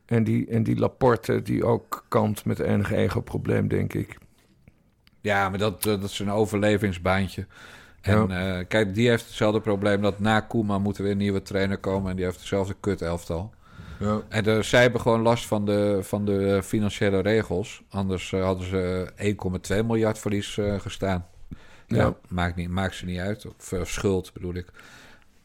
en, 0.05 0.23
die, 0.23 0.47
en 0.47 0.63
die 0.63 0.79
Laporte 0.79 1.41
die 1.41 1.65
ook 1.65 2.05
kampt 2.07 2.45
met 2.45 2.59
enig 2.59 2.91
ego-probleem, 2.91 3.67
denk 3.67 3.93
ik. 3.93 4.17
Ja, 5.21 5.49
maar 5.49 5.59
dat, 5.59 5.85
eh, 5.85 6.01
dat 6.01 6.09
is 6.09 6.19
een 6.19 6.31
overlevingsbaantje. 6.31 7.47
En 8.01 8.31
eh, 8.31 8.65
kijk, 8.67 8.95
die 8.95 9.09
heeft 9.09 9.25
hetzelfde 9.25 9.61
probleem 9.61 10.01
dat 10.01 10.19
na 10.19 10.39
Koeman 10.39 10.81
moet 10.81 10.97
er 10.97 11.03
weer 11.03 11.11
een 11.11 11.17
nieuwe 11.17 11.41
trainer 11.41 11.77
komen. 11.77 12.09
En 12.09 12.15
die 12.15 12.25
heeft 12.25 12.37
hetzelfde 12.37 12.75
kut 12.79 13.01
elftal. 13.01 13.53
Ja. 13.99 14.21
En 14.29 14.45
eh, 14.45 14.61
zij 14.61 14.81
hebben 14.81 15.01
gewoon 15.01 15.21
last 15.21 15.45
van 15.45 15.65
de, 15.65 15.99
van 16.01 16.25
de 16.25 16.63
financiële 16.63 17.19
regels. 17.19 17.83
Anders 17.89 18.33
eh, 18.33 18.43
hadden 18.43 18.67
ze 18.67 19.11
1,2 19.79 19.85
miljard 19.85 20.19
verlies 20.19 20.57
eh, 20.57 20.79
gestaan. 20.79 21.25
Ja, 21.87 21.97
Ja. 21.97 22.15
Maakt, 22.27 22.55
niet, 22.55 22.69
maakt 22.69 22.95
ze 22.95 23.05
niet 23.05 23.19
uit. 23.19 23.45
Of 23.45 23.71
eh, 23.71 23.83
schuld 23.83 24.33
bedoel 24.33 24.53
ik. 24.53 24.67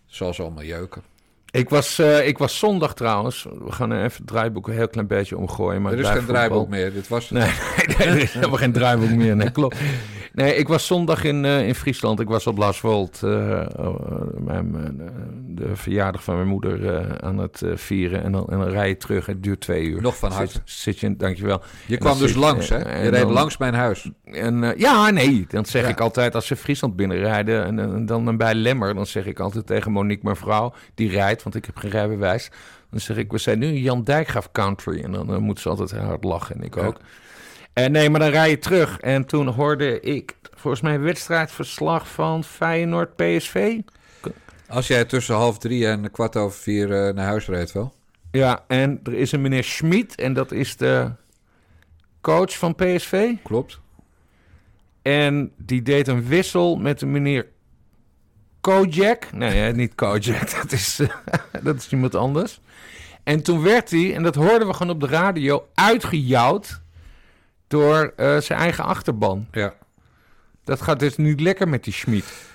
Ze 0.06 0.24
allemaal 0.24 0.64
jeuken. 0.64 1.02
Ik 1.50 1.68
was, 1.68 1.98
eh, 1.98 2.26
ik 2.26 2.38
was 2.38 2.58
zondag 2.58 2.94
trouwens. 2.94 3.46
We 3.64 3.72
gaan 3.72 3.92
even 3.92 4.16
het 4.16 4.26
draaiboek 4.26 4.68
een 4.68 4.74
heel 4.74 4.88
klein 4.88 5.06
beetje 5.06 5.36
omgooien. 5.36 5.82
Maar 5.82 5.92
er 5.92 5.98
is 5.98 6.08
geen 6.08 6.26
draaiboek 6.26 6.68
meer. 6.68 6.92
Dit 6.92 7.08
was 7.08 7.28
het. 7.28 7.38
Nee, 7.38 7.50
nee, 7.86 7.96
nee, 7.96 8.06
er 8.06 8.22
is 8.22 8.32
helemaal 8.32 8.56
geen 8.56 8.72
draaiboek 8.72 9.10
meer. 9.10 9.36
Nee, 9.36 9.50
klopt. 9.50 9.76
Nee, 10.32 10.54
ik 10.54 10.68
was 10.68 10.86
zondag 10.86 11.24
in, 11.24 11.44
eh, 11.44 11.66
in 11.66 11.74
Friesland. 11.74 12.20
Ik 12.20 12.28
was 12.28 12.46
op 12.46 12.58
Laswold. 12.58 13.22
eh, 13.22 13.60
eh, 13.60 13.66
mijn, 14.44 14.74
eh, 14.76 15.06
de 15.46 15.76
verjaardag 15.76 16.24
van 16.24 16.34
mijn 16.34 16.48
moeder 16.48 17.06
aan 17.22 17.38
het 17.38 17.62
vieren. 17.74 18.22
En 18.22 18.32
dan, 18.32 18.46
en 18.48 18.58
dan 18.58 18.68
rij 18.68 18.88
je 18.88 18.96
terug. 18.96 19.26
Het 19.26 19.42
duurt 19.42 19.60
twee 19.60 19.84
uur. 19.84 20.02
Nog 20.02 20.16
van 20.16 20.30
harte. 20.32 20.52
Zit, 20.52 20.62
zit 20.64 20.98
je, 20.98 21.16
dankjewel. 21.16 21.62
Je 21.86 21.96
kwam 21.96 22.12
dan 22.12 22.20
dus 22.20 22.30
zit- 22.30 22.40
langs, 22.40 22.68
hè? 22.68 22.76
Je 23.02 23.08
reed 23.08 23.20
dan- 23.20 23.32
langs 23.32 23.56
mijn 23.56 23.74
huis. 23.74 24.10
En 24.24 24.74
ja, 24.76 25.10
nee, 25.10 25.44
dan 25.48 25.64
zeg 25.66 25.82
Ja. 25.82 25.88
ik 25.88 26.00
altijd 26.00 26.34
als 26.34 26.46
ze 26.46 26.56
Friesland 26.56 26.96
binnenrijden 26.96 27.64
en, 27.64 27.78
en 27.78 28.06
dan 28.06 28.36
bij 28.36 28.54
Lemmer, 28.54 28.94
dan 28.94 29.06
zeg 29.06 29.26
ik 29.26 29.40
altijd 29.40 29.66
tegen 29.66 29.92
Monique, 29.92 30.24
mijn 30.24 30.36
vrouw, 30.36 30.72
die 30.94 31.10
rijdt, 31.10 31.42
want 31.42 31.54
ik 31.54 31.64
heb 31.64 31.76
geen 31.76 31.90
rijbewijs. 31.90 32.50
Dan 32.90 33.00
zeg 33.00 33.16
ik, 33.16 33.32
we 33.32 33.38
zijn 33.38 33.58
nu 33.58 33.66
in 33.66 33.80
Jan 33.80 34.04
Dijkgraaf 34.04 34.52
Country. 34.52 35.00
En 35.00 35.12
dan 35.12 35.32
eh, 35.32 35.38
moet 35.38 35.60
ze 35.60 35.68
altijd 35.68 35.90
hard 35.90 36.24
lachen 36.24 36.56
en 36.56 36.62
ik 36.62 36.74
Ja. 36.74 36.82
ook. 36.84 36.96
En 37.72 37.92
nee, 37.92 38.10
maar 38.10 38.20
dan 38.20 38.30
rij 38.30 38.50
je 38.50 38.58
terug. 38.58 39.00
En 39.00 39.26
toen 39.26 39.46
hoorde 39.46 40.00
ik 40.00 40.36
volgens 40.54 40.82
mij 40.82 41.00
wedstrijdverslag 41.00 42.08
van 42.08 42.44
Feyenoord 42.44 43.16
PSV. 43.16 43.78
Als 44.68 44.86
jij 44.86 45.04
tussen 45.04 45.34
half 45.34 45.58
drie 45.58 45.86
en 45.86 46.10
kwart 46.10 46.36
over 46.36 46.58
vier 46.58 46.92
eh, 46.92 47.14
naar 47.14 47.26
huis 47.26 47.46
reed 47.46 47.72
wel. 47.72 47.94
Ja, 48.30 48.64
en 48.66 49.00
er 49.04 49.14
is 49.14 49.32
een 49.32 49.40
meneer 49.40 49.64
Schmid 49.64 50.14
en 50.14 50.32
dat 50.32 50.52
is 50.52 50.76
de 50.76 51.10
coach 52.20 52.58
van 52.58 52.74
PSV. 52.74 53.34
Klopt. 53.42 53.80
En 55.02 55.52
die 55.56 55.82
deed 55.82 56.08
een 56.08 56.26
wissel 56.26 56.76
met 56.76 57.02
een 57.02 57.10
meneer 57.10 57.46
Kojak. 58.60 59.32
Nee, 59.32 59.72
niet 59.72 59.94
Kojak, 59.94 60.54
dat 60.62 60.72
is, 60.72 60.98
eh, 60.98 61.08
dat 61.64 61.76
is 61.76 61.88
iemand 61.92 62.14
anders. 62.14 62.60
En 63.22 63.42
toen 63.42 63.62
werd 63.62 63.90
hij, 63.90 64.14
en 64.14 64.22
dat 64.22 64.34
hoorden 64.34 64.68
we 64.68 64.74
gewoon 64.74 64.94
op 64.94 65.00
de 65.00 65.06
radio, 65.06 65.66
uitgejouwd 65.74 66.80
door 67.70 68.12
eh, 68.16 68.40
zijn 68.40 68.58
eigen 68.58 68.84
achterban. 68.84 69.46
Ja. 69.52 69.74
Dat 70.64 70.82
gaat 70.82 71.00
dus 71.00 71.16
niet 71.16 71.40
lekker 71.40 71.68
met 71.68 71.84
die 71.84 71.92
Schmid. 71.92 72.48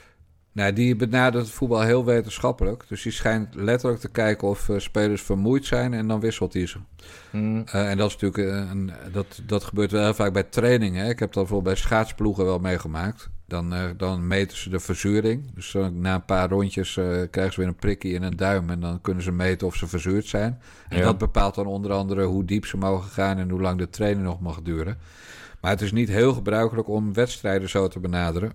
Nou, 0.51 0.73
die 0.73 0.95
benadert 0.95 1.45
het 1.45 1.53
voetbal 1.53 1.81
heel 1.81 2.05
wetenschappelijk. 2.05 2.83
Dus 2.87 3.01
die 3.01 3.11
schijnt 3.11 3.55
letterlijk 3.55 4.01
te 4.01 4.09
kijken 4.09 4.47
of 4.47 4.69
eh, 4.69 4.79
spelers 4.79 5.21
vermoeid 5.21 5.65
zijn 5.65 5.93
en 5.93 6.07
dan 6.07 6.19
wisselt 6.19 6.53
hij 6.53 6.67
ze. 6.67 6.77
Hmm. 7.29 7.63
Eh, 7.65 7.89
en 7.89 7.97
dat 7.97 8.07
is 8.07 8.17
natuurlijk 8.17 8.69
een, 8.69 8.91
dat, 9.11 9.41
dat 9.43 9.63
gebeurt 9.63 9.91
wel 9.91 10.03
heel 10.03 10.13
vaak 10.13 10.33
bij 10.33 10.43
trainingen. 10.43 11.09
Ik 11.09 11.19
heb 11.19 11.33
dat 11.33 11.43
bijvoorbeeld 11.43 11.73
bij 11.75 11.83
schaatsploegen 11.83 12.45
wel 12.45 12.59
meegemaakt. 12.59 13.29
Dan, 13.47 13.73
eh, 13.73 13.83
dan 13.97 14.27
meten 14.27 14.57
ze 14.57 14.69
de 14.69 14.79
verzuring. 14.79 15.53
Dus 15.53 15.75
na 15.91 16.15
een 16.15 16.25
paar 16.25 16.49
rondjes 16.49 16.97
eh, 16.97 17.05
krijgen 17.31 17.53
ze 17.53 17.59
weer 17.59 17.69
een 17.69 17.75
prikje 17.75 18.09
in 18.09 18.23
een 18.23 18.35
duim. 18.35 18.69
En 18.69 18.79
dan 18.79 19.01
kunnen 19.01 19.23
ze 19.23 19.31
meten 19.31 19.67
of 19.67 19.75
ze 19.75 19.87
verzuurd 19.87 20.25
zijn. 20.25 20.59
En 20.89 20.97
Ja. 20.97 21.03
dat 21.03 21.17
bepaalt 21.17 21.55
dan 21.55 21.65
onder 21.65 21.91
andere 21.91 22.23
hoe 22.23 22.45
diep 22.45 22.65
ze 22.65 22.77
mogen 22.77 23.09
gaan 23.09 23.37
en 23.37 23.49
hoe 23.49 23.61
lang 23.61 23.77
de 23.77 23.89
training 23.89 24.25
nog 24.25 24.39
mag 24.41 24.61
duren. 24.61 24.97
Maar 25.61 25.71
het 25.71 25.81
is 25.81 25.91
niet 25.91 26.09
heel 26.09 26.33
gebruikelijk 26.33 26.87
om 26.87 27.13
wedstrijden 27.13 27.69
zo 27.69 27.87
te 27.87 27.99
benaderen. 27.99 28.51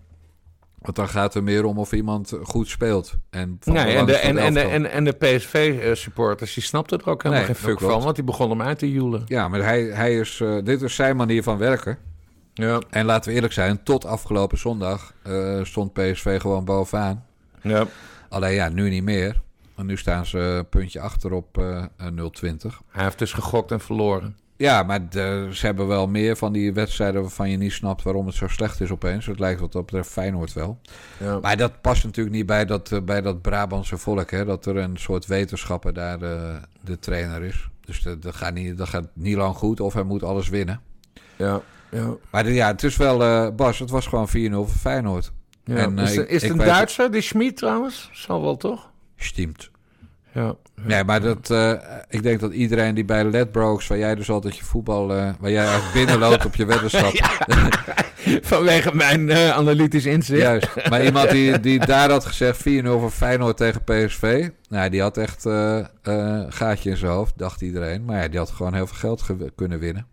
Want 0.78 0.96
dan 0.96 1.08
gaat 1.08 1.34
het 1.34 1.44
meer 1.44 1.64
om 1.64 1.78
of 1.78 1.92
iemand 1.92 2.38
goed 2.42 2.68
speelt. 2.68 3.14
En 3.30 3.58
Nee, 3.64 3.94
en 3.96 4.06
de, 4.06 4.16
en, 4.16 4.36
het 4.36 4.56
en, 4.56 4.70
en, 4.70 4.90
en 4.90 5.04
de 5.04 5.12
PSV-supporters, 5.12 6.54
die 6.54 6.62
snapten 6.62 6.98
er 6.98 7.08
ook 7.10 7.22
helemaal 7.22 7.44
Nee, 7.44 7.54
geen 7.54 7.64
fuck 7.64 7.80
van. 7.80 8.02
Want 8.02 8.14
die 8.14 8.24
begonnen 8.24 8.58
hem 8.58 8.66
uit 8.66 8.78
te 8.78 8.92
joelen. 8.92 9.22
Ja, 9.26 9.48
maar 9.48 9.62
hij, 9.62 9.82
hij 9.82 10.14
is, 10.18 10.40
eh, 10.40 10.56
dit 10.64 10.82
is 10.82 10.94
zijn 10.94 11.16
manier 11.16 11.42
van 11.42 11.58
werken. 11.58 11.98
Ja. 12.54 12.80
En 12.90 13.04
laten 13.04 13.28
we 13.30 13.34
eerlijk 13.36 13.52
zijn, 13.52 13.82
tot 13.82 14.04
afgelopen 14.04 14.58
zondag 14.58 15.14
eh, 15.22 15.64
stond 15.64 15.92
PSV 15.92 16.40
gewoon 16.40 16.64
bovenaan. 16.64 17.24
ja. 17.62 17.86
Alleen 18.28 18.54
ja, 18.54 18.68
nu 18.68 18.90
niet 18.90 19.02
meer. 19.02 19.40
Want 19.74 19.88
nu 19.88 19.96
staan 19.96 20.26
ze 20.26 20.38
een 20.38 20.68
puntje 20.68 21.00
achter 21.00 21.32
op 21.32 21.58
eh, 21.58 21.84
eh, 21.96 22.06
020. 22.30 22.80
Hij 22.88 23.04
heeft 23.04 23.18
dus 23.18 23.32
gegokt 23.32 23.70
en 23.70 23.80
verloren. 23.80 24.36
Ja, 24.56 24.82
maar 24.82 25.08
de- 25.10 25.48
ze 25.52 25.66
hebben 25.66 25.86
wel 25.86 26.06
meer 26.08 26.36
van 26.36 26.52
die 26.52 26.72
wedstrijden 26.72 27.20
waarvan 27.20 27.50
je 27.50 27.56
niet 27.56 27.72
snapt 27.72 28.02
waarom 28.02 28.26
het 28.26 28.34
zo 28.34 28.48
slecht 28.48 28.80
is 28.80 28.90
opeens. 28.90 29.26
Het 29.26 29.38
lijkt 29.38 29.60
wat 29.60 29.72
dat 29.72 29.84
betreft 29.86 30.08
Feyenoord 30.10 30.52
wel. 30.52 30.78
Ja. 31.18 31.38
Maar 31.38 31.56
dat 31.56 31.80
past 31.80 32.04
natuurlijk 32.04 32.36
niet 32.36 32.46
bij 32.46 32.64
dat, 32.64 32.92
eh, 32.92 33.00
bij 33.00 33.20
dat 33.20 33.42
Brabantse 33.42 33.98
volk. 33.98 34.30
Hè? 34.30 34.44
Dat 34.44 34.66
er 34.66 34.76
een 34.76 34.96
soort 34.96 35.26
wetenschapper 35.26 35.92
daar 35.94 36.22
eh, 36.22 36.56
de 36.80 36.98
trainer 36.98 37.42
is. 37.42 37.68
Dus 37.84 38.02
dat, 38.02 38.22
dat, 38.22 38.34
gaat 38.34 38.54
niet, 38.54 38.78
dat 38.78 38.88
gaat 38.88 39.08
niet 39.12 39.36
lang 39.36 39.54
goed 39.56 39.80
of 39.80 39.92
hij 39.94 40.02
moet 40.02 40.22
alles 40.22 40.48
winnen. 40.48 40.80
Ja. 41.36 41.60
Ja. 41.90 42.14
Maar 42.30 42.44
de- 42.44 42.54
ja, 42.54 42.66
het 42.66 42.82
is 42.82 42.96
wel, 42.96 43.22
eh, 43.22 43.48
Bas, 43.56 43.78
het 43.78 43.90
was 43.90 44.06
gewoon 44.06 44.28
4-0 44.28 44.32
voor 44.66 44.78
Feyenoord. 44.80 45.32
Ja. 45.64 45.76
En, 45.76 45.98
eh, 45.98 46.04
is 46.04 46.10
het, 46.16 46.24
ik- 46.24 46.28
is 46.30 46.42
het 46.42 46.50
ik 46.50 46.50
een 46.60 46.66
Duitser, 46.66 47.10
die 47.10 47.20
Schmid 47.20 47.56
trouwens? 47.56 48.10
Zal 48.12 48.42
wel, 48.42 48.56
toch? 48.56 48.90
Stimmt. 49.16 49.70
Ja. 50.34 50.54
Nee, 50.82 51.04
maar 51.04 51.20
dat, 51.20 51.50
eh, 51.50 51.72
ik 52.08 52.22
denk 52.22 52.40
dat 52.40 52.52
iedereen 52.52 52.94
die 52.94 53.04
bij 53.04 53.24
Ledbrokes, 53.24 53.86
waar 53.86 53.98
jij 53.98 54.14
dus 54.14 54.30
altijd 54.30 54.56
je 54.56 54.64
voetbal, 54.64 55.14
eh, 55.14 55.30
waar 55.40 55.50
jij 55.50 55.64
eigenlijk 55.64 55.92
binnenloopt 55.94 56.44
op 56.44 56.54
je 56.54 56.64
weddenschap. 56.64 57.12
Vanwege 58.42 58.94
mijn 58.94 59.30
eh, 59.30 59.50
analytisch 59.50 60.06
inzicht. 60.06 60.40
Juist. 60.42 60.88
Maar 60.88 61.04
iemand 61.04 61.30
die, 61.30 61.60
die 61.60 61.86
daar 61.86 62.10
had 62.10 62.24
gezegd 62.24 62.62
4-0 62.62 62.62
voor 63.00 63.10
Feyenoord 63.10 63.56
tegen 63.56 63.84
PSV. 63.84 64.48
Nou, 64.68 64.90
die 64.90 65.00
had 65.00 65.16
echt 65.16 65.46
eh 65.46 65.78
eh, 65.78 65.84
gaatje 66.48 66.90
in 66.90 66.96
zijn 66.96 67.12
hoofd, 67.12 67.32
dacht 67.36 67.60
iedereen. 67.60 68.04
Maar 68.04 68.22
ja, 68.22 68.28
die 68.28 68.38
had 68.38 68.50
gewoon 68.50 68.74
heel 68.74 68.86
veel 68.86 68.96
geld 68.96 69.22
ge- 69.22 69.52
kunnen 69.56 69.78
winnen. 69.78 70.06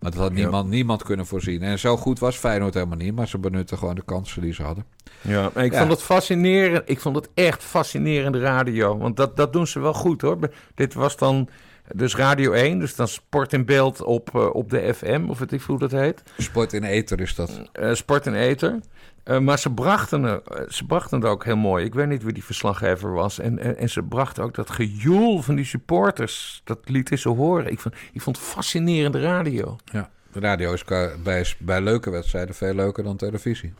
Maar 0.00 0.10
dat 0.10 0.20
had 0.20 0.30
Ja. 0.30 0.36
niemand, 0.36 0.68
niemand 0.68 1.02
kunnen 1.02 1.26
voorzien. 1.26 1.62
En 1.62 1.78
zo 1.78 1.96
goed 1.96 2.18
was 2.18 2.36
Feyenoord 2.36 2.74
helemaal 2.74 2.96
niet. 2.96 3.14
Maar 3.14 3.28
ze 3.28 3.38
benutten 3.38 3.78
gewoon 3.78 3.94
de 3.94 4.04
kansen 4.04 4.42
die 4.42 4.52
ze 4.54 4.62
hadden. 4.62 4.84
Ja, 5.20 5.50
ik 5.54 5.72
Ja. 5.72 5.78
vond 5.78 5.90
het 5.90 6.02
fascinerend. 6.02 6.82
Ik 6.90 7.00
vond 7.00 7.16
het 7.16 7.28
echt 7.34 7.62
fascinerende 7.62 8.40
radio. 8.40 8.98
Want 8.98 9.16
dat, 9.16 9.36
dat 9.36 9.52
doen 9.52 9.66
ze 9.66 9.80
wel 9.80 9.94
goed 9.94 10.20
hoor. 10.20 10.38
Dit 10.74 10.94
was 10.94 11.16
dan 11.16 11.48
dus 11.94 12.16
Radio 12.16 12.52
1, 12.52 12.78
dus 12.78 12.94
dan 12.94 13.08
Sport 13.08 13.52
in 13.52 13.64
Beeld 13.64 14.02
op, 14.02 14.34
eh, 14.34 14.54
op 14.54 14.70
de 14.70 14.94
FM, 14.94 15.24
of 15.28 15.38
weet 15.38 15.52
ik 15.52 15.60
hoe 15.62 15.78
dat 15.78 15.90
heet. 15.90 16.22
Sport 16.38 16.72
in 16.72 16.84
Eter 16.84 17.20
is 17.20 17.34
dat. 17.34 17.62
Eh, 17.72 17.92
Sport 17.94 18.26
en 18.26 18.34
Eter. 18.34 18.80
Eh, 19.24 19.38
maar 19.38 19.58
ze 19.58 19.70
brachten, 19.72 20.24
er- 20.24 20.42
eh, 20.44 20.68
ze 20.68 20.84
brachten 20.86 21.20
het 21.20 21.28
ook 21.28 21.44
heel 21.44 21.56
mooi. 21.56 21.84
Ik 21.84 21.94
weet 21.94 22.08
niet 22.08 22.22
wie 22.22 22.32
die 22.32 22.44
verslaggever 22.44 23.12
was. 23.12 23.38
En, 23.38 23.58
en, 23.58 23.76
en 23.76 23.90
ze 23.90 24.02
brachten 24.02 24.42
ook 24.42 24.54
dat 24.54 24.70
gejoel 24.70 25.42
van 25.42 25.54
die 25.54 25.64
supporters. 25.64 26.60
Dat 26.64 26.78
lieten 26.84 27.18
ze 27.18 27.28
horen. 27.28 27.70
Ik 27.70 27.80
vond, 27.80 27.94
ik 28.12 28.20
vond 28.20 28.36
het 28.36 28.46
fascinerende 28.46 29.20
radio. 29.20 29.76
Ja. 29.84 30.10
De 30.32 30.40
radio 30.40 30.72
is 30.72 30.84
bij, 31.22 31.44
bij 31.58 31.80
leuke 31.80 32.10
wedstrijden 32.10 32.54
veel 32.54 32.74
leuker 32.74 33.04
dan 33.04 33.16
televisie. 33.16 33.72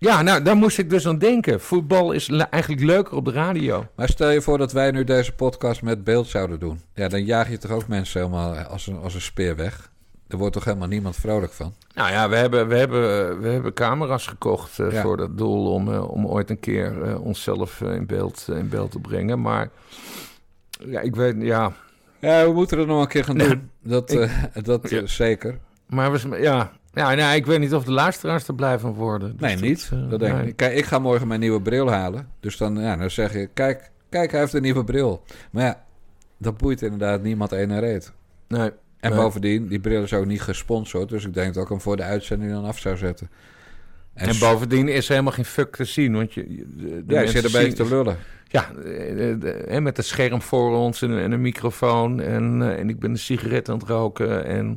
Ja, 0.00 0.22
nou, 0.22 0.42
daar 0.42 0.56
moest 0.56 0.78
ik 0.78 0.90
dus 0.90 1.06
aan 1.06 1.18
denken. 1.18 1.60
Voetbal 1.60 2.12
is 2.12 2.28
eigenlijk 2.28 2.82
leuker 2.82 3.14
op 3.16 3.24
de 3.24 3.30
radio. 3.32 3.86
Maar 3.94 4.08
stel 4.08 4.30
je 4.30 4.42
voor 4.42 4.58
dat 4.58 4.72
wij 4.72 4.90
nu 4.90 5.04
deze 5.04 5.32
podcast 5.32 5.82
met 5.82 6.04
beeld 6.04 6.26
zouden 6.28 6.60
doen. 6.60 6.80
Ja, 6.94 7.08
dan 7.08 7.24
jaag 7.24 7.50
je 7.50 7.58
toch 7.58 7.70
ook 7.70 7.88
mensen 7.88 8.20
helemaal 8.20 8.54
als 8.56 8.86
een, 8.86 8.98
als 8.98 9.14
een 9.14 9.20
speer 9.20 9.56
weg. 9.56 9.90
Er 10.28 10.36
wordt 10.36 10.52
toch 10.54 10.64
helemaal 10.64 10.88
niemand 10.88 11.16
vrolijk 11.16 11.52
van. 11.52 11.74
Nou 11.94 12.10
ja, 12.10 12.28
we 12.28 12.36
hebben, 12.36 12.68
we 12.68 12.76
hebben, 12.76 13.40
we 13.40 13.48
hebben 13.48 13.72
camera's 13.72 14.26
gekocht 14.26 14.78
eh, 14.78 14.92
Ja. 14.92 15.02
voor 15.02 15.16
dat 15.16 15.38
doel 15.38 15.72
om, 15.72 15.92
eh, 15.92 16.10
om 16.10 16.26
ooit 16.26 16.50
een 16.50 16.60
keer 16.60 17.02
eh, 17.02 17.20
onszelf 17.24 17.80
in, 17.80 18.06
beeld, 18.06 18.46
in 18.48 18.68
beeld 18.68 18.90
te 18.90 18.98
brengen. 18.98 19.40
Maar 19.40 19.68
ja, 20.70 21.00
ik 21.00 21.16
weet, 21.16 21.34
ja. 21.38 21.72
Ja, 22.18 22.44
we 22.46 22.52
moeten 22.52 22.78
er 22.78 22.86
nog 22.86 23.00
een 23.02 23.08
keer 23.08 23.24
gaan 23.24 23.38
doen. 23.38 23.70
Dat, 23.82 24.12
ik- 24.12 24.64
dat 24.64 24.90
Ja. 24.90 25.06
zeker. 25.06 25.58
Maar 25.86 26.12
we, 26.12 26.40
ja, 26.40 26.72
ja 26.92 27.14
nou, 27.14 27.34
ik 27.36 27.46
weet 27.46 27.58
niet 27.60 27.74
of 27.74 27.84
de 27.84 27.92
luisteraars 27.92 28.48
er 28.48 28.54
blij 28.54 28.78
van 28.78 28.92
worden. 28.94 29.36
Dus 29.36 29.40
Nee, 29.60 29.70
niet. 29.70 29.90
dat 30.10 30.20
denk 30.20 30.36
ik 30.36 30.42
nee. 30.42 30.52
Kijk, 30.52 30.76
ik 30.76 30.84
ga 30.84 30.98
morgen 30.98 31.28
mijn 31.28 31.40
nieuwe 31.40 31.62
bril 31.62 31.90
halen. 31.90 32.28
Dus 32.40 32.56
dan, 32.56 32.80
ja, 32.80 32.96
dan 32.96 33.10
zeg 33.10 33.32
je, 33.32 33.46
kijk, 33.54 33.90
kijk, 34.08 34.30
hij 34.30 34.40
heeft 34.40 34.52
een 34.52 34.62
nieuwe 34.62 34.84
bril. 34.84 35.22
Maar 35.50 35.64
ja, 35.64 35.84
dat 36.38 36.56
boeit 36.56 36.82
inderdaad 36.82 37.22
niemand 37.22 37.52
één 37.52 37.70
en 37.70 37.80
reet. 37.80 38.12
Nee. 38.48 38.70
En 39.00 39.10
Nee. 39.10 39.18
bovendien, 39.18 39.66
die 39.68 39.80
bril 39.80 40.02
is 40.02 40.12
ook 40.14 40.26
niet 40.26 40.42
gesponsord. 40.42 41.08
Dus 41.08 41.24
ik 41.24 41.34
denk 41.34 41.54
dat 41.54 41.62
ik 41.62 41.68
hem 41.68 41.80
voor 41.80 41.96
de 41.96 42.02
uitzending 42.02 42.52
dan 42.52 42.64
af 42.64 42.78
zou 42.78 42.96
zetten. 42.96 43.30
En, 44.14 44.38
bovendien 44.38 44.88
is 44.88 45.04
er 45.04 45.10
helemaal 45.10 45.32
geen 45.32 45.44
fuck 45.44 45.76
te 45.76 45.84
zien. 45.84 46.12
Want 46.14 46.34
je, 46.34 46.64
de, 46.76 47.02
ja, 47.06 47.20
je 47.20 47.28
zit 47.28 47.44
een 47.44 47.52
beetje 47.52 47.72
te 47.84 47.88
lullen. 47.88 48.16
Ja, 48.48 48.70
eh, 48.84 49.76
eh, 49.76 49.82
met 49.82 49.98
een 49.98 50.04
scherm 50.04 50.42
voor 50.42 50.76
ons 50.76 51.02
en, 51.02 51.18
en 51.18 51.32
een 51.32 51.40
microfoon. 51.40 52.20
En, 52.20 52.62
eh, 52.62 52.78
en 52.78 52.88
ik 52.88 52.98
ben 52.98 53.10
een 53.10 53.18
sigaret 53.18 53.68
aan 53.68 53.78
het 53.78 53.88
roken. 53.88 54.44
En, 54.44 54.76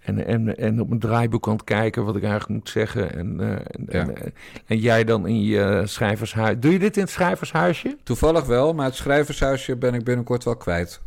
En, 0.00 0.26
en, 0.26 0.56
en 0.56 0.80
op 0.80 0.88
mijn 0.88 1.00
draaiboek 1.00 1.46
aan 1.46 1.52
het 1.52 1.64
kijken 1.64 2.04
wat 2.04 2.16
ik 2.16 2.22
eigenlijk 2.22 2.52
moet 2.52 2.68
zeggen. 2.68 3.14
En, 3.14 3.40
eh, 3.40 3.50
en, 3.50 3.86
Ja. 3.88 4.00
en, 4.00 4.16
en- 4.16 4.32
en 4.66 4.78
jij 4.78 5.04
dan 5.04 5.26
in 5.26 5.42
je 5.42 5.82
schrijvershuis. 5.84 6.56
Doe 6.58 6.72
je 6.72 6.78
dit 6.78 6.96
in 6.96 7.02
het 7.02 7.10
schrijvershuisje? 7.10 7.96
Toevallig 8.02 8.44
wel, 8.46 8.72
maar 8.74 8.84
het 8.86 8.94
schrijvershuisje 8.94 9.76
ben 9.76 9.94
ik 9.94 10.04
binnenkort 10.04 10.44
wel 10.44 10.56
kwijt. 10.56 11.00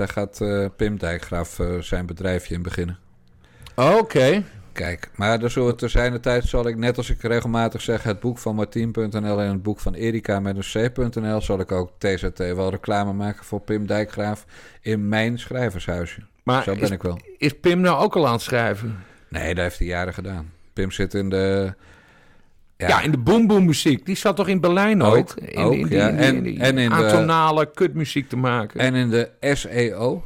Daar 0.00 0.08
gaat 0.08 0.40
eh, 0.40 0.66
Pim 0.76 0.98
Dijkgraaf 0.98 1.58
eh, 1.58 1.78
zijn 1.78 2.06
bedrijfje 2.06 2.54
in 2.54 2.62
beginnen. 2.62 2.98
Oké. 3.74 4.42
Kijk, 4.72 5.10
maar 5.14 5.42
er 5.42 5.50
zullen 5.50 5.76
te 5.76 5.88
zijn 5.88 6.12
de 6.12 6.20
tijd 6.20 6.44
zal 6.44 6.66
ik, 6.66 6.76
net 6.76 6.96
als 6.96 7.10
ik 7.10 7.22
regelmatig 7.22 7.80
zeg, 7.80 8.02
het 8.02 8.20
boek 8.20 8.38
van 8.38 8.54
Martien.nl 8.54 9.40
en 9.40 9.48
het 9.48 9.62
boek 9.62 9.80
van 9.80 9.94
Erika 9.94 10.40
met 10.40 10.56
een 10.56 10.92
C.nl, 10.92 11.40
zal 11.40 11.60
ik 11.60 11.72
ook 11.72 11.90
TZT 11.98 12.38
wel 12.38 12.70
reclame 12.70 13.12
maken 13.12 13.44
voor 13.44 13.60
Pim 13.60 13.86
Dijkgraaf 13.86 14.44
in 14.80 15.08
mijn 15.08 15.38
schrijvershuisje. 15.38 16.20
Maar 16.42 16.62
Zo 16.62 16.72
ben 16.72 16.82
is, 16.82 16.90
ik 16.90 17.02
wel. 17.02 17.18
is 17.38 17.52
Pim 17.60 17.80
nou 17.80 18.02
ook 18.02 18.16
al 18.16 18.26
aan 18.26 18.32
het 18.32 18.42
schrijven? 18.42 19.04
Nee, 19.28 19.54
dat 19.54 19.64
heeft 19.64 19.78
hij 19.78 19.86
jaren 19.86 20.14
gedaan. 20.14 20.52
Pim 20.72 20.90
zit 20.90 21.14
in 21.14 21.30
de... 21.30 21.74
Ja, 22.88 23.00
in 23.00 23.10
de 23.10 23.18
boom 23.18 23.46
boom 23.46 23.64
muziek. 23.64 24.06
Die 24.06 24.16
zat 24.16 24.36
toch 24.36 24.48
in 24.48 24.60
Berlijn 24.60 25.02
Ook? 25.02 25.34
In, 25.34 25.62
ook, 25.62 25.72
in 25.74 25.86
die, 25.86 25.96
ja. 25.96 26.08
in 26.08 26.16
die- 26.16 26.24
En- 26.26 26.36
in 26.36 26.42
die 26.42 26.58
en 26.60 26.78
in 26.78 26.88
de- 26.88 26.94
atonale 26.94 27.70
kutmuziek 27.74 28.28
te 28.28 28.36
maken. 28.36 28.80
En 28.80 28.94
in 28.94 29.10
de 29.10 29.30
SEO. 29.40 30.24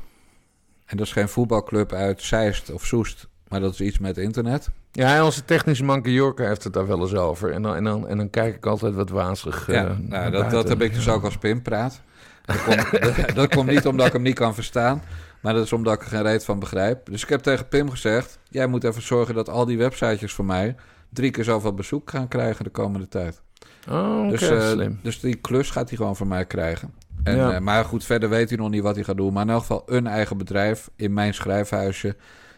En 0.87 0.97
dat 0.97 1.07
is 1.07 1.13
geen 1.13 1.29
voetbalclub 1.29 1.93
uit 1.93 2.23
Zeist 2.23 2.73
of 2.73 2.85
Soest, 2.87 3.29
maar 3.49 3.61
dat 3.61 3.73
is 3.73 3.81
iets 3.81 3.99
met 3.99 4.19
internet. 4.19 4.71
Ja, 4.93 5.25
onze 5.25 5.45
technische 5.45 5.85
man 5.85 6.01
Jorka 6.03 6.45
heeft 6.47 6.65
het 6.65 6.73
daar 6.73 6.87
wel 6.87 7.01
eens 7.01 7.15
over. 7.15 7.51
En 7.53 7.63
dan, 7.63 7.75
en 7.75 7.85
dan, 7.85 8.09
en 8.09 8.17
dan 8.17 8.31
kijk 8.31 8.55
ik 8.57 8.67
altijd 8.67 8.95
wat 8.95 9.11
wazig. 9.11 9.69
eh, 9.69 9.75
Ja, 9.75 9.83
naar 9.83 10.31
nou, 10.31 10.31
dat, 10.31 10.51
dat 10.51 10.69
heb 10.69 10.83
ik 10.83 10.95
dus 10.95 11.09
ook 11.09 11.25
als 11.25 11.37
Pim 11.39 11.63
praat. 11.63 12.01
Dat 12.45 12.63
komt, 12.65 12.91
dat, 13.17 13.35
dat 13.35 13.49
komt 13.55 13.71
niet 13.71 13.87
omdat 13.87 14.07
ik 14.07 14.13
hem 14.13 14.23
niet 14.23 14.35
kan 14.35 14.55
verstaan, 14.55 15.03
maar 15.41 15.55
dat 15.55 15.65
is 15.65 15.73
omdat 15.73 15.95
ik 15.95 16.01
er 16.03 16.09
geen 16.09 16.23
reet 16.23 16.45
van 16.45 16.59
begrijp. 16.59 17.07
Dus 17.11 17.23
ik 17.23 17.29
heb 17.29 17.41
tegen 17.41 17.69
Pim 17.69 17.91
gezegd: 17.91 18.39
jij 18.49 18.67
moet 18.67 18.85
even 18.85 19.03
zorgen 19.03 19.35
dat 19.35 19.49
al 19.49 19.65
die 19.65 19.79
websitejes 19.79 20.35
van 20.35 20.47
mij 20.47 20.77
drie 21.15 21.31
keer 21.31 21.45
zoveel 21.45 21.75
bezoek 21.75 22.11
gaan 22.11 22.29
krijgen 22.29 22.65
de 22.65 22.71
komende 22.71 23.09
tijd. 23.09 23.43
Oh, 23.91 24.29
dus, 24.31 24.43
eh, 24.49 24.69
slim. 24.71 24.99
dus 25.03 25.21
die 25.21 25.35
klus 25.35 25.71
gaat 25.71 25.89
hij 25.89 25.97
gewoon 25.99 26.17
van 26.17 26.29
mij 26.29 26.45
krijgen. 26.45 26.95
En, 27.23 27.37
Ja. 27.37 27.53
eh, 27.53 27.61
maar 27.61 27.85
goed, 27.85 28.05
verder 28.05 28.29
weet 28.29 28.49
hij 28.49 28.59
nog 28.59 28.71
niet 28.71 28.83
wat 28.83 28.95
hij 28.95 29.05
gaat 29.05 29.17
doen. 29.17 29.33
Maar 29.33 29.43
in 29.43 29.51
elk 29.51 29.61
geval 29.61 29.83
een 29.87 30.07
eigen 30.07 30.37
bedrijf 30.37 30.91
in 30.97 31.13
mijn 31.13 31.35
schrijfhuisje. 31.35 32.17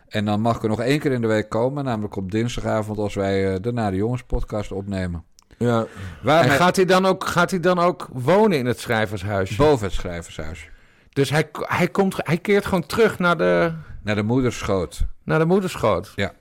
En 0.09 0.25
dan 0.25 0.41
mag 0.41 0.57
ik 0.57 0.63
er 0.63 0.69
nog 0.69 0.81
één 0.81 0.99
keer 0.99 1.13
in 1.13 1.21
de 1.21 1.27
week 1.27 1.49
komen, 1.49 1.85
namelijk 1.85 2.17
op 2.17 2.31
dinsdagavond 2.31 2.99
als 2.99 3.15
wij 3.15 3.53
eh, 3.55 3.61
de 3.63 3.73
Naar 3.73 3.91
de 3.91 3.97
Jongens 3.97 4.23
podcast 4.23 4.73
opnemen. 4.73 5.25
Ja. 5.59 5.87
Waarmee- 6.23 6.51
En 6.51 6.57
gaat 6.57 6.77
hij, 6.77 6.85
dan 6.85 7.07
ook, 7.07 7.25
gaat 7.27 7.51
hij 7.51 7.61
dan 7.61 7.79
ook 7.79 8.09
wonen 8.13 8.59
in 8.59 8.67
het 8.67 8.79
schrijvershuisje? 8.81 9.57
Boven 9.57 9.87
het 9.87 9.95
schrijvershuisje. 9.95 10.67
Dus 11.13 11.31
hij, 11.31 11.49
hij, 11.53 11.89
komt, 11.89 12.15
hij 12.17 12.39
keert 12.39 12.65
gewoon 12.65 12.87
terug 12.87 13.19
naar 13.19 13.37
de, 13.39 13.73
Naar 14.03 14.15
de 14.15 14.23
moederschoot. 14.23 15.07
naar 15.25 15.39
de 15.39 15.45
moederschoot. 15.45 16.13
Ja. 16.17 16.33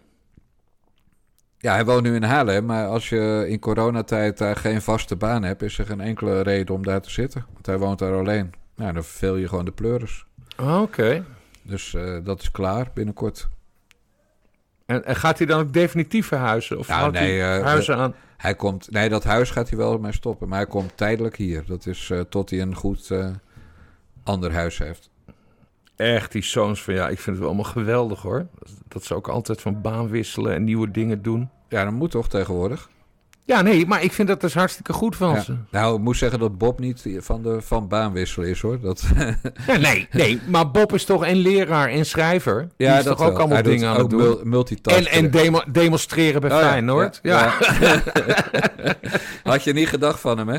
Ja, 1.66 1.74
hij 1.74 1.86
woont 1.86 2.04
nu 2.04 2.16
in 2.16 2.24
Haarlem, 2.24 2.66
maar 2.66 2.88
als 2.88 3.10
je 3.10 3.46
in 3.48 3.60
coronatijd 3.60 4.38
daar 4.38 4.56
geen 4.56 4.82
vaste 4.82 5.16
baan 5.16 5.44
hebt, 5.44 5.62
is 5.62 5.78
er 5.78 5.86
geen 5.86 6.02
enkele 6.02 6.42
reden 6.42 6.76
om 6.76 6.84
daar 6.84 7.02
te 7.02 7.10
zitten. 7.10 7.46
Want 7.54 7.66
hij 7.66 7.78
woont 7.78 8.00
daar 8.00 8.14
alleen. 8.14 8.54
Nou, 8.76 8.94
dan 8.94 9.04
verveel 9.04 9.36
je 9.36 9.48
gewoon 9.48 9.66
de 9.66 9.72
pleuris. 9.72 10.26
Oh, 10.60 10.82
Oké. 10.82 11.26
Dus 11.62 11.94
eh, 11.94 12.18
dat 12.24 12.42
is 12.42 12.52
klaar 12.52 12.92
binnenkort. 12.94 13.48
En, 14.86 15.06
en 15.06 15.16
gaat 15.16 15.38
hij 15.38 15.48
dan 15.48 15.60
ook 15.60 15.74
definitief 15.74 16.28
verhuizen? 16.28 16.78
Of 16.78 16.88
Nou, 16.88 17.00
houdt 17.00 17.20
nee, 17.20 17.40
hij 17.40 17.58
eh, 17.60 17.66
huizen 17.66 17.98
aan? 17.98 18.16
Hij 18.38 18.56
komt, 18.56 18.92
nee, 18.92 19.10
dat 19.10 19.24
huis 19.24 19.50
gaat 19.50 19.70
hij 19.70 19.78
wel 19.78 19.98
mee 19.98 20.14
stoppen, 20.14 20.48
maar 20.48 20.58
hij 20.58 20.68
komt 20.68 20.98
tijdelijk 20.98 21.36
hier. 21.36 21.64
Dat 21.68 21.86
is 21.86 22.10
eh, 22.10 22.20
tot 22.20 22.50
hij 22.50 22.62
een 22.62 22.76
goed 22.76 23.12
ander 24.24 24.54
huis 24.54 24.78
heeft. 24.78 25.10
Echt, 25.96 26.32
die 26.32 26.44
zoons 26.44 26.84
van 26.84 26.94
ja, 26.94 27.10
ik 27.10 27.20
vind 27.20 27.26
het 27.26 27.38
wel 27.38 27.48
allemaal 27.48 27.72
geweldig 27.72 28.22
hoor. 28.22 28.48
Dat 28.88 29.04
ze 29.04 29.16
ook 29.16 29.28
altijd 29.28 29.62
van 29.62 29.82
baan 29.82 30.10
wisselen 30.10 30.54
en 30.54 30.64
nieuwe 30.64 30.92
dingen 30.92 31.22
doen. 31.22 31.50
Ja, 31.70 31.84
dat 31.84 31.94
moet 31.94 32.12
toch 32.12 32.30
tegenwoordig? 32.30 32.90
Ja, 33.48 33.62
nee, 33.62 33.86
maar 33.86 34.04
ik 34.04 34.12
vind 34.12 34.28
dat 34.28 34.42
dus 34.42 34.54
hartstikke 34.54 34.94
goed 34.94 35.16
van 35.16 35.34
Ja. 35.34 35.40
ze. 35.42 35.56
Nou, 35.72 35.96
ik 35.96 36.02
moet 36.02 36.18
zeggen 36.18 36.40
dat 36.40 36.58
Bob 36.58 36.80
niet 36.80 37.06
van, 37.18 37.42
de, 37.44 37.62
van 37.62 37.88
baan 37.88 38.14
wisselen 38.14 38.50
is 38.50 38.62
hoor. 38.62 38.80
Dat, 38.82 39.04
Ja, 39.68 39.78
nee, 39.78 40.08
nee, 40.12 40.42
maar 40.48 40.72
Bob 40.72 40.94
is 40.94 41.06
toch 41.06 41.26
een 41.28 41.36
leraar 41.36 41.90
en 41.90 42.06
schrijver? 42.06 42.68
Die 42.78 42.88
is 42.88 43.04
toch 43.04 43.12
ook 43.12 43.18
wel. 43.20 43.28
allemaal 43.38 43.48
Hij 43.48 43.62
dingen 43.62 43.90
aan 43.90 43.98
het 44.00 44.10
doen? 44.10 44.38
multitasken. 44.44 45.06
En, 45.12 45.24
en 45.24 45.32
demo- 45.32 45.64
demonstreren 45.72 46.42
bij 46.42 46.52
Oh 46.52 46.60
ja, 46.60 46.70
Feyenoord. 46.70 47.20
ja, 47.22 47.54
Ja. 47.82 48.02
Had 49.44 49.64
je 49.64 49.74
niet 49.74 49.88
gedacht 49.90 50.20
van 50.20 50.38
hem, 50.38 50.48
hè? 50.48 50.58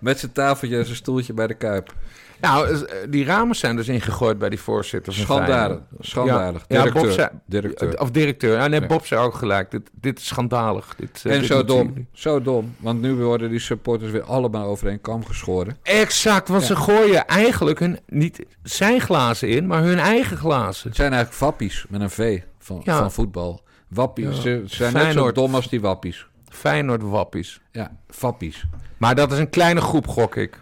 Met 0.00 0.18
zijn 0.18 0.32
tafeltje 0.32 0.78
en 0.78 0.84
zijn 0.84 0.96
stoeltje 0.96 1.32
bij 1.32 1.46
de 1.46 1.54
Kuip. 1.54 1.94
Nou, 2.42 2.74
eh, 2.74 2.96
die 3.08 3.24
ramen 3.24 3.56
zijn 3.56 3.76
dus 3.76 3.88
ingegooid 3.88 4.38
bij 4.38 4.48
die 4.48 4.60
voorzitter 4.60 5.12
Schandalig. 5.12 5.56
Feyenoord. 5.56 5.82
Schandalig. 6.00 6.64
Ja, 6.68 6.76
ja, 6.76 6.82
Directeur. 6.82 7.02
Bob 7.02 7.12
zei, 7.12 7.28
Directeur. 7.46 8.00
Of 8.00 8.10
directeur. 8.10 8.56
Ja, 8.56 8.66
nee, 8.66 8.80
Ja. 8.80 8.86
Bob 8.86 9.06
zei 9.06 9.20
ook 9.24 9.34
gelijk. 9.34 9.70
Dit, 9.70 9.90
dit 10.00 10.18
is 10.18 10.26
schandalig. 10.26 10.94
Dit, 10.96 11.22
eh, 11.24 11.32
En 11.32 11.38
dit 11.38 11.48
zo 11.48 11.64
dom. 11.64 11.88
jullie- 11.88 12.06
Zo 12.12 12.42
dom. 12.42 12.74
Want 12.78 13.00
nu 13.00 13.14
worden 13.14 13.50
die 13.50 13.58
supporters 13.58 14.10
weer 14.10 14.22
allemaal 14.22 14.66
over 14.66 14.88
één 14.88 15.00
kam 15.00 15.26
geschoren. 15.26 15.76
Exact, 15.82 16.48
want 16.48 16.60
Ja. 16.60 16.66
ze 16.66 16.76
gooien 16.76 17.26
eigenlijk 17.26 17.78
hun, 17.78 17.98
niet 18.06 18.44
zijn 18.62 19.00
glazen 19.00 19.48
in, 19.48 19.66
maar 19.66 19.82
hun 19.82 19.98
eigen 19.98 20.36
glazen. 20.36 20.88
Het 20.88 20.96
zijn 20.96 21.12
eigenlijk 21.12 21.42
wappies 21.42 21.84
met 21.88 22.00
een 22.00 22.10
V 22.10 22.40
van, 22.58 22.80
Ja. 22.84 22.98
van 22.98 23.12
voetbal. 23.12 23.62
Wappies. 23.88 24.26
Ja. 24.36 24.40
Ze 24.42 24.62
zijn 24.66 24.92
net 24.92 25.02
zo 25.02 25.08
Feyenoord. 25.08 25.34
dom 25.34 25.54
als 25.54 25.68
die 25.68 25.80
wappies. 25.80 26.26
Feyenoord 26.48 27.02
wappies. 27.02 27.60
Ja, 27.72 27.96
wappies. 28.20 28.64
Maar 28.96 29.14
dat 29.14 29.32
is 29.32 29.38
een 29.38 29.50
kleine 29.50 29.80
groep, 29.80 30.06
gok 30.08 30.36
ik. 30.36 30.60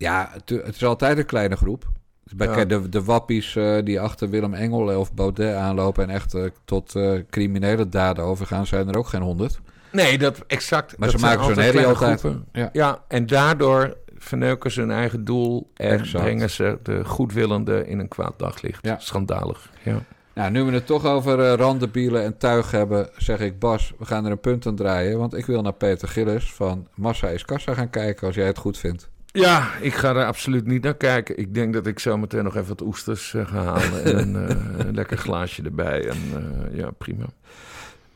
Ja, 0.00 0.28
het, 0.32 0.48
het 0.48 0.74
is 0.74 0.84
altijd 0.84 1.18
een 1.18 1.26
kleine 1.26 1.56
groep. 1.56 1.84
Bij 2.36 2.46
Ja. 2.48 2.64
de, 2.64 2.88
de 2.88 3.04
wappies 3.04 3.56
eh, 3.56 3.76
die 3.84 4.00
achter 4.00 4.30
Willem 4.30 4.54
Engel 4.54 4.98
of 4.98 5.14
Baudet 5.14 5.54
aanlopen... 5.54 6.02
en 6.08 6.10
echt 6.10 6.34
eh, 6.34 6.44
tot 6.64 6.94
eh, 6.96 7.12
criminele 7.30 7.88
daden 7.88 8.24
overgaan, 8.24 8.66
zijn 8.66 8.88
er 8.88 8.96
ook 8.98 9.06
geen 9.06 9.22
honderd. 9.22 9.60
Nee, 9.92 10.18
dat 10.18 10.38
exact. 10.46 10.98
Maar 10.98 11.10
dat 11.10 11.20
ze 11.20 11.26
maken 11.26 11.44
zo'n 11.44 11.54
herrie 11.54 11.70
kleine 11.70 11.92
altijd. 11.92 12.20
groepen. 12.20 12.44
Ja. 12.52 12.68
Ja, 12.72 13.02
en 13.08 13.26
daardoor 13.26 13.96
verneuken 14.18 14.70
ze 14.70 14.80
hun 14.80 14.90
eigen 14.90 15.24
doel 15.24 15.70
en 15.74 15.98
Exact. 15.98 16.24
brengen 16.24 16.50
ze 16.50 16.78
de 16.82 17.04
goedwillende 17.04 17.86
in 17.86 17.98
een 17.98 18.08
kwaad 18.08 18.34
daglicht. 18.36 18.84
Ja. 18.86 18.98
Schandalig. 18.98 19.70
Ja. 19.82 19.98
Nou, 20.34 20.50
nu 20.50 20.62
we 20.62 20.72
het 20.72 20.86
toch 20.86 21.04
over 21.06 21.40
eh, 21.40 21.52
randenbielen 21.54 22.24
en 22.24 22.38
tuig 22.38 22.70
hebben, 22.70 23.08
zeg 23.16 23.38
ik 23.40 23.58
Bas, 23.58 23.92
we 23.98 24.04
gaan 24.04 24.24
er 24.24 24.30
een 24.30 24.40
punt 24.40 24.66
aan 24.66 24.76
draaien. 24.76 25.18
Want 25.18 25.34
ik 25.34 25.46
wil 25.46 25.62
naar 25.62 25.72
Peter 25.72 26.08
Gillis 26.08 26.52
van 26.52 26.86
Massa 26.94 27.28
is 27.28 27.44
Kassa 27.44 27.74
gaan 27.74 27.90
kijken 27.90 28.26
als 28.26 28.36
jij 28.36 28.46
het 28.46 28.58
goed 28.58 28.78
vindt. 28.78 29.08
Ja, 29.32 29.74
ik 29.80 29.94
ga 29.94 30.14
er 30.14 30.24
absoluut 30.24 30.66
niet 30.66 30.82
naar 30.82 30.96
kijken. 30.96 31.38
Ik 31.38 31.54
denk 31.54 31.72
dat 31.72 31.86
ik 31.86 31.98
zo 31.98 32.16
meteen 32.16 32.44
nog 32.44 32.56
even 32.56 32.68
wat 32.68 32.82
oesters 32.82 33.34
eh, 33.34 33.46
ga 33.46 33.62
halen 33.62 34.04
en 34.04 34.34
een, 34.34 34.48
eh, 34.48 34.56
een 34.86 34.94
lekker 34.94 35.16
glaasje 35.16 35.62
erbij. 35.62 36.08
En 36.08 36.18
eh, 36.34 36.78
ja, 36.78 36.90
prima. 36.90 37.24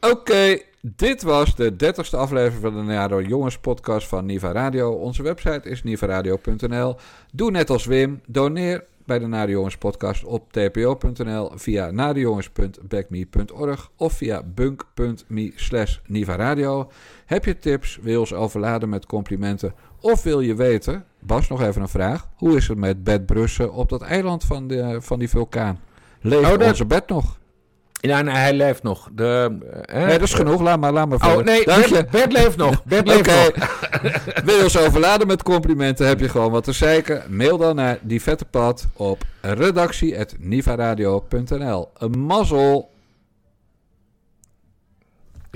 Oké, 0.01 0.59
dit 0.81 1.23
was 1.23 1.55
de 1.55 1.73
30ste 1.73 2.19
aflevering 2.19 2.63
van 2.63 2.75
de 2.75 2.93
Nado 2.93 3.23
Jongens 3.23 3.59
podcast 3.59 4.09
van 4.09 4.27
Niva 4.27 4.53
Radio. 4.53 4.93
Onze 4.93 5.23
website 5.23 5.69
is 5.69 5.83
nivaradio.nl. 5.83 6.97
Doe 7.33 7.51
net 7.51 7.71
als 7.71 7.87
Wim, 7.87 8.21
doneer 8.27 8.85
bij 9.05 9.19
de 9.19 9.27
Nado 9.27 9.51
Jongens 9.51 9.77
podcast 9.77 10.25
op 10.25 10.53
tpo.nl 10.53 11.51
via 11.55 11.91
nadejongens.backme.org 11.91 13.91
of 13.97 14.13
via 14.13 14.43
bunk.me 14.43 15.53
slash 15.55 15.99
nivaradio. 16.07 16.91
Heb 17.27 17.45
je 17.45 17.59
tips, 17.59 17.99
wil 18.03 18.13
je 18.13 18.21
ons 18.21 18.33
overladen 18.33 18.89
met 18.89 19.07
complimenten 19.07 19.75
of 20.05 20.23
wil 20.23 20.41
je 20.41 20.55
weten, 20.55 21.05
Bas 21.19 21.49
nog 21.49 21.63
even 21.63 21.83
een 21.83 21.89
vraag, 21.89 22.29
hoe 22.37 22.57
is 22.57 22.69
het 22.69 22.79
met 22.79 23.05
Bed 23.05 23.27
Brussen 23.27 23.73
op 23.73 23.89
dat 23.89 24.03
eiland 24.03 24.45
van, 24.45 24.67
de, 24.69 24.97
van 25.01 25.19
die 25.19 25.29
vulkaan? 25.29 25.81
Leeft 26.21 26.53
Oh, 26.53 26.59
dat- 26.59 26.69
onze 26.69 26.85
bed 26.85 27.09
nog? 27.09 27.39
Ja, 27.93 28.23
nee, 28.23 28.35
hij 28.35 28.53
leeft 28.53 28.83
nog. 28.83 29.09
De, 29.13 29.59
eh, 29.87 30.05
Nee, 30.07 30.19
dat 30.19 30.29
is 30.29 30.35
genoeg. 30.35 30.61
Laat 30.61 30.81
maar, 30.81 30.93
laat 30.93 31.09
maar 31.09 31.19
verder. 31.19 31.39
Oh 31.39 31.45
nee. 31.45 31.65
Bert, 31.65 32.11
Bert 32.11 32.33
leeft 32.33 32.57
nog. 32.57 32.85
Bert 32.85 33.07
leeft 33.07 33.27
nog. 33.27 33.51
Ons 34.63 34.79
overladen 34.79 35.27
met 35.27 35.43
complimenten? 35.43 36.07
Heb 36.07 36.21
je 36.21 36.29
gewoon 36.29 36.51
wat 36.51 36.65
te 36.65 36.73
zeiken? 36.73 37.23
Mail 37.29 37.59
dan 37.59 37.77
naar 37.77 37.99
die 38.03 38.23
vette 38.23 38.45
pad 38.45 38.87
op 38.93 39.23
redactie.nivaradio.nl. 39.41 41.89
Een 41.99 42.19
mazzel. 42.19 42.91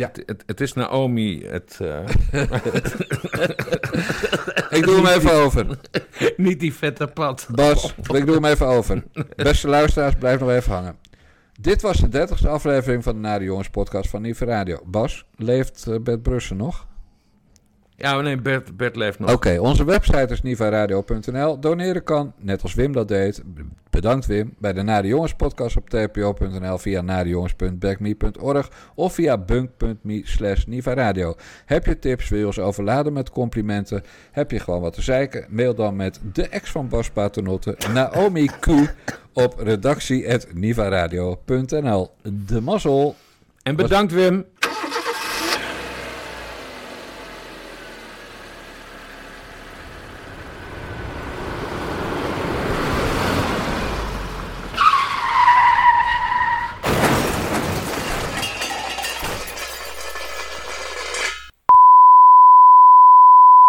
Het, 0.06 0.22
het, 0.26 0.42
het 0.46 0.60
is 0.60 0.72
Naomi. 0.72 1.44
Het, 1.46 1.78
eh, 1.80 1.98
Ik 4.78 4.84
doe 4.84 4.94
hem 4.94 5.06
even 5.06 5.32
over. 5.32 5.66
niet 6.36 6.60
die 6.60 6.74
vette 6.74 7.06
pad. 7.06 7.46
Bas, 7.50 7.94
ik 8.12 8.26
doe 8.26 8.34
hem 8.34 8.44
even 8.44 8.66
over. 8.66 9.04
Beste 9.36 9.68
luisteraars, 9.68 10.14
blijf 10.14 10.40
nog 10.40 10.50
even 10.50 10.72
hangen. 10.72 10.96
Dit 11.60 11.82
was 11.82 11.96
de 11.96 12.08
dertigste 12.08 12.48
aflevering 12.48 13.02
van 13.02 13.14
de 13.14 13.20
Nare 13.20 13.44
Jongens 13.44 13.68
podcast 13.68 14.10
van 14.10 14.22
Niva 14.22 14.44
Radio. 14.44 14.80
Bas, 14.84 15.24
leeft 15.36 15.86
eh, 15.86 15.98
Bert 16.00 16.22
Brussen 16.22 16.56
nog? 16.56 16.86
Ja, 18.00 18.14
maar 18.14 18.22
nee, 18.22 18.36
Bert, 18.36 18.76
Bert 18.76 18.96
leeft 18.96 19.18
nog. 19.18 19.32
Oké, 19.32 19.58
onze 19.60 19.84
website 19.84 20.32
is 20.32 20.42
nivaradio.nl. 20.42 21.60
Doneren 21.60 22.04
kan, 22.04 22.32
net 22.38 22.62
als 22.62 22.74
Wim 22.74 22.92
dat 22.92 23.08
deed. 23.08 23.42
Bedankt 23.90 24.26
Wim. 24.26 24.54
Bij 24.58 24.72
de 24.72 24.82
Nare 24.82 25.06
Jongens 25.06 25.34
podcast 25.34 25.76
op 25.76 25.90
tpo.nl 25.90 26.78
via 26.78 27.00
narejongens.backme.org 27.00 28.70
of 28.94 29.14
via 29.14 29.38
bunk.me 29.38 30.20
slash 30.24 30.64
nivaradio. 30.64 31.34
Heb 31.64 31.86
je 31.86 31.98
tips, 31.98 32.28
wil 32.28 32.38
je 32.38 32.46
ons 32.46 32.58
overladen 32.58 33.12
met 33.12 33.30
complimenten? 33.30 34.02
Heb 34.30 34.50
je 34.50 34.60
gewoon 34.60 34.80
wat 34.80 34.92
te 34.92 35.02
zeiken? 35.02 35.46
Mail 35.48 35.74
dan 35.74 35.96
met 35.96 36.20
de 36.32 36.48
ex 36.48 36.70
van 36.70 36.88
Bas 36.88 37.10
Paternotte, 37.10 37.76
Naomi 37.92 38.48
Q, 38.60 38.68
op 39.32 39.54
redactie.nivaradio.nl. 39.58 42.10
De 42.46 42.60
mazzel. 42.60 43.16
En 43.62 43.76
bedankt 43.76 44.12
Wim. 44.12 44.44